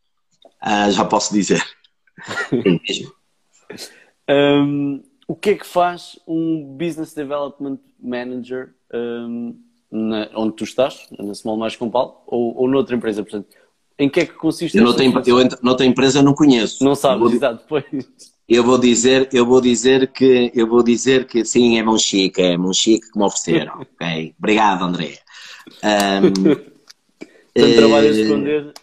uh, 0.63 0.91
já 0.91 1.05
posso 1.05 1.33
dizer. 1.33 1.63
um, 4.29 5.03
o 5.27 5.35
que 5.35 5.51
é 5.51 5.55
que 5.55 5.65
faz 5.65 6.19
um 6.27 6.75
Business 6.77 7.13
Development 7.13 7.79
Manager 7.99 8.73
um, 8.93 9.59
na, 9.91 10.29
onde 10.35 10.55
tu 10.55 10.63
estás, 10.63 11.07
na 11.17 11.33
Small 11.33 11.57
Mais 11.57 11.75
Compal, 11.75 12.23
ou, 12.27 12.57
ou 12.57 12.67
noutra 12.67 12.95
empresa? 12.95 13.23
Portanto, 13.23 13.47
em 13.97 14.09
que 14.09 14.21
é 14.21 14.25
que 14.25 14.33
consiste 14.33 14.77
eu 14.77 14.83
noutra, 14.83 15.05
eu 15.25 15.49
noutra 15.61 15.85
empresa 15.85 16.21
não 16.21 16.33
conheço. 16.33 16.83
Não 16.83 16.95
sabes, 16.95 17.19
vou, 17.19 17.31
exato, 17.31 17.61
depois. 17.61 17.85
Eu 18.47 18.63
vou 18.63 18.77
dizer, 18.77 19.29
eu 19.31 19.45
vou 19.45 19.61
dizer 19.61 20.11
que 20.11 20.51
eu 20.53 20.67
vou 20.67 20.83
dizer 20.83 21.25
que 21.25 21.45
sim, 21.45 21.77
é 21.77 21.83
Monchique, 21.83 22.41
é 22.41 22.57
Monchique 22.57 23.11
que 23.11 23.17
me 23.17 23.25
ofereceram. 23.25 23.81
ok, 23.95 24.35
obrigado, 24.37 24.83
André. 24.83 25.19
Um, 25.83 26.51
então, 27.55 27.73
trabalho 27.77 28.07
a 28.07 28.15
eh, 28.15 28.21
esconder 28.21 28.73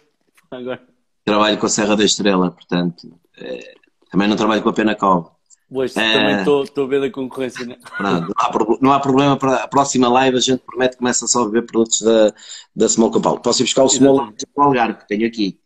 agora. 0.49 0.81
Trabalho 1.23 1.57
com 1.57 1.65
a 1.65 1.69
Serra 1.69 1.95
da 1.95 2.03
Estrela, 2.03 2.51
portanto, 2.51 3.13
eh, 3.37 3.75
também 4.09 4.27
não 4.27 4.35
trabalho 4.35 4.63
com 4.63 4.69
a 4.69 4.73
Pena 4.73 4.95
Cove. 4.95 5.29
Pois, 5.73 5.95
é... 5.95 6.13
também 6.13 6.63
estou 6.63 6.83
a 6.83 6.87
ver 6.87 7.01
a 7.03 7.09
concorrência. 7.09 7.65
Né? 7.65 7.77
Não, 7.97 8.21
não, 8.21 8.33
há, 8.35 8.77
não 8.81 8.91
há 8.91 8.99
problema 8.99 9.37
para 9.37 9.63
a 9.63 9.67
próxima 9.67 10.09
live, 10.09 10.37
a 10.37 10.41
gente 10.41 10.63
promete 10.65 10.93
que 10.93 10.97
começa 10.99 11.25
só 11.27 11.43
a 11.43 11.49
ver 11.49 11.65
produtos 11.65 12.01
da, 12.01 12.33
da 12.75 12.89
Small 12.89 13.09
Compal. 13.09 13.39
Posso 13.39 13.61
ir 13.61 13.65
buscar 13.65 13.83
o 13.83 13.89
Small 13.89 14.33
Algarve 14.57 14.99
que 14.99 15.07
tenho 15.07 15.25
aqui. 15.25 15.57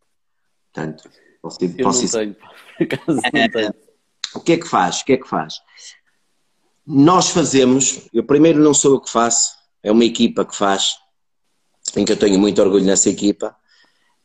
Portanto, 0.71 1.09
posso 1.41 1.63
ir, 1.63 1.69
posso 1.81 1.99
não 2.01 2.05
ir... 2.05 2.11
tenho, 2.11 2.35
por 2.35 2.83
acaso 2.83 3.21
não 3.33 3.41
é, 3.41 3.49
tenho. 3.49 3.73
O 4.35 4.39
que 4.41 4.51
é 4.51 4.57
que 4.57 4.67
faz? 4.67 5.01
O 5.01 5.05
que 5.05 5.13
é 5.13 5.17
que 5.17 5.27
faz? 5.27 5.55
Nós 6.85 7.29
fazemos, 7.31 8.07
eu 8.13 8.23
primeiro 8.23 8.59
não 8.59 8.75
sou 8.75 8.93
eu 8.93 9.01
que 9.01 9.09
faço, 9.09 9.55
é 9.81 9.91
uma 9.91 10.05
equipa 10.05 10.45
que 10.45 10.55
faz, 10.55 10.97
em 11.97 12.05
que 12.05 12.11
eu 12.11 12.17
tenho 12.17 12.37
muito 12.37 12.61
orgulho 12.61 12.85
nessa 12.85 13.09
equipa. 13.09 13.55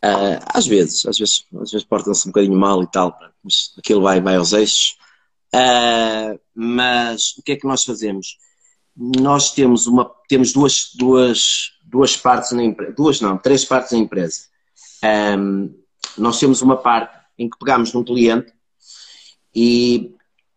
Uh, 0.04 0.44
às 0.46 0.66
vezes, 0.66 1.06
às 1.06 1.18
vezes, 1.18 1.46
às 1.58 1.70
vezes 1.70 1.86
portam-se 1.86 2.28
um 2.28 2.32
bocadinho 2.32 2.58
mal 2.58 2.82
e 2.82 2.86
tal, 2.86 3.18
mas 3.42 3.72
aquilo 3.78 4.02
vai, 4.02 4.20
vai 4.20 4.36
aos 4.36 4.52
eixos. 4.52 4.99
Uh, 5.54 6.38
mas 6.54 7.36
o 7.38 7.42
que 7.42 7.52
é 7.52 7.56
que 7.56 7.66
nós 7.66 7.84
fazemos? 7.84 8.36
Nós 8.96 9.52
temos, 9.52 9.86
uma, 9.86 10.10
temos 10.28 10.52
duas, 10.52 10.90
duas, 10.94 11.72
duas 11.82 12.16
partes 12.16 12.52
na 12.52 12.62
empresa, 12.62 12.92
duas 12.92 13.20
não, 13.20 13.38
três 13.38 13.64
partes 13.64 13.92
na 13.92 13.98
empresa. 13.98 14.42
Um, 15.38 15.74
nós 16.18 16.38
temos 16.38 16.60
uma 16.62 16.76
parte 16.76 17.18
em 17.38 17.48
que 17.48 17.58
pegamos 17.58 17.92
num 17.92 18.04
cliente 18.04 18.52
e, 19.54 20.14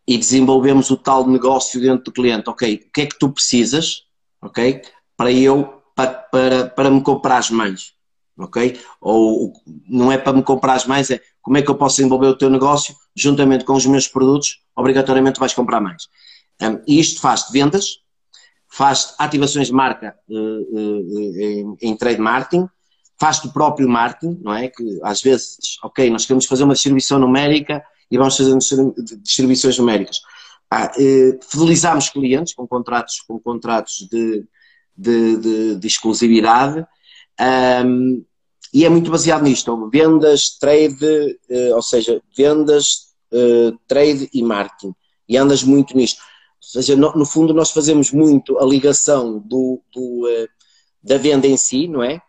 e 0.07 0.17
desenvolvemos 0.17 0.89
o 0.89 0.97
tal 0.97 1.27
negócio 1.27 1.79
dentro 1.79 2.05
do 2.05 2.11
cliente. 2.11 2.49
Ok, 2.49 2.85
o 2.87 2.91
que 2.91 3.01
é 3.01 3.05
que 3.05 3.17
tu 3.17 3.29
precisas, 3.29 4.03
ok, 4.41 4.81
para 5.15 5.31
eu, 5.31 5.81
para, 5.95 6.13
para, 6.13 6.69
para 6.69 6.91
me 6.91 7.01
comprares 7.01 7.49
mais, 7.49 7.93
ok? 8.37 8.79
Ou 8.99 9.53
não 9.87 10.11
é 10.11 10.17
para 10.17 10.33
me 10.33 10.43
comprares 10.43 10.85
mais, 10.85 11.09
é 11.09 11.21
como 11.43 11.57
é 11.57 11.61
que 11.61 11.69
eu 11.69 11.75
posso 11.75 11.97
desenvolver 11.97 12.27
o 12.27 12.37
teu 12.37 12.49
negócio 12.49 12.95
juntamente 13.15 13.65
com 13.65 13.73
os 13.73 13.85
meus 13.85 14.07
produtos, 14.07 14.61
obrigatoriamente 14.75 15.39
vais 15.39 15.53
comprar 15.53 15.81
mais. 15.81 16.07
Um, 16.61 16.81
e 16.87 16.99
isto 16.99 17.19
faz 17.19 17.45
de 17.45 17.51
vendas, 17.51 17.99
faz 18.67 19.13
ativações 19.19 19.67
de 19.67 19.73
marca 19.73 20.15
uh, 20.29 20.35
uh, 20.35 21.39
em, 21.39 21.77
em, 21.81 21.97
trade 21.97 22.19
marketing, 22.19 22.67
faz 23.19 23.39
do 23.39 23.51
próprio 23.51 23.87
marketing, 23.89 24.39
não 24.41 24.53
é? 24.53 24.69
Que 24.69 24.99
às 25.03 25.21
vezes, 25.21 25.77
ok, 25.83 26.09
nós 26.09 26.25
queremos 26.25 26.45
fazer 26.45 26.63
uma 26.63 26.73
distribuição 26.73 27.19
numérica 27.19 27.83
e 28.09 28.17
vamos 28.17 28.37
fazer 28.37 28.57
distribuições 29.21 29.77
numéricas. 29.77 30.21
Ah, 30.71 30.91
fidelizamos 31.47 32.09
clientes 32.09 32.53
com 32.55 32.67
contratos, 32.67 33.21
com 33.27 33.39
contratos 33.39 34.07
de, 34.09 34.43
de, 34.97 35.37
de, 35.37 35.75
de 35.75 35.87
exclusividade. 35.87 36.83
Um, 37.85 38.25
e 38.73 38.85
é 38.85 38.89
muito 38.89 39.11
baseado 39.11 39.43
nisto, 39.43 39.89
vendas, 39.91 40.57
trade, 40.57 41.37
ou 41.75 41.81
seja, 41.81 42.21
vendas, 42.35 43.13
uh, 43.31 43.77
trade 43.87 44.29
e 44.33 44.41
marketing. 44.41 44.95
E 45.29 45.37
andas 45.37 45.63
muito 45.63 45.95
nisto. 45.95 46.19
Ou 46.19 46.81
seja, 46.81 46.95
no, 46.95 47.25
fundo 47.25 47.53
nós 47.53 47.71
fazemos 47.71 48.11
muito 48.11 48.57
a 48.57 48.65
ligação 48.65 49.39
do, 49.39 49.79
do 49.93 50.27
uh, 50.27 50.47
da 51.03 51.17
venda 51.17 51.45
em 51.45 51.57
si, 51.57 51.87
não 51.87 52.01
é? 52.01 52.21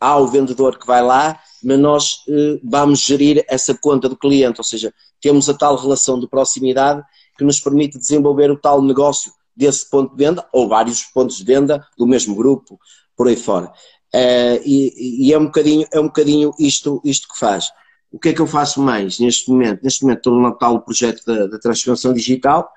Há 0.00 0.16
o 0.16 0.26
vendedor 0.26 0.78
que 0.78 0.86
vai 0.86 1.02
lá 1.02 1.38
mas 1.62 1.78
nós 1.78 2.24
vamos 2.62 3.00
gerir 3.00 3.44
essa 3.48 3.74
conta 3.74 4.08
do 4.08 4.16
cliente, 4.16 4.60
ou 4.60 4.64
seja, 4.64 4.92
temos 5.20 5.48
a 5.48 5.54
tal 5.54 5.76
relação 5.76 6.18
de 6.18 6.28
proximidade 6.28 7.02
que 7.36 7.44
nos 7.44 7.60
permite 7.60 7.98
desenvolver 7.98 8.50
o 8.50 8.56
tal 8.56 8.80
negócio 8.82 9.32
desse 9.56 9.88
ponto 9.90 10.16
de 10.16 10.24
venda, 10.24 10.46
ou 10.52 10.68
vários 10.68 11.02
pontos 11.02 11.36
de 11.36 11.44
venda 11.44 11.84
do 11.96 12.06
mesmo 12.06 12.34
grupo, 12.34 12.78
por 13.16 13.26
aí 13.26 13.36
fora. 13.36 13.72
Uh, 14.14 14.60
e, 14.64 15.28
e, 15.28 15.32
é 15.32 15.38
um 15.38 15.46
bocadinho, 15.46 15.86
é 15.92 16.00
um 16.00 16.06
bocadinho 16.06 16.54
isto, 16.58 17.00
isto 17.04 17.28
que 17.28 17.38
faz. 17.38 17.70
O 18.10 18.18
que 18.18 18.30
é 18.30 18.32
que 18.32 18.40
eu 18.40 18.46
faço 18.46 18.80
mais 18.80 19.18
neste 19.18 19.50
momento? 19.50 19.82
Neste 19.82 20.02
momento 20.02 20.18
estou 20.18 20.40
no 20.40 20.56
tal 20.56 20.80
projeto 20.80 21.22
da, 21.26 21.46
da 21.46 21.58
transformação 21.58 22.14
digital, 22.14 22.72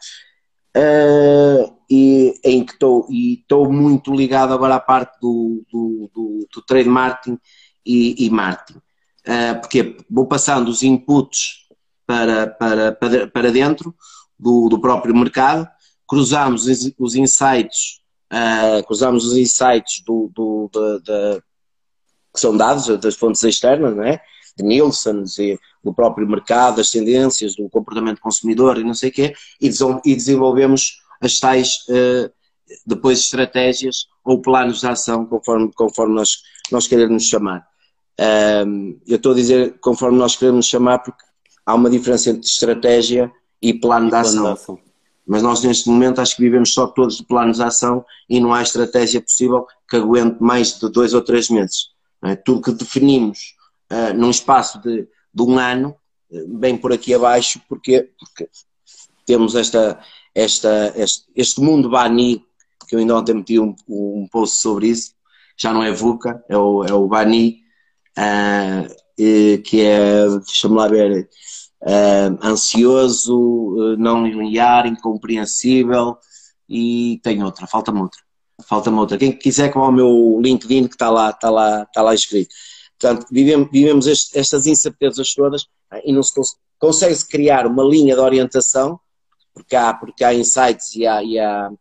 uh, 0.76 1.74
e, 1.90 2.40
em 2.44 2.66
que 2.66 2.74
estou, 2.74 3.08
e 3.10 3.34
estou 3.36 3.72
muito 3.72 4.14
ligado 4.14 4.54
agora 4.54 4.76
à 4.76 4.80
parte 4.80 5.20
do, 5.22 5.64
do, 5.72 6.10
do, 6.14 6.48
do 6.54 6.62
trade 6.64 6.90
marketing 6.90 7.38
e, 7.86 8.26
e 8.26 8.30
marketing. 8.30 8.80
Uh, 9.28 9.60
porque 9.62 9.98
vou 10.10 10.28
passando 10.28 10.68
os 10.70 10.84
inputs 10.84 11.68
para, 12.06 12.48
para, 12.48 12.92
para, 12.92 13.28
para 13.28 13.52
dentro 13.52 13.94
do, 14.38 14.68
do 14.68 14.80
próprio 14.80 15.16
mercado, 15.16 15.68
cruzamos 16.08 16.66
os 16.98 17.16
insights, 17.16 18.01
uh, 18.32 18.84
cruzamos 18.86 19.26
os 19.26 19.38
insights 19.38 20.02
do, 20.06 20.32
do, 20.34 20.70
que 22.34 22.40
são 22.40 22.56
dados 22.56 22.88
das 23.00 23.16
fontes 23.16 23.44
externas, 23.44 23.96
não 23.96 24.04
é? 24.04 24.22
de 24.58 24.64
Nielsen, 24.64 25.24
do 25.84 25.94
próprio 25.94 26.28
mercado, 26.28 26.78
das 26.78 26.92
tendências, 26.92 27.56
do 27.56 27.70
comportamento 27.70 28.18
do 28.18 28.22
consumidor 28.22 28.78
e 28.78 28.84
não 28.84 28.94
sei 28.94 29.10
o 29.10 29.14
quê, 29.14 29.34
e 29.60 30.16
desenvolvemos 30.16 31.02
as 31.22 31.40
tais 31.40 31.86
uh, 31.90 32.32
depois 32.86 33.20
estratégias 33.20 34.08
ou 34.24 34.42
planos 34.42 34.80
de 34.80 34.88
ação 34.88 35.26
conforme, 35.26 35.72
conforme 35.74 36.16
nós, 36.16 36.42
nós 36.72 36.88
queremos 36.88 37.24
chamar. 37.24 37.66
Um, 38.68 39.00
eu 39.08 39.16
estou 39.16 39.32
a 39.32 39.36
dizer 39.36 39.80
conforme 39.80 40.18
nós 40.18 40.36
queremos 40.36 40.66
chamar 40.66 41.00
porque 41.00 41.24
há 41.66 41.74
uma 41.74 41.90
diferença 41.90 42.30
entre 42.30 42.48
estratégia 42.48 43.32
e 43.62 43.74
plano, 43.74 44.08
e 44.08 44.10
de, 44.10 44.16
ação. 44.16 44.80
Mas 45.26 45.42
nós 45.42 45.64
neste 45.64 45.90
momento 45.90 46.20
acho 46.20 46.36
que 46.36 46.42
vivemos 46.42 46.74
só 46.74 46.88
todos 46.88 47.18
de 47.18 47.26
planos 47.26 47.58
de 47.58 47.64
ação 47.64 48.04
e 48.30 48.40
não 48.40 48.54
há 48.54 48.62
estratégia 48.62 49.22
possível 49.22 49.66
que 49.90 49.98
aguente 49.98 50.38
mais 50.42 50.80
de 50.80 50.90
dois 50.90 51.14
ou 51.14 51.22
três 51.22 51.50
meses. 51.50 51.90
É? 52.24 52.36
Tudo 52.36 52.62
que 52.62 52.72
definimos 52.72 53.56
uh, 53.92 54.14
num 54.14 54.30
espaço 54.30 54.82
de, 54.82 55.08
de 55.34 55.42
um 55.42 55.58
ano, 55.58 55.96
bem 56.48 56.78
por 56.78 56.94
aqui 56.94 57.14
abaixo, 57.14 57.62
porque, 57.68 58.10
porque 58.18 58.50
temos 59.26 59.56
esta, 59.56 60.00
esta, 60.34 60.94
este, 60.96 61.26
este 61.36 61.62
mundo 61.62 61.90
Bani, 61.90 62.44
que 62.88 62.96
eu 62.96 63.00
ainda 63.00 63.16
ontem 63.16 63.34
meti 63.34 63.60
um, 63.60 63.76
um 63.88 64.28
post 64.32 64.58
sobre 64.58 64.88
isso, 64.88 65.14
já 65.58 65.74
não 65.74 65.84
é 65.84 65.92
VUCA, 65.92 66.44
é 66.50 66.58
o, 66.58 66.84
é 66.84 66.94
o 66.94 67.08
Bani, 67.08 67.60
uh, 68.18 69.02
que 69.64 69.82
é, 69.82 70.28
deixa-me 70.40 70.76
lá 70.76 70.88
ver, 70.88 71.30
uh, 71.84 72.46
ansioso, 72.46 73.38
uh, 73.38 73.98
não 73.98 74.26
linear, 74.26 74.88
incompreensível, 74.88 76.18
e 76.70 77.20
tem 77.24 77.44
outra, 77.44 77.68
falta-me 77.68 78.00
outra. 78.02 78.20
Falta-me 78.68 78.98
outra. 78.98 79.18
Quem 79.18 79.32
quiser 79.32 79.70
que 79.70 79.78
vá 79.78 79.86
ao 79.86 79.92
meu 79.92 80.40
LinkedIn 80.42 80.88
que 80.88 80.96
está 80.96 81.10
lá, 81.10 81.32
está 81.32 81.50
lá, 81.50 81.84
está 81.84 82.02
lá 82.02 82.14
escrito. 82.14 82.54
Portanto, 83.00 83.26
vivemos, 83.32 83.70
vivemos 83.72 84.08
este, 84.08 84.38
estas 84.38 84.68
incertezas 84.68 85.34
todas 85.34 85.66
e 86.06 86.14
não 86.14 86.22
se 86.22 86.34
consegue-se 86.80 87.28
criar 87.28 87.66
uma 87.66 87.84
linha 87.84 88.16
de 88.16 88.22
orientação 88.22 89.00
porque 89.54 89.76
há, 89.76 89.94
porque 89.94 90.24
há 90.24 90.34
insights 90.34 90.96
e 90.96 91.06
há, 91.06 91.24
e, 91.24 91.40
há, 91.40 91.72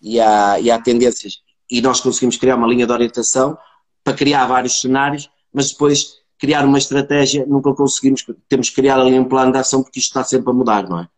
e, 0.00 0.20
há, 0.20 0.60
e 0.60 0.70
há 0.70 0.80
tendências 0.80 1.42
e 1.70 1.82
nós 1.82 2.00
conseguimos 2.00 2.36
criar 2.36 2.56
uma 2.56 2.66
linha 2.66 2.86
de 2.86 2.92
orientação 2.92 3.58
para 4.02 4.14
criar 4.14 4.46
vários 4.46 4.80
cenários, 4.80 5.30
mas 5.52 5.70
depois 5.70 6.14
criar 6.38 6.64
uma 6.64 6.78
estratégia 6.78 7.44
nunca 7.46 7.74
conseguimos, 7.74 8.24
temos 8.48 8.70
que 8.70 8.76
criar 8.76 8.98
ali 8.98 9.18
um 9.18 9.24
plano 9.24 9.52
de 9.52 9.58
ação 9.58 9.82
porque 9.82 9.98
isto 9.98 10.08
está 10.08 10.24
sempre 10.24 10.50
a 10.50 10.54
mudar, 10.54 10.88
não 10.88 11.00
é? 11.00 11.08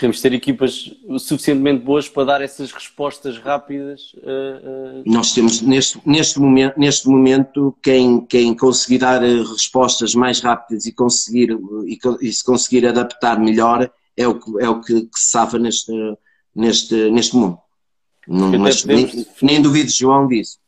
Temos 0.00 0.16
de 0.16 0.22
ter 0.22 0.32
equipas 0.32 0.92
suficientemente 1.18 1.84
boas 1.84 2.08
para 2.08 2.24
dar 2.24 2.40
essas 2.40 2.70
respostas 2.70 3.36
rápidas. 3.38 4.12
Uh, 4.14 5.00
uh... 5.00 5.02
Nós 5.04 5.32
temos, 5.32 5.60
neste, 5.60 6.00
neste, 6.06 6.38
momento, 6.38 6.78
neste 6.78 7.08
momento, 7.08 7.76
quem, 7.82 8.20
quem 8.20 8.54
conseguir 8.54 8.98
dar 8.98 9.20
respostas 9.20 10.14
mais 10.14 10.40
rápidas 10.40 10.86
e, 10.86 10.92
conseguir, 10.92 11.50
e, 11.84 11.98
e 12.20 12.32
se 12.32 12.44
conseguir 12.44 12.86
adaptar 12.86 13.40
melhor 13.40 13.90
é 14.16 14.28
o 14.28 14.38
que, 14.38 14.62
é 14.62 14.68
o 14.68 14.80
que, 14.80 15.02
que 15.02 15.18
se 15.18 15.32
safa 15.32 15.58
neste, 15.58 15.92
neste, 16.54 17.10
neste 17.10 17.34
mundo. 17.34 17.58
Não, 18.26 18.56
mas, 18.58 18.84
nem, 18.84 19.04
definir, 19.04 19.26
nem 19.42 19.62
duvido, 19.62 19.90
João, 19.90 20.28
disso. 20.28 20.58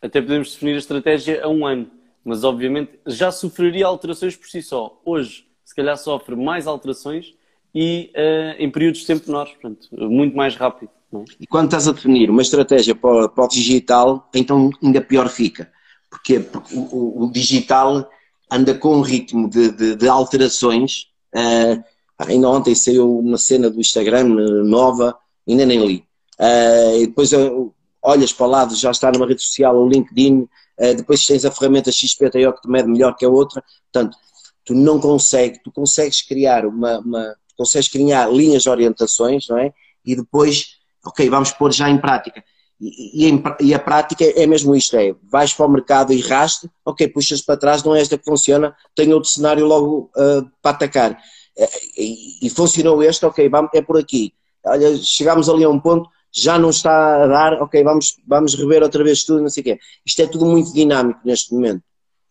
Até 0.00 0.20
podemos 0.20 0.52
definir 0.52 0.74
a 0.74 0.78
estratégia 0.78 1.44
a 1.44 1.48
um 1.48 1.66
ano, 1.66 1.90
mas 2.24 2.44
obviamente 2.44 2.98
já 3.06 3.30
sofreria 3.30 3.86
alterações 3.86 4.36
por 4.36 4.48
si 4.48 4.62
só. 4.62 5.00
Hoje, 5.04 5.46
se 5.64 5.74
calhar, 5.74 5.96
sofre 5.96 6.36
mais 6.36 6.66
alterações 6.66 7.34
e 7.74 8.12
uh, 8.14 8.62
em 8.62 8.70
períodos 8.70 9.00
de 9.00 9.06
tempo 9.06 9.26
menores, 9.26 9.52
portanto, 9.52 9.88
muito 9.92 10.36
mais 10.36 10.56
rápido. 10.56 10.90
É? 11.12 11.24
E 11.40 11.46
quando 11.46 11.66
estás 11.66 11.86
a 11.86 11.92
definir 11.92 12.30
uma 12.30 12.42
estratégia 12.42 12.94
para, 12.94 13.28
para 13.28 13.44
o 13.44 13.48
digital, 13.48 14.28
então 14.34 14.70
ainda 14.82 15.00
pior 15.00 15.28
fica. 15.28 15.70
Porquê? 16.10 16.40
Porque 16.40 16.74
o, 16.74 17.24
o 17.24 17.30
digital 17.32 18.08
anda 18.50 18.74
com 18.74 18.96
um 18.96 19.00
ritmo 19.00 19.48
de, 19.48 19.70
de, 19.70 19.96
de 19.96 20.08
alterações 20.08 21.08
uh, 21.34 21.82
Ainda 22.18 22.48
ontem 22.48 22.74
saiu 22.74 23.18
uma 23.18 23.36
cena 23.36 23.68
do 23.68 23.80
Instagram 23.80 24.24
nova, 24.64 25.16
ainda 25.48 25.66
nem 25.66 25.84
li. 25.84 26.04
Uh, 26.38 27.02
e 27.02 27.06
depois 27.06 27.32
uh, 27.32 27.74
olhas 28.04 28.32
para 28.32 28.46
o 28.46 28.50
lado, 28.50 28.76
já 28.76 28.90
está 28.90 29.10
numa 29.10 29.26
rede 29.26 29.42
social, 29.42 29.76
o 29.76 29.88
LinkedIn, 29.88 30.42
uh, 30.42 30.94
depois 30.96 31.26
tens 31.26 31.44
a 31.44 31.50
ferramenta 31.50 31.90
XPTO 31.90 32.52
que 32.52 32.62
te 32.62 32.68
mede 32.68 32.88
melhor 32.88 33.16
que 33.16 33.24
a 33.24 33.28
outra. 33.28 33.62
Portanto, 33.92 34.16
tu 34.64 34.74
não 34.74 35.00
consegues, 35.00 35.58
tu 35.64 35.72
consegues 35.72 36.22
criar 36.22 36.66
uma, 36.66 36.98
uma 36.98 37.34
consegues 37.56 37.88
criar 37.88 38.30
linhas 38.30 38.62
de 38.64 38.70
orientações, 38.70 39.48
não 39.48 39.58
é? 39.58 39.72
E 40.04 40.16
depois, 40.16 40.76
ok, 41.04 41.28
vamos 41.30 41.52
pôr 41.52 41.72
já 41.72 41.88
em 41.88 41.98
prática. 41.98 42.42
E, 42.80 43.28
e, 43.28 43.42
e, 43.60 43.74
a 43.74 43.78
prática 43.78 44.24
é 44.24 44.46
mesmo 44.46 44.74
isto, 44.74 44.96
é, 44.96 45.14
vais 45.30 45.54
para 45.54 45.66
o 45.66 45.70
mercado 45.70 46.12
e 46.12 46.20
raste, 46.20 46.68
ok, 46.84 47.08
puxas 47.08 47.40
para 47.40 47.56
trás, 47.56 47.82
não 47.82 47.94
é 47.94 48.00
esta 48.00 48.18
que 48.18 48.24
funciona, 48.24 48.74
tem 48.94 49.12
outro 49.12 49.30
cenário 49.30 49.64
logo 49.64 50.10
uh, 50.16 50.50
para 50.60 50.72
atacar. 50.72 51.18
É, 51.56 51.68
e, 51.96 52.46
e 52.46 52.50
funcionou 52.50 53.02
este, 53.02 53.24
ok, 53.24 53.48
vamos, 53.48 53.70
é 53.74 53.80
por 53.80 53.96
aqui. 53.96 54.34
Olha, 54.66 54.96
chegámos 54.96 55.48
ali 55.48 55.62
a 55.62 55.68
um 55.68 55.78
ponto, 55.78 56.08
já 56.34 56.58
não 56.58 56.70
está 56.70 57.22
a 57.22 57.26
dar, 57.28 57.62
ok, 57.62 57.82
vamos, 57.84 58.16
vamos 58.26 58.54
rever 58.54 58.82
outra 58.82 59.04
vez 59.04 59.22
tudo, 59.22 59.42
não 59.42 59.48
sei 59.48 59.60
o 59.60 59.64
quê. 59.64 59.78
Isto 60.04 60.22
é 60.22 60.26
tudo 60.26 60.44
muito 60.44 60.72
dinâmico 60.72 61.20
neste 61.24 61.54
momento. 61.54 61.82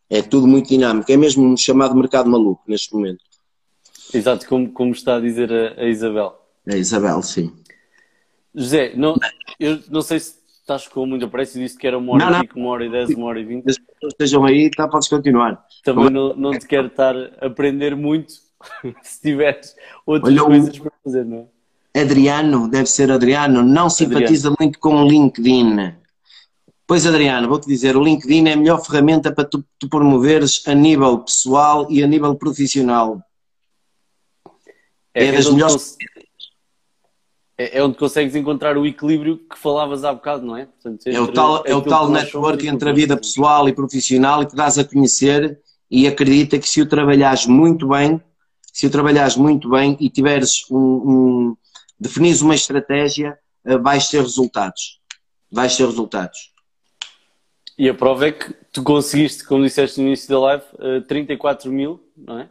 É 0.09 0.21
tudo 0.21 0.45
muito 0.45 0.67
dinâmico. 0.67 1.09
É 1.09 1.15
mesmo 1.15 1.45
um 1.45 1.55
chamado 1.55 1.95
mercado 1.95 2.29
maluco 2.29 2.61
neste 2.67 2.93
momento. 2.93 3.23
Exato, 4.13 4.45
como, 4.47 4.69
como 4.71 4.91
está 4.91 5.15
a 5.15 5.19
dizer 5.21 5.51
a, 5.51 5.81
a 5.81 5.87
Isabel. 5.87 6.35
A 6.67 6.75
Isabel, 6.75 7.21
sim. 7.21 7.53
José, 8.53 8.93
não, 8.95 9.15
eu 9.57 9.79
não 9.89 10.01
sei 10.01 10.19
se 10.19 10.35
estás 10.59 10.87
com 10.87 11.05
muita 11.05 11.27
pressa 11.27 11.57
disse 11.57 11.77
que 11.77 11.87
era 11.87 11.97
uma 11.97 12.13
hora 12.13 12.29
não, 12.29 12.43
e 12.43 12.49
uma 12.55 12.69
hora 12.69 12.85
e 12.85 12.91
dez, 12.91 13.09
uma 13.09 13.27
hora 13.27 13.39
e 13.39 13.45
vinte. 13.45 13.65
Estejam 14.03 14.43
aí, 14.45 14.69
tá, 14.69 14.87
podes 14.87 15.07
continuar. 15.07 15.65
Também 15.83 16.09
não, 16.09 16.35
não 16.35 16.51
te 16.51 16.67
quero 16.67 16.87
estar 16.87 17.15
a 17.15 17.47
aprender 17.47 17.95
muito, 17.95 18.33
se 19.01 19.21
tiveres 19.21 19.73
outras 20.05 20.33
Olha, 20.33 20.43
coisas 20.43 20.77
para 20.77 20.91
fazer, 21.03 21.25
não 21.25 21.37
é? 21.37 21.45
Adriano, 21.95 22.67
deve 22.67 22.87
ser 22.87 23.11
Adriano, 23.11 23.61
não 23.61 23.89
simpatiza 23.89 24.47
Adriano. 24.49 24.57
muito 24.59 24.79
com 24.79 24.95
o 24.95 25.07
LinkedIn. 25.07 25.93
Pois, 26.87 27.05
Adriano, 27.05 27.47
vou-te 27.47 27.67
dizer, 27.67 27.95
o 27.95 28.03
LinkedIn 28.03 28.47
é 28.47 28.53
a 28.53 28.57
melhor 28.57 28.83
ferramenta 28.83 29.31
para 29.31 29.45
tu, 29.45 29.63
tu 29.79 29.87
promoveres 29.87 30.61
a 30.67 30.73
nível 30.73 31.19
pessoal 31.19 31.87
e 31.89 32.03
a 32.03 32.07
nível 32.07 32.35
profissional. 32.35 33.21
É, 35.13 35.27
é 35.27 35.31
das 35.31 35.49
melhores. 35.49 35.95
É, 37.57 37.77
é 37.77 37.83
onde 37.83 37.97
consegues 37.97 38.35
encontrar 38.35 38.77
o 38.77 38.85
equilíbrio 38.85 39.37
que 39.37 39.57
falavas 39.57 40.03
há 40.03 40.11
bocado, 40.11 40.45
não 40.45 40.57
é? 40.57 40.65
Portanto, 40.65 41.07
é 41.07 41.21
o 41.21 41.31
tal, 41.31 41.63
é 41.65 41.75
o 41.75 41.81
tal 41.81 42.09
network 42.09 42.67
entre 42.67 42.89
a 42.89 42.93
vida 42.93 43.15
pessoal 43.15 43.69
e 43.69 43.73
profissional 43.73 44.41
e 44.41 44.47
que 44.47 44.55
dás 44.55 44.79
a 44.79 44.83
conhecer 44.83 45.59
e 45.89 46.07
acredita 46.07 46.57
que 46.57 46.67
se 46.67 46.81
o 46.81 46.89
trabalhares 46.89 47.45
muito 47.45 47.87
bem, 47.87 48.19
se 48.71 48.87
o 48.87 48.89
trabalhares 48.89 49.37
muito 49.37 49.69
bem 49.69 49.95
e 49.99 50.09
tiveres 50.09 50.65
um, 50.71 50.77
um 50.77 51.57
definires 52.03 52.41
uma 52.41 52.53
estratégia, 52.53 53.37
eh, 53.65 53.77
vais 53.77 54.09
ter 54.09 54.21
resultados. 54.21 54.99
Vais 55.51 55.75
ter 55.75 55.85
resultados. 55.85 56.51
E 57.77 57.89
a 57.89 57.93
prova 57.93 58.27
é 58.27 58.31
que 58.31 58.53
tu 58.71 58.83
conseguiste, 58.83 59.45
como 59.45 59.63
disseste 59.63 59.99
no 59.99 60.07
início 60.07 60.29
da 60.29 60.39
live, 60.39 60.63
34 61.07 61.69
eh, 61.69 61.73
mil, 61.73 62.03
não 62.15 62.39
é? 62.39 62.49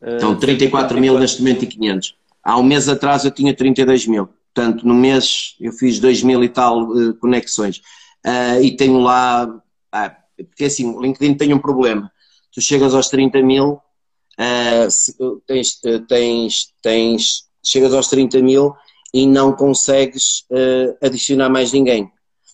Então, 0.00 0.38
34 0.38 0.98
mil 1.00 1.18
neste 1.18 1.40
momento 1.42 1.64
e 1.64 1.66
500. 1.66 2.14
Há 2.42 2.58
um 2.58 2.62
mês 2.62 2.88
atrás 2.88 3.24
eu 3.24 3.30
tinha 3.30 3.54
32 3.54 4.06
mil. 4.06 4.28
Portanto, 4.54 4.86
no 4.86 4.94
mês 4.94 5.54
eu 5.60 5.72
fiz 5.72 5.98
2 5.98 6.22
mil 6.22 6.42
e 6.42 6.48
tal 6.48 6.82
uh, 6.82 7.14
conexões. 7.16 7.78
Uh, 8.24 8.62
e 8.62 8.76
tenho 8.76 9.00
lá. 9.00 9.60
Ah, 9.92 10.16
porque 10.36 10.64
assim, 10.64 10.86
o 10.86 11.00
LinkedIn 11.00 11.34
tem 11.34 11.52
um 11.52 11.58
problema. 11.58 12.10
Tu 12.52 12.60
chegas 12.60 12.94
aos 12.94 13.08
30 13.08 13.42
mil, 13.42 13.80
uh, 14.38 15.40
tens, 15.46 15.80
tens, 16.08 16.72
tens, 16.80 17.47
chegas 17.70 17.94
aos 17.94 18.08
30 18.08 18.40
mil 18.42 18.74
e 19.12 19.26
não 19.26 19.52
consegues 19.52 20.44
uh, 20.50 20.96
adicionar 21.02 21.48
mais 21.48 21.72
ninguém. 21.72 22.10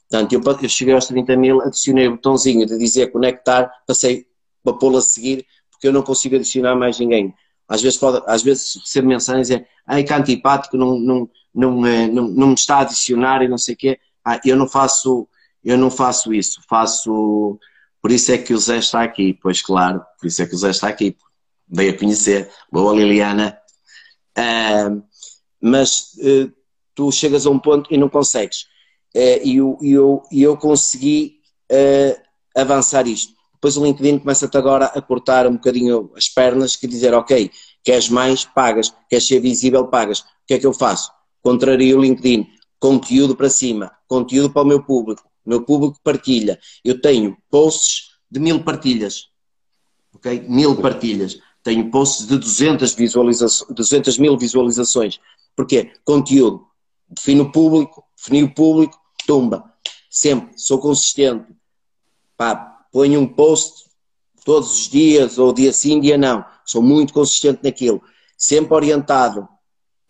Portanto, 0.09 0.33
eu, 0.33 0.41
eu 0.63 0.69
cheguei 0.69 0.95
aos 0.95 1.07
30 1.07 1.37
mil, 1.37 1.61
adicionei 1.61 2.07
o 2.09 2.13
botãozinho 2.13 2.67
de 2.67 2.79
dizer 2.79 3.11
conectar, 3.11 3.71
passei 3.87 4.27
para 4.63 4.75
pô-lo 4.75 4.99
a 4.99 5.03
seguir, 5.03 5.45
porque 5.71 5.89
eu 5.89 5.93
não 5.93 6.03
consigo 6.03 6.37
adicionar 6.37 6.77
mais 6.77 6.99
ninguém. 6.99 7.35
Às 7.69 7.83
vezes, 7.83 7.99
pode, 7.99 8.23
às 8.27 8.43
vezes 8.43 8.77
recebo 8.77 9.09
mensagens 9.09 9.51
é 9.51 9.67
ai 9.87 10.05
que 10.05 10.13
antipático, 10.13 10.77
não, 10.77 10.99
não, 10.99 11.31
não, 11.55 11.87
eh, 11.87 12.07
não, 12.09 12.29
não 12.29 12.49
me 12.49 12.55
está 12.55 12.77
a 12.77 12.81
adicionar 12.83 13.43
e 13.43 13.49
não 13.49 13.59
sei 13.59 13.75
o 13.75 13.77
quê. 13.77 13.99
Ah, 14.25 14.41
eu 14.45 14.57
não 14.57 14.69
faço, 14.69 15.29
eu 15.65 15.77
não 15.77 15.91
faço 15.91 16.33
isso, 16.33 16.61
faço, 16.69 17.59
por 18.01 18.11
isso 18.11 18.33
é 18.33 18.39
que 18.39 18.55
o 18.55 18.59
Zé 18.59 18.79
está 18.79 19.03
aqui, 19.03 19.39
pois 19.43 19.63
claro, 19.63 20.03
por 20.19 20.27
isso 20.27 20.43
é 20.43 20.47
que 20.47 20.55
o 20.55 20.59
Zé 20.59 20.71
está 20.71 20.89
aqui, 20.89 21.17
veio 21.69 21.93
a 21.93 21.99
conhecer, 21.99 22.51
boa 22.71 22.95
Liliana, 22.95 23.59
uh, 24.39 25.03
mas 25.61 26.15
uh, 26.19 26.53
tu 26.95 27.11
chegas 27.11 27.47
a 27.47 27.51
um 27.51 27.59
ponto 27.59 27.93
e 27.93 27.97
não 27.97 28.09
consegues, 28.09 28.63
uh, 29.15 29.41
e 29.43 29.57
eu, 29.57 29.79
eu, 29.83 30.23
eu 30.33 30.57
consegui 30.57 31.43
avançar 32.55 33.09
isto, 33.09 33.33
depois 33.55 33.79
o 33.79 33.85
LinkedIn 33.85 34.19
começa-te 34.19 34.57
agora 34.59 34.85
a 34.85 35.01
cortar 35.01 35.47
um 35.47 35.55
bocadinho 35.55 36.13
as 36.15 36.29
pernas, 36.29 36.77
que 36.77 36.87
dizer, 36.87 37.15
ok, 37.15 37.51
queres 37.83 38.11
mais, 38.11 38.45
pagas, 38.45 38.95
queres 39.09 39.27
ser 39.27 39.41
visível, 39.41 39.89
pagas, 39.89 40.21
o 40.21 40.25
que 40.47 40.55
é 40.55 40.59
que 40.59 40.67
eu 40.67 40.73
faço? 40.73 41.11
Contraria 41.43 41.97
o 41.97 42.01
LinkedIn, 42.01 42.47
conteúdo 42.79 43.35
para 43.35 43.49
cima, 43.49 43.91
conteúdo 44.07 44.53
para 44.53 44.61
o 44.61 44.67
meu 44.67 44.83
público, 44.83 45.23
o 45.45 45.49
meu 45.49 45.63
público 45.63 45.99
partilha. 46.05 46.61
Eu 46.85 47.01
tenho 47.01 47.37
posts 47.51 48.11
de 48.31 48.39
mil 48.39 48.63
partilhas, 48.63 49.29
ok? 50.15 50.45
Mil 50.47 50.77
partilhas. 50.77 51.39
Tenho 51.65 51.91
posts 51.91 52.27
de 52.27 52.37
200, 52.37 52.95
visualizações, 52.95 53.75
200 53.75 54.19
mil 54.19 54.37
visualizações. 54.37 55.19
Porquê? 55.57 55.93
Conteúdo. 56.05 56.67
Defino 57.09 57.45
o 57.45 57.53
público, 57.53 58.05
defini 58.15 58.43
o 58.43 58.55
público, 58.55 59.01
tumba. 59.27 59.73
Sempre, 60.11 60.59
sou 60.59 60.79
consistente. 60.79 61.47
Pá, 62.37 62.55
ponho 62.93 63.19
um 63.19 63.27
post 63.27 63.87
todos 64.45 64.73
os 64.73 64.89
dias, 64.91 65.39
ou 65.39 65.55
dia 65.55 65.73
sim, 65.73 66.01
dia 66.01 66.19
não. 66.19 66.45
Sou 66.67 66.83
muito 66.83 67.15
consistente 67.15 67.61
naquilo. 67.65 68.03
Sempre 68.37 68.75
orientado. 68.75 69.49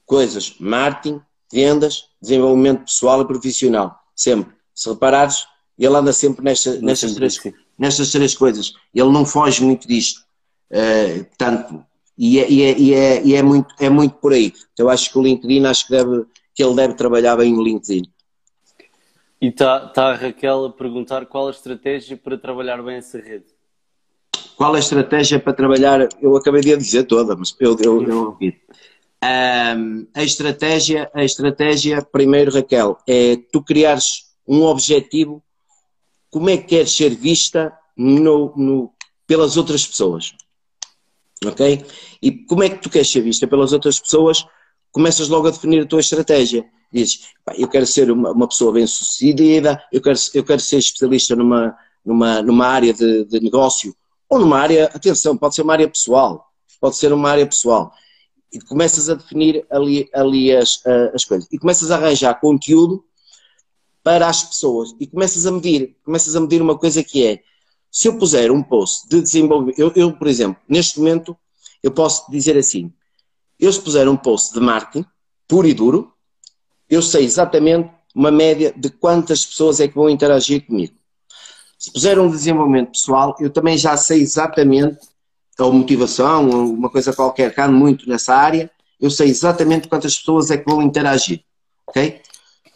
Coisas, 0.04 0.56
marketing, 0.58 1.20
vendas, 1.52 2.06
desenvolvimento 2.20 2.84
pessoal 2.84 3.22
e 3.22 3.26
profissional. 3.26 3.96
Sempre. 4.14 4.52
Se 4.74 4.88
reparares, 4.88 5.46
ele 5.78 5.94
anda 5.94 6.12
sempre 6.12 6.44
nesta, 6.44 6.80
nestas, 6.80 7.14
três, 7.14 7.40
nestas 7.78 8.10
três 8.10 8.36
coisas. 8.36 8.72
Ele 8.92 9.10
não 9.10 9.24
foge 9.24 9.62
muito 9.62 9.86
disto. 9.86 10.24
Uh, 10.74 11.24
portanto, 11.24 11.86
e, 12.18 12.40
é, 12.40 12.50
e, 12.50 12.62
é, 12.62 12.78
e, 12.78 12.94
é, 12.94 13.22
e 13.24 13.34
é, 13.34 13.42
muito, 13.42 13.74
é 13.78 13.88
muito 13.88 14.16
por 14.16 14.32
aí. 14.32 14.52
Então, 14.72 14.86
eu 14.86 14.90
acho 14.90 15.10
que 15.10 15.18
o 15.18 15.22
LinkedIn, 15.22 15.64
acho 15.66 15.86
que, 15.86 15.92
deve, 15.92 16.24
que 16.52 16.64
ele 16.64 16.74
deve 16.74 16.94
trabalhar 16.94 17.36
bem 17.36 17.52
no 17.52 17.62
LinkedIn. 17.62 18.02
E 19.40 19.48
está 19.48 19.88
tá 19.88 20.10
a 20.10 20.14
Raquel 20.14 20.64
a 20.64 20.72
perguntar 20.72 21.26
qual 21.26 21.48
a 21.48 21.50
estratégia 21.50 22.16
para 22.16 22.36
trabalhar 22.36 22.82
bem 22.82 22.96
essa 22.96 23.18
rede. 23.18 23.46
Qual 24.56 24.74
a 24.74 24.78
estratégia 24.78 25.38
para 25.38 25.52
trabalhar? 25.52 26.08
Eu 26.20 26.36
acabei 26.36 26.60
de 26.60 26.76
dizer 26.76 27.04
toda, 27.04 27.36
mas 27.36 27.54
eu, 27.60 27.76
eu, 27.80 28.02
eu 28.02 28.38
um, 29.24 30.06
a 30.14 30.22
estratégia, 30.22 31.10
a 31.14 31.24
estratégia, 31.24 32.02
primeiro, 32.02 32.52
Raquel, 32.52 32.98
é 33.06 33.36
tu 33.50 33.62
criares 33.62 34.26
um 34.46 34.62
objetivo, 34.62 35.42
como 36.30 36.50
é 36.50 36.56
que 36.56 36.64
queres 36.64 36.94
ser 36.94 37.10
vista 37.14 37.72
no, 37.96 38.52
no, 38.56 38.92
pelas 39.26 39.56
outras 39.56 39.86
pessoas. 39.86 40.34
Ok? 41.44 41.84
E 42.22 42.32
como 42.46 42.62
é 42.62 42.68
que 42.68 42.82
tu 42.82 42.90
queres 42.90 43.10
ser 43.10 43.20
vista 43.22 43.46
pelas 43.46 43.72
outras 43.72 43.98
pessoas? 43.98 44.44
Começas 44.92 45.28
logo 45.28 45.48
a 45.48 45.50
definir 45.50 45.82
a 45.82 45.86
tua 45.86 46.00
estratégia. 46.00 46.64
Dizes, 46.92 47.28
eu 47.56 47.68
quero 47.68 47.86
ser 47.86 48.10
uma, 48.10 48.30
uma 48.30 48.48
pessoa 48.48 48.72
bem-sucedida, 48.72 49.82
eu 49.92 50.00
quero, 50.00 50.18
eu 50.34 50.44
quero 50.44 50.60
ser 50.60 50.78
especialista 50.78 51.34
numa, 51.34 51.76
numa, 52.04 52.42
numa 52.42 52.66
área 52.66 52.92
de, 52.92 53.24
de 53.24 53.40
negócio, 53.40 53.94
ou 54.28 54.38
numa 54.38 54.58
área, 54.58 54.86
atenção, 54.86 55.36
pode 55.36 55.56
ser 55.56 55.62
uma 55.62 55.72
área 55.72 55.88
pessoal, 55.88 56.46
pode 56.80 56.96
ser 56.96 57.12
uma 57.12 57.28
área 57.28 57.46
pessoal 57.46 57.92
e 58.54 58.60
começas 58.60 59.10
a 59.10 59.14
definir 59.14 59.66
ali, 59.68 60.08
ali 60.14 60.54
as, 60.54 60.80
as 61.12 61.24
coisas. 61.24 61.48
E 61.50 61.58
começas 61.58 61.90
a 61.90 61.96
arranjar 61.96 62.40
conteúdo 62.40 63.04
para 64.02 64.28
as 64.28 64.44
pessoas. 64.44 64.94
E 65.00 65.06
começas 65.08 65.44
a 65.44 65.50
medir. 65.50 65.96
Começas 66.04 66.36
a 66.36 66.40
medir 66.40 66.62
uma 66.62 66.78
coisa 66.78 67.02
que 67.02 67.26
é, 67.26 67.42
se 67.94 68.08
eu 68.08 68.18
puser 68.18 68.50
um 68.50 68.60
post 68.60 69.08
de 69.08 69.20
desenvolvimento, 69.20 69.78
eu, 69.78 69.92
eu 69.94 70.12
por 70.12 70.26
exemplo, 70.26 70.60
neste 70.68 70.98
momento, 70.98 71.36
eu 71.80 71.92
posso 71.92 72.28
dizer 72.28 72.58
assim, 72.58 72.92
eu 73.58 73.72
se 73.72 73.80
puser 73.80 74.08
um 74.08 74.16
post 74.16 74.52
de 74.52 74.58
marketing, 74.58 75.06
puro 75.46 75.68
e 75.68 75.72
duro, 75.72 76.12
eu 76.90 77.00
sei 77.00 77.24
exatamente 77.24 77.88
uma 78.12 78.32
média 78.32 78.74
de 78.76 78.90
quantas 78.90 79.46
pessoas 79.46 79.78
é 79.78 79.86
que 79.86 79.94
vão 79.94 80.10
interagir 80.10 80.66
comigo. 80.66 80.92
Se 81.78 81.92
puser 81.92 82.18
um 82.18 82.28
desenvolvimento 82.28 82.90
pessoal, 82.90 83.36
eu 83.38 83.48
também 83.48 83.78
já 83.78 83.96
sei 83.96 84.22
exatamente 84.22 84.98
ou 85.56 85.72
motivação, 85.72 86.50
ou 86.50 86.74
uma 86.74 86.90
coisa 86.90 87.12
qualquer 87.12 87.54
que 87.54 87.68
muito 87.68 88.08
nessa 88.08 88.34
área, 88.34 88.68
eu 89.00 89.08
sei 89.08 89.28
exatamente 89.28 89.86
quantas 89.86 90.18
pessoas 90.18 90.50
é 90.50 90.56
que 90.56 90.68
vão 90.68 90.82
interagir. 90.82 91.44
Ok? 91.86 92.20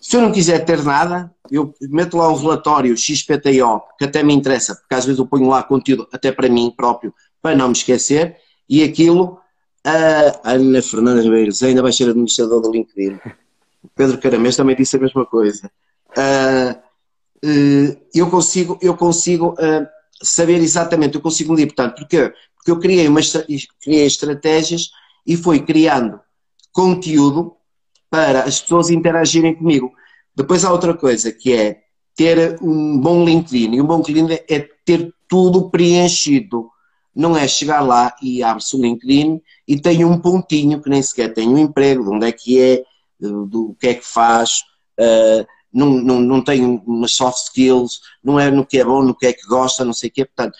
Se 0.08 0.16
eu 0.16 0.22
não 0.22 0.32
quiser 0.32 0.64
ter 0.64 0.82
nada, 0.82 1.30
eu 1.50 1.74
meto 1.82 2.16
lá 2.16 2.32
um 2.32 2.34
relatório 2.34 2.96
XPTO, 2.96 3.82
que 3.98 4.06
até 4.06 4.22
me 4.22 4.32
interessa, 4.32 4.74
porque 4.74 4.94
às 4.94 5.04
vezes 5.04 5.18
eu 5.18 5.26
ponho 5.26 5.48
lá 5.48 5.62
conteúdo 5.62 6.08
até 6.10 6.32
para 6.32 6.48
mim 6.48 6.72
próprio, 6.74 7.12
para 7.42 7.54
não 7.54 7.66
me 7.66 7.74
esquecer, 7.74 8.38
e 8.66 8.82
aquilo, 8.82 9.38
a 9.84 10.52
Ana 10.52 10.80
Fernandes 10.80 11.24
Ribeiro 11.24 11.52
ainda 11.62 11.82
vai 11.82 11.92
ser 11.92 12.08
administrador 12.08 12.62
do 12.62 12.72
LinkedIn. 12.72 13.20
O 13.84 13.88
Pedro 13.94 14.16
Caramês 14.16 14.56
também 14.56 14.74
disse 14.74 14.96
a 14.96 14.98
mesma 14.98 15.26
coisa. 15.26 15.70
Uh, 16.16 16.78
uh, 17.44 18.00
eu 18.14 18.30
consigo, 18.30 18.78
eu 18.80 18.96
consigo 18.96 19.48
uh, 19.48 19.86
saber 20.22 20.56
exatamente, 20.62 21.16
eu 21.16 21.20
consigo 21.20 21.52
medir, 21.52 21.66
portanto, 21.66 21.96
porque 21.96 22.32
porque 22.56 22.70
eu 22.70 22.78
criei, 22.78 23.06
uma, 23.08 23.20
criei 23.82 24.06
estratégias 24.06 24.88
e 25.26 25.36
fui 25.36 25.60
criando 25.60 26.18
conteúdo 26.72 27.58
para 28.08 28.44
as 28.44 28.58
pessoas 28.62 28.88
interagirem 28.88 29.54
comigo. 29.54 29.92
Depois 30.38 30.64
há 30.64 30.72
outra 30.72 30.94
coisa 30.94 31.32
que 31.32 31.52
é 31.52 31.80
ter 32.14 32.56
um 32.62 32.98
bom 32.98 33.24
LinkedIn. 33.24 33.74
E 33.74 33.80
um 33.82 33.86
bom 33.86 33.96
LinkedIn 33.96 34.38
é 34.48 34.68
ter 34.84 35.12
tudo 35.28 35.68
preenchido. 35.68 36.70
Não 37.14 37.36
é 37.36 37.48
chegar 37.48 37.80
lá 37.80 38.14
e 38.22 38.42
abre-se 38.42 38.76
o 38.76 38.80
LinkedIn 38.80 39.40
e 39.66 39.80
tem 39.80 40.04
um 40.04 40.18
pontinho 40.18 40.80
que 40.80 40.88
nem 40.88 41.02
sequer 41.02 41.34
tem 41.34 41.48
um 41.48 41.58
emprego, 41.58 42.04
de 42.04 42.10
onde 42.10 42.26
é 42.26 42.32
que 42.32 42.60
é, 42.60 42.84
do 43.20 43.76
que 43.80 43.88
é 43.88 43.94
que 43.94 44.06
faz, 44.06 44.62
uh, 45.00 45.44
não, 45.72 45.90
não, 45.90 46.20
não 46.20 46.42
tem 46.42 46.64
umas 46.64 47.12
soft 47.12 47.48
skills, 47.48 48.00
não 48.22 48.38
é 48.38 48.50
no 48.50 48.64
que 48.64 48.78
é 48.78 48.84
bom, 48.84 49.02
no 49.02 49.14
que 49.14 49.26
é 49.26 49.32
que 49.32 49.46
gosta, 49.46 49.84
não 49.84 49.92
sei 49.92 50.08
o 50.08 50.12
quê. 50.12 50.24
Portanto, 50.24 50.56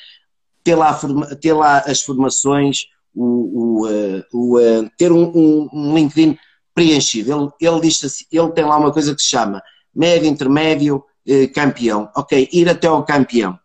ter 0.65 0.75
lá, 0.75 0.99
ter 1.41 1.53
lá 1.53 1.79
as 1.79 2.03
formações, 2.03 2.87
o, 3.15 3.83
o, 3.83 3.89
eh, 3.89 4.25
o, 4.33 4.59
eh, 4.59 4.91
ter 4.99 5.13
um, 5.13 5.25
um, 5.35 5.69
um, 5.73 5.95
LinkedIn 5.95 6.37
preenchido. 6.79 7.33
Ele, 7.33 7.73
ele, 7.73 7.81
diz 7.81 8.05
assim, 8.05 8.25
ele 8.31 8.53
tem 8.53 8.65
lá 8.65 8.77
uma 8.77 8.93
coisa 8.93 9.13
que 9.15 9.21
se 9.21 9.29
chama 9.29 9.61
médio, 9.93 10.29
intermédio, 10.29 11.05
eh, 11.27 11.49
campeão. 11.49 12.09
Ok, 12.17 12.49
ir 12.53 12.69
até 12.69 12.87
ao 12.87 13.05
campeão. 13.05 13.59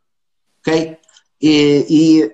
Ok? 0.60 0.98
E, 1.40 1.86
e, 1.90 2.32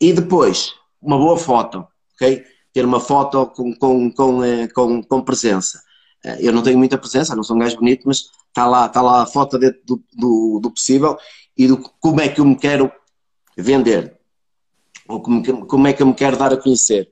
e, 0.00 0.12
depois, 0.12 0.72
uma 1.00 1.16
boa 1.16 1.36
foto. 1.36 1.86
Ok? 2.14 2.44
Ter 2.72 2.84
uma 2.84 2.98
foto 2.98 3.46
com, 3.46 3.72
com, 3.76 4.10
com, 4.10 4.40
com, 4.74 5.02
com 5.04 5.22
presença. 5.22 5.80
Eu 6.40 6.52
não 6.52 6.62
tenho 6.62 6.78
muita 6.78 6.98
presença, 6.98 7.34
não 7.34 7.42
sou 7.42 7.56
um 7.56 7.58
gajo 7.58 7.76
bonito, 7.76 8.02
mas 8.06 8.30
está 8.48 8.66
lá, 8.66 8.86
está 8.86 9.02
lá 9.02 9.22
a 9.22 9.26
foto 9.26 9.58
dentro 9.58 9.80
do, 9.84 10.02
do, 10.12 10.60
do 10.62 10.70
possível 10.70 11.16
e 11.56 11.66
do 11.66 11.78
como 12.00 12.20
é 12.20 12.28
que 12.28 12.40
eu 12.40 12.44
me 12.44 12.56
quero 12.56 12.90
vender? 13.56 14.16
Ou 15.08 15.20
como, 15.20 15.66
como 15.66 15.86
é 15.86 15.92
que 15.92 16.02
eu 16.02 16.06
me 16.06 16.14
quero 16.14 16.36
dar 16.36 16.52
a 16.52 16.56
conhecer? 16.56 17.10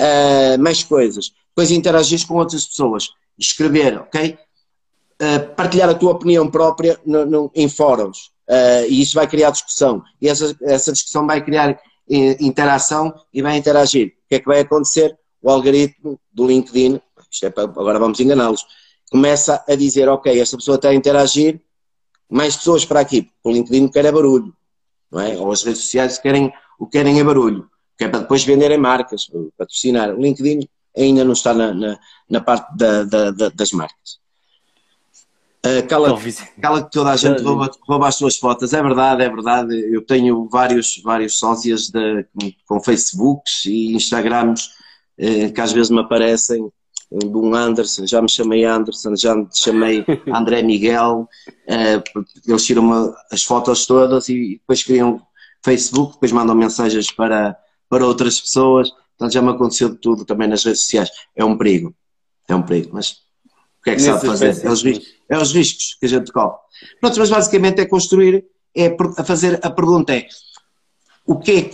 Uh, 0.00 0.60
mais 0.62 0.84
coisas. 0.84 1.32
Depois 1.58 1.72
interagir 1.72 2.24
com 2.24 2.34
outras 2.34 2.66
pessoas. 2.66 3.08
Escrever, 3.36 3.98
ok? 3.98 4.38
Uh, 5.20 5.54
partilhar 5.56 5.88
a 5.88 5.94
tua 5.94 6.12
opinião 6.12 6.48
própria 6.48 7.00
no, 7.04 7.26
no, 7.26 7.50
em 7.52 7.68
fóruns. 7.68 8.30
Uh, 8.48 8.86
e 8.88 9.02
isso 9.02 9.16
vai 9.16 9.26
criar 9.26 9.50
discussão. 9.50 10.00
E 10.22 10.28
essa, 10.28 10.56
essa 10.62 10.92
discussão 10.92 11.26
vai 11.26 11.44
criar 11.44 11.76
interação 12.08 13.12
e 13.34 13.42
vai 13.42 13.56
interagir. 13.56 14.06
O 14.06 14.28
que 14.28 14.34
é 14.36 14.38
que 14.38 14.46
vai 14.46 14.60
acontecer? 14.60 15.18
O 15.42 15.50
algoritmo 15.50 16.20
do 16.32 16.46
LinkedIn, 16.46 17.00
é 17.42 17.50
para, 17.50 17.64
agora 17.64 17.98
vamos 17.98 18.20
enganá-los, 18.20 18.64
começa 19.10 19.62
a 19.68 19.74
dizer, 19.74 20.08
ok, 20.08 20.40
esta 20.40 20.56
pessoa 20.56 20.76
está 20.76 20.90
a 20.90 20.94
interagir, 20.94 21.60
mais 22.30 22.56
pessoas 22.56 22.84
para 22.84 23.00
aqui. 23.00 23.28
O 23.42 23.50
LinkedIn 23.50 23.88
quer 23.88 24.04
é 24.04 24.12
barulho 24.12 24.54
não 25.10 25.20
é? 25.20 25.36
Ou 25.36 25.50
as 25.50 25.64
redes 25.64 25.82
sociais 25.82 26.18
querem, 26.18 26.52
o 26.78 26.86
que 26.86 26.98
querem 26.98 27.18
é 27.18 27.24
barulho, 27.24 27.68
que 27.96 28.04
é 28.04 28.08
para 28.08 28.20
depois 28.20 28.44
venderem 28.44 28.78
marcas, 28.78 29.28
patrocinar. 29.56 30.14
O 30.14 30.22
LinkedIn 30.22 30.68
ainda 30.98 31.24
não 31.24 31.32
está 31.32 31.54
na, 31.54 31.72
na, 31.72 31.98
na 32.28 32.40
parte 32.40 32.76
da, 32.76 33.04
da, 33.04 33.30
da, 33.30 33.48
das 33.50 33.72
marcas. 33.72 34.18
Uh, 35.66 35.86
cala, 35.88 36.16
cala 36.62 36.84
que 36.84 36.90
toda 36.90 37.10
a 37.10 37.16
gente 37.16 37.42
rouba, 37.42 37.70
rouba 37.86 38.08
as 38.08 38.14
suas 38.14 38.36
fotos. 38.36 38.72
É 38.72 38.82
verdade, 38.82 39.22
é 39.22 39.28
verdade. 39.28 39.74
Eu 39.92 40.02
tenho 40.02 40.48
vários, 40.48 41.00
vários 41.02 41.38
sócios 41.38 41.90
de, 41.90 42.24
com, 42.34 42.52
com 42.66 42.80
Facebooks 42.80 43.66
e 43.66 43.94
Instagrams 43.94 44.66
uh, 45.18 45.52
que 45.52 45.60
às 45.60 45.72
vezes 45.72 45.90
me 45.90 46.00
aparecem 46.00 46.70
de 47.10 47.36
um 47.36 47.54
Anderson, 47.54 48.06
já 48.06 48.20
me 48.20 48.28
chamei 48.28 48.64
Anderson, 48.64 49.16
já 49.16 49.34
me 49.34 49.48
chamei 49.52 50.04
André 50.32 50.62
Miguel, 50.62 51.28
uh, 51.48 52.30
eles 52.46 52.64
tiram 52.64 53.14
as 53.32 53.42
fotos 53.42 53.86
todas 53.86 54.28
e 54.28 54.58
depois 54.60 54.82
criam 54.82 55.20
Facebook, 55.64 56.14
depois 56.14 56.32
mandam 56.32 56.54
mensagens 56.54 57.10
para, 57.10 57.56
para 57.88 58.06
outras 58.06 58.40
pessoas. 58.40 58.90
Portanto, 59.18 59.32
já 59.32 59.42
me 59.42 59.50
aconteceu 59.50 59.88
de 59.88 59.96
tudo 59.96 60.24
também 60.24 60.46
nas 60.46 60.64
redes 60.64 60.82
sociais. 60.82 61.10
É 61.34 61.44
um 61.44 61.58
perigo. 61.58 61.92
É 62.46 62.54
um 62.54 62.62
perigo. 62.62 62.90
Mas 62.92 63.10
o 63.10 63.82
que 63.82 63.90
é 63.90 63.96
que 63.96 64.02
Nesse 64.02 64.06
sabe 64.06 64.26
fazer? 64.26 64.64
É 64.64 64.70
os, 64.70 64.82
riscos, 64.82 65.08
é 65.28 65.38
os 65.38 65.52
riscos 65.52 65.96
que 65.98 66.06
a 66.06 66.08
gente 66.08 66.32
corre. 66.32 66.56
Pronto, 67.00 67.18
mas 67.18 67.30
basicamente 67.30 67.80
é 67.80 67.86
construir, 67.86 68.44
é 68.76 68.96
a 69.16 69.24
fazer, 69.24 69.58
a 69.62 69.70
pergunta 69.70 70.14
é 70.14 70.28
o 71.26 71.36
que 71.36 71.52
é, 71.52 71.70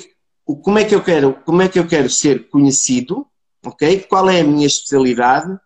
como 0.62 0.78
é 0.78 0.84
que 0.84 0.94
eu 0.94 1.02
quero, 1.02 1.34
como 1.44 1.60
é 1.62 1.68
que 1.68 1.78
eu 1.78 1.86
quero 1.86 2.08
ser 2.08 2.48
conhecido, 2.48 3.26
ok? 3.64 4.00
Qual 4.08 4.28
é 4.28 4.40
a 4.40 4.44
minha 4.44 4.66
especialidade 4.66 5.56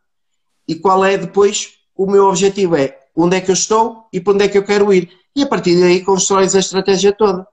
e 0.67 0.75
qual 0.75 1.05
é 1.05 1.17
depois 1.17 1.79
o 1.97 2.07
meu 2.07 2.27
objetivo 2.27 2.77
é 2.77 2.99
onde 3.17 3.37
é 3.37 3.41
que 3.41 3.51
eu 3.51 3.55
estou 3.55 4.09
e 4.13 4.21
para 4.21 4.35
onde 4.35 4.45
é 4.45 4.49
que 4.49 4.59
eu 4.59 4.65
quero 4.65 4.93
ir. 4.93 5.11
E 5.35 5.43
a 5.43 5.47
partir 5.47 5.79
daí 5.81 6.05
constróis 6.05 6.55
a 6.55 6.61
estratégia 6.61 7.13
toda. 7.13 7.47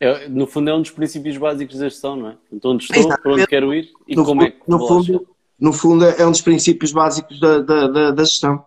É, 0.00 0.28
no 0.28 0.46
fundo 0.46 0.70
é 0.70 0.74
um 0.74 0.80
dos 0.80 0.90
princípios 0.90 1.36
básicos 1.36 1.76
da 1.78 1.88
gestão, 1.88 2.16
não 2.16 2.30
é? 2.30 2.36
Então 2.50 2.70
onde 2.70 2.84
estou, 2.84 3.06
para 3.06 3.32
onde 3.32 3.46
quero 3.46 3.74
ir 3.74 3.90
e 4.08 4.16
no 4.16 4.24
como 4.24 4.40
fundo, 4.40 4.48
é 4.48 4.50
que 4.50 4.70
no 4.70 4.78
fundo, 4.88 5.28
no 5.58 5.72
fundo 5.74 6.04
é 6.06 6.26
um 6.26 6.30
dos 6.30 6.40
princípios 6.40 6.90
básicos 6.90 7.38
da, 7.38 7.58
da, 7.58 7.86
da, 7.86 8.10
da 8.10 8.24
gestão. 8.24 8.64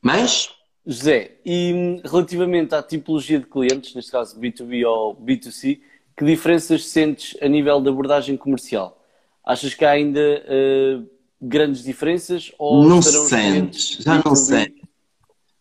Mas 0.00 0.48
José, 0.86 1.32
e 1.44 1.72
hum, 1.74 2.00
relativamente 2.04 2.74
à 2.74 2.82
tipologia 2.82 3.40
de 3.40 3.46
clientes, 3.46 3.94
neste 3.94 4.12
caso 4.12 4.40
B2B 4.40 4.88
ou 4.88 5.16
B2C, 5.16 5.80
que 6.16 6.24
diferenças 6.24 6.86
sentes 6.86 7.36
a 7.42 7.48
nível 7.48 7.80
de 7.80 7.88
abordagem 7.88 8.36
comercial? 8.36 8.98
Achas 9.44 9.74
que 9.74 9.84
há 9.84 9.90
ainda 9.90 10.20
uh, 10.20 11.06
grandes 11.42 11.82
diferenças 11.82 12.52
ou 12.58 12.84
não 12.84 13.02
sentes, 13.02 13.98
já 14.00 14.22
não 14.24 14.34
sei 14.34 14.74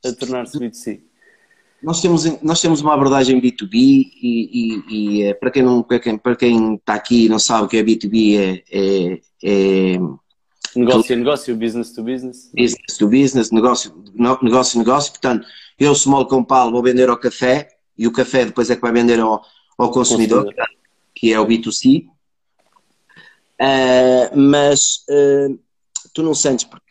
a 0.06 0.14
tornar-se 0.14 0.58
B2C? 0.58 1.02
Nós 1.82 2.02
temos, 2.02 2.42
nós 2.42 2.60
temos 2.60 2.82
uma 2.82 2.94
abordagem 2.94 3.40
B2B 3.40 3.74
e, 3.74 4.12
e, 4.22 4.84
e 4.90 5.24
eh, 5.24 5.34
para, 5.36 5.52
quem 5.52 5.62
não, 5.62 5.84
para, 5.84 6.00
quem, 6.00 6.18
para 6.18 6.36
quem 6.36 6.76
está 6.76 6.96
aqui 6.96 7.26
e 7.26 7.30
não 7.30 7.38
sabe 7.38 7.66
o 7.66 7.68
que 7.68 7.78
é 7.78 7.84
B2B 7.84 8.40
é, 8.40 8.64
é, 8.72 9.22
é 9.44 10.00
Negócio 10.76 11.16
a 11.16 11.18
negócio, 11.18 11.56
business 11.56 11.92
to 11.94 12.04
business. 12.04 12.52
Business 12.54 12.98
to 12.98 13.08
business, 13.08 13.52
negócio, 13.52 13.92
negócio 14.42 14.80
a 14.80 14.84
negócio. 14.84 15.12
Portanto, 15.12 15.48
eu, 15.80 15.94
small 15.96 16.28
compal, 16.28 16.72
vou 16.72 16.84
vender 16.84 17.10
ao 17.10 17.18
café 17.18 17.70
e 17.98 18.08
o 18.08 18.12
café 18.12 18.46
depois 18.46 18.70
é 18.70 18.76
que 18.76 18.82
vai 18.82 18.92
vender 18.92 19.20
ao, 19.20 19.42
ao 19.78 19.92
consumidor, 19.92 20.44
consumidor. 20.44 20.68
que 21.16 21.34
é 21.34 21.40
o 21.40 21.48
B2C. 21.48 22.06
Uh, 22.06 22.12
ah, 23.60 24.32
mas 24.36 25.04
uh, 25.10 25.60
tu 26.14 26.22
não 26.22 26.36
sentes, 26.36 26.66
porque 26.66 26.87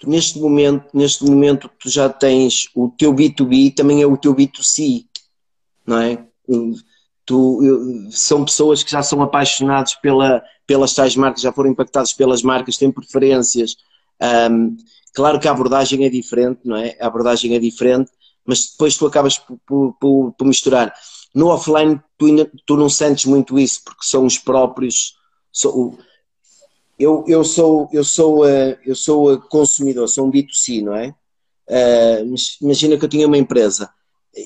tu 0.00 0.08
neste 0.08 0.38
momento, 0.40 0.86
neste 0.94 1.24
momento 1.24 1.70
tu 1.78 1.88
já 1.88 2.08
tens 2.08 2.68
o 2.74 2.88
teu 2.88 3.14
B2B 3.14 3.74
também 3.74 4.02
é 4.02 4.06
o 4.06 4.16
teu 4.16 4.34
B2C, 4.34 5.04
não 5.86 5.98
é? 5.98 6.24
Tu, 7.26 8.08
são 8.10 8.44
pessoas 8.44 8.82
que 8.82 8.90
já 8.90 9.02
são 9.02 9.22
apaixonados 9.22 9.94
pela, 9.96 10.42
pelas 10.66 10.94
tais 10.94 11.14
marcas, 11.14 11.42
já 11.42 11.52
foram 11.52 11.70
impactados 11.70 12.12
pelas 12.14 12.42
marcas, 12.42 12.78
têm 12.78 12.90
preferências. 12.90 13.76
Um, 14.50 14.76
claro 15.14 15.38
que 15.38 15.46
a 15.46 15.52
abordagem 15.52 16.04
é 16.04 16.08
diferente, 16.08 16.60
não 16.64 16.76
é? 16.76 16.96
A 16.98 17.06
abordagem 17.06 17.54
é 17.54 17.58
diferente, 17.58 18.10
mas 18.44 18.70
depois 18.70 18.96
tu 18.96 19.06
acabas 19.06 19.38
por, 19.38 19.94
por, 20.00 20.32
por 20.32 20.44
misturar. 20.46 20.92
No 21.34 21.48
offline 21.48 22.00
tu, 22.18 22.26
tu 22.66 22.76
não 22.76 22.88
sentes 22.88 23.26
muito 23.26 23.58
isso, 23.58 23.82
porque 23.84 24.02
são 24.02 24.24
os 24.24 24.38
próprios. 24.38 25.14
Sou, 25.52 25.98
eu, 27.00 27.24
eu 27.26 27.42
sou 27.42 27.88
eu 27.92 28.04
sou 28.04 28.44
uh, 28.44 28.76
eu 28.84 28.94
sou 28.94 29.40
consumidor, 29.42 30.08
sou 30.08 30.26
um 30.26 30.30
B2C, 30.30 30.84
não 30.84 30.94
é? 30.94 31.14
Uh, 31.68 32.34
imagina 32.60 32.98
que 32.98 33.04
eu 33.04 33.08
tinha 33.08 33.26
uma 33.26 33.38
empresa, 33.38 33.90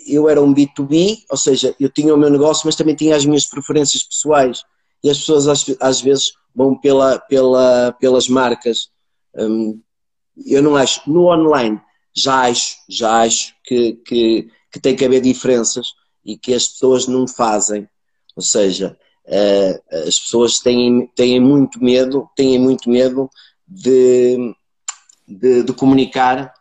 eu 0.06 0.28
era 0.28 0.40
um 0.40 0.54
B2B, 0.54 1.24
ou 1.30 1.36
seja, 1.36 1.74
eu 1.80 1.88
tinha 1.90 2.14
o 2.14 2.18
meu 2.18 2.30
negócio, 2.30 2.66
mas 2.66 2.76
também 2.76 2.94
tinha 2.94 3.16
as 3.16 3.26
minhas 3.26 3.46
preferências 3.46 4.04
pessoais 4.04 4.62
e 5.02 5.10
as 5.10 5.18
pessoas 5.18 5.48
às, 5.48 5.64
às 5.80 6.00
vezes 6.00 6.32
vão 6.54 6.78
pela, 6.78 7.18
pela, 7.18 7.92
pelas 7.98 8.28
marcas. 8.28 8.88
Um, 9.34 9.80
eu 10.46 10.62
não 10.62 10.76
acho, 10.76 11.08
no 11.10 11.26
online 11.26 11.80
já 12.16 12.42
acho, 12.42 12.76
já 12.88 13.22
acho 13.22 13.54
que, 13.64 13.94
que, 14.06 14.48
que 14.72 14.80
tem 14.80 14.94
que 14.94 15.04
haver 15.04 15.20
diferenças 15.20 15.88
e 16.24 16.38
que 16.38 16.54
as 16.54 16.68
pessoas 16.68 17.06
não 17.06 17.26
fazem. 17.26 17.88
Ou 18.36 18.42
seja, 18.42 18.96
as 20.06 20.18
pessoas 20.18 20.58
têm, 20.58 21.06
têm 21.14 21.40
muito 21.40 21.82
medo, 21.82 22.28
têm 22.36 22.58
muito 22.58 22.90
medo 22.90 23.30
de, 23.66 24.54
de, 25.26 25.62
de, 25.62 25.72
comunicar 25.72 26.52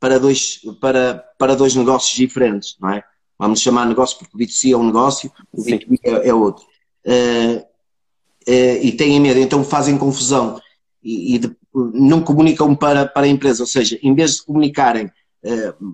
para 0.00 0.18
dois, 0.18 0.60
para, 0.80 1.24
para 1.38 1.54
dois 1.54 1.74
negócios 1.74 2.14
diferentes, 2.16 2.76
não 2.80 2.90
é? 2.90 3.02
Vamos 3.38 3.60
chamar 3.60 3.86
negócio 3.86 4.18
porque 4.18 4.36
o 4.36 4.38
B2C 4.38 4.72
é 4.72 4.76
um 4.76 4.86
negócio, 4.86 5.30
o 5.52 5.62
B2B 5.62 5.98
é, 6.02 6.28
é, 6.28 6.34
outro. 6.34 6.64
Uh, 7.06 7.58
uh, 7.58 8.82
e 8.82 8.92
têm 8.92 9.20
medo, 9.20 9.38
então 9.38 9.62
fazem 9.62 9.96
confusão 9.96 10.60
e, 11.02 11.36
e 11.36 11.38
de, 11.38 11.56
não 11.72 12.20
comunicam 12.20 12.74
para, 12.74 13.06
para 13.06 13.26
a 13.26 13.28
empresa, 13.28 13.62
ou 13.62 13.66
seja, 13.66 13.98
em 14.02 14.14
vez 14.14 14.36
de 14.36 14.44
comunicarem 14.44 15.10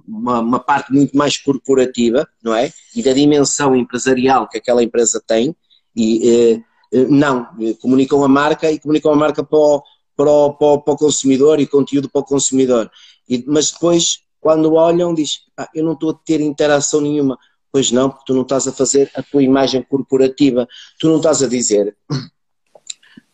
uma, 0.08 0.40
uma, 0.40 0.58
parte 0.58 0.90
muito 0.90 1.14
mais 1.14 1.36
corporativa, 1.36 2.26
não 2.42 2.54
é? 2.54 2.72
E 2.96 3.02
da 3.02 3.12
dimensão 3.12 3.76
empresarial 3.76 4.48
que 4.48 4.56
aquela 4.56 4.82
empresa 4.82 5.22
tem, 5.24 5.54
e 5.94 6.28
eh, 6.28 6.62
eh, 6.92 7.06
não, 7.08 7.48
eh, 7.60 7.74
comunicam 7.74 8.22
a 8.24 8.28
marca 8.28 8.70
e 8.70 8.78
comunicam 8.78 9.12
a 9.12 9.16
marca 9.16 9.42
para 9.44 9.58
o, 9.58 9.82
para 10.16 10.30
o, 10.30 10.54
para 10.54 10.66
o, 10.66 10.80
para 10.82 10.94
o 10.94 10.96
consumidor 10.96 11.60
e 11.60 11.66
conteúdo 11.66 12.08
para 12.08 12.20
o 12.20 12.24
consumidor. 12.24 12.90
E, 13.28 13.44
mas 13.46 13.70
depois, 13.70 14.20
quando 14.40 14.74
olham, 14.74 15.14
diz, 15.14 15.40
ah, 15.56 15.68
eu 15.74 15.84
não 15.84 15.92
estou 15.92 16.10
a 16.10 16.14
ter 16.14 16.40
interação 16.40 17.00
nenhuma. 17.00 17.38
Pois 17.72 17.90
não, 17.90 18.08
porque 18.08 18.26
tu 18.26 18.34
não 18.34 18.42
estás 18.42 18.68
a 18.68 18.72
fazer 18.72 19.10
a 19.16 19.22
tua 19.22 19.42
imagem 19.42 19.82
corporativa, 19.82 20.68
tu 20.98 21.08
não 21.08 21.16
estás 21.16 21.42
a 21.42 21.48
dizer 21.48 21.96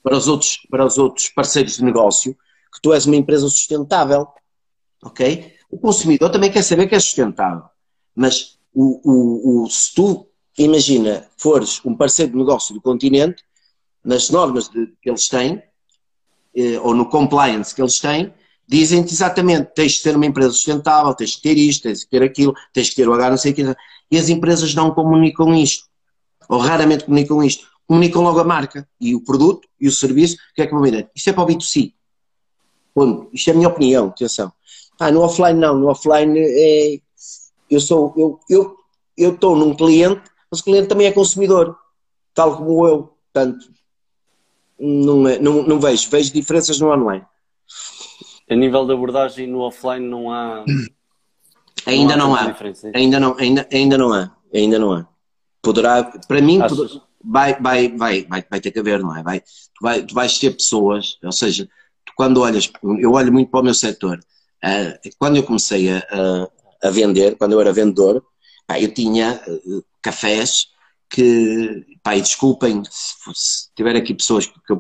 para 0.03 0.17
os 0.17 0.29
outros, 0.29 0.59
para 0.71 0.87
os 0.87 0.97
outros 0.97 1.29
parceiros 1.29 1.77
de 1.77 1.85
negócio 1.85 2.35
que 2.73 2.81
tu 2.81 2.93
és 2.95 3.05
uma 3.05 3.17
empresa 3.17 3.49
sustentável, 3.49 4.27
ok? 5.03 5.53
O 5.71 5.79
consumidor 5.79 6.31
também 6.31 6.51
quer 6.51 6.63
saber 6.63 6.87
que 6.87 6.95
é 6.95 7.01
sustentável, 7.01 7.65
mas 8.15 8.59
o, 8.73 9.01
o, 9.05 9.65
o, 9.65 9.71
se 9.71 9.95
tu 9.95 10.30
imagina, 10.59 11.27
fores 11.37 11.81
um 11.85 11.95
parceiro 11.95 12.33
de 12.33 12.39
negócio 12.39 12.75
do 12.75 12.81
continente, 12.81 13.43
nas 14.05 14.31
normas 14.31 14.69
de, 14.69 14.87
que 15.01 15.11
eles 15.11 15.29
têm, 15.29 15.63
eh, 16.57 16.79
ou 16.81 16.95
no 16.95 17.07
compliance 17.07 17.75
que 17.75 17.83
eles 17.83 17.99
têm, 17.99 18.33
dizem-te 18.67 19.13
exatamente, 19.13 19.73
tens 19.75 19.93
de 19.93 20.03
ter 20.03 20.17
uma 20.17 20.27
empresa 20.27 20.53
sustentável, 20.53 21.13
tens 21.15 21.31
de 21.31 21.43
ter 21.43 21.59
isto, 21.59 21.83
tens 21.83 22.01
de 22.01 22.09
ter 22.09 22.23
aquilo, 22.23 22.55
tens 22.73 22.89
de 22.89 22.95
ter 22.95 23.09
o 23.09 23.13
H, 23.13 23.31
não 23.31 23.37
sei 23.37 23.53
o 23.53 23.55
que. 23.55 23.77
E 24.11 24.19
as 24.19 24.29
empresas 24.29 24.75
não 24.75 24.93
comunicam 24.93 25.55
isto, 25.55 25.87
ou 26.49 26.59
raramente 26.59 27.05
comunicam 27.05 27.43
isto. 27.43 27.69
Comunicam 27.87 28.23
logo 28.23 28.39
a 28.39 28.45
marca 28.45 28.89
e 29.01 29.15
o 29.17 29.21
produto 29.21 29.69
e 29.81 29.89
o 29.89 29.93
serviço, 29.93 30.37
que 30.55 30.63
é 30.63 30.67
que 30.67 30.73
vão 30.73 30.83
vender? 30.83 31.11
Isto 31.15 31.31
é 31.31 31.33
para 31.33 31.43
o 31.43 31.47
B2C. 31.47 31.93
Bom, 32.95 33.29
isto 33.33 33.49
é 33.49 33.53
a 33.53 33.57
minha 33.57 33.69
opinião, 33.69 34.07
atenção. 34.07 34.53
Ah, 35.01 35.11
no 35.11 35.23
offline 35.23 35.59
não, 35.59 35.77
no 35.77 35.89
offline 35.89 36.39
é, 36.39 37.01
eu 37.69 37.81
sou, 37.81 38.15
eu, 38.17 38.41
eu, 38.49 38.77
eu 39.17 39.35
estou 39.35 39.57
num 39.57 39.75
cliente 39.75 40.31
mas 40.51 40.61
o 40.61 40.65
cliente 40.65 40.89
também 40.89 41.07
é 41.07 41.13
consumidor, 41.13 41.77
tal 42.35 42.57
como 42.57 42.87
eu. 42.87 43.15
Portanto, 43.33 43.67
não, 44.79 45.29
é, 45.29 45.39
não, 45.39 45.63
não 45.63 45.79
vejo, 45.79 46.11
vejo 46.11 46.33
diferenças 46.33 46.81
no 46.81 46.93
online. 46.93 47.25
A 48.51 48.55
nível 48.57 48.85
de 48.85 48.93
abordagem 48.93 49.47
no 49.47 49.61
offline 49.61 50.07
não 50.07 50.33
há. 50.33 50.65
Ainda 51.87 52.17
não 52.17 52.35
há. 52.35 52.45
Não 52.45 52.51
há. 52.51 52.57
É 52.93 52.99
ainda, 52.99 53.21
não, 53.21 53.37
ainda, 53.39 53.69
ainda 53.73 53.99
não 53.99 54.13
há. 54.13 54.37
Ainda 54.53 54.79
não 54.79 54.93
há. 54.93 55.09
Poderá, 55.63 56.03
para 56.27 56.41
mim, 56.41 56.59
poderá, 56.59 57.01
vai, 57.25 57.61
vai, 57.61 57.89
vai, 57.89 58.25
vai, 58.25 58.45
vai 58.51 58.61
ter 58.61 58.71
que 58.71 58.79
haver, 58.79 59.01
não 59.01 59.17
é? 59.17 59.23
Vai, 59.23 59.41
tu, 59.41 59.47
vai, 59.81 60.03
tu 60.03 60.15
vais 60.15 60.39
ter 60.39 60.51
pessoas, 60.51 61.19
ou 61.23 61.33
seja, 61.33 61.69
tu 62.05 62.13
quando 62.17 62.41
olhas, 62.41 62.71
eu 62.99 63.13
olho 63.13 63.33
muito 63.33 63.51
para 63.51 63.61
o 63.61 63.65
meu 63.65 63.75
setor. 63.75 64.19
Uh, 64.65 65.11
quando 65.19 65.37
eu 65.37 65.43
comecei 65.43 65.91
a, 65.91 65.99
a, 65.99 66.89
a, 66.89 66.91
vender, 66.91 67.37
quando 67.37 67.53
eu 67.53 67.61
era 67.61 67.73
vendedor, 67.73 68.25
pá, 68.71 68.79
eu 68.79 68.95
tinha 68.95 69.43
uh, 69.49 69.85
cafés 70.01 70.69
que, 71.09 71.85
pá, 72.05 72.15
e 72.15 72.21
desculpem 72.21 72.85
se, 72.89 73.15
se 73.35 73.69
tiver 73.75 73.97
aqui 73.97 74.15
pessoas 74.15 74.47
que 74.47 74.73
eu, 74.73 74.79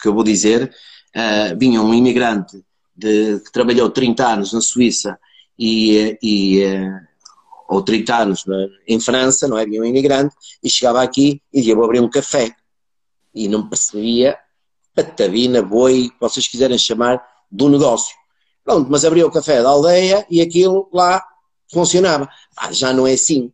que 0.00 0.08
eu 0.08 0.14
vou 0.14 0.22
dizer, 0.22 0.72
uh, 1.16 1.58
vinha 1.58 1.82
um 1.82 1.92
imigrante 1.92 2.64
de, 2.94 3.40
que 3.40 3.50
trabalhou 3.50 3.90
30 3.90 4.24
anos 4.24 4.52
na 4.52 4.60
Suíça 4.60 5.18
e, 5.58 6.16
e 6.22 6.64
uh, 6.64 7.00
ou 7.68 7.82
30 7.82 8.16
anos 8.16 8.44
em 8.86 9.00
França, 9.00 9.48
não 9.48 9.58
é? 9.58 9.64
Vinha 9.64 9.80
um 9.80 9.84
imigrante 9.84 10.36
e 10.62 10.70
chegava 10.70 11.02
aqui 11.02 11.42
e 11.52 11.58
dizia, 11.58 11.74
vou 11.74 11.84
abrir 11.84 12.00
um 12.00 12.10
café. 12.10 12.54
E 13.34 13.48
não 13.48 13.66
percebia 13.68 14.38
patabina, 14.94 15.62
boi, 15.62 16.10
vocês 16.20 16.46
quiserem 16.46 16.76
chamar, 16.76 17.20
do 17.50 17.68
negócio. 17.70 18.14
Pronto, 18.62 18.90
mas 18.90 19.06
abriu 19.06 19.26
o 19.26 19.30
café 19.30 19.62
da 19.62 19.70
aldeia 19.70 20.26
e 20.30 20.42
aquilo 20.42 20.88
lá 20.92 21.24
funcionava. 21.72 22.28
Ah, 22.56 22.72
já 22.72 22.92
não 22.92 23.06
é 23.06 23.12
assim. 23.12 23.52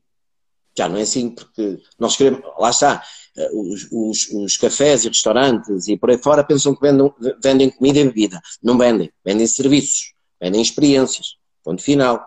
Já 0.77 0.89
não 0.89 0.97
é 0.97 1.03
assim, 1.03 1.31
porque 1.31 1.81
nós 1.99 2.17
queremos, 2.17 2.41
lá 2.57 2.71
está, 2.71 3.03
eh, 3.37 3.51
os, 3.53 3.89
os, 3.91 4.29
os, 4.31 4.57
cafés 4.57 5.05
e 5.05 5.09
restaurantes 5.09 5.89
e 5.89 5.97
por 5.97 6.11
aí 6.11 6.19
fora 6.19 6.45
pensam 6.45 6.73
que 6.73 6.81
vendem, 6.81 7.13
vendem 7.43 7.71
comida 7.71 7.99
e 7.99 8.05
bebida. 8.05 8.41
Não 8.63 8.79
vendem, 8.79 9.11
vendem 9.25 9.47
serviços, 9.47 10.15
vendem 10.41 10.63
experiências. 10.63 11.37
Ponto 11.65 11.83
final. 11.83 12.25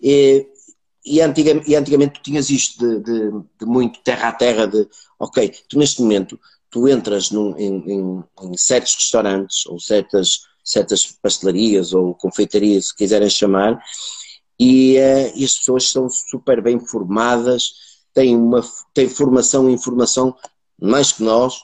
E, 0.00 0.46
e, 1.04 1.20
antigamente, 1.20 1.70
e 1.70 1.76
antigamente 1.76 2.14
tu 2.14 2.22
tinhas 2.22 2.50
isto 2.50 2.78
de, 2.78 3.00
de, 3.00 3.30
de, 3.60 3.66
muito 3.66 4.00
terra 4.00 4.28
a 4.28 4.32
terra, 4.32 4.66
de 4.66 4.88
ok, 5.18 5.52
tu 5.68 5.78
neste 5.78 6.02
momento 6.02 6.38
tu 6.70 6.88
entras 6.88 7.30
num, 7.30 7.56
em, 7.58 7.90
em, 7.90 8.24
em, 8.42 8.56
certos 8.56 8.94
restaurantes 8.94 9.66
ou 9.66 9.78
certas, 9.80 10.40
certas 10.64 11.06
pastelarias 11.20 11.92
ou 11.92 12.14
confeitarias, 12.14 12.88
se 12.88 12.96
quiserem 12.96 13.28
chamar, 13.28 13.82
e, 14.60 14.98
uh, 14.98 15.32
e 15.34 15.42
as 15.42 15.56
pessoas 15.56 15.90
são 15.90 16.06
super 16.10 16.60
bem 16.60 16.78
formadas, 16.78 17.72
têm, 18.12 18.36
uma, 18.36 18.62
têm 18.92 19.08
formação 19.08 19.70
e 19.70 19.72
informação 19.72 20.36
mais 20.78 21.12
que 21.12 21.22
nós, 21.22 21.62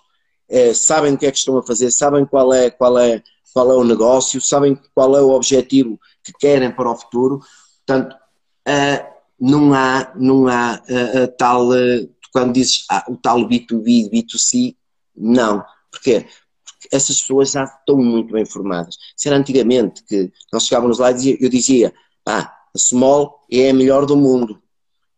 uh, 0.49 0.75
sabem 0.75 1.13
o 1.13 1.19
que 1.19 1.27
é 1.27 1.31
que 1.31 1.37
estão 1.37 1.59
a 1.59 1.63
fazer, 1.63 1.91
sabem 1.91 2.25
qual 2.25 2.55
é, 2.55 2.71
qual, 2.71 2.99
é, 2.99 3.23
qual 3.53 3.71
é 3.71 3.75
o 3.75 3.85
negócio, 3.85 4.41
sabem 4.41 4.81
qual 4.95 5.15
é 5.15 5.21
o 5.21 5.29
objetivo 5.29 6.01
que 6.25 6.33
querem 6.33 6.71
para 6.71 6.91
o 6.91 6.97
futuro, 6.97 7.41
portanto, 7.87 8.17
uh, 8.67 9.17
não 9.39 9.75
há, 9.75 10.13
não 10.17 10.49
há 10.49 10.81
tal, 11.37 11.69
quando 12.33 12.55
dizes 12.55 12.87
ah, 12.91 13.05
o 13.07 13.19
tal 13.19 13.47
B2B, 13.47 14.11
B2C, 14.11 14.75
não. 15.15 15.63
Porquê? 15.91 16.27
Porque 16.65 16.89
essas 16.91 17.21
pessoas 17.21 17.51
já 17.51 17.65
estão 17.65 17.99
muito 17.99 18.33
bem 18.33 18.47
formadas. 18.47 18.97
Se 19.15 19.29
era 19.29 19.37
antigamente 19.37 20.03
que 20.05 20.33
nós 20.51 20.65
chegávamos 20.65 20.99
lá 20.99 21.13
e 21.13 21.37
eu 21.39 21.51
dizia, 21.51 21.93
ah, 22.27 22.56
Small 22.79 23.45
é 23.51 23.71
a 23.71 23.75
melhor 23.75 24.07
do 24.07 24.17
mundo. 24.17 24.61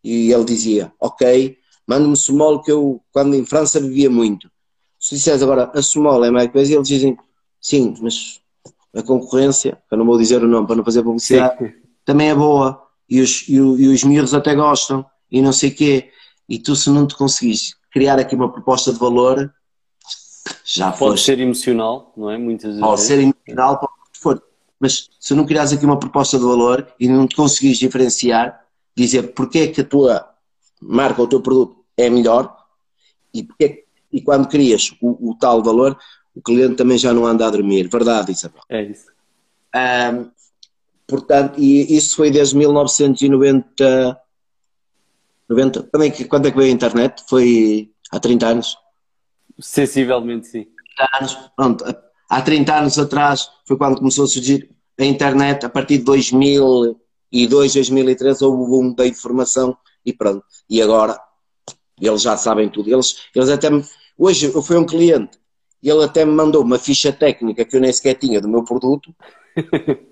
E 0.02 0.32
ele 0.32 0.44
dizia, 0.44 0.92
ok, 1.00 1.56
manda-me 1.86 2.16
Small 2.16 2.62
que 2.62 2.70
eu, 2.70 3.02
quando 3.12 3.34
em 3.34 3.44
França, 3.44 3.80
vivia 3.80 4.08
muito. 4.10 4.50
Se 4.98 5.14
disseres 5.14 5.42
agora, 5.42 5.70
a 5.74 5.82
Small 5.82 6.24
é 6.24 6.30
mais 6.30 6.50
coisa, 6.50 6.74
eles 6.74 6.88
dizem, 6.88 7.16
sim, 7.60 7.94
mas 8.00 8.40
a 8.94 9.02
concorrência, 9.02 9.78
eu 9.90 9.98
não 9.98 10.06
vou 10.06 10.18
dizer 10.18 10.42
o 10.42 10.48
nome 10.48 10.66
para 10.66 10.76
não 10.76 10.84
fazer 10.84 11.02
publicidade, 11.02 11.58
sim. 11.58 11.72
também 12.04 12.30
é 12.30 12.34
boa. 12.34 12.82
E 13.08 13.20
os, 13.20 13.48
e, 13.48 13.54
e 13.54 13.88
os 13.88 14.04
miúdos 14.04 14.34
até 14.34 14.54
gostam, 14.54 15.04
e 15.30 15.40
não 15.40 15.52
sei 15.52 15.70
o 15.70 15.74
quê. 15.74 16.10
E 16.48 16.58
tu, 16.58 16.76
se 16.76 16.90
não 16.90 17.06
te 17.06 17.16
conseguires 17.16 17.74
criar 17.90 18.18
aqui 18.18 18.34
uma 18.34 18.52
proposta 18.52 18.92
de 18.92 18.98
valor, 18.98 19.52
já 20.64 20.86
Pode 20.92 20.98
foste. 20.98 21.24
ser 21.26 21.40
emocional, 21.40 22.12
não 22.16 22.30
é? 22.30 22.36
Muitas 22.38 22.78
Pode 22.78 22.90
vezes. 22.90 23.06
ser 23.06 23.18
emocional, 23.20 23.78
pode 23.78 23.92
for. 24.14 24.42
Mas 24.80 25.10
se 25.18 25.34
não 25.34 25.44
criares 25.44 25.72
aqui 25.72 25.84
uma 25.84 25.98
proposta 25.98 26.38
de 26.38 26.44
valor 26.44 26.86
e 26.98 27.08
não 27.08 27.26
te 27.26 27.34
conseguires 27.34 27.78
diferenciar, 27.78 28.64
dizer 28.96 29.34
porque 29.34 29.58
é 29.58 29.66
que 29.68 29.80
a 29.80 29.84
tua 29.84 30.28
marca 30.80 31.20
ou 31.20 31.26
o 31.26 31.30
teu 31.30 31.40
produto 31.40 31.84
é 31.96 32.08
melhor 32.08 32.56
e, 33.34 33.42
porque, 33.42 33.84
e 34.12 34.20
quando 34.20 34.48
crias 34.48 34.94
o, 35.00 35.30
o, 35.30 35.34
tal 35.34 35.62
valor, 35.62 35.98
o 36.34 36.40
cliente 36.40 36.76
também 36.76 36.98
já 36.98 37.12
não 37.12 37.26
anda 37.26 37.46
a 37.46 37.50
dormir. 37.50 37.88
Verdade, 37.88 38.32
Isabel? 38.32 38.62
É 38.68 38.82
isso. 38.82 39.06
Um, 39.74 40.30
portanto, 41.06 41.60
e 41.60 41.96
isso 41.96 42.16
foi 42.16 42.30
desde 42.30 42.56
1990. 42.56 44.20
90, 45.48 45.82
quando, 45.84 46.04
é 46.04 46.10
que, 46.10 46.24
quando 46.24 46.46
é 46.46 46.50
que 46.50 46.56
veio 46.56 46.70
a 46.70 46.74
internet? 46.74 47.24
Foi 47.28 47.90
há 48.10 48.20
30 48.20 48.46
anos? 48.46 48.76
Sensivelmente, 49.58 50.46
sim. 50.46 50.66
Anos, 51.18 51.34
pronto, 51.56 51.84
há 52.28 52.42
30 52.42 52.74
anos 52.74 52.98
atrás 52.98 53.48
foi 53.64 53.76
quando 53.76 53.98
começou 53.98 54.24
a 54.24 54.28
surgir 54.28 54.70
a 54.98 55.04
internet, 55.04 55.64
a 55.64 55.68
partir 55.68 55.98
de 55.98 56.04
2002, 56.04 57.74
2003 57.74 58.42
houve 58.42 58.62
o 58.62 58.66
boom 58.66 58.94
da 58.94 59.06
informação 59.06 59.76
e 60.04 60.12
pronto. 60.12 60.44
E 60.68 60.82
agora 60.82 61.18
eles 62.00 62.22
já 62.22 62.36
sabem 62.36 62.68
tudo. 62.68 62.92
Eles, 62.92 63.16
eles 63.34 63.48
até 63.48 63.70
me, 63.70 63.84
hoje 64.16 64.46
eu 64.52 64.62
fui 64.62 64.76
um 64.76 64.84
cliente 64.84 65.38
e 65.82 65.88
ele 65.88 66.04
até 66.04 66.24
me 66.24 66.32
mandou 66.32 66.62
uma 66.62 66.78
ficha 66.78 67.12
técnica 67.12 67.64
que 67.64 67.76
eu 67.76 67.80
nem 67.80 67.92
sequer 67.92 68.14
tinha 68.14 68.40
do 68.40 68.48
meu 68.48 68.64
produto. 68.64 69.14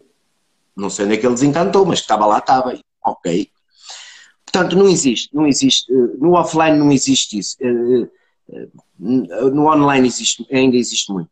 não 0.76 0.90
sei 0.90 1.06
onde 1.06 1.14
é 1.14 1.16
que 1.16 1.26
ele 1.26 1.34
desencantou, 1.34 1.84
mas 1.84 2.00
que 2.00 2.04
estava 2.04 2.26
lá, 2.26 2.38
estava. 2.38 2.78
Ok. 3.04 3.50
Portanto, 4.44 4.76
não 4.76 4.88
existe, 4.88 5.28
não 5.34 5.46
existe, 5.46 5.92
eh, 5.92 6.16
no 6.18 6.32
offline 6.32 6.78
não 6.78 6.92
existe 6.92 7.38
isso. 7.38 7.56
Eh, 7.60 8.08
eh, 8.52 8.68
no 8.98 9.66
online 9.66 10.06
existe, 10.06 10.46
ainda 10.52 10.76
existe 10.76 11.12
muito. 11.12 11.30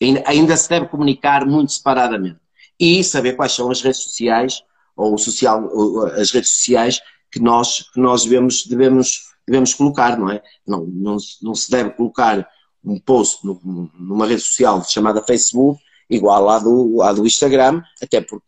Ainda, 0.00 0.56
se 0.56 0.68
deve 0.68 0.88
comunicar 0.88 1.44
muito 1.46 1.72
separadamente. 1.72 2.38
E 2.78 3.04
saber 3.04 3.34
quais 3.34 3.52
são 3.52 3.70
as 3.70 3.82
redes 3.82 4.02
sociais, 4.02 4.62
ou, 4.96 5.16
social, 5.18 5.68
ou 5.70 6.06
as 6.06 6.30
redes 6.30 6.50
sociais 6.50 7.00
que 7.30 7.38
nós, 7.38 7.90
que 7.92 8.00
nós 8.00 8.24
devemos, 8.24 8.66
devemos, 8.66 9.24
devemos 9.46 9.74
colocar, 9.74 10.18
não 10.18 10.30
é? 10.30 10.42
Não, 10.66 10.86
não, 10.86 11.16
não 11.42 11.54
se 11.54 11.70
deve 11.70 11.90
colocar 11.90 12.48
um 12.82 12.98
post 12.98 13.40
numa 13.44 14.26
rede 14.26 14.40
social 14.40 14.82
chamada 14.84 15.22
Facebook 15.22 15.80
igual 16.08 16.48
à 16.48 16.58
do, 16.58 17.02
à 17.02 17.12
do 17.12 17.26
Instagram, 17.26 17.82
até 18.02 18.20
porque 18.20 18.46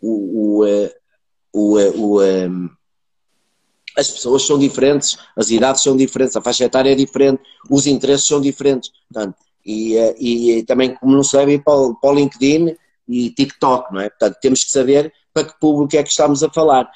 o, 0.00 0.58
o, 0.58 0.66
eh, 0.66 0.94
o, 1.52 1.78
eh, 1.78 1.92
o 1.94 2.20
as 3.96 4.10
pessoas 4.10 4.46
são 4.46 4.58
diferentes, 4.58 5.18
as 5.36 5.50
idades 5.50 5.82
são 5.82 5.96
diferentes, 5.96 6.36
a 6.36 6.42
faixa 6.42 6.64
etária 6.64 6.92
é 6.92 6.94
diferente, 6.94 7.42
os 7.68 7.86
interesses 7.86 8.26
são 8.26 8.40
diferentes. 8.40 8.90
Portanto, 9.12 9.36
e, 9.64 9.96
eh, 9.96 10.14
e, 10.18 10.62
também, 10.64 10.94
como 10.94 11.14
não 11.14 11.22
sabem, 11.22 11.58
para, 11.58 11.74
o, 11.74 11.94
para 11.94 12.10
o 12.10 12.14
LinkedIn 12.14 12.76
e 13.08 13.30
TikTok, 13.30 13.92
não 13.92 14.00
é? 14.00 14.08
Portanto, 14.08 14.38
temos 14.40 14.64
que 14.64 14.70
saber 14.70 15.12
para 15.32 15.44
que 15.44 15.58
público 15.60 15.96
é 15.96 16.02
que 16.02 16.10
estamos 16.10 16.42
a 16.42 16.50
falar. 16.50 16.90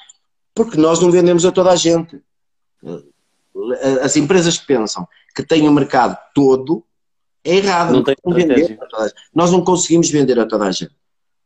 Porque 0.53 0.77
nós 0.77 0.99
não 0.99 1.11
vendemos 1.11 1.45
a 1.45 1.51
toda 1.51 1.71
a 1.71 1.75
gente. 1.75 2.21
Eh, 2.85 3.99
as 4.01 4.15
empresas 4.15 4.57
que 4.57 4.67
pensam 4.67 5.07
que 5.35 5.43
têm 5.43 5.67
o 5.67 5.71
mercado 5.71 6.17
todo 6.33 6.83
é 7.43 7.55
errado. 7.55 7.93
Não 7.93 8.03
tem 8.03 8.15
não 8.23 8.33
vender 8.33 8.79
Nós 9.33 9.51
não 9.51 9.63
conseguimos 9.63 10.09
vender 10.09 10.39
a 10.39 10.45
toda 10.45 10.65
a 10.65 10.71
gente. 10.71 10.95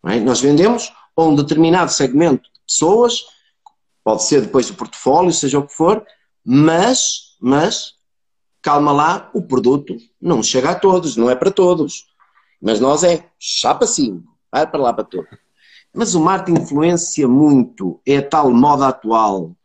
É? 0.05 0.19
Nós 0.19 0.39
vendemos 0.39 0.91
a 1.15 1.23
um 1.23 1.35
determinado 1.35 1.91
segmento 1.91 2.43
de 2.43 2.59
pessoas 2.67 3.23
Pode 4.07 4.23
ser 4.23 4.39
depois 4.39 4.69
o 4.69 4.73
portfólio, 4.73 5.33
seja 5.33 5.59
o 5.59 5.67
que 5.67 5.73
for, 5.73 6.01
mas, 6.41 7.35
mas, 7.41 7.95
calma 8.61 8.91
lá, 8.91 9.29
o 9.33 9.41
produto 9.41 9.95
não 10.21 10.43
chega 10.43 10.71
a 10.71 10.75
todos, 10.75 11.15
não 11.15 11.29
é 11.29 11.35
para 11.35 11.51
todos. 11.51 12.05
Mas 12.61 12.79
nós 12.79 13.03
é 13.03 13.29
chapa 13.39 13.85
5, 13.85 14.23
vai 14.51 14.69
para 14.69 14.81
lá 14.81 14.93
para 14.93 15.03
todos. 15.03 15.29
Mas 15.93 16.15
o 16.15 16.21
marketing 16.21 16.61
influencia 16.61 17.27
muito, 17.27 17.99
é 18.05 18.17
a 18.17 18.27
tal 18.27 18.51
moda 18.51 18.87
atual. 18.87 19.55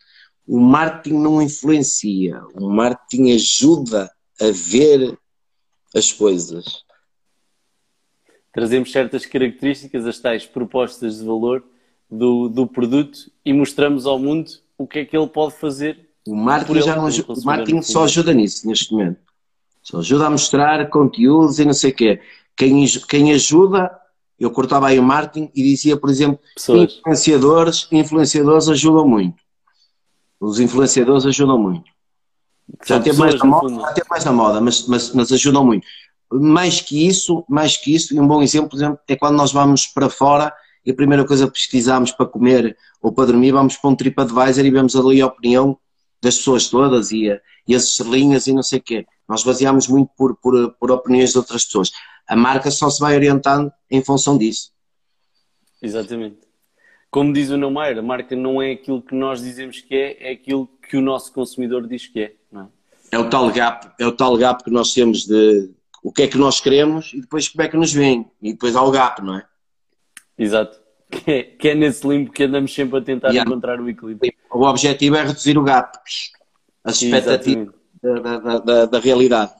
O 0.46 0.58
marketing 0.58 1.18
não 1.18 1.40
influencia, 1.40 2.42
o 2.54 2.70
marketing 2.70 3.32
ajuda 3.32 4.10
a 4.40 4.50
ver 4.50 5.18
as 5.94 6.12
coisas. 6.12 6.84
Trazemos 8.52 8.92
certas 8.92 9.24
características, 9.24 10.06
as 10.06 10.18
tais 10.18 10.46
propostas 10.46 11.18
de 11.18 11.24
valor 11.24 11.64
do, 12.10 12.48
do 12.48 12.66
produto 12.66 13.30
e 13.44 13.52
mostramos 13.52 14.06
ao 14.06 14.18
mundo 14.18 14.50
o 14.76 14.86
que 14.86 15.00
é 15.00 15.04
que 15.04 15.16
ele 15.16 15.28
pode 15.28 15.54
fazer. 15.54 16.08
O 16.26 16.36
marketing, 16.36 16.82
já 16.82 16.96
não 16.96 17.08
o 17.08 17.44
marketing 17.44 17.82
só 17.82 18.04
ajuda 18.04 18.32
nisso 18.32 18.66
neste 18.66 18.92
momento. 18.92 19.18
Só 19.82 19.98
ajuda 19.98 20.26
a 20.26 20.30
mostrar 20.30 20.88
conteúdos 20.88 21.58
e 21.58 21.64
não 21.64 21.72
sei 21.72 21.90
o 21.90 21.94
quê. 21.94 22.20
Quem, 22.56 22.86
quem 23.08 23.32
ajuda, 23.32 23.90
eu 24.38 24.50
cortava 24.50 24.88
aí 24.88 24.98
o 24.98 25.02
marketing 25.02 25.50
e 25.54 25.62
dizia, 25.62 25.96
por 25.96 26.10
exemplo, 26.10 26.38
Pessoas. 26.54 26.94
influenciadores, 26.98 27.88
influenciadores 27.90 28.68
ajudam 28.68 29.08
muito. 29.08 29.42
Os 30.38 30.60
influenciadores 30.60 31.26
ajudam 31.26 31.58
muito. 31.58 31.90
Já 32.84 33.00
tem 33.00 33.12
mais 33.14 33.34
na 33.34 33.44
moda, 33.44 33.68
já 33.68 34.02
mais 34.08 34.24
na 34.24 34.32
moda, 34.32 34.60
mas, 34.60 34.86
mas, 34.86 35.12
mas 35.12 35.32
ajudam 35.32 35.64
muito. 35.64 35.86
Mais 36.30 36.80
que 36.80 37.06
isso, 37.06 37.44
mais 37.48 37.76
que 37.76 37.94
isso, 37.94 38.14
e 38.14 38.20
um 38.20 38.26
bom 38.26 38.42
exemplo, 38.42 38.70
por 38.70 38.76
exemplo, 38.76 38.98
é 39.06 39.16
quando 39.16 39.36
nós 39.36 39.52
vamos 39.52 39.86
para 39.86 40.08
fora 40.08 40.52
e 40.84 40.90
a 40.90 40.94
primeira 40.94 41.24
coisa 41.24 41.46
que 41.46 41.52
pesquisamos 41.52 42.12
para 42.12 42.26
comer 42.26 42.76
ou 43.00 43.12
para 43.12 43.26
dormir, 43.26 43.52
vamos 43.52 43.76
para 43.76 43.90
um 43.90 43.94
TripAdvisor 43.96 44.64
e 44.64 44.70
vemos 44.70 44.96
ali 44.96 45.20
a 45.20 45.26
opinião 45.26 45.78
das 46.22 46.36
pessoas 46.38 46.68
todas 46.68 47.10
e, 47.10 47.30
a, 47.30 47.40
e 47.66 47.74
as 47.74 47.84
estrelinhas 47.84 48.46
e 48.46 48.52
não 48.52 48.62
sei 48.62 48.78
o 48.78 48.82
quê. 48.82 49.06
Nós 49.28 49.42
baseamos 49.42 49.88
muito 49.88 50.10
por, 50.16 50.36
por, 50.36 50.72
por 50.74 50.90
opiniões 50.90 51.32
de 51.32 51.38
outras 51.38 51.64
pessoas. 51.64 51.90
A 52.28 52.36
marca 52.36 52.70
só 52.70 52.88
se 52.88 53.00
vai 53.00 53.16
orientando 53.16 53.72
em 53.90 54.02
função 54.02 54.38
disso. 54.38 54.70
Exatamente. 55.82 56.38
Como 57.10 57.32
diz 57.32 57.50
o 57.50 57.56
Neumeyer, 57.56 57.98
a 57.98 58.02
marca 58.02 58.36
não 58.36 58.62
é 58.62 58.72
aquilo 58.72 59.02
que 59.02 59.14
nós 59.14 59.42
dizemos 59.42 59.80
que 59.80 59.94
é, 59.94 60.30
é 60.30 60.32
aquilo 60.32 60.66
que 60.88 60.96
o 60.96 61.02
nosso 61.02 61.32
consumidor 61.32 61.86
diz 61.86 62.06
que 62.06 62.20
é. 62.20 62.34
Não 62.50 62.62
é? 62.62 62.66
é 63.12 63.18
o 63.18 63.28
tal 63.28 63.50
gap, 63.50 63.92
é 63.98 64.06
o 64.06 64.12
tal 64.12 64.36
gap 64.38 64.64
que 64.64 64.70
nós 64.70 64.94
temos 64.94 65.26
de 65.26 65.70
o 66.02 66.10
que 66.10 66.22
é 66.22 66.28
que 66.28 66.38
nós 66.38 66.60
queremos 66.60 67.12
e 67.12 67.20
depois 67.20 67.48
como 67.48 67.62
é 67.62 67.68
que 67.68 67.76
nos 67.76 67.92
vem. 67.92 68.30
E 68.40 68.52
depois 68.52 68.74
há 68.74 68.82
o 68.82 68.90
gap, 68.90 69.22
não 69.22 69.36
é? 69.36 69.46
Exato. 70.38 70.81
Que 71.12 71.30
é, 71.30 71.42
que 71.42 71.68
é 71.68 71.74
nesse 71.74 72.08
limbo 72.08 72.32
que 72.32 72.44
andamos 72.44 72.74
sempre 72.74 72.98
a 72.98 73.02
tentar 73.02 73.28
yeah. 73.28 73.48
encontrar 73.48 73.78
o 73.78 73.88
equilíbrio. 73.88 74.32
O 74.50 74.64
objetivo 74.64 75.16
é 75.16 75.22
reduzir 75.22 75.58
o 75.58 75.62
gap, 75.62 75.98
as 76.82 77.02
expectativas 77.02 77.68
da, 78.02 78.38
da, 78.38 78.58
da, 78.58 78.86
da, 78.86 78.98
realidade. 78.98 79.52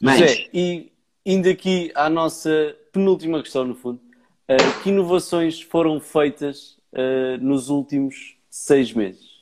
Mas... 0.00 0.20
José, 0.20 0.48
e 0.54 0.92
indo 1.26 1.48
aqui 1.48 1.90
à 1.96 2.08
nossa 2.08 2.76
penúltima 2.92 3.42
questão, 3.42 3.64
no 3.64 3.74
fundo, 3.74 4.00
uh, 4.48 4.82
que 4.82 4.90
inovações 4.90 5.60
foram 5.60 6.00
feitas 6.00 6.76
uh, 6.92 7.36
nos 7.40 7.68
últimos 7.68 8.36
seis 8.48 8.92
meses? 8.92 9.34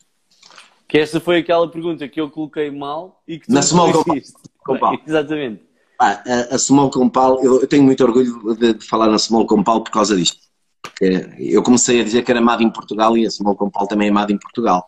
Que 0.89 0.99
esta 0.99 1.21
foi 1.21 1.39
aquela 1.39 1.71
pergunta 1.71 2.09
que 2.09 2.21
eu 2.21 2.31
coloquei 2.31 2.71
mal 2.71 3.23
e 3.29 3.39
que 3.39 3.47
tu 3.47 3.53
Na 3.53 3.63
Small 3.63 3.93
Compal. 4.65 4.99
Exatamente. 5.07 5.63
Ah, 5.99 6.23
a, 6.27 6.55
a 6.55 6.59
Small 6.59 6.91
Compal, 6.91 7.43
eu, 7.43 7.61
eu 7.61 7.67
tenho 7.67 7.83
muito 7.85 8.03
orgulho 8.03 8.57
de, 8.57 8.75
de, 8.75 8.87
falar 8.87 9.09
na 9.09 9.19
Small 9.19 9.47
Compal 9.47 9.83
por 9.85 9.91
causa 9.91 10.17
disto. 10.17 10.42
Eu 11.39 11.63
comecei 11.63 12.01
a 12.01 12.05
dizer 12.05 12.23
que 12.23 12.31
era 12.31 12.41
amado 12.41 12.63
em 12.63 12.71
Portugal 12.71 13.17
e 13.17 13.27
a 13.27 13.31
Small 13.31 13.57
Compal 13.57 13.87
também 13.89 14.07
é 14.07 14.11
amado 14.11 14.33
em 14.33 14.39
Portugal. 14.39 14.87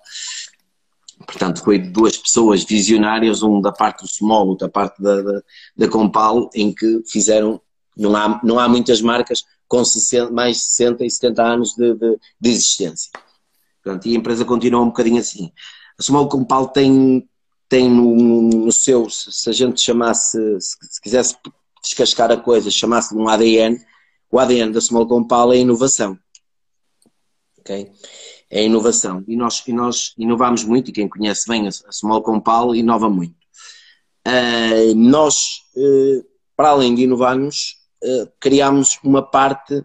Portanto, 1.26 1.62
foi 1.62 1.78
duas 1.78 2.16
pessoas 2.16 2.64
visionárias, 2.64 3.42
um 3.42 3.60
da 3.60 3.72
parte 3.72 4.02
do 4.02 4.08
Small, 4.08 4.48
outro 4.48 4.68
parte 4.68 5.02
da, 5.02 5.22
da, 5.22 5.42
da 5.76 5.88
Compal, 5.88 6.50
em 6.54 6.72
que 6.72 7.02
fizeram. 7.06 7.60
Não 7.96 8.14
há, 8.16 8.40
não 8.42 8.58
há 8.58 8.68
muitas 8.68 9.00
marcas 9.00 9.44
com 9.68 9.84
60, 9.84 10.32
mais 10.32 10.56
de 10.56 10.62
60 10.64 11.04
e 11.04 11.10
70 11.10 11.42
anos 11.42 11.74
de, 11.74 11.94
de, 11.94 12.18
de 12.40 12.50
existência. 12.50 13.10
Portanto, 13.82 14.06
e 14.06 14.14
a 14.14 14.18
empresa 14.18 14.44
continua 14.44 14.82
um 14.82 14.86
bocadinho 14.86 15.18
assim. 15.18 15.52
A 15.98 16.02
Small 16.02 16.28
Compal 16.28 16.68
tem, 16.68 17.28
tem 17.68 17.88
no, 17.88 18.42
no 18.42 18.72
seu, 18.72 19.08
se 19.10 19.48
a 19.48 19.52
gente 19.52 19.80
chamasse, 19.80 20.38
se, 20.60 20.76
se 20.80 21.00
quisesse 21.00 21.36
descascar 21.82 22.32
a 22.32 22.36
coisa, 22.36 22.70
chamasse 22.70 23.14
de 23.14 23.20
um 23.20 23.28
ADN, 23.28 23.78
o 24.30 24.38
ADN 24.38 24.72
da 24.72 24.80
Small 24.80 25.06
Compal 25.06 25.52
é 25.52 25.58
inovação. 25.58 26.18
Ok? 27.58 27.90
É 28.50 28.64
inovação. 28.64 29.24
E 29.26 29.36
nós, 29.36 29.62
e 29.66 29.72
nós 29.72 30.14
inovamos 30.18 30.64
muito, 30.64 30.90
e 30.90 30.92
quem 30.92 31.08
conhece 31.08 31.48
bem 31.48 31.66
a, 31.66 31.68
a 31.68 31.92
Small 31.92 32.22
Compal 32.22 32.74
inova 32.74 33.08
muito. 33.08 33.36
Uh, 34.26 34.94
nós, 34.94 35.62
uh, 35.76 36.24
para 36.56 36.70
além 36.70 36.94
de 36.94 37.02
inovarmos, 37.02 37.76
uh, 38.02 38.28
criámos 38.40 38.98
uma 39.02 39.22
parte 39.22 39.84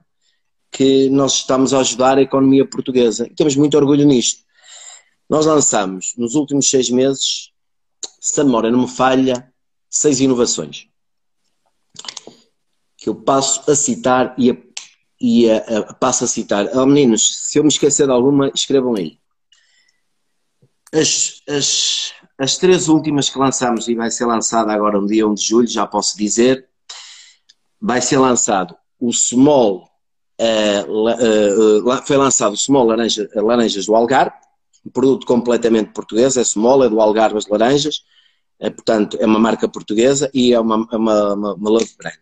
que 0.71 1.09
nós 1.09 1.35
estamos 1.35 1.73
a 1.73 1.79
ajudar 1.79 2.17
a 2.17 2.21
economia 2.21 2.67
portuguesa. 2.67 3.29
Temos 3.35 3.55
muito 3.55 3.75
orgulho 3.75 4.05
nisto. 4.05 4.43
Nós 5.29 5.45
lançamos, 5.45 6.13
nos 6.17 6.35
últimos 6.35 6.69
seis 6.69 6.89
meses, 6.89 7.51
se 8.19 8.41
a 8.41 8.43
memória 8.43 8.71
não 8.71 8.81
me 8.81 8.87
falha, 8.87 9.51
seis 9.89 10.19
inovações. 10.19 10.88
Que 12.99 13.09
eu 13.09 13.15
passo 13.15 13.69
a 13.69 13.75
citar 13.75 14.35
e, 14.37 14.51
a, 14.51 14.57
e 15.19 15.49
a, 15.49 15.57
a, 15.57 15.93
passo 15.93 16.23
a 16.23 16.27
citar. 16.27 16.69
Oh, 16.75 16.85
meninos, 16.85 17.49
se 17.49 17.59
eu 17.59 17.63
me 17.63 17.69
esquecer 17.69 18.05
de 18.05 18.11
alguma, 18.11 18.51
escrevam 18.53 18.95
aí. 18.95 19.17
As, 20.93 21.41
as, 21.47 22.13
as 22.37 22.57
três 22.57 22.87
últimas 22.87 23.29
que 23.29 23.37
lançamos, 23.37 23.87
e 23.87 23.95
vai 23.95 24.09
ser 24.09 24.25
lançada 24.25 24.73
agora 24.73 24.99
no 24.99 25.07
dia 25.07 25.27
1 25.27 25.33
de 25.33 25.43
julho, 25.43 25.67
já 25.67 25.85
posso 25.85 26.17
dizer, 26.17 26.67
vai 27.79 28.01
ser 28.01 28.17
lançado 28.17 28.75
o 28.99 29.13
Small, 29.13 29.87
uh, 30.41 31.87
uh, 31.87 32.05
foi 32.05 32.17
lançado 32.17 32.53
o 32.53 32.57
Small 32.57 32.85
laranja, 32.85 33.29
Laranjas 33.35 33.85
do 33.85 33.95
Algarve, 33.95 34.35
um 34.85 34.89
produto 34.89 35.25
completamente 35.25 35.91
português, 35.91 36.37
é 36.37 36.43
Small, 36.43 36.83
é 36.83 36.89
do 36.89 36.99
Algarve 36.99 37.37
as 37.37 37.47
laranjas, 37.47 38.03
é, 38.59 38.69
portanto, 38.69 39.17
é 39.19 39.25
uma 39.25 39.39
marca 39.39 39.69
portuguesa 39.69 40.29
e 40.33 40.53
é 40.53 40.59
uma, 40.59 40.75
uma, 40.75 41.33
uma, 41.33 41.53
uma 41.53 41.69
love 41.69 41.89
brand. 41.97 42.17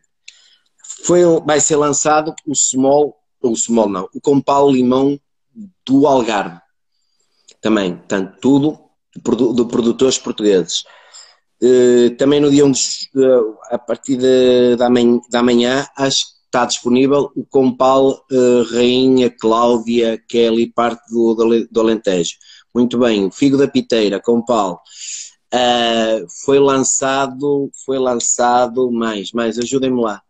Foi, 1.03 1.21
vai 1.45 1.59
ser 1.59 1.75
lançado 1.75 2.33
o 2.45 2.55
Small, 2.55 3.15
o 3.41 3.55
Small 3.55 3.89
não, 3.89 4.09
o 4.13 4.21
Compal 4.21 4.69
Limão 4.69 5.19
do 5.85 6.07
Algarve. 6.07 6.59
Também, 7.61 7.95
portanto, 7.95 8.37
tudo 8.41 8.79
de 9.15 9.65
produtores 9.65 10.17
portugueses. 10.17 10.83
Uh, 11.61 12.15
também 12.17 12.39
no 12.39 12.51
dia 12.51 12.63
1 12.63 12.71
de, 12.71 12.79
uh, 13.15 13.57
a 13.71 13.79
partir 13.79 14.15
de, 14.15 14.75
da, 14.75 14.89
manhã, 14.89 15.19
da 15.31 15.41
manhã, 15.41 15.87
acho 15.97 16.25
que 16.25 16.37
está 16.45 16.65
disponível 16.65 17.31
o 17.35 17.43
Compal 17.45 18.11
uh, 18.31 18.63
Rainha 18.71 19.29
Cláudia 19.29 20.21
Kelly, 20.29 20.71
parte 20.71 21.01
do, 21.11 21.67
do 21.69 21.79
Alentejo. 21.81 22.35
Muito 22.73 22.99
bem, 22.99 23.25
o 23.25 23.31
Figo 23.31 23.57
da 23.57 23.67
Piteira, 23.67 24.21
Compal. 24.21 24.81
Uh, 25.53 26.27
foi 26.45 26.59
lançado, 26.59 27.71
foi 27.85 27.97
lançado 27.97 28.91
mais, 28.91 29.31
mais, 29.31 29.57
ajudem-me 29.57 30.01
lá. 30.01 30.21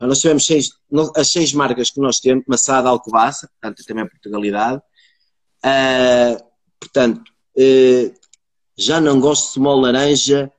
Nós 0.00 0.20
tivemos 0.20 0.46
seis, 0.46 0.70
as 1.16 1.32
seis 1.32 1.52
marcas 1.52 1.90
que 1.90 2.00
nós 2.00 2.20
temos, 2.20 2.44
Massada 2.46 2.88
Alcobaça, 2.88 3.48
portanto 3.48 3.84
também 3.84 4.04
é 4.04 4.08
Portugalidade. 4.08 4.80
Uh, 5.64 6.44
portanto, 6.78 7.20
uh, 7.56 8.14
já 8.76 9.00
não 9.00 9.18
gosto 9.18 9.46
de 9.46 9.52
small 9.54 9.80
laranja. 9.80 10.52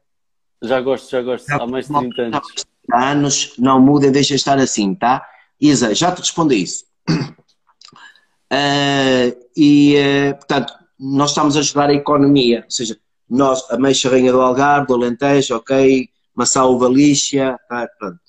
Já 0.62 0.82
gosto, 0.82 1.10
já 1.10 1.22
gosto, 1.22 1.50
há 1.50 1.66
mais 1.66 1.88
de 1.88 1.94
30 1.94 2.22
anos. 2.22 2.66
anos, 2.94 3.54
não 3.58 3.80
muda, 3.80 4.12
deixa 4.12 4.36
estar 4.36 4.58
assim, 4.58 4.94
tá? 4.94 5.26
Isa, 5.60 5.96
já 5.96 6.12
te 6.12 6.20
respondo 6.20 6.54
a 6.54 6.58
isso. 6.58 6.84
e, 9.56 9.96
portanto, 10.38 10.74
nós 11.00 11.32
estamos 11.32 11.56
a 11.56 11.60
ajudar 11.60 11.90
a 11.90 11.94
economia, 11.94 12.64
ou 12.66 12.72
seja, 12.72 13.00
nós, 13.30 13.66
a 13.72 13.78
Meixa 13.78 14.10
Rainha 14.10 14.34
do 14.34 14.42
Algarve, 14.42 14.88
do 14.88 14.96
Alentejo, 14.96 15.56
ok, 15.56 16.10
Massá 16.36 16.66
Uva 16.66 16.90
Lixa, 16.90 17.58
tá, 17.70 17.88
pronto, 17.98 18.20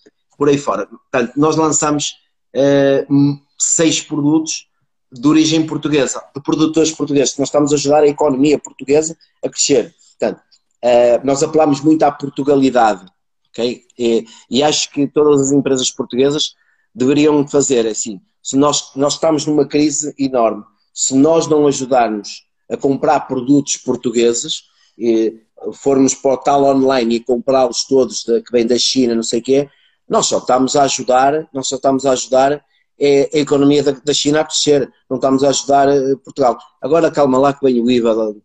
por 0.41 0.49
aí 0.49 0.57
fora. 0.57 0.87
Portanto, 0.87 1.35
nós 1.37 1.55
lançamos 1.55 2.15
uh, 2.57 3.39
seis 3.59 4.01
produtos 4.01 4.67
de 5.13 5.29
origem 5.29 5.67
portuguesa, 5.67 6.19
de 6.35 6.43
produtores 6.43 6.91
portugueses. 6.93 7.37
Nós 7.37 7.49
estamos 7.49 7.73
a 7.73 7.75
ajudar 7.75 8.05
a 8.05 8.09
economia 8.09 8.59
portuguesa 8.59 9.15
a 9.45 9.51
crescer. 9.51 9.95
Portanto, 10.19 10.41
uh, 10.83 11.27
nós 11.27 11.43
apelamos 11.43 11.83
muito 11.83 12.03
à 12.05 12.11
Portugalidade, 12.11 13.05
ok? 13.51 13.85
E, 13.99 14.25
e, 14.49 14.63
acho 14.63 14.91
que 14.91 15.07
todas 15.07 15.43
as 15.43 15.53
empresas 15.53 15.91
portuguesas 15.91 16.55
deveriam 16.95 17.47
fazer 17.47 17.87
assim. 17.87 18.19
Se 18.43 18.57
nós, 18.57 18.93
nós 18.97 19.15
estamos 19.15 19.45
numa 19.45 19.67
crise 19.67 20.15
enorme, 20.19 20.65
se 20.95 21.15
nós 21.15 21.47
não 21.49 21.67
ajudarmos 21.67 22.47
a 22.71 22.79
comprar 22.79 23.21
produtos 23.29 23.77
portugueses, 23.77 24.63
e 24.97 25.39
formos 25.75 26.15
para 26.15 26.33
o 26.33 26.37
tal 26.39 26.65
online 26.65 27.17
e 27.17 27.21
comprá-los 27.21 27.85
todos 27.85 28.25
de, 28.25 28.41
que 28.41 28.51
vem 28.51 28.67
da 28.67 28.79
China, 28.79 29.15
não 29.15 29.23
sei 29.23 29.41
o 29.41 29.43
quê, 29.43 29.69
nós 30.11 30.27
só 30.27 30.39
estamos 30.39 30.75
a 30.75 30.83
ajudar, 30.83 31.49
nós 31.55 31.69
só 31.69 31.77
estamos 31.77 32.05
a 32.05 32.11
ajudar 32.11 32.63
é 33.03 33.31
a 33.33 33.39
economia 33.39 33.83
da, 33.83 34.13
China 34.13 34.41
a 34.41 34.45
crescer, 34.45 34.93
não 35.09 35.17
estamos 35.17 35.43
a 35.43 35.49
ajudar 35.49 35.89
uh, 35.89 36.19
Portugal. 36.19 36.59
Agora 36.83 37.11
calma 37.11 37.39
lá 37.39 37.55
que 37.55 37.65
vem 37.65 37.81
o 37.81 37.91
IVA, 37.91 38.37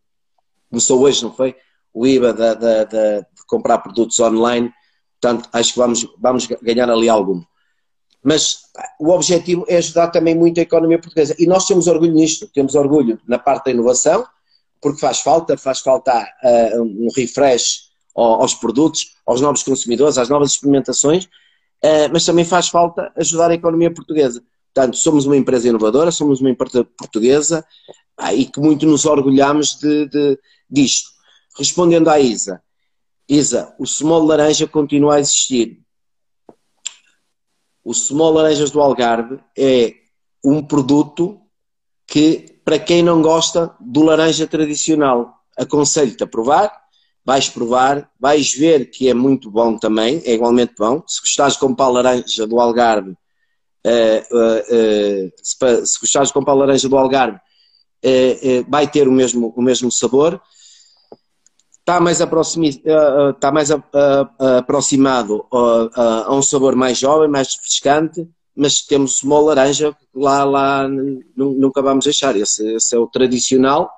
começou 0.70 1.02
hoje, 1.02 1.22
não 1.24 1.34
foi? 1.34 1.54
O 1.94 2.08
IVA 2.08 2.32
de, 2.32 2.56
de, 2.56 2.86
de, 2.86 3.26
comprar 3.48 3.80
produtos 3.80 4.18
online, 4.22 4.72
portanto 5.20 5.50
acho 5.52 5.74
que 5.74 5.80
vamos, 5.80 6.08
vamos 6.18 6.48
ganhar 6.62 6.90
ali 6.90 7.10
algum. 7.10 7.44
Mas 8.24 8.60
o 8.98 9.10
objetivo 9.10 9.66
é 9.68 9.78
ajudar 9.78 10.08
também 10.08 10.34
muito 10.34 10.60
a 10.60 10.64
economia 10.64 11.00
portuguesa. 11.00 11.36
E 11.38 11.46
nós 11.46 11.66
temos 11.66 11.88
orgulho 11.88 12.14
nisto, 12.14 12.48
temos 12.48 12.76
orgulho 12.76 13.20
na 13.28 13.38
parte 13.38 13.66
da 13.66 13.72
inovação, 13.72 14.26
porque 14.82 15.02
faz 15.02 15.20
falta, 15.20 15.58
faz 15.58 15.80
falta 15.80 16.14
uh, 16.44 16.82
um 16.82 17.10
refresh 17.14 17.90
aos 18.16 18.54
produtos, 18.56 19.16
aos 19.26 19.42
novos 19.42 19.64
consumidores, 19.64 20.18
às 20.18 20.30
novas 20.30 20.52
experimentações, 20.52 21.28
mas 22.12 22.26
também 22.26 22.46
faz 22.46 22.68
falta 22.68 23.12
ajudar 23.16 23.52
a 23.52 23.56
economia 23.56 23.94
portuguesa. 23.94 24.44
Portanto, 24.74 24.98
somos 24.98 25.26
uma 25.26 25.38
empresa 25.38 25.70
inovadora, 25.70 26.12
somos 26.12 26.42
uma 26.42 26.50
empresa 26.50 26.84
portuguesa 26.84 27.66
e 28.34 28.46
que 28.46 28.60
muito 28.60 28.86
nos 28.86 29.06
orgulhamos 29.06 29.78
de, 29.80 30.08
de, 30.10 30.40
disto. 30.70 31.10
Respondendo 31.58 32.10
à 32.10 32.20
Isa, 32.20 32.62
Isa, 33.28 33.74
o 33.80 33.86
Small 33.86 34.26
Laranja 34.26 34.68
continua 34.68 35.16
a 35.16 35.20
existir. 35.20 35.80
O 37.84 37.94
Small 37.94 38.34
Laranjas 38.34 38.72
do 38.72 38.82
Algarve 38.82 39.40
é 39.58 39.94
um 40.44 40.62
produto 40.64 41.40
que 42.08 42.60
para 42.66 42.80
quem 42.80 43.04
não 43.04 43.22
gosta 43.22 43.76
do 43.80 44.02
laranja 44.02 44.48
tradicional, 44.48 45.40
aconselho-te 45.56 46.24
a 46.24 46.28
provar, 46.28 46.72
vais 47.26 47.50
provar, 47.50 48.10
vais 48.20 48.54
ver 48.54 48.92
que 48.92 49.10
é 49.10 49.14
muito 49.14 49.50
bom 49.50 49.78
também, 49.78 50.22
é 50.26 50.34
igualmente 50.34 50.76
bom. 50.78 51.04
Se 51.08 51.20
gostares 51.20 51.54
de 51.54 51.60
comprar 51.60 51.88
laranja 51.90 52.46
do 52.46 52.60
Algarve, 52.60 53.12
uh, 53.12 54.36
uh, 54.36 55.26
uh, 55.28 55.32
se, 55.42 55.86
se 55.86 56.00
gostares 56.00 56.30
de 56.30 56.34
comprar 56.34 56.54
laranja 56.54 56.88
do 56.88 56.98
Algarve, 56.98 57.40
vai 58.68 58.88
ter 58.88 59.08
o 59.08 59.12
mesmo, 59.12 59.52
o 59.58 59.62
mesmo 59.62 59.92
sabor. 59.92 60.40
Está 61.80 62.00
mais, 62.00 62.20
está 62.20 63.52
mais 63.52 63.70
aproximado 64.58 65.48
a 65.52 66.34
um 66.34 66.42
sabor 66.42 66.76
mais 66.76 67.00
jovem, 67.00 67.28
mais 67.28 67.56
refrescante 67.56 68.28
mas 68.56 68.82
temos 68.82 69.18
small 69.18 69.46
laranja, 69.46 69.96
lá, 70.14 70.44
lá 70.46 70.88
nunca 71.36 71.82
vamos 71.82 72.06
deixar. 72.06 72.36
Esse, 72.38 72.76
esse 72.76 72.96
é 72.96 72.98
o 72.98 73.08
tradicional 73.08 73.92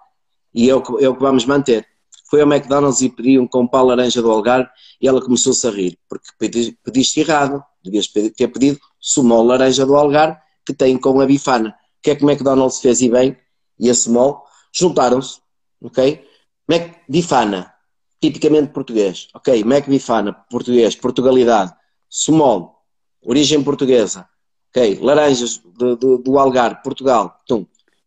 e 0.53 0.69
é 0.69 0.75
o, 0.75 0.81
é 0.99 1.07
o 1.07 1.15
que 1.15 1.21
vamos 1.21 1.45
manter. 1.45 1.85
Foi 2.29 2.41
ao 2.41 2.47
McDonald's 2.47 3.01
e 3.01 3.09
pedi 3.09 3.39
um 3.39 3.47
com 3.47 3.67
pau 3.67 3.85
laranja 3.85 4.21
do 4.21 4.29
Algarve 4.29 4.69
e 5.01 5.07
ela 5.07 5.21
começou-se 5.21 5.65
a 5.65 5.71
rir, 5.71 5.97
porque 6.09 6.27
pedi, 6.37 6.77
pediste 6.83 7.21
errado. 7.21 7.63
Devias 7.83 8.07
ter 8.07 8.47
pedido 8.49 8.79
small 8.99 9.45
laranja 9.45 9.85
do 9.85 9.95
Algarve, 9.95 10.37
que 10.65 10.73
tem 10.73 10.97
com 10.97 11.21
a 11.21 11.25
bifana. 11.25 11.69
O 11.69 12.01
que 12.01 12.11
é 12.11 12.15
que 12.15 12.25
o 12.25 12.29
McDonald's 12.29 12.79
fez 12.81 13.01
e 13.01 13.09
bem? 13.09 13.37
E 13.79 13.89
a 13.89 13.93
small 13.93 14.45
juntaram-se, 14.73 15.39
ok? 15.81 16.25
Mac 16.67 16.97
bifana, 17.07 17.73
tipicamente 18.21 18.73
português, 18.73 19.29
ok? 19.33 19.63
Mac 19.63 19.87
bifana, 19.87 20.33
português, 20.33 20.95
Portugalidade, 20.95 21.73
small, 22.09 22.83
origem 23.21 23.63
portuguesa, 23.63 24.27
ok, 24.69 24.99
laranjas 25.01 25.61
do, 25.77 25.95
do, 25.95 26.17
do 26.17 26.37
Algarve, 26.37 26.81
Portugal, 26.83 27.37
tum, 27.47 27.65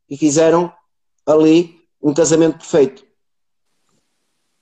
e 0.09 0.17
fizeram 0.17 0.73
ali 1.27 1.81
um 2.03 2.13
casamento 2.13 2.59
perfeito. 2.59 3.05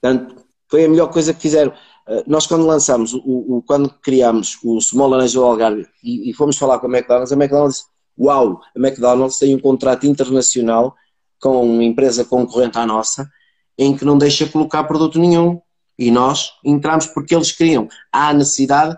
Portanto, 0.01 0.45
foi 0.69 0.85
a 0.85 0.89
melhor 0.89 1.09
coisa 1.09 1.35
que 1.35 1.41
fizeram. 1.41 1.73
Uh, 2.07 2.23
nós 2.27 2.47
quando 2.47 2.66
lançamos, 2.66 3.12
o, 3.12 3.20
o, 3.25 3.62
quando 3.66 3.91
criámos 4.01 4.59
o 4.62 4.81
Small 4.81 5.11
do 5.11 5.45
Algarve 5.45 5.87
e, 6.03 6.31
e, 6.31 6.35
fomos 6.35 6.57
falar 6.57 6.79
com 6.79 6.87
a 6.87 6.91
McDonald's, 6.91 7.33
a 7.33 7.37
McDonald's 7.37 7.85
uau, 8.19 8.61
a 8.77 8.79
McDonald's 8.79 9.39
tem 9.39 9.55
um 9.55 9.61
contrato 9.61 10.07
internacional 10.07 10.95
com 11.41 11.62
uma 11.62 11.85
empresa 11.85 12.25
concorrente 12.25 12.79
à 12.79 12.87
nossa, 12.87 13.31
em 13.77 13.97
que 13.97 14.05
não 14.05 14.19
deixa 14.19 14.49
colocar 14.49 14.85
produto 14.85 15.19
nenhum. 15.19 15.61
E 15.99 16.11
nós 16.11 16.53
entramos 16.65 17.07
porque 17.07 17.35
eles 17.35 17.53
queriam. 17.53 17.89
Há 18.12 18.29
a 18.29 18.35
necessidade 18.35 18.97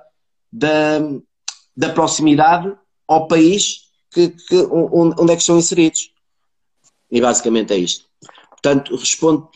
da, 0.52 1.00
da 1.76 1.90
proximidade 1.90 2.74
ao 3.08 3.26
país 3.26 3.90
que, 4.10 4.28
que, 4.28 4.56
onde 4.70 5.32
é 5.32 5.36
que 5.36 5.42
estão 5.42 5.58
inseridos. 5.58 6.12
E 7.10 7.20
basicamente 7.20 7.72
é 7.72 7.78
isto. 7.78 8.04
Portanto, 8.50 8.94
respondo 8.96 9.48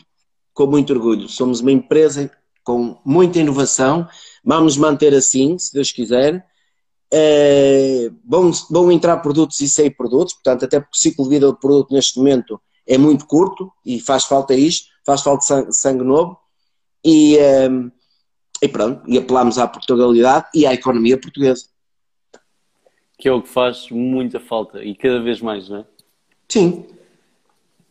com 0.55 0.65
muito 0.65 0.91
orgulho. 0.93 1.29
Somos 1.29 1.59
uma 1.59 1.71
empresa 1.71 2.31
com 2.63 2.97
muita 3.05 3.37
inovação, 3.37 4.07
vamos 4.43 4.75
manter 4.75 5.13
assim, 5.13 5.59
se 5.59 5.71
Deus 5.71 5.91
quiser. 5.91 6.43
É, 7.13 8.09
vão, 8.27 8.51
vão 8.71 8.91
entrar 8.91 9.17
produtos 9.17 9.61
e 9.61 9.69
sair 9.69 9.91
produtos, 9.91 10.33
portanto, 10.33 10.65
até 10.65 10.79
porque 10.79 10.95
o 10.95 10.99
ciclo 10.99 11.25
de 11.25 11.29
vida 11.29 11.45
do 11.45 11.55
produto 11.55 11.93
neste 11.93 12.17
momento 12.17 12.59
é 12.87 12.97
muito 12.97 13.27
curto 13.27 13.71
e 13.85 13.99
faz 13.99 14.23
falta 14.23 14.55
isto, 14.55 14.87
faz 15.05 15.21
falta 15.21 15.43
sangue, 15.43 15.73
sangue 15.73 16.03
novo 16.03 16.37
e, 17.03 17.37
um, 17.69 17.91
e 18.61 18.67
pronto, 18.67 19.03
e 19.07 19.17
apelamos 19.17 19.59
à 19.59 19.67
Portugalidade 19.67 20.47
e 20.55 20.65
à 20.65 20.73
economia 20.73 21.19
portuguesa. 21.19 21.67
Que 23.19 23.29
é 23.29 23.31
o 23.31 23.41
que 23.41 23.49
faz 23.49 23.89
muita 23.91 24.39
falta 24.39 24.83
e 24.83 24.95
cada 24.95 25.21
vez 25.21 25.39
mais, 25.41 25.69
não 25.69 25.79
é? 25.79 25.85
Sim. 26.49 26.85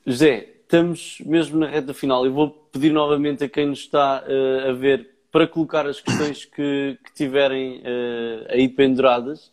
José, 0.06 0.53
estamos 0.74 1.18
mesmo 1.24 1.60
na 1.60 1.68
reta 1.68 1.94
final. 1.94 2.26
Eu 2.26 2.32
vou 2.32 2.51
pedir 2.51 2.90
novamente 2.90 3.44
a 3.44 3.48
quem 3.48 3.66
nos 3.66 3.80
está 3.80 4.24
uh, 4.26 4.70
a 4.70 4.72
ver 4.72 5.09
para 5.30 5.46
colocar 5.46 5.86
as 5.86 6.01
questões 6.01 6.44
que, 6.44 6.98
que 7.05 7.14
tiverem 7.14 7.78
uh, 7.78 8.46
aí 8.48 8.68
penduradas. 8.68 9.52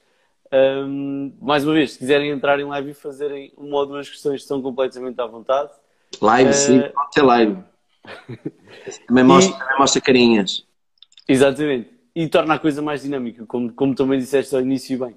Um, 0.51 1.31
mais 1.39 1.63
uma 1.63 1.73
vez, 1.73 1.93
se 1.93 1.99
quiserem 1.99 2.31
entrar 2.31 2.59
em 2.59 2.65
live 2.65 2.91
e 2.91 2.93
fazerem 2.93 3.53
uma 3.55 3.77
ou 3.77 3.85
duas 3.85 4.09
questões, 4.09 4.41
estão 4.41 4.61
completamente 4.61 5.19
à 5.21 5.25
vontade. 5.27 5.69
Live, 6.19 6.49
uh, 6.49 6.53
sim, 6.53 6.81
pode 6.89 7.13
ser 7.13 7.21
live. 7.21 7.57
também, 9.07 9.23
mostra, 9.23 9.55
e... 9.55 9.59
também 9.59 9.77
mostra 9.77 10.01
carinhas. 10.01 10.65
Exatamente. 11.27 11.89
E 12.15 12.27
torna 12.27 12.55
a 12.55 12.59
coisa 12.59 12.81
mais 12.81 13.03
dinâmica, 13.03 13.45
como, 13.45 13.71
como 13.71 13.93
também 13.93 14.19
disseste 14.19 14.55
ao 14.55 14.61
início 14.61 14.97
bem. 14.97 15.15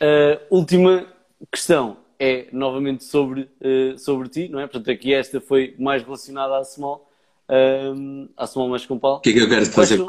Uh, 0.00 0.40
última 0.50 1.06
questão 1.52 2.03
é 2.18 2.48
novamente 2.52 3.04
sobre, 3.04 3.42
uh, 3.60 3.98
sobre 3.98 4.28
ti, 4.28 4.48
não 4.48 4.60
é? 4.60 4.66
Portanto, 4.66 4.90
aqui 4.90 5.12
esta 5.12 5.40
foi 5.40 5.74
mais 5.78 6.02
relacionada 6.02 6.56
à 6.56 6.64
Small, 6.64 7.10
uh, 7.48 8.28
à 8.36 8.46
Small 8.46 8.68
mais 8.68 8.86
com 8.86 8.98
Paulo. 8.98 9.18
O 9.18 9.20
que 9.20 9.30
é 9.30 9.32
que 9.32 9.40
eu 9.40 9.48
quero 9.48 9.66
fazer? 9.66 10.04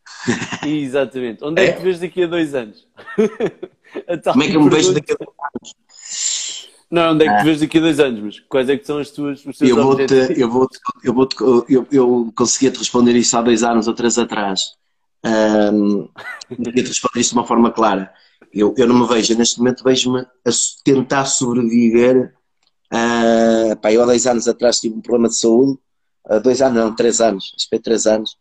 Exatamente. 0.66 1.44
Onde 1.44 1.62
é, 1.62 1.66
é 1.66 1.72
que 1.72 1.78
te 1.78 1.84
vês 1.84 2.00
daqui 2.00 2.22
a 2.22 2.26
dois 2.26 2.54
anos? 2.54 2.86
Como 4.32 4.42
é 4.42 4.48
que 4.48 4.56
eu 4.56 4.62
me 4.62 4.70
vejo 4.70 4.92
daqui 4.92 5.12
a 5.12 5.16
dois 5.16 5.30
anos? 5.54 6.68
Não, 6.90 7.12
onde 7.12 7.26
é 7.26 7.28
que 7.28 7.34
te 7.34 7.40
ah. 7.40 7.44
vês 7.44 7.60
daqui 7.60 7.78
a 7.78 7.80
dois 7.80 8.00
anos, 8.00 8.20
mas 8.20 8.40
quais 8.40 8.68
é 8.68 8.76
que 8.76 8.86
são 8.86 8.98
as 8.98 9.10
tuas, 9.10 9.44
os 9.44 9.58
teus 9.58 9.70
eu 9.70 9.76
vou 9.76 9.94
-te, 9.94 10.40
eu 10.40 10.48
vou 10.48 10.68
eu 11.04 11.14
vou 11.14 11.28
eu, 11.68 11.86
eu 11.92 12.32
conseguia 12.34 12.70
te 12.70 12.78
responder 12.78 13.14
isso 13.14 13.36
há 13.36 13.42
dois 13.42 13.62
anos 13.62 13.88
ou 13.88 13.94
três 13.94 14.18
atrás. 14.18 14.72
Um, 15.24 16.08
conseguia 16.48 16.82
te 16.84 16.88
responder 16.88 17.20
isso 17.20 17.30
de 17.30 17.38
uma 17.38 17.46
forma 17.46 17.70
clara. 17.70 18.12
Eu, 18.52 18.74
eu 18.76 18.86
não 18.86 19.00
me 19.00 19.06
vejo, 19.06 19.36
neste 19.36 19.58
momento 19.58 19.84
vejo-me 19.84 20.20
a 20.20 20.50
tentar 20.84 21.26
sobreviver. 21.26 22.34
Uh, 22.92 23.76
pá, 23.80 23.92
eu 23.92 24.02
há 24.02 24.06
dois 24.06 24.26
anos 24.26 24.48
atrás 24.48 24.80
tive 24.80 24.94
um 24.94 25.00
problema 25.00 25.28
de 25.28 25.36
saúde, 25.36 25.78
uh, 26.30 26.40
dois 26.40 26.62
anos, 26.62 26.82
não, 26.82 26.94
três 26.94 27.20
anos, 27.20 27.52
acho 27.54 27.68
que 27.68 27.78
três 27.78 28.06
anos, 28.06 28.36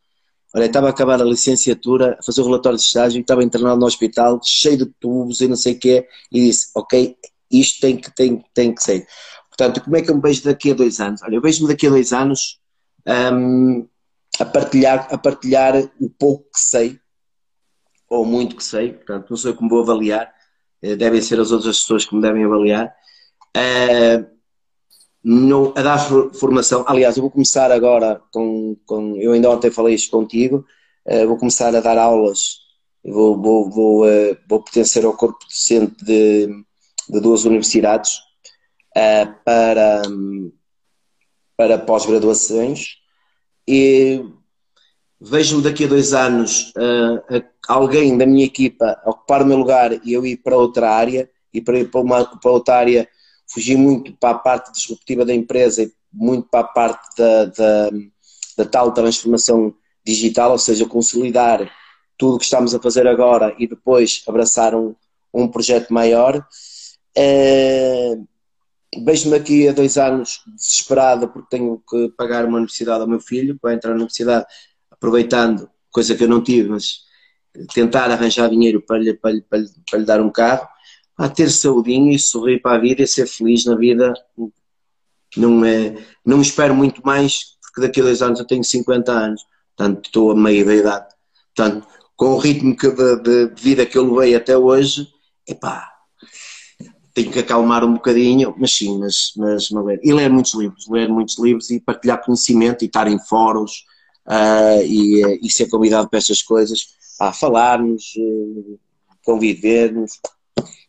Olha, 0.56 0.66
estava 0.66 0.88
a 0.88 0.90
acabar 0.92 1.22
a 1.22 1.26
licenciatura, 1.26 2.18
a 2.20 2.24
fazer 2.24 2.42
o 2.42 2.46
relatório 2.46 2.78
de 2.78 2.84
estágio 2.84 3.20
estava 3.20 3.44
internado 3.44 3.80
no 3.80 3.86
hospital, 3.86 4.40
cheio 4.44 4.78
de 4.78 4.86
tubos 4.86 5.42
e 5.42 5.48
não 5.48 5.58
sei 5.58 5.74
o 5.74 5.80
quê, 5.80 6.08
e 6.32 6.48
disse, 6.48 6.72
ok, 6.74 7.16
isto 7.52 7.82
tem 7.82 7.98
que, 7.98 8.16
tem, 8.16 8.44
tem 8.54 8.74
que 8.74 8.82
ser. 8.82 9.06
Portanto, 9.50 9.84
como 9.84 9.98
é 9.98 10.02
que 10.02 10.10
eu 10.10 10.16
me 10.16 10.22
vejo 10.22 10.44
daqui 10.44 10.72
a 10.72 10.74
dois 10.74 11.00
anos? 11.00 11.22
Olha, 11.22 11.36
eu 11.36 11.42
vejo-me 11.42 11.68
daqui 11.68 11.88
a 11.88 11.90
dois 11.90 12.14
anos 12.14 12.60
um, 13.34 13.88
a, 14.40 14.46
partilhar, 14.46 15.08
a 15.12 15.18
partilhar 15.18 15.76
o 16.00 16.10
pouco 16.10 16.46
que 16.46 16.60
sei, 16.60 17.00
ou 18.10 18.26
muito 18.26 18.56
que 18.56 18.64
sei, 18.64 18.94
portanto, 18.94 19.30
não 19.30 19.38
sei 19.38 19.54
como 19.54 19.70
vou 19.70 19.82
avaliar, 19.82 20.34
eh, 20.82 20.96
devem 20.96 21.22
ser 21.22 21.40
as 21.40 21.52
outras 21.52 21.80
pessoas 21.80 22.06
que 22.06 22.16
me 22.16 22.22
devem 22.22 22.46
avaliar. 22.46 22.94
Uh, 23.56 24.26
no, 25.24 25.74
a 25.76 25.82
dar 25.82 25.98
formação. 26.34 26.86
Aliás, 26.88 27.18
eu 27.18 27.22
vou 27.22 27.32
começar 27.32 27.72
agora 27.72 28.22
com, 28.32 28.78
com 28.86 29.18
eu 29.18 29.34
ainda 29.34 29.50
ontem 29.50 29.72
falei 29.72 29.96
isto 29.96 30.12
contigo, 30.12 30.66
uh, 31.06 31.28
vou 31.28 31.38
começar 31.38 31.76
a 31.76 31.82
dar 31.82 31.98
aulas, 31.98 32.60
vou, 33.04 33.42
vou, 33.42 33.70
vou, 33.70 34.06
uh, 34.06 34.38
vou 34.48 34.64
pertencer 34.64 35.04
ao 35.06 35.18
corpo 35.18 35.40
docente 35.46 36.04
de, 36.06 36.48
de 37.10 37.20
duas 37.20 37.46
universidades 37.46 38.20
para, 39.46 40.02
para 41.56 41.78
pós-graduações 41.78 42.98
e 43.68 44.24
vejo-me 45.20 45.64
daqui 45.64 45.86
a 45.86 45.88
dois 45.88 46.14
anos 46.14 46.72
alguém 47.68 48.18
da 48.18 48.26
minha 48.26 48.46
equipa 48.46 49.02
ocupar 49.06 49.42
o 49.42 49.46
meu 49.46 49.58
lugar 49.58 49.92
e 50.06 50.14
eu 50.14 50.26
ir 50.26 50.38
para 50.38 50.58
outra 50.58 50.92
área 50.92 51.30
e 51.54 51.62
para 51.62 51.80
ir 51.80 51.90
para, 51.90 52.02
uma, 52.02 52.26
para 52.26 52.52
outra 52.52 52.76
área 52.76 53.08
fugi 53.48 53.76
muito 53.76 54.14
para 54.14 54.36
a 54.36 54.40
parte 54.40 54.72
disruptiva 54.72 55.26
da 55.26 55.34
empresa 55.34 55.84
e 55.84 55.92
muito 56.12 56.48
para 56.50 56.62
a 56.62 56.68
parte 56.68 57.18
da, 57.18 57.46
da, 57.46 57.90
da 58.58 58.66
tal 58.66 58.92
transformação 58.92 59.74
digital, 60.06 60.52
ou 60.52 60.58
seja, 60.58 60.86
consolidar 60.86 61.70
tudo 62.18 62.36
o 62.36 62.40
que 62.40 62.46
estamos 62.46 62.74
a 62.74 62.80
fazer 62.80 63.08
agora 63.08 63.56
e 63.60 63.68
depois 63.68 64.24
abraçar 64.28 64.74
um, 64.74 64.96
um 65.34 65.48
projeto 65.48 65.94
maior. 65.94 66.46
É, 67.16 68.18
Vejo-me 69.04 69.36
aqui 69.36 69.68
há 69.68 69.74
dois 69.74 69.98
anos 69.98 70.42
desesperado 70.48 71.28
porque 71.28 71.50
tenho 71.50 71.82
que 71.88 72.10
pagar 72.18 72.46
uma 72.46 72.58
universidade 72.58 73.02
ao 73.02 73.08
meu 73.08 73.20
filho 73.20 73.58
para 73.60 73.74
entrar 73.74 73.90
na 73.90 73.98
universidade, 73.98 74.46
aproveitando, 74.98 75.70
coisa 75.92 76.16
que 76.16 76.24
eu 76.24 76.28
não 76.28 76.44
tive, 76.44 76.70
mas 76.70 77.08
tentar 77.74 78.12
arranjar 78.12 78.50
dinheiro 78.50 78.82
para 78.82 78.98
lhe, 78.98 79.14
para 79.14 79.32
lhe, 79.32 79.42
para 79.42 79.60
lhe, 79.60 79.70
para 79.90 80.00
lhe 80.00 80.06
dar 80.06 80.22
um 80.22 80.30
carro 80.30 80.68
a 81.18 81.28
ter 81.28 81.50
saudinho 81.50 82.12
e 82.12 82.20
sorrir 82.20 82.62
para 82.62 82.76
a 82.78 82.80
vida 82.80 83.02
e 83.02 83.08
ser 83.08 83.28
feliz 83.28 83.66
na 83.66 83.76
vida. 83.76 84.14
Não, 85.36 85.66
é, 85.66 85.96
não 86.24 86.42
espero 86.42 86.76
muito 86.76 87.02
mais, 87.04 87.58
porque 87.62 87.82
daqui 87.82 88.00
a 88.00 88.04
dois 88.04 88.22
anos 88.22 88.40
eu 88.40 88.46
tenho 88.46 88.64
50 88.64 89.12
anos, 89.12 89.42
portanto 89.76 90.06
estou 90.06 90.32
a 90.32 90.36
meio 90.36 90.66
da 90.66 90.76
idade. 90.76 91.08
Portanto, 91.56 91.88
com 92.16 92.34
o 92.34 92.38
ritmo 92.38 92.76
que, 92.76 92.90
de, 92.92 93.16
de, 93.18 93.62
vida 93.62 93.86
que 93.86 93.98
eu 93.98 94.14
levei 94.14 94.36
até 94.36 94.56
hoje, 94.56 95.08
epá, 95.48 95.92
tenho 97.14 97.32
que 97.32 97.40
acalmar 97.40 97.84
um 97.84 97.94
bocadinho, 97.94 98.54
mas 98.58 98.74
sim, 98.74 99.00
mas, 99.00 99.34
mas, 99.36 99.72
mas 99.72 100.00
e 100.04 100.14
ler 100.14 100.30
muitos 100.30 100.54
livros, 100.54 100.88
ler 100.88 101.10
muitos 101.10 101.40
livros 101.40 101.72
e 101.72 101.80
partilhar 101.80 102.24
conhecimento 102.24 102.84
e 102.84 102.86
estar 102.86 103.08
em 103.08 103.20
fóruns 103.20 103.86
uh, 104.28 104.82
e, 104.84 105.40
e 105.42 105.50
ser 105.50 105.70
convidado 105.70 106.10
para 106.10 106.20
estas 106.20 106.42
coisas, 106.42 106.96
a 107.20 107.32
falarmos, 107.32 108.14
uh, 108.18 108.80
convivermos, 109.24 110.20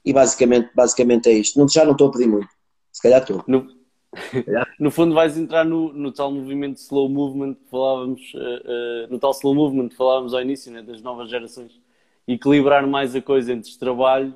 e 0.05 0.13
basicamente, 0.13 0.71
basicamente 0.75 1.29
é 1.29 1.33
isto. 1.33 1.59
Não, 1.59 1.69
já 1.69 1.85
não 1.85 1.93
estou 1.93 2.09
a 2.09 2.13
pedir 2.13 2.29
muito, 2.29 2.49
se 2.93 3.03
calhar 3.03 3.21
estou. 3.21 3.45
No, 3.47 3.67
no 4.79 4.91
fundo 4.91 5.15
vais 5.15 5.37
entrar 5.37 5.65
no, 5.65 5.93
no 5.93 6.13
tal 6.13 6.33
movimento 6.33 6.79
slow 6.79 7.09
movement 7.09 7.55
que 7.55 7.71
falávamos, 7.71 8.21
uh, 8.35 8.39
uh, 8.39 9.11
no 9.11 9.19
tal 9.19 9.33
slow 9.33 9.55
movement 9.55 9.89
que 9.89 9.97
falávamos 9.97 10.35
ao 10.35 10.41
início, 10.41 10.73
né, 10.73 10.83
das 10.83 11.03
novas 11.03 11.31
gerações. 11.31 11.81
Equilibrar 12.27 12.87
mais 12.87 13.15
a 13.15 13.23
coisa 13.23 13.53
entre 13.53 13.77
trabalho 13.79 14.35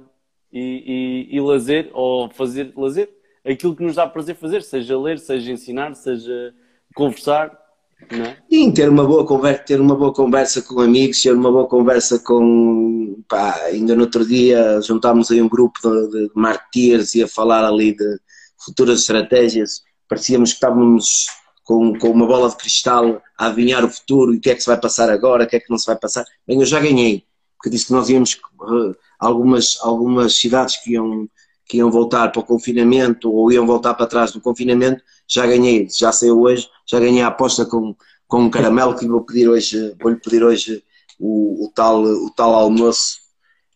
e, 0.53 1.29
e, 1.31 1.37
e 1.37 1.41
lazer, 1.41 1.91
ou 1.93 2.31
fazer 2.31 2.73
lazer, 2.77 3.11
aquilo 3.45 3.75
que 3.75 3.83
nos 3.83 3.97
dá 3.97 4.07
prazer 4.07 4.37
fazer, 4.37 4.63
seja 4.63 4.99
ler, 4.99 5.19
seja 5.19 5.53
ensinar, 5.53 5.95
seja 5.95 6.55
conversar, 6.95 7.62
é? 8.11 8.37
Sim, 8.51 8.73
ter 8.73 8.89
uma 8.89 9.07
boa 9.07 9.27
conversa, 9.27 9.63
ter 9.65 9.81
uma 9.81 9.97
boa 9.97 10.13
conversa 10.13 10.63
com 10.63 10.81
amigos, 10.81 11.23
ter 11.23 11.33
uma 11.33 11.51
boa 11.51 11.67
conversa 11.67 12.19
com 12.19 13.23
pá, 13.29 13.55
ainda 13.65 13.95
no 13.95 14.03
outro 14.03 14.27
dia 14.27 14.81
juntámos 14.81 15.31
aí 15.31 15.41
um 15.41 15.49
grupo 15.49 15.79
de, 15.83 16.29
de 16.29 16.31
marketeers 16.35 17.15
e 17.15 17.23
a 17.23 17.29
falar 17.29 17.65
ali 17.65 17.97
de 17.97 18.19
futuras 18.65 19.01
estratégias, 19.01 19.83
parecíamos 20.09 20.51
que 20.51 20.57
estávamos 20.57 21.27
com, 21.65 21.99
com 21.99 22.11
uma 22.11 22.27
bola 22.27 22.49
de 22.49 22.57
cristal 22.57 23.23
a 23.39 23.47
adivinhar 23.47 23.85
o 23.85 23.91
futuro 23.91 24.35
e 24.35 24.39
o 24.39 24.41
que 24.41 24.51
é 24.51 24.55
que 24.55 24.61
se 24.61 24.67
vai 24.67 24.81
passar 24.81 25.11
agora, 25.11 25.45
o 25.45 25.47
que 25.47 25.57
é 25.57 25.61
que 25.61 25.71
não 25.71 25.79
se 25.79 25.87
vai 25.87 25.97
passar. 25.97 26.25
Bem, 26.47 26.61
eu 26.61 26.67
já 26.67 26.81
ganhei, 26.81 27.25
porque 27.57 27.71
disse 27.71 27.87
que 27.87 27.93
nós 27.93 28.09
íamos 28.09 28.35
uh, 28.61 28.95
algumas, 29.19 29.79
algumas 29.81 30.37
cidades 30.37 30.77
que 30.83 30.93
iam, 30.93 31.29
que 31.67 31.79
iam 31.79 31.91
voltar 31.91 32.31
para 32.31 32.41
o 32.41 32.45
confinamento 32.45 33.33
ou 33.33 33.51
iam 33.53 33.67
voltar 33.67 33.95
para 33.95 34.07
trás 34.07 34.33
do 34.33 34.41
confinamento, 34.41 35.03
já 35.33 35.47
ganhei, 35.47 35.89
já 35.91 36.13
saiu 36.13 36.43
hoje, 36.43 36.69
já 36.87 37.01
ganhei 37.01 37.23
a 37.23 37.29
aposta 37.29 37.65
com, 37.65 37.97
com 38.29 38.43
um 38.43 38.51
caramelo 38.51 38.95
que 38.95 39.09
vou 39.09 39.25
pedir 39.25 39.49
hoje, 39.49 39.97
vou-lhe 40.01 40.21
pedir 40.21 40.45
hoje 40.45 40.85
o, 41.19 41.65
o, 41.65 41.73
tal, 41.75 42.03
o 42.03 42.31
tal 42.31 42.55
almoço, 42.55 43.17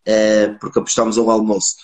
é, 0.05 0.49
porque 0.61 0.78
apostamos 0.78 1.16
ao 1.16 1.31
almoço. 1.31 1.77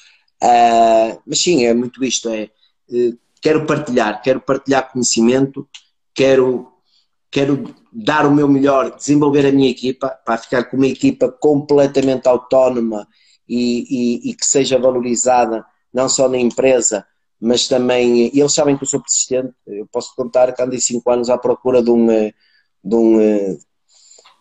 É, 0.42 1.18
mas 1.26 1.40
sim, 1.40 1.64
é 1.64 1.72
muito 1.72 2.04
isto, 2.04 2.28
é, 2.28 2.42
é, 2.42 3.12
quero 3.40 3.64
partilhar, 3.64 4.20
quero 4.20 4.40
partilhar 4.40 4.92
conhecimento, 4.92 5.66
quero, 6.14 6.70
quero 7.30 7.74
dar 7.90 8.26
o 8.26 8.34
meu 8.34 8.48
melhor, 8.48 8.94
desenvolver 8.94 9.46
a 9.46 9.52
minha 9.52 9.70
equipa, 9.70 10.10
para 10.22 10.36
ficar 10.36 10.64
com 10.64 10.76
uma 10.76 10.86
equipa 10.86 11.30
completamente 11.30 12.28
autónoma 12.28 13.08
e, 13.48 14.26
e, 14.28 14.30
e 14.30 14.34
que 14.34 14.44
seja 14.44 14.78
valorizada 14.78 15.64
não 15.92 16.08
só 16.08 16.28
na 16.28 16.38
empresa, 16.38 17.06
mas 17.42 17.66
também, 17.66 18.30
eles 18.32 18.54
sabem 18.54 18.76
que 18.76 18.84
eu 18.84 18.88
sou 18.88 19.00
persistente, 19.00 19.52
eu 19.66 19.84
posso 19.90 20.14
contar 20.14 20.52
que 20.52 20.62
andei 20.62 20.78
5 20.78 21.10
anos 21.10 21.28
à 21.28 21.36
procura 21.36 21.82
de, 21.82 21.90
um, 21.90 22.06
de, 22.06 22.94
um, 22.94 23.58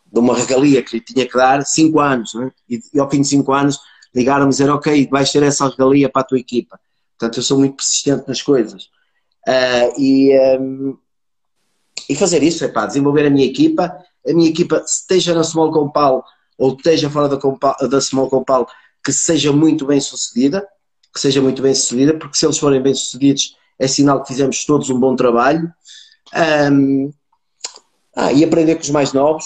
de 0.05 0.19
uma 0.19 0.37
regalia 0.37 0.83
que 0.83 0.97
lhe 0.97 1.03
tinha 1.03 1.27
que 1.27 1.35
dar, 1.35 1.65
5 1.65 1.99
anos, 1.99 2.35
né? 2.35 2.51
e, 2.69 2.79
e, 2.93 2.99
ao 2.99 3.09
fim 3.09 3.21
de 3.21 3.27
5 3.27 3.51
anos 3.51 3.79
ligaram-me 4.13 4.51
dizer, 4.51 4.69
ok, 4.69 5.07
vais 5.09 5.31
ter 5.31 5.41
essa 5.41 5.67
regalia 5.67 6.09
para 6.09 6.21
a 6.21 6.25
tua 6.25 6.37
equipa. 6.37 6.79
Portanto, 7.17 7.39
eu 7.39 7.43
sou 7.43 7.57
muito 7.57 7.77
persistente 7.77 8.25
nas 8.27 8.39
coisas. 8.39 8.83
Uh, 9.47 9.99
e, 9.99 10.39
um, 10.59 10.95
e 12.07 12.15
fazer 12.15 12.43
isso, 12.43 12.63
é 12.63 12.67
pá, 12.67 12.85
desenvolver 12.85 13.25
a 13.25 13.31
minha 13.31 13.47
equipa, 13.47 13.97
a 14.27 14.31
minha 14.31 14.49
equipa, 14.49 14.83
esteja 14.85 15.33
na 15.33 15.43
Small 15.43 15.71
Compal 15.71 16.23
ou 16.55 16.75
esteja 16.75 17.09
fora 17.09 17.27
da, 17.27 17.37
Compal, 17.37 17.75
da 17.89 17.99
Small 17.99 18.29
Compal, 18.29 18.67
que 19.03 19.11
seja 19.11 19.51
muito 19.51 19.87
bem 19.87 19.99
sucedida, 19.99 20.67
que 21.13 21.19
seja 21.19 21.41
muito 21.41 21.61
bem 21.61 21.73
sucedida, 21.73 22.17
porque 22.17 22.37
se 22.37 22.45
eles 22.45 22.57
forem 22.57 22.81
bem 22.81 22.93
sucedidos 22.93 23.55
é 23.79 23.87
sinal 23.87 24.21
que 24.21 24.27
fizemos 24.27 24.63
todos 24.63 24.89
um 24.89 24.99
bom 24.99 25.15
trabalho. 25.15 25.71
Um, 26.71 27.11
ah, 28.15 28.31
e 28.31 28.43
aprender 28.43 28.75
com 28.75 28.81
os 28.81 28.89
mais 28.89 29.13
novos, 29.13 29.45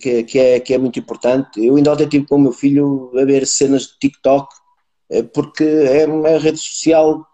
que, 0.00 0.24
que, 0.24 0.38
é, 0.38 0.60
que 0.60 0.74
é 0.74 0.78
muito 0.78 0.98
importante. 0.98 1.64
Eu 1.64 1.76
ainda 1.76 1.92
ontem 1.92 2.04
estive 2.04 2.26
com 2.26 2.36
o 2.36 2.40
meu 2.40 2.52
filho 2.52 3.12
a 3.16 3.24
ver 3.24 3.46
cenas 3.46 3.82
de 3.82 3.98
TikTok, 4.00 4.48
eh, 5.10 5.22
porque 5.22 5.64
é 5.64 6.06
uma 6.06 6.38
rede 6.38 6.58
social 6.58 7.26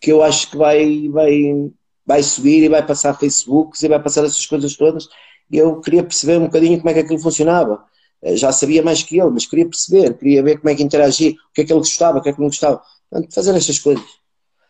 que 0.00 0.12
eu 0.12 0.22
acho 0.22 0.50
que 0.50 0.56
vai, 0.56 1.08
vai, 1.08 1.70
vai 2.06 2.22
subir 2.22 2.64
e 2.64 2.68
vai 2.68 2.84
passar 2.84 3.18
Facebook 3.18 3.84
e 3.84 3.88
vai 3.88 4.00
passar 4.02 4.24
essas 4.24 4.46
coisas 4.46 4.76
todas. 4.76 5.08
E 5.50 5.58
eu 5.58 5.80
queria 5.80 6.02
perceber 6.02 6.38
um 6.38 6.44
bocadinho 6.44 6.78
como 6.78 6.90
é 6.90 6.94
que 6.94 7.00
aquilo 7.00 7.18
funcionava. 7.18 7.84
Eh, 8.22 8.36
já 8.36 8.52
sabia 8.52 8.82
mais 8.82 9.02
que 9.02 9.18
ele, 9.18 9.30
mas 9.30 9.46
queria 9.46 9.66
perceber, 9.66 10.14
queria 10.14 10.42
ver 10.42 10.58
como 10.58 10.70
é 10.70 10.74
que 10.74 10.82
interagia, 10.82 11.30
o 11.30 11.52
que 11.54 11.62
é 11.62 11.64
que 11.64 11.72
ele 11.72 11.80
gostava, 11.80 12.18
o 12.18 12.22
que 12.22 12.28
é 12.28 12.32
que 12.32 12.40
não 12.40 12.48
gostava. 12.48 12.82
Portanto, 13.10 13.34
fazer 13.34 13.56
estas 13.56 13.78
coisas. 13.78 14.04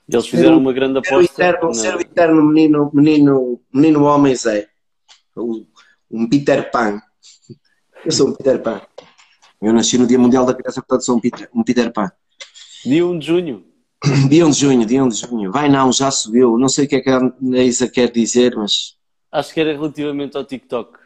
Eles 0.09 0.27
fizeram 0.27 0.59
uma 0.59 0.73
grande 0.73 0.99
aposta. 0.99 1.15
Ser 1.15 1.19
o 1.19 1.23
eterno, 1.23 1.75
ser 1.75 1.95
o 1.97 2.01
eterno 2.01 2.43
menino, 2.43 2.91
menino, 2.95 3.61
menino 3.73 4.05
homem 4.05 4.35
Zé. 4.35 4.69
Um 6.11 6.29
Peter 6.29 6.71
Pan. 6.71 7.01
Eu 8.05 8.13
sou 8.13 8.29
um 8.29 8.33
Peter 8.33 8.63
Pan. 8.63 8.81
Eu 9.61 9.73
nasci 9.73 9.99
no 9.99 10.07
Dia 10.07 10.19
Mundial 10.19 10.47
da 10.47 10.55
Criança, 10.55 10.81
portanto 10.81 11.05
sou 11.05 11.17
um 11.17 11.21
Peter, 11.21 11.49
um 11.55 11.63
Peter 11.63 11.93
Pan. 11.93 12.11
Dia 12.85 13.05
1 13.07 13.19
de 13.19 13.27
junho. 13.27 13.65
Dia 14.29 14.47
1 14.47 14.51
de 14.51 14.61
junho, 14.61 14.87
dia 14.87 15.05
1 15.05 15.09
de 15.09 15.17
junho. 15.17 15.53
Vai 15.53 15.69
não, 15.69 15.93
já 15.93 16.11
subiu. 16.11 16.57
Não 16.57 16.69
sei 16.69 16.87
o 16.87 16.89
que 16.89 16.97
é 16.97 17.01
que 17.01 17.11
a 17.11 17.65
Isa 17.65 17.89
quer 17.89 18.11
dizer, 18.11 18.55
mas. 18.57 18.97
Acho 19.31 19.53
que 19.53 19.61
era 19.61 19.73
relativamente 19.73 20.37
ao 20.37 20.45
TikTok. 20.45 20.99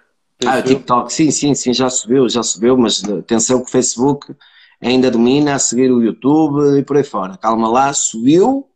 Ah, 0.47 0.59
o 0.59 0.62
TikTok, 0.62 1.12
sim, 1.12 1.31
sim, 1.31 1.55
sim, 1.55 1.73
já 1.73 1.89
subiu, 1.90 2.28
já 2.28 2.43
subiu, 2.43 2.77
mas 2.77 3.02
atenção 3.05 3.60
que 3.60 3.69
o 3.69 3.70
Facebook 3.70 4.35
ainda 4.81 5.10
domina 5.10 5.55
a 5.55 5.59
seguir 5.59 5.90
o 5.90 6.02
YouTube 6.02 6.78
e 6.78 6.82
por 6.82 6.97
aí 6.97 7.05
fora. 7.05 7.36
Calma 7.36 7.69
lá, 7.69 7.93
subiu. 7.93 8.69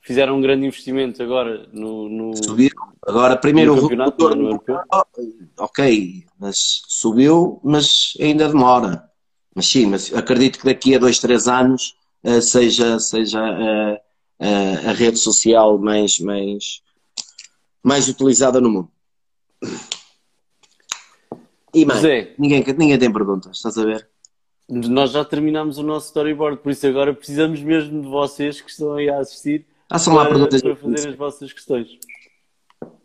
Fizeram 0.00 0.36
um 0.36 0.40
grande 0.40 0.64
investimento 0.64 1.20
agora 1.20 1.68
no. 1.72 2.08
no 2.08 2.36
subiu. 2.36 2.70
Agora, 3.04 3.36
primeiro 3.36 3.74
o 3.74 4.34
no 4.34 4.60
Ok, 5.58 6.24
mas 6.38 6.82
subiu, 6.86 7.60
mas 7.64 8.12
ainda 8.20 8.48
demora. 8.48 9.04
Mas 9.54 9.66
sim, 9.66 9.86
mas 9.86 10.14
acredito 10.14 10.58
que 10.60 10.66
daqui 10.66 10.94
a 10.94 10.98
dois, 10.98 11.18
três 11.18 11.48
anos 11.48 11.96
uh, 12.22 12.40
seja, 12.42 13.00
seja 13.00 13.40
uh, 13.40 13.94
uh, 14.44 14.90
a 14.90 14.92
rede 14.92 15.18
social 15.18 15.78
mais, 15.78 16.20
mais, 16.20 16.82
mais 17.82 18.08
utilizada 18.08 18.60
no 18.60 18.70
mundo. 18.70 18.90
E 21.76 21.84
mais, 21.84 22.00
Zé, 22.00 22.34
ninguém, 22.38 22.64
ninguém 22.78 22.98
tem 22.98 23.12
perguntas, 23.12 23.58
estás 23.58 23.76
a 23.76 23.84
ver? 23.84 24.08
Nós 24.66 25.10
já 25.10 25.22
terminámos 25.22 25.76
o 25.76 25.82
nosso 25.82 26.06
storyboard, 26.06 26.56
por 26.62 26.72
isso 26.72 26.86
agora 26.86 27.12
precisamos 27.12 27.60
mesmo 27.60 28.00
de 28.00 28.08
vocês 28.08 28.62
que 28.62 28.70
estão 28.70 28.94
aí 28.94 29.10
a 29.10 29.18
assistir 29.18 29.66
ah, 29.90 29.98
são 29.98 30.14
lá 30.14 30.24
para, 30.24 30.32
perguntas 30.32 30.62
para 30.62 30.74
fazer 30.74 31.08
as 31.10 31.14
vossas 31.14 31.52
questões. 31.52 31.98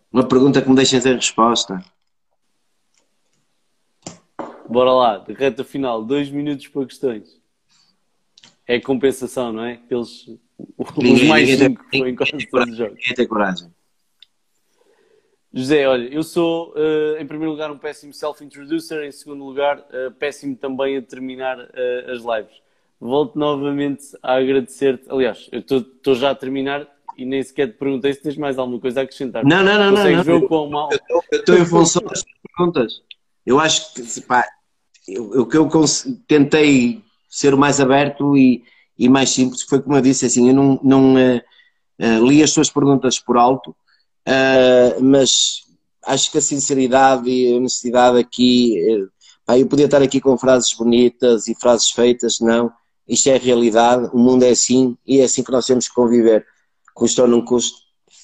Uma 0.10 0.26
pergunta 0.26 0.62
que 0.62 0.70
me 0.70 0.76
deixem 0.76 1.02
sem 1.02 1.14
resposta. 1.14 1.84
Bora 4.70 4.94
lá, 4.94 5.26
reta 5.28 5.66
final, 5.66 6.02
dois 6.02 6.30
minutos 6.30 6.66
para 6.70 6.86
questões. 6.86 7.42
É 8.66 8.80
compensação, 8.80 9.52
não 9.52 9.66
é? 9.66 9.82
Eles, 9.90 10.30
ninguém, 10.98 11.14
os 11.14 11.24
mais 11.24 11.50
ninguém 11.50 11.68
cinco 11.68 11.86
tem, 11.92 12.00
foi 12.00 12.10
em 12.10 12.16
quase 12.16 12.48
todos 12.48 12.72
os 12.72 12.78
jogos. 12.78 12.96
Ninguém 12.96 13.16
tem 13.16 13.28
coragem. 13.28 13.74
José, 15.54 15.86
olha, 15.86 16.08
eu 16.08 16.24
sou, 16.24 16.70
uh, 16.70 17.18
em 17.20 17.28
primeiro 17.28 17.52
lugar, 17.52 17.70
um 17.70 17.78
péssimo 17.78 18.14
self-introducer, 18.14 19.04
em 19.04 19.12
segundo 19.12 19.44
lugar, 19.44 19.80
uh, 19.80 20.12
péssimo 20.18 20.56
também 20.56 20.96
a 20.96 21.02
terminar 21.02 21.60
uh, 21.60 22.12
as 22.12 22.20
lives. 22.20 22.62
Volto 23.00 23.38
novamente 23.38 24.06
a 24.24 24.36
agradecer-te. 24.36 25.04
Aliás, 25.10 25.50
eu 25.52 25.60
estou 25.60 26.16
já 26.16 26.32
a 26.32 26.36
terminar 26.36 26.88
e 27.18 27.26
nem 27.26 27.44
sequer 27.44 27.68
te 27.68 27.74
perguntei 27.74 28.14
se 28.14 28.22
tens 28.22 28.38
mais 28.38 28.58
alguma 28.58 28.80
coisa 28.80 29.02
a 29.02 29.04
acrescentar. 29.04 29.44
Não, 29.44 29.62
não, 29.62 29.78
não. 29.78 29.90
Consegues 29.90 30.18
não, 30.18 30.24
ver 30.24 30.34
o 30.34 30.48
quão 30.48 30.70
mal. 30.70 30.90
Eu 31.10 31.22
estou 31.34 31.58
em 31.58 31.66
função 31.66 32.02
das 32.04 32.24
perguntas. 32.56 33.02
Eu 33.46 33.60
acho 33.60 33.94
que, 33.94 34.22
pá, 34.22 34.48
o 35.10 35.46
que 35.46 35.58
eu 35.58 35.68
tentei 36.28 37.02
ser 37.28 37.54
o 37.54 37.58
mais 37.58 37.82
aberto 37.82 38.38
e, 38.38 38.64
e 38.98 39.10
mais 39.10 39.32
simples 39.32 39.64
foi 39.64 39.82
como 39.82 39.98
eu 39.98 40.02
disse, 40.02 40.28
assim, 40.28 40.48
eu 40.48 40.54
não, 40.54 40.80
não 40.84 41.16
li 42.26 42.44
as 42.44 42.54
tuas 42.54 42.70
perguntas 42.70 43.20
por 43.20 43.36
alto 43.36 43.76
Uh, 44.28 45.02
mas 45.04 45.64
acho 46.06 46.32
que 46.32 46.38
a 46.38 46.42
sinceridade 46.42 47.30
e 47.30 47.54
a 47.54 47.58
honestidade 47.58 48.18
aqui, 48.20 48.78
uh, 48.96 49.10
pá, 49.46 49.58
eu 49.58 49.68
podia 49.68 49.86
estar 49.86 50.02
aqui 50.02 50.20
com 50.20 50.38
frases 50.38 50.74
bonitas 50.74 51.48
e 51.48 51.56
frases 51.56 51.90
feitas, 51.90 52.40
não. 52.40 52.72
Isto 53.08 53.30
é 53.30 53.36
a 53.36 53.40
realidade, 53.40 54.10
o 54.14 54.18
mundo 54.18 54.44
é 54.44 54.50
assim 54.50 54.98
e 55.06 55.20
é 55.20 55.24
assim 55.24 55.44
que 55.44 55.52
nós 55.52 55.66
temos 55.66 55.88
que 55.88 55.94
conviver. 55.94 56.46
Custa 56.94 57.24
ou 57.24 57.28
não 57.28 57.44
custa, 57.44 57.78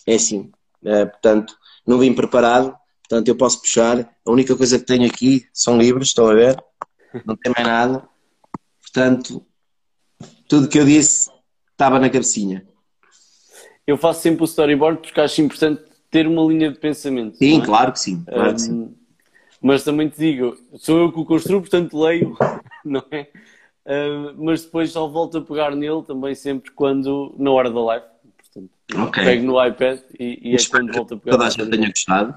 é 0.05 0.15
assim. 0.15 0.51
Uh, 0.83 1.09
portanto, 1.09 1.55
não 1.85 1.97
vim 1.97 2.13
preparado, 2.13 2.75
portanto 3.07 3.27
eu 3.27 3.35
posso 3.35 3.61
puxar. 3.61 3.99
A 4.25 4.31
única 4.31 4.55
coisa 4.55 4.77
que 4.77 4.85
tenho 4.85 5.07
aqui 5.07 5.47
são 5.53 5.77
livros, 5.77 6.09
estão 6.09 6.27
a 6.27 6.33
ver? 6.33 6.63
Não 7.25 7.35
tem 7.35 7.51
mais 7.55 7.67
nada. 7.67 8.07
Portanto, 8.81 9.45
tudo 10.47 10.67
que 10.67 10.79
eu 10.79 10.85
disse 10.85 11.29
estava 11.71 11.99
na 11.99 12.09
cabecinha. 12.09 12.65
Eu 13.85 13.97
faço 13.97 14.21
sempre 14.21 14.43
o 14.43 14.45
storyboard 14.45 15.01
porque 15.01 15.21
acho 15.21 15.41
importante 15.41 15.86
ter 16.09 16.27
uma 16.27 16.43
linha 16.43 16.71
de 16.71 16.77
pensamento. 16.77 17.37
Sim, 17.37 17.61
é? 17.61 17.65
claro 17.65 17.91
que 17.91 17.99
sim. 17.99 18.23
Claro 18.23 18.51
um, 18.51 18.53
que 18.53 18.61
sim. 18.61 18.95
Mas 19.61 19.83
também 19.83 20.07
te 20.07 20.17
digo, 20.17 20.57
sou 20.75 20.99
eu 20.99 21.11
que 21.11 21.19
o 21.19 21.25
construo, 21.25 21.61
portanto 21.61 21.99
leio, 21.99 22.37
não 22.85 23.03
é? 23.11 23.27
Uh, 23.85 24.43
mas 24.43 24.63
depois 24.63 24.91
só 24.91 25.07
volto 25.07 25.37
a 25.37 25.41
pegar 25.41 25.75
nele 25.75 26.03
também 26.03 26.35
sempre 26.35 26.71
quando, 26.71 27.33
na 27.37 27.51
hora 27.51 27.71
da 27.71 27.79
live. 27.81 28.05
Portanto, 28.37 29.07
okay. 29.07 29.23
pego 29.23 29.45
no 29.45 29.65
iPad 29.65 29.99
e, 30.19 30.51
e 30.51 30.55
é 30.55 30.57
quando 30.69 30.93
volto 30.93 31.13
a 31.13 31.17
pegar. 31.17 31.31
Toda 31.37 31.47
a 31.47 31.49
gente 31.49 31.69
tenha 31.69 31.89
gostado. 31.89 32.35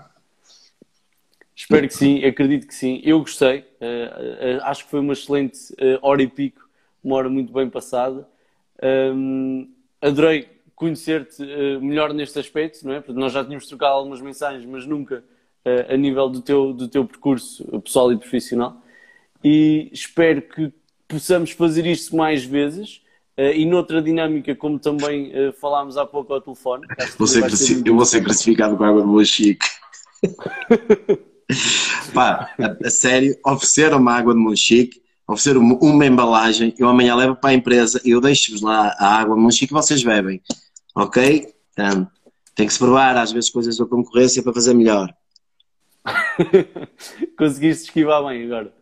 Espero 1.54 1.86
que 1.86 1.94
sim, 1.94 2.24
acredito 2.24 2.66
que 2.66 2.74
sim. 2.74 3.02
Eu 3.04 3.20
gostei, 3.20 3.58
uh, 3.58 4.58
uh, 4.58 4.62
acho 4.62 4.84
que 4.84 4.90
foi 4.90 5.00
uma 5.00 5.12
excelente 5.12 5.58
hora 6.00 6.22
e 6.22 6.26
pico, 6.26 6.66
uma 7.04 7.16
hora 7.16 7.28
muito 7.28 7.52
bem 7.52 7.68
passada. 7.68 8.26
Um, 8.82 9.68
adorei 10.00 10.48
conhecer-te 10.80 11.42
uh, 11.42 11.80
melhor 11.82 12.14
neste 12.14 12.38
aspecto, 12.38 12.86
não 12.86 12.94
é? 12.94 13.00
Porque 13.00 13.20
nós 13.20 13.34
já 13.34 13.44
tínhamos 13.44 13.66
trocado 13.66 13.92
algumas 13.92 14.22
mensagens, 14.22 14.64
mas 14.64 14.86
nunca 14.86 15.16
uh, 15.18 15.92
a 15.92 15.96
nível 15.96 16.30
do 16.30 16.40
teu, 16.40 16.72
do 16.72 16.88
teu 16.88 17.04
percurso 17.04 17.62
pessoal 17.82 18.10
e 18.10 18.16
profissional. 18.16 18.80
E 19.44 19.90
espero 19.92 20.40
que 20.40 20.72
possamos 21.06 21.50
fazer 21.50 21.84
isto 21.84 22.16
mais 22.16 22.42
vezes 22.44 23.02
uh, 23.36 23.52
e 23.54 23.66
noutra 23.66 24.00
dinâmica, 24.00 24.56
como 24.56 24.78
também 24.78 25.30
falámos 25.60 25.98
há 25.98 26.06
pouco 26.06 26.32
ao 26.32 26.40
telefone. 26.40 26.86
Vou 27.18 27.28
eu 27.84 27.94
vou 27.94 28.06
ser 28.06 28.24
classificado 28.24 28.74
com 28.74 28.82
água 28.82 29.02
de 29.02 29.06
boa 29.06 29.24
chique. 29.24 29.66
Pá, 32.14 32.54
a, 32.58 32.86
a, 32.86 32.90
sério, 32.90 33.36
ofereceram-me 33.44 34.08
água 34.08 34.32
de 34.32 34.40
Monchique, 34.40 35.02
ofereceram-me 35.26 35.76
uma 35.82 36.06
embalagem, 36.06 36.72
eu 36.78 36.88
amanhã 36.88 37.16
levo 37.16 37.34
para 37.34 37.50
a 37.50 37.54
empresa, 37.54 38.00
eu 38.04 38.20
deixo-vos 38.20 38.62
lá 38.62 38.94
a 38.98 39.18
água 39.18 39.34
de 39.34 39.42
Monchique 39.42 39.72
e 39.72 39.74
vocês 39.74 40.04
bebem 40.04 40.40
ok? 41.00 41.54
Então, 41.72 42.10
tem 42.54 42.66
que 42.66 42.72
se 42.72 42.78
provar 42.78 43.16
às 43.16 43.32
vezes 43.32 43.50
coisas 43.50 43.76
da 43.76 43.86
concorrência 43.86 44.42
para 44.42 44.52
fazer 44.52 44.74
melhor. 44.74 45.12
Conseguiste 47.38 47.84
esquivar 47.84 48.24
bem 48.26 48.44
agora. 48.44 48.72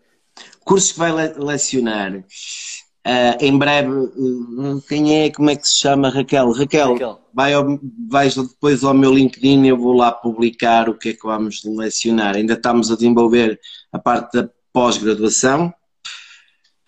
Cursos 0.64 0.92
que 0.92 0.98
vai 0.98 1.12
le 1.12 1.34
lecionar. 1.44 2.16
Uh, 2.16 3.36
em 3.40 3.56
breve, 3.56 3.88
uh, 3.88 4.82
quem 4.88 5.22
é, 5.22 5.30
como 5.30 5.48
é 5.48 5.56
que 5.56 5.66
se 5.66 5.78
chama? 5.78 6.10
Raquel. 6.10 6.52
Raquel, 6.52 6.92
Raquel. 6.92 7.20
Vai 7.32 7.54
ao, 7.54 7.78
vais 8.08 8.34
depois 8.34 8.84
ao 8.84 8.92
meu 8.92 9.12
LinkedIn 9.14 9.64
e 9.64 9.68
eu 9.68 9.78
vou 9.78 9.94
lá 9.94 10.12
publicar 10.12 10.88
o 10.88 10.98
que 10.98 11.10
é 11.10 11.12
que 11.14 11.22
vamos 11.24 11.62
lecionar. 11.64 12.36
Ainda 12.36 12.54
estamos 12.54 12.90
a 12.90 12.96
desenvolver 12.96 13.58
a 13.92 13.98
parte 13.98 14.40
da 14.42 14.50
pós-graduação. 14.72 15.72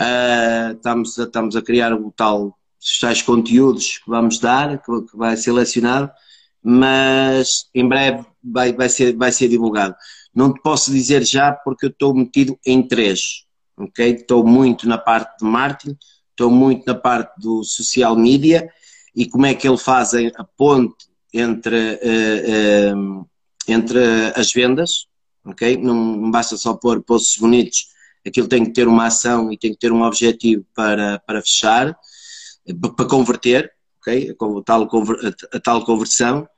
Uh, 0.00 0.72
estamos, 0.74 1.18
a, 1.18 1.24
estamos 1.24 1.56
a 1.56 1.62
criar 1.62 1.92
o 1.94 2.10
tal 2.12 2.58
os 2.80 2.98
tais 2.98 3.20
conteúdos 3.20 3.98
que 3.98 4.08
vamos 4.08 4.38
dar, 4.38 4.82
que, 4.82 4.90
vai 5.14 5.36
ser 5.36 5.44
selecionado, 5.44 6.10
mas 6.62 7.66
em 7.74 7.86
breve 7.86 8.24
vai, 8.42 8.72
vai, 8.72 8.88
ser, 8.88 9.14
vai 9.16 9.30
ser 9.30 9.48
divulgado. 9.48 9.94
Não 10.34 10.52
te 10.52 10.60
posso 10.62 10.90
dizer 10.90 11.24
já 11.24 11.52
porque 11.52 11.86
eu 11.86 11.90
estou 11.90 12.14
metido 12.14 12.58
em 12.64 12.82
três, 12.82 13.44
ok? 13.76 14.14
Estou 14.14 14.46
muito 14.46 14.88
na 14.88 14.96
parte 14.96 15.38
de 15.38 15.44
marketing, 15.44 15.96
estou 16.30 16.50
muito 16.50 16.86
na 16.86 16.94
parte 16.94 17.38
do 17.38 17.62
social 17.62 18.16
media 18.16 18.70
e 19.14 19.26
como 19.26 19.46
é 19.46 19.54
que 19.54 19.68
ele 19.68 19.78
faz 19.78 20.14
a 20.14 20.44
ponte 20.56 21.10
entre, 21.32 22.00
uh, 22.02 22.96
uh, 22.96 23.28
entre 23.68 23.98
as 24.34 24.52
vendas, 24.52 25.06
ok? 25.44 25.76
Não, 25.76 25.94
não 25.94 26.30
basta 26.30 26.56
só 26.56 26.74
pôr 26.74 27.02
posts 27.02 27.36
bonitos, 27.36 27.88
aquilo 28.26 28.48
tem 28.48 28.64
que 28.64 28.72
ter 28.72 28.88
uma 28.88 29.06
ação 29.06 29.52
e 29.52 29.58
tem 29.58 29.72
que 29.72 29.78
ter 29.78 29.92
um 29.92 30.02
objetivo 30.02 30.64
para, 30.74 31.18
para 31.26 31.42
fechar, 31.42 31.96
para 32.74 33.06
converter, 33.06 33.72
ok? 34.00 34.34
A 34.34 34.62
tal, 34.64 34.88
a 35.52 35.60
tal 35.60 35.84
conversão, 35.84 36.48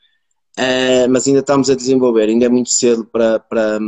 uh, 0.58 1.10
mas 1.10 1.26
ainda 1.26 1.40
estamos 1.40 1.68
a 1.68 1.74
desenvolver, 1.74 2.28
ainda 2.28 2.46
é 2.46 2.48
muito 2.48 2.70
cedo 2.70 3.04
para, 3.04 3.38
para, 3.40 3.78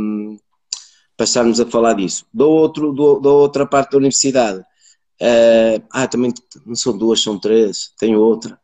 para 1.15 1.23
estarmos 1.23 1.59
a 1.59 1.65
falar 1.65 1.93
disso. 1.93 2.25
Da 2.33 2.45
outra 2.45 3.65
parte 3.65 3.91
da 3.91 3.97
universidade, 3.97 4.59
uh, 4.59 5.83
ah, 5.91 6.07
também 6.07 6.33
não 6.65 6.75
são 6.75 6.97
duas, 6.97 7.21
são 7.21 7.39
três, 7.39 7.91
tenho 7.97 8.19
outra, 8.19 8.59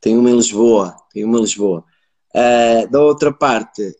tenho 0.00 0.20
uma 0.20 0.30
em 0.30 0.36
Lisboa, 0.36 0.94
tenho 1.12 1.26
uma 1.26 1.38
em 1.38 1.42
Lisboa. 1.42 1.84
Uh, 2.34 2.90
da 2.90 3.00
outra 3.00 3.32
parte, 3.32 3.96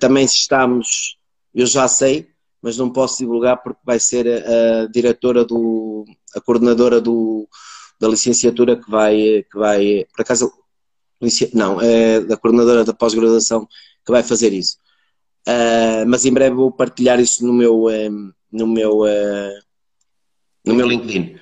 também 0.00 0.24
estamos, 0.24 1.18
eu 1.54 1.66
já 1.66 1.86
sei, 1.86 2.28
mas 2.62 2.78
não 2.78 2.90
posso 2.90 3.18
divulgar 3.18 3.62
porque 3.62 3.80
vai 3.84 4.00
ser 4.00 4.26
a, 4.26 4.82
a 4.82 4.86
diretora 4.86 5.44
do, 5.44 6.06
a 6.34 6.40
coordenadora 6.40 7.00
do, 7.00 7.48
da 8.00 8.08
licenciatura 8.08 8.76
que 8.76 8.90
vai, 8.90 9.44
que 9.50 9.58
vai, 9.58 10.06
por 10.14 10.22
acaso, 10.22 10.52
não, 11.52 11.80
é 11.80 12.20
da 12.20 12.36
coordenadora 12.36 12.84
da 12.84 12.92
pós-graduação 12.92 13.66
que 14.04 14.12
vai 14.12 14.22
fazer 14.22 14.52
isso. 14.52 14.76
Uh, 15.46 16.06
mas 16.06 16.24
em 16.24 16.32
breve 16.32 16.56
vou 16.56 16.72
partilhar 16.72 17.20
isso 17.20 17.46
no 17.46 17.52
meu, 17.52 17.86
um, 17.86 18.32
no 18.50 18.66
meu, 18.66 19.00
uh, 19.00 19.58
no 20.64 20.74
meu 20.74 20.86
LinkedIn. 20.86 21.38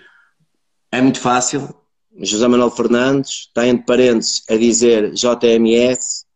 É 0.90 1.00
muito 1.00 1.20
fácil. 1.20 1.74
José 2.18 2.46
Manuel 2.46 2.70
Fernandes, 2.70 3.46
está 3.46 3.66
entre 3.66 3.86
parênteses 3.86 4.42
a 4.48 4.56
dizer 4.56 5.12
JMS. 5.12 6.26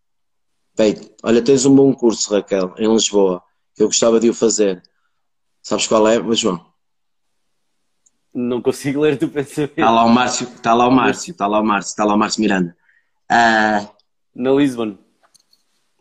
Feito. 0.76 1.10
Olha, 1.22 1.42
tens 1.42 1.66
um 1.66 1.74
bom 1.74 1.92
curso, 1.92 2.32
Raquel, 2.32 2.74
em 2.78 2.90
Lisboa, 2.92 3.42
eu 3.78 3.86
gostava 3.86 4.20
de 4.20 4.30
o 4.30 4.34
fazer. 4.34 4.82
Sabes 5.62 5.86
qual 5.86 6.06
é, 6.06 6.20
João? 6.34 6.64
Não 8.36 8.60
consigo 8.60 9.00
ler 9.00 9.14
o 9.14 9.28
pensamento. 9.30 9.70
Está 9.70 9.90
lá 9.90 10.04
o 10.04 10.10
Márcio, 10.10 10.46
está 10.46 10.74
lá 10.74 10.86
o 10.86 10.90
Márcio, 10.90 11.30
está 11.30 11.46
lá 11.46 11.58
o 11.58 11.64
Márcio, 11.64 11.88
está 11.88 12.04
lá 12.04 12.14
o 12.14 12.18
Márcio 12.18 12.42
Miranda. 12.42 12.76
Uh, 13.32 13.88
na 14.34 14.50
Lisbon. 14.52 14.98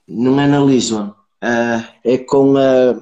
Não 0.06 0.38
é 0.42 0.46
na 0.46 0.60
Lisbon. 0.60 1.16
Uh, 1.42 1.88
é 2.04 2.18
com 2.18 2.58
a, 2.58 3.02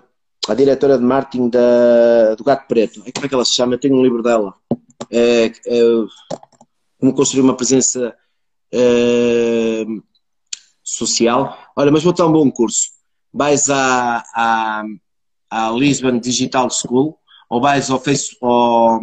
a, 0.51 0.53
diretora 0.53 0.99
de 0.99 1.03
marketing 1.03 1.49
da, 1.49 2.35
do 2.35 2.43
Gato 2.43 2.68
Preto. 2.68 3.01
É, 3.07 3.11
como 3.11 3.26
é 3.26 3.30
que 3.30 3.34
ela 3.34 3.43
se 3.43 3.55
chama? 3.55 3.73
Eu 3.73 3.80
tenho 3.80 3.95
um 3.95 4.03
livro 4.03 4.22
dela. 4.22 4.53
É, 5.10 5.45
é, 5.47 5.81
como 6.99 7.15
construir 7.15 7.41
uma 7.41 7.57
presença 7.57 8.15
é, 8.72 9.84
social. 10.84 11.57
Olha, 11.76 11.91
mas 11.91 12.03
vou 12.03 12.14
dar 12.14 12.27
um 12.27 12.31
bom 12.31 12.51
curso. 12.51 12.91
Vais 13.34 13.68
à, 13.72 14.23
à, 14.35 14.84
à 15.49 15.72
Lisbon 15.72 16.19
Digital 16.19 16.69
School 16.69 17.18
ou 17.49 17.60
vais 17.60 17.89
ao, 17.89 17.99
Facebook, 17.99 18.45
ao, 18.45 18.99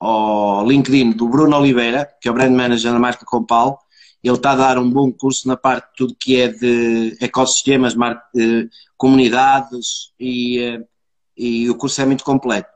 ao 0.00 0.66
LinkedIn 0.66 1.12
do 1.12 1.28
Bruno 1.28 1.56
Oliveira, 1.58 2.08
que 2.20 2.26
é 2.26 2.30
o 2.30 2.34
Brand 2.34 2.52
Manager 2.52 2.92
da 2.92 2.98
marca 2.98 3.26
Compal, 3.26 3.78
ele 4.22 4.36
está 4.36 4.52
a 4.52 4.56
dar 4.56 4.78
um 4.78 4.90
bom 4.90 5.12
curso 5.12 5.46
na 5.46 5.56
parte 5.56 5.90
de 5.90 5.96
tudo 5.96 6.16
que 6.18 6.40
é 6.40 6.48
de 6.48 7.16
ecossistemas, 7.20 7.94
eh, 8.36 8.68
comunidades 8.96 10.12
e, 10.18 10.58
eh, 10.58 10.80
e 11.36 11.70
o 11.70 11.74
curso 11.74 12.00
é 12.02 12.06
muito 12.06 12.24
completo. 12.24 12.68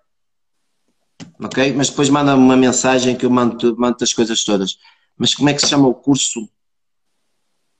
Ok? 1.42 1.72
Mas 1.74 1.90
depois 1.90 2.08
manda-me 2.08 2.42
uma 2.42 2.56
mensagem 2.56 3.16
que 3.16 3.26
eu 3.26 3.30
mando, 3.30 3.76
mando 3.76 3.96
as 4.00 4.12
coisas 4.12 4.44
todas. 4.44 4.78
Mas 5.16 5.34
como 5.34 5.48
é 5.48 5.54
que 5.54 5.60
se 5.60 5.68
chama 5.68 5.88
o 5.88 5.94
curso? 5.94 6.48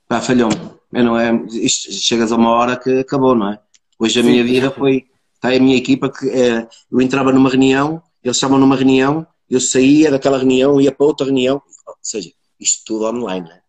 Pá, 0.07 0.21
falhou-me. 0.21 0.55
Não 0.91 1.19
é, 1.19 1.31
isto, 1.51 1.91
chegas 1.91 2.31
a 2.31 2.35
uma 2.35 2.51
hora 2.51 2.77
que 2.77 2.99
acabou, 2.99 3.35
não 3.35 3.51
é? 3.51 3.59
Hoje 3.99 4.19
a 4.19 4.23
Sim. 4.23 4.29
minha 4.29 4.43
vida 4.43 4.71
foi. 4.71 5.05
Está 5.33 5.49
a 5.49 5.59
minha 5.59 5.75
equipa 5.75 6.09
que 6.09 6.29
é, 6.29 6.67
eu 6.91 7.01
entrava 7.01 7.31
numa 7.31 7.49
reunião, 7.49 8.01
eles 8.23 8.37
chamam 8.37 8.57
numa 8.57 8.75
reunião, 8.75 9.27
eu 9.49 9.59
saía 9.59 10.11
daquela 10.11 10.37
reunião, 10.37 10.79
ia 10.81 10.91
para 10.91 11.05
outra 11.05 11.25
reunião, 11.25 11.61
ou 11.87 11.95
seja, 12.01 12.31
isto 12.59 12.83
tudo 12.85 13.05
online, 13.05 13.47
né? 13.47 13.61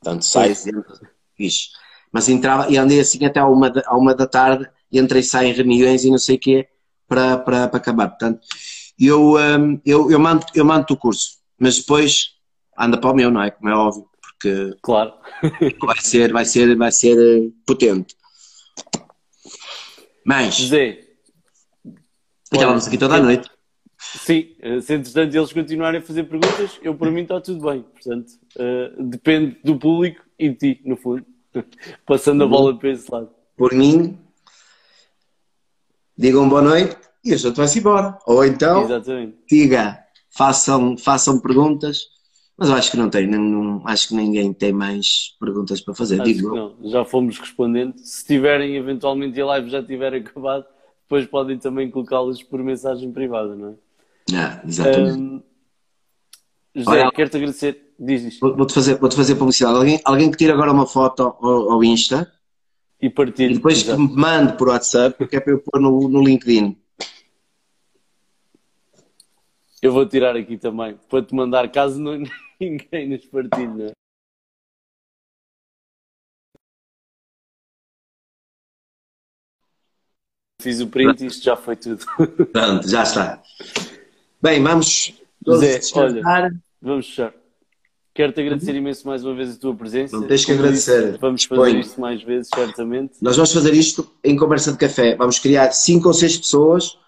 Portanto, 0.00 0.24
sai 0.24 0.54
fixe. 1.36 1.68
Mas 2.12 2.28
entrava 2.28 2.70
e 2.70 2.76
andei 2.76 3.00
assim 3.00 3.24
até 3.24 3.40
à 3.40 3.46
uma, 3.46 3.70
da, 3.70 3.82
à 3.86 3.96
uma 3.96 4.14
da 4.14 4.26
tarde, 4.26 4.68
entra 4.90 5.18
e 5.18 5.22
sai 5.22 5.46
em 5.46 5.52
reuniões 5.52 6.04
e 6.04 6.10
não 6.10 6.18
sei 6.18 6.36
o 6.36 6.38
quê, 6.38 6.68
para, 7.08 7.38
para, 7.38 7.68
para 7.68 7.76
acabar. 7.78 8.08
Portanto, 8.08 8.40
eu, 8.98 9.36
um, 9.36 9.80
eu, 9.84 10.10
eu, 10.10 10.18
mando, 10.18 10.44
eu 10.54 10.64
mando 10.64 10.86
o 10.90 10.96
curso, 10.96 11.38
mas 11.58 11.78
depois 11.78 12.32
anda 12.78 12.98
para 12.98 13.10
o 13.10 13.14
meu, 13.14 13.30
não 13.30 13.42
é? 13.42 13.50
Como 13.50 13.68
é 13.70 13.74
óbvio, 13.74 14.08
porque 14.20 14.76
claro. 14.82 15.14
vai 15.80 16.00
ser, 16.00 16.32
vai 16.32 16.44
ser, 16.44 16.76
vai 16.76 16.92
ser 16.92 17.16
eh, 17.18 17.50
potente. 17.66 18.14
Mas. 20.24 20.54
José. 20.54 21.00
Estávamos 22.52 22.86
aqui 22.86 22.98
toda 22.98 23.16
a 23.16 23.20
noite. 23.20 23.48
Sim, 24.02 24.48
eh, 24.60 24.80
se 24.80 24.94
entretanto 24.94 25.34
eles 25.34 25.52
continuarem 25.52 26.00
a 26.00 26.02
fazer 26.02 26.24
perguntas, 26.24 26.78
eu 26.82 26.94
para 26.94 27.10
mim 27.10 27.22
está 27.22 27.40
tudo 27.40 27.64
bem. 27.64 27.82
Portanto, 27.82 28.32
uh, 28.56 29.02
depende 29.04 29.56
do 29.62 29.78
público 29.78 30.22
e 30.38 30.48
de 30.48 30.56
ti, 30.56 30.82
no 30.84 30.96
fundo. 30.96 31.24
Passando 32.04 32.42
a 32.42 32.46
bola 32.46 32.76
para 32.76 32.90
esse 32.90 33.10
lado. 33.10 33.30
Por 33.56 33.72
mim, 33.72 34.18
digam 36.18 36.48
boa 36.48 36.62
noite 36.62 36.96
e 37.24 37.32
a 37.32 37.36
gente 37.36 37.56
vai-se 37.56 37.78
embora. 37.78 38.18
Ou 38.26 38.44
então, 38.44 38.82
Exatamente. 38.82 39.36
diga, 39.48 39.98
façam, 40.30 40.98
façam 40.98 41.40
perguntas, 41.40 42.08
mas 42.58 42.68
eu 42.70 42.74
acho 42.74 42.90
que 42.90 42.96
não 42.96 43.08
tem, 43.08 43.26
não, 43.26 43.40
não, 43.40 43.86
acho 43.86 44.08
que 44.08 44.14
ninguém 44.14 44.52
tem 44.52 44.72
mais 44.72 45.36
perguntas 45.38 45.80
para 45.80 45.94
fazer. 45.94 46.20
Acho 46.20 46.32
Digo 46.32 46.54
não, 46.54 46.76
já 46.90 47.04
fomos 47.04 47.38
respondendo. 47.38 47.94
Se 47.98 48.26
tiverem 48.26 48.76
eventualmente 48.76 49.40
a 49.40 49.46
live 49.46 49.70
já 49.70 49.82
tiver 49.82 50.12
acabado, 50.12 50.64
depois 51.02 51.24
podem 51.26 51.56
também 51.56 51.90
colocá-las 51.90 52.42
por 52.42 52.62
mensagem 52.62 53.12
privada, 53.12 53.54
não 53.54 53.70
é? 53.70 53.74
Exatamente. 54.66 55.18
Um, 55.18 55.42
José, 56.74 57.10
quero-te 57.14 57.36
agradecer. 57.36 57.94
Diz. 57.98 58.40
Vou-te 58.40 58.72
fazer, 58.74 58.96
vou 58.96 59.10
fazer 59.10 59.36
publicidade. 59.36 59.76
Alguém, 59.76 60.00
alguém 60.04 60.30
que 60.30 60.36
tire 60.36 60.52
agora 60.52 60.72
uma 60.72 60.86
foto 60.86 61.22
ao, 61.22 61.70
ao 61.70 61.84
Insta 61.84 62.32
e 63.00 63.10
partilhe. 63.10 63.52
E 63.52 63.56
depois 63.56 63.82
Exato. 63.82 63.96
que 63.96 64.08
me 64.08 64.20
mande 64.20 64.56
por 64.56 64.68
WhatsApp, 64.68 65.16
porque 65.18 65.36
é 65.36 65.40
para 65.40 65.52
eu 65.52 65.60
pôr 65.60 65.80
no, 65.80 66.08
no 66.08 66.22
LinkedIn. 66.22 66.76
Eu 69.82 69.92
vou 69.92 70.06
tirar 70.06 70.36
aqui 70.36 70.56
também, 70.56 70.96
para 71.08 71.24
te 71.24 71.34
mandar, 71.34 71.70
caso 71.70 72.00
não, 72.00 72.22
ninguém 72.60 73.08
nos 73.08 73.26
partilhe. 73.26 73.88
É? 73.88 73.92
Fiz 80.62 80.80
o 80.80 80.86
print 80.86 81.24
e 81.24 81.26
isto 81.26 81.42
já 81.42 81.56
foi 81.56 81.74
tudo. 81.74 82.06
Pronto, 82.52 82.88
já 82.88 83.02
está. 83.02 83.42
Bem, 84.42 84.60
vamos 84.60 85.14
Zé, 85.56 85.78
olha, 85.94 86.52
vamos 86.80 87.06
fechar. 87.06 87.32
Quero-te 88.12 88.40
agradecer 88.40 88.74
imenso 88.74 89.06
mais 89.06 89.24
uma 89.24 89.36
vez 89.36 89.54
a 89.54 89.56
tua 89.56 89.72
presença. 89.72 90.16
Não 90.16 90.26
tens 90.26 90.44
que 90.44 90.50
agradecer. 90.50 91.16
Vamos 91.18 91.44
fazer 91.44 91.78
isto 91.78 92.00
mais 92.00 92.24
vezes, 92.24 92.48
certamente. 92.52 93.14
Nós 93.22 93.36
vamos 93.36 93.52
fazer 93.52 93.72
isto 93.72 94.12
em 94.24 94.36
conversa 94.36 94.72
de 94.72 94.78
café. 94.78 95.14
Vamos 95.14 95.38
criar 95.38 95.70
cinco 95.70 96.08
ou 96.08 96.14
seis 96.14 96.36
pessoas 96.36 96.98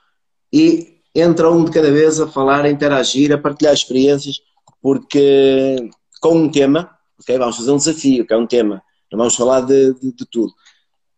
e 0.53 1.01
entra 1.13 1.51
um 1.51 1.65
de 1.65 1.73
cada 1.73 1.91
vez 1.91 2.21
a 2.21 2.29
falar, 2.29 2.65
a 2.65 2.71
interagir, 2.71 3.33
a 3.33 3.39
partilhar 3.39 3.75
experiências, 3.75 4.41
porque 4.81 5.91
com 6.21 6.37
um 6.37 6.49
tema, 6.49 6.89
okay, 7.21 7.37
vamos 7.37 7.57
fazer 7.57 7.73
um 7.73 7.79
desafio, 7.79 8.25
que 8.25 8.33
é 8.33 8.37
um 8.37 8.47
tema. 8.47 8.81
Não 9.11 9.19
vamos 9.19 9.35
falar 9.35 9.63
de, 9.63 9.93
de, 9.95 10.13
de 10.13 10.25
tudo. 10.31 10.53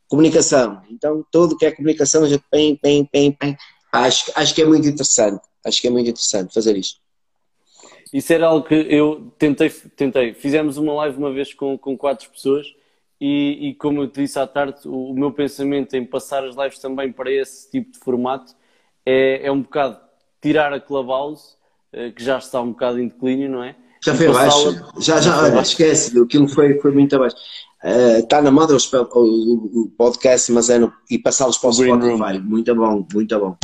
Comunicação. 0.09 0.81
Então, 0.91 1.23
tudo 1.31 1.59
que 1.59 1.67
é 1.67 1.73
comunicação, 1.73 2.25
a 2.25 2.29
gente 2.29 2.45
tem, 2.51 2.75
tem, 2.75 3.05
tem, 3.05 3.33
tem. 3.33 3.57
Acho, 3.93 4.33
acho 4.35 4.55
que 4.55 4.63
é 4.63 4.67
muito 4.67 4.89
interessante. 4.89 5.43
Acho 5.67 5.81
que 5.81 5.89
é 5.89 5.91
muito 5.91 6.09
interessante 6.09 6.55
fazer 6.55 6.77
isto. 6.77 7.01
Isso 8.13 8.33
era 8.33 8.47
algo 8.47 8.67
que 8.67 8.75
eu 8.75 9.33
tentei, 9.39 9.69
tentei. 9.69 10.33
Fizemos 10.33 10.77
uma 10.77 10.95
live 10.95 11.19
uma 11.19 11.33
vez 11.33 11.53
com, 11.53 11.77
com 11.77 11.97
quatro 11.97 12.31
pessoas 12.31 12.67
e, 13.21 13.69
e, 13.69 13.75
como 13.75 14.03
eu 14.03 14.09
te 14.09 14.23
disse 14.23 14.39
à 14.39 14.47
tarde, 14.47 14.87
o, 14.87 15.11
o, 15.11 15.15
meu 15.15 15.33
pensamento 15.33 15.95
em 15.95 16.05
passar 16.05 16.45
as 16.45 16.55
lives 16.55 16.79
também 16.79 17.11
para 17.11 17.31
esse 17.31 17.71
tipo 17.71 17.93
de 17.93 17.99
formato 17.99 18.55
é, 19.05 19.47
é 19.47 19.53
um 19.53 19.63
bocado 19.63 19.99
tirar 20.41 20.73
a 20.73 20.81
Clubhouse, 20.81 21.57
eh, 21.93 22.11
que 22.11 22.23
já 22.23 22.39
está 22.39 22.61
um 22.61 22.71
bocado 22.71 23.01
em 23.01 23.09
declínio, 23.09 23.51
não 23.51 23.63
é? 23.65 23.75
Já 24.05 24.15
foi 24.15 24.27
abaixo. 24.29 24.85
Já, 24.99 25.21
já, 25.21 25.43
olha, 25.43 25.61
esquece, 25.61 26.19
aquilo 26.19 26.49
foi, 26.49 26.79
foi 26.79 26.93
muito 26.93 27.17
abaixo. 27.17 27.37
Uh, 27.83 28.19
está 28.19 28.43
na 28.43 28.51
moda 28.51 28.75
o, 28.75 29.83
o, 29.83 29.91
podcast, 29.97 30.51
mas 30.53 30.71
é 30.71 30.79
no, 30.79 30.93
e 31.11 31.19
passá-los 31.19 31.59
para 31.59 31.71
o 31.71 31.73
Spotify. 31.73 32.39
Muito 32.39 32.75
bom, 32.75 33.07
muito 33.13 33.39
bom. 33.39 33.57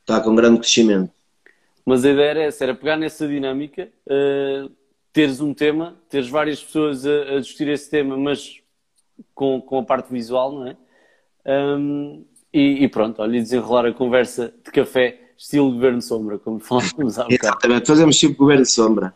Está 0.00 0.20
com 0.20 0.34
grande 0.34 0.60
crescimento. 0.60 1.10
Mas 1.88 2.04
a 2.04 2.10
ideia 2.10 2.28
era 2.28 2.42
essa, 2.42 2.64
era 2.64 2.74
pegar 2.74 2.98
nessa 2.98 3.26
dinâmica, 3.26 3.88
uh, 4.06 4.70
teres 5.10 5.40
um 5.40 5.54
tema, 5.54 5.96
teres 6.10 6.28
várias 6.28 6.62
pessoas 6.62 7.06
a, 7.06 7.36
a 7.36 7.40
discutir 7.40 7.66
esse 7.68 7.88
tema, 7.88 8.14
mas 8.14 8.60
com, 9.34 9.58
com 9.62 9.78
a 9.78 9.82
parte 9.82 10.12
visual, 10.12 10.52
não 10.52 10.66
é? 10.66 10.76
Um, 11.46 12.26
e, 12.52 12.84
e 12.84 12.88
pronto, 12.88 13.22
olha, 13.22 13.40
desenrolar 13.40 13.86
a 13.86 13.92
conversa 13.94 14.52
de 14.62 14.70
café 14.70 15.18
estilo 15.34 15.72
governo 15.72 16.02
sombra, 16.02 16.38
como 16.38 16.60
falávamos 16.60 17.18
há 17.18 17.22
bocado. 17.22 17.42
Exatamente, 17.42 17.86
fazemos 17.86 18.18
tipo 18.18 18.36
governo 18.36 18.66
sombra. 18.66 19.14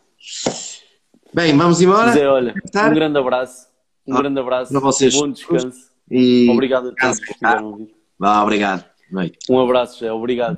Bem, 1.31 1.55
vamos 1.55 1.79
embora? 1.79 2.11
Zé, 2.11 2.27
olha, 2.27 2.55
um 2.55 2.93
grande 2.95 3.19
abraço. 3.19 3.67
Um 4.07 4.15
ah, 4.15 4.17
grande 4.17 4.39
abraço. 4.39 4.71
Para 4.71 4.81
vocês. 4.81 5.13
Bom 5.13 5.29
descanso. 5.29 5.91
E... 6.09 6.49
Obrigado 6.49 6.89
a 6.89 6.95
todos 6.95 7.19
que 7.19 7.31
estiveram 7.33 7.65
a 7.65 7.67
ouvir. 7.67 7.95
Vá, 8.17 8.41
obrigado. 8.41 8.83
Um 9.47 9.59
abraço, 9.59 9.99
Zé. 9.99 10.11
Obrigado. 10.11 10.57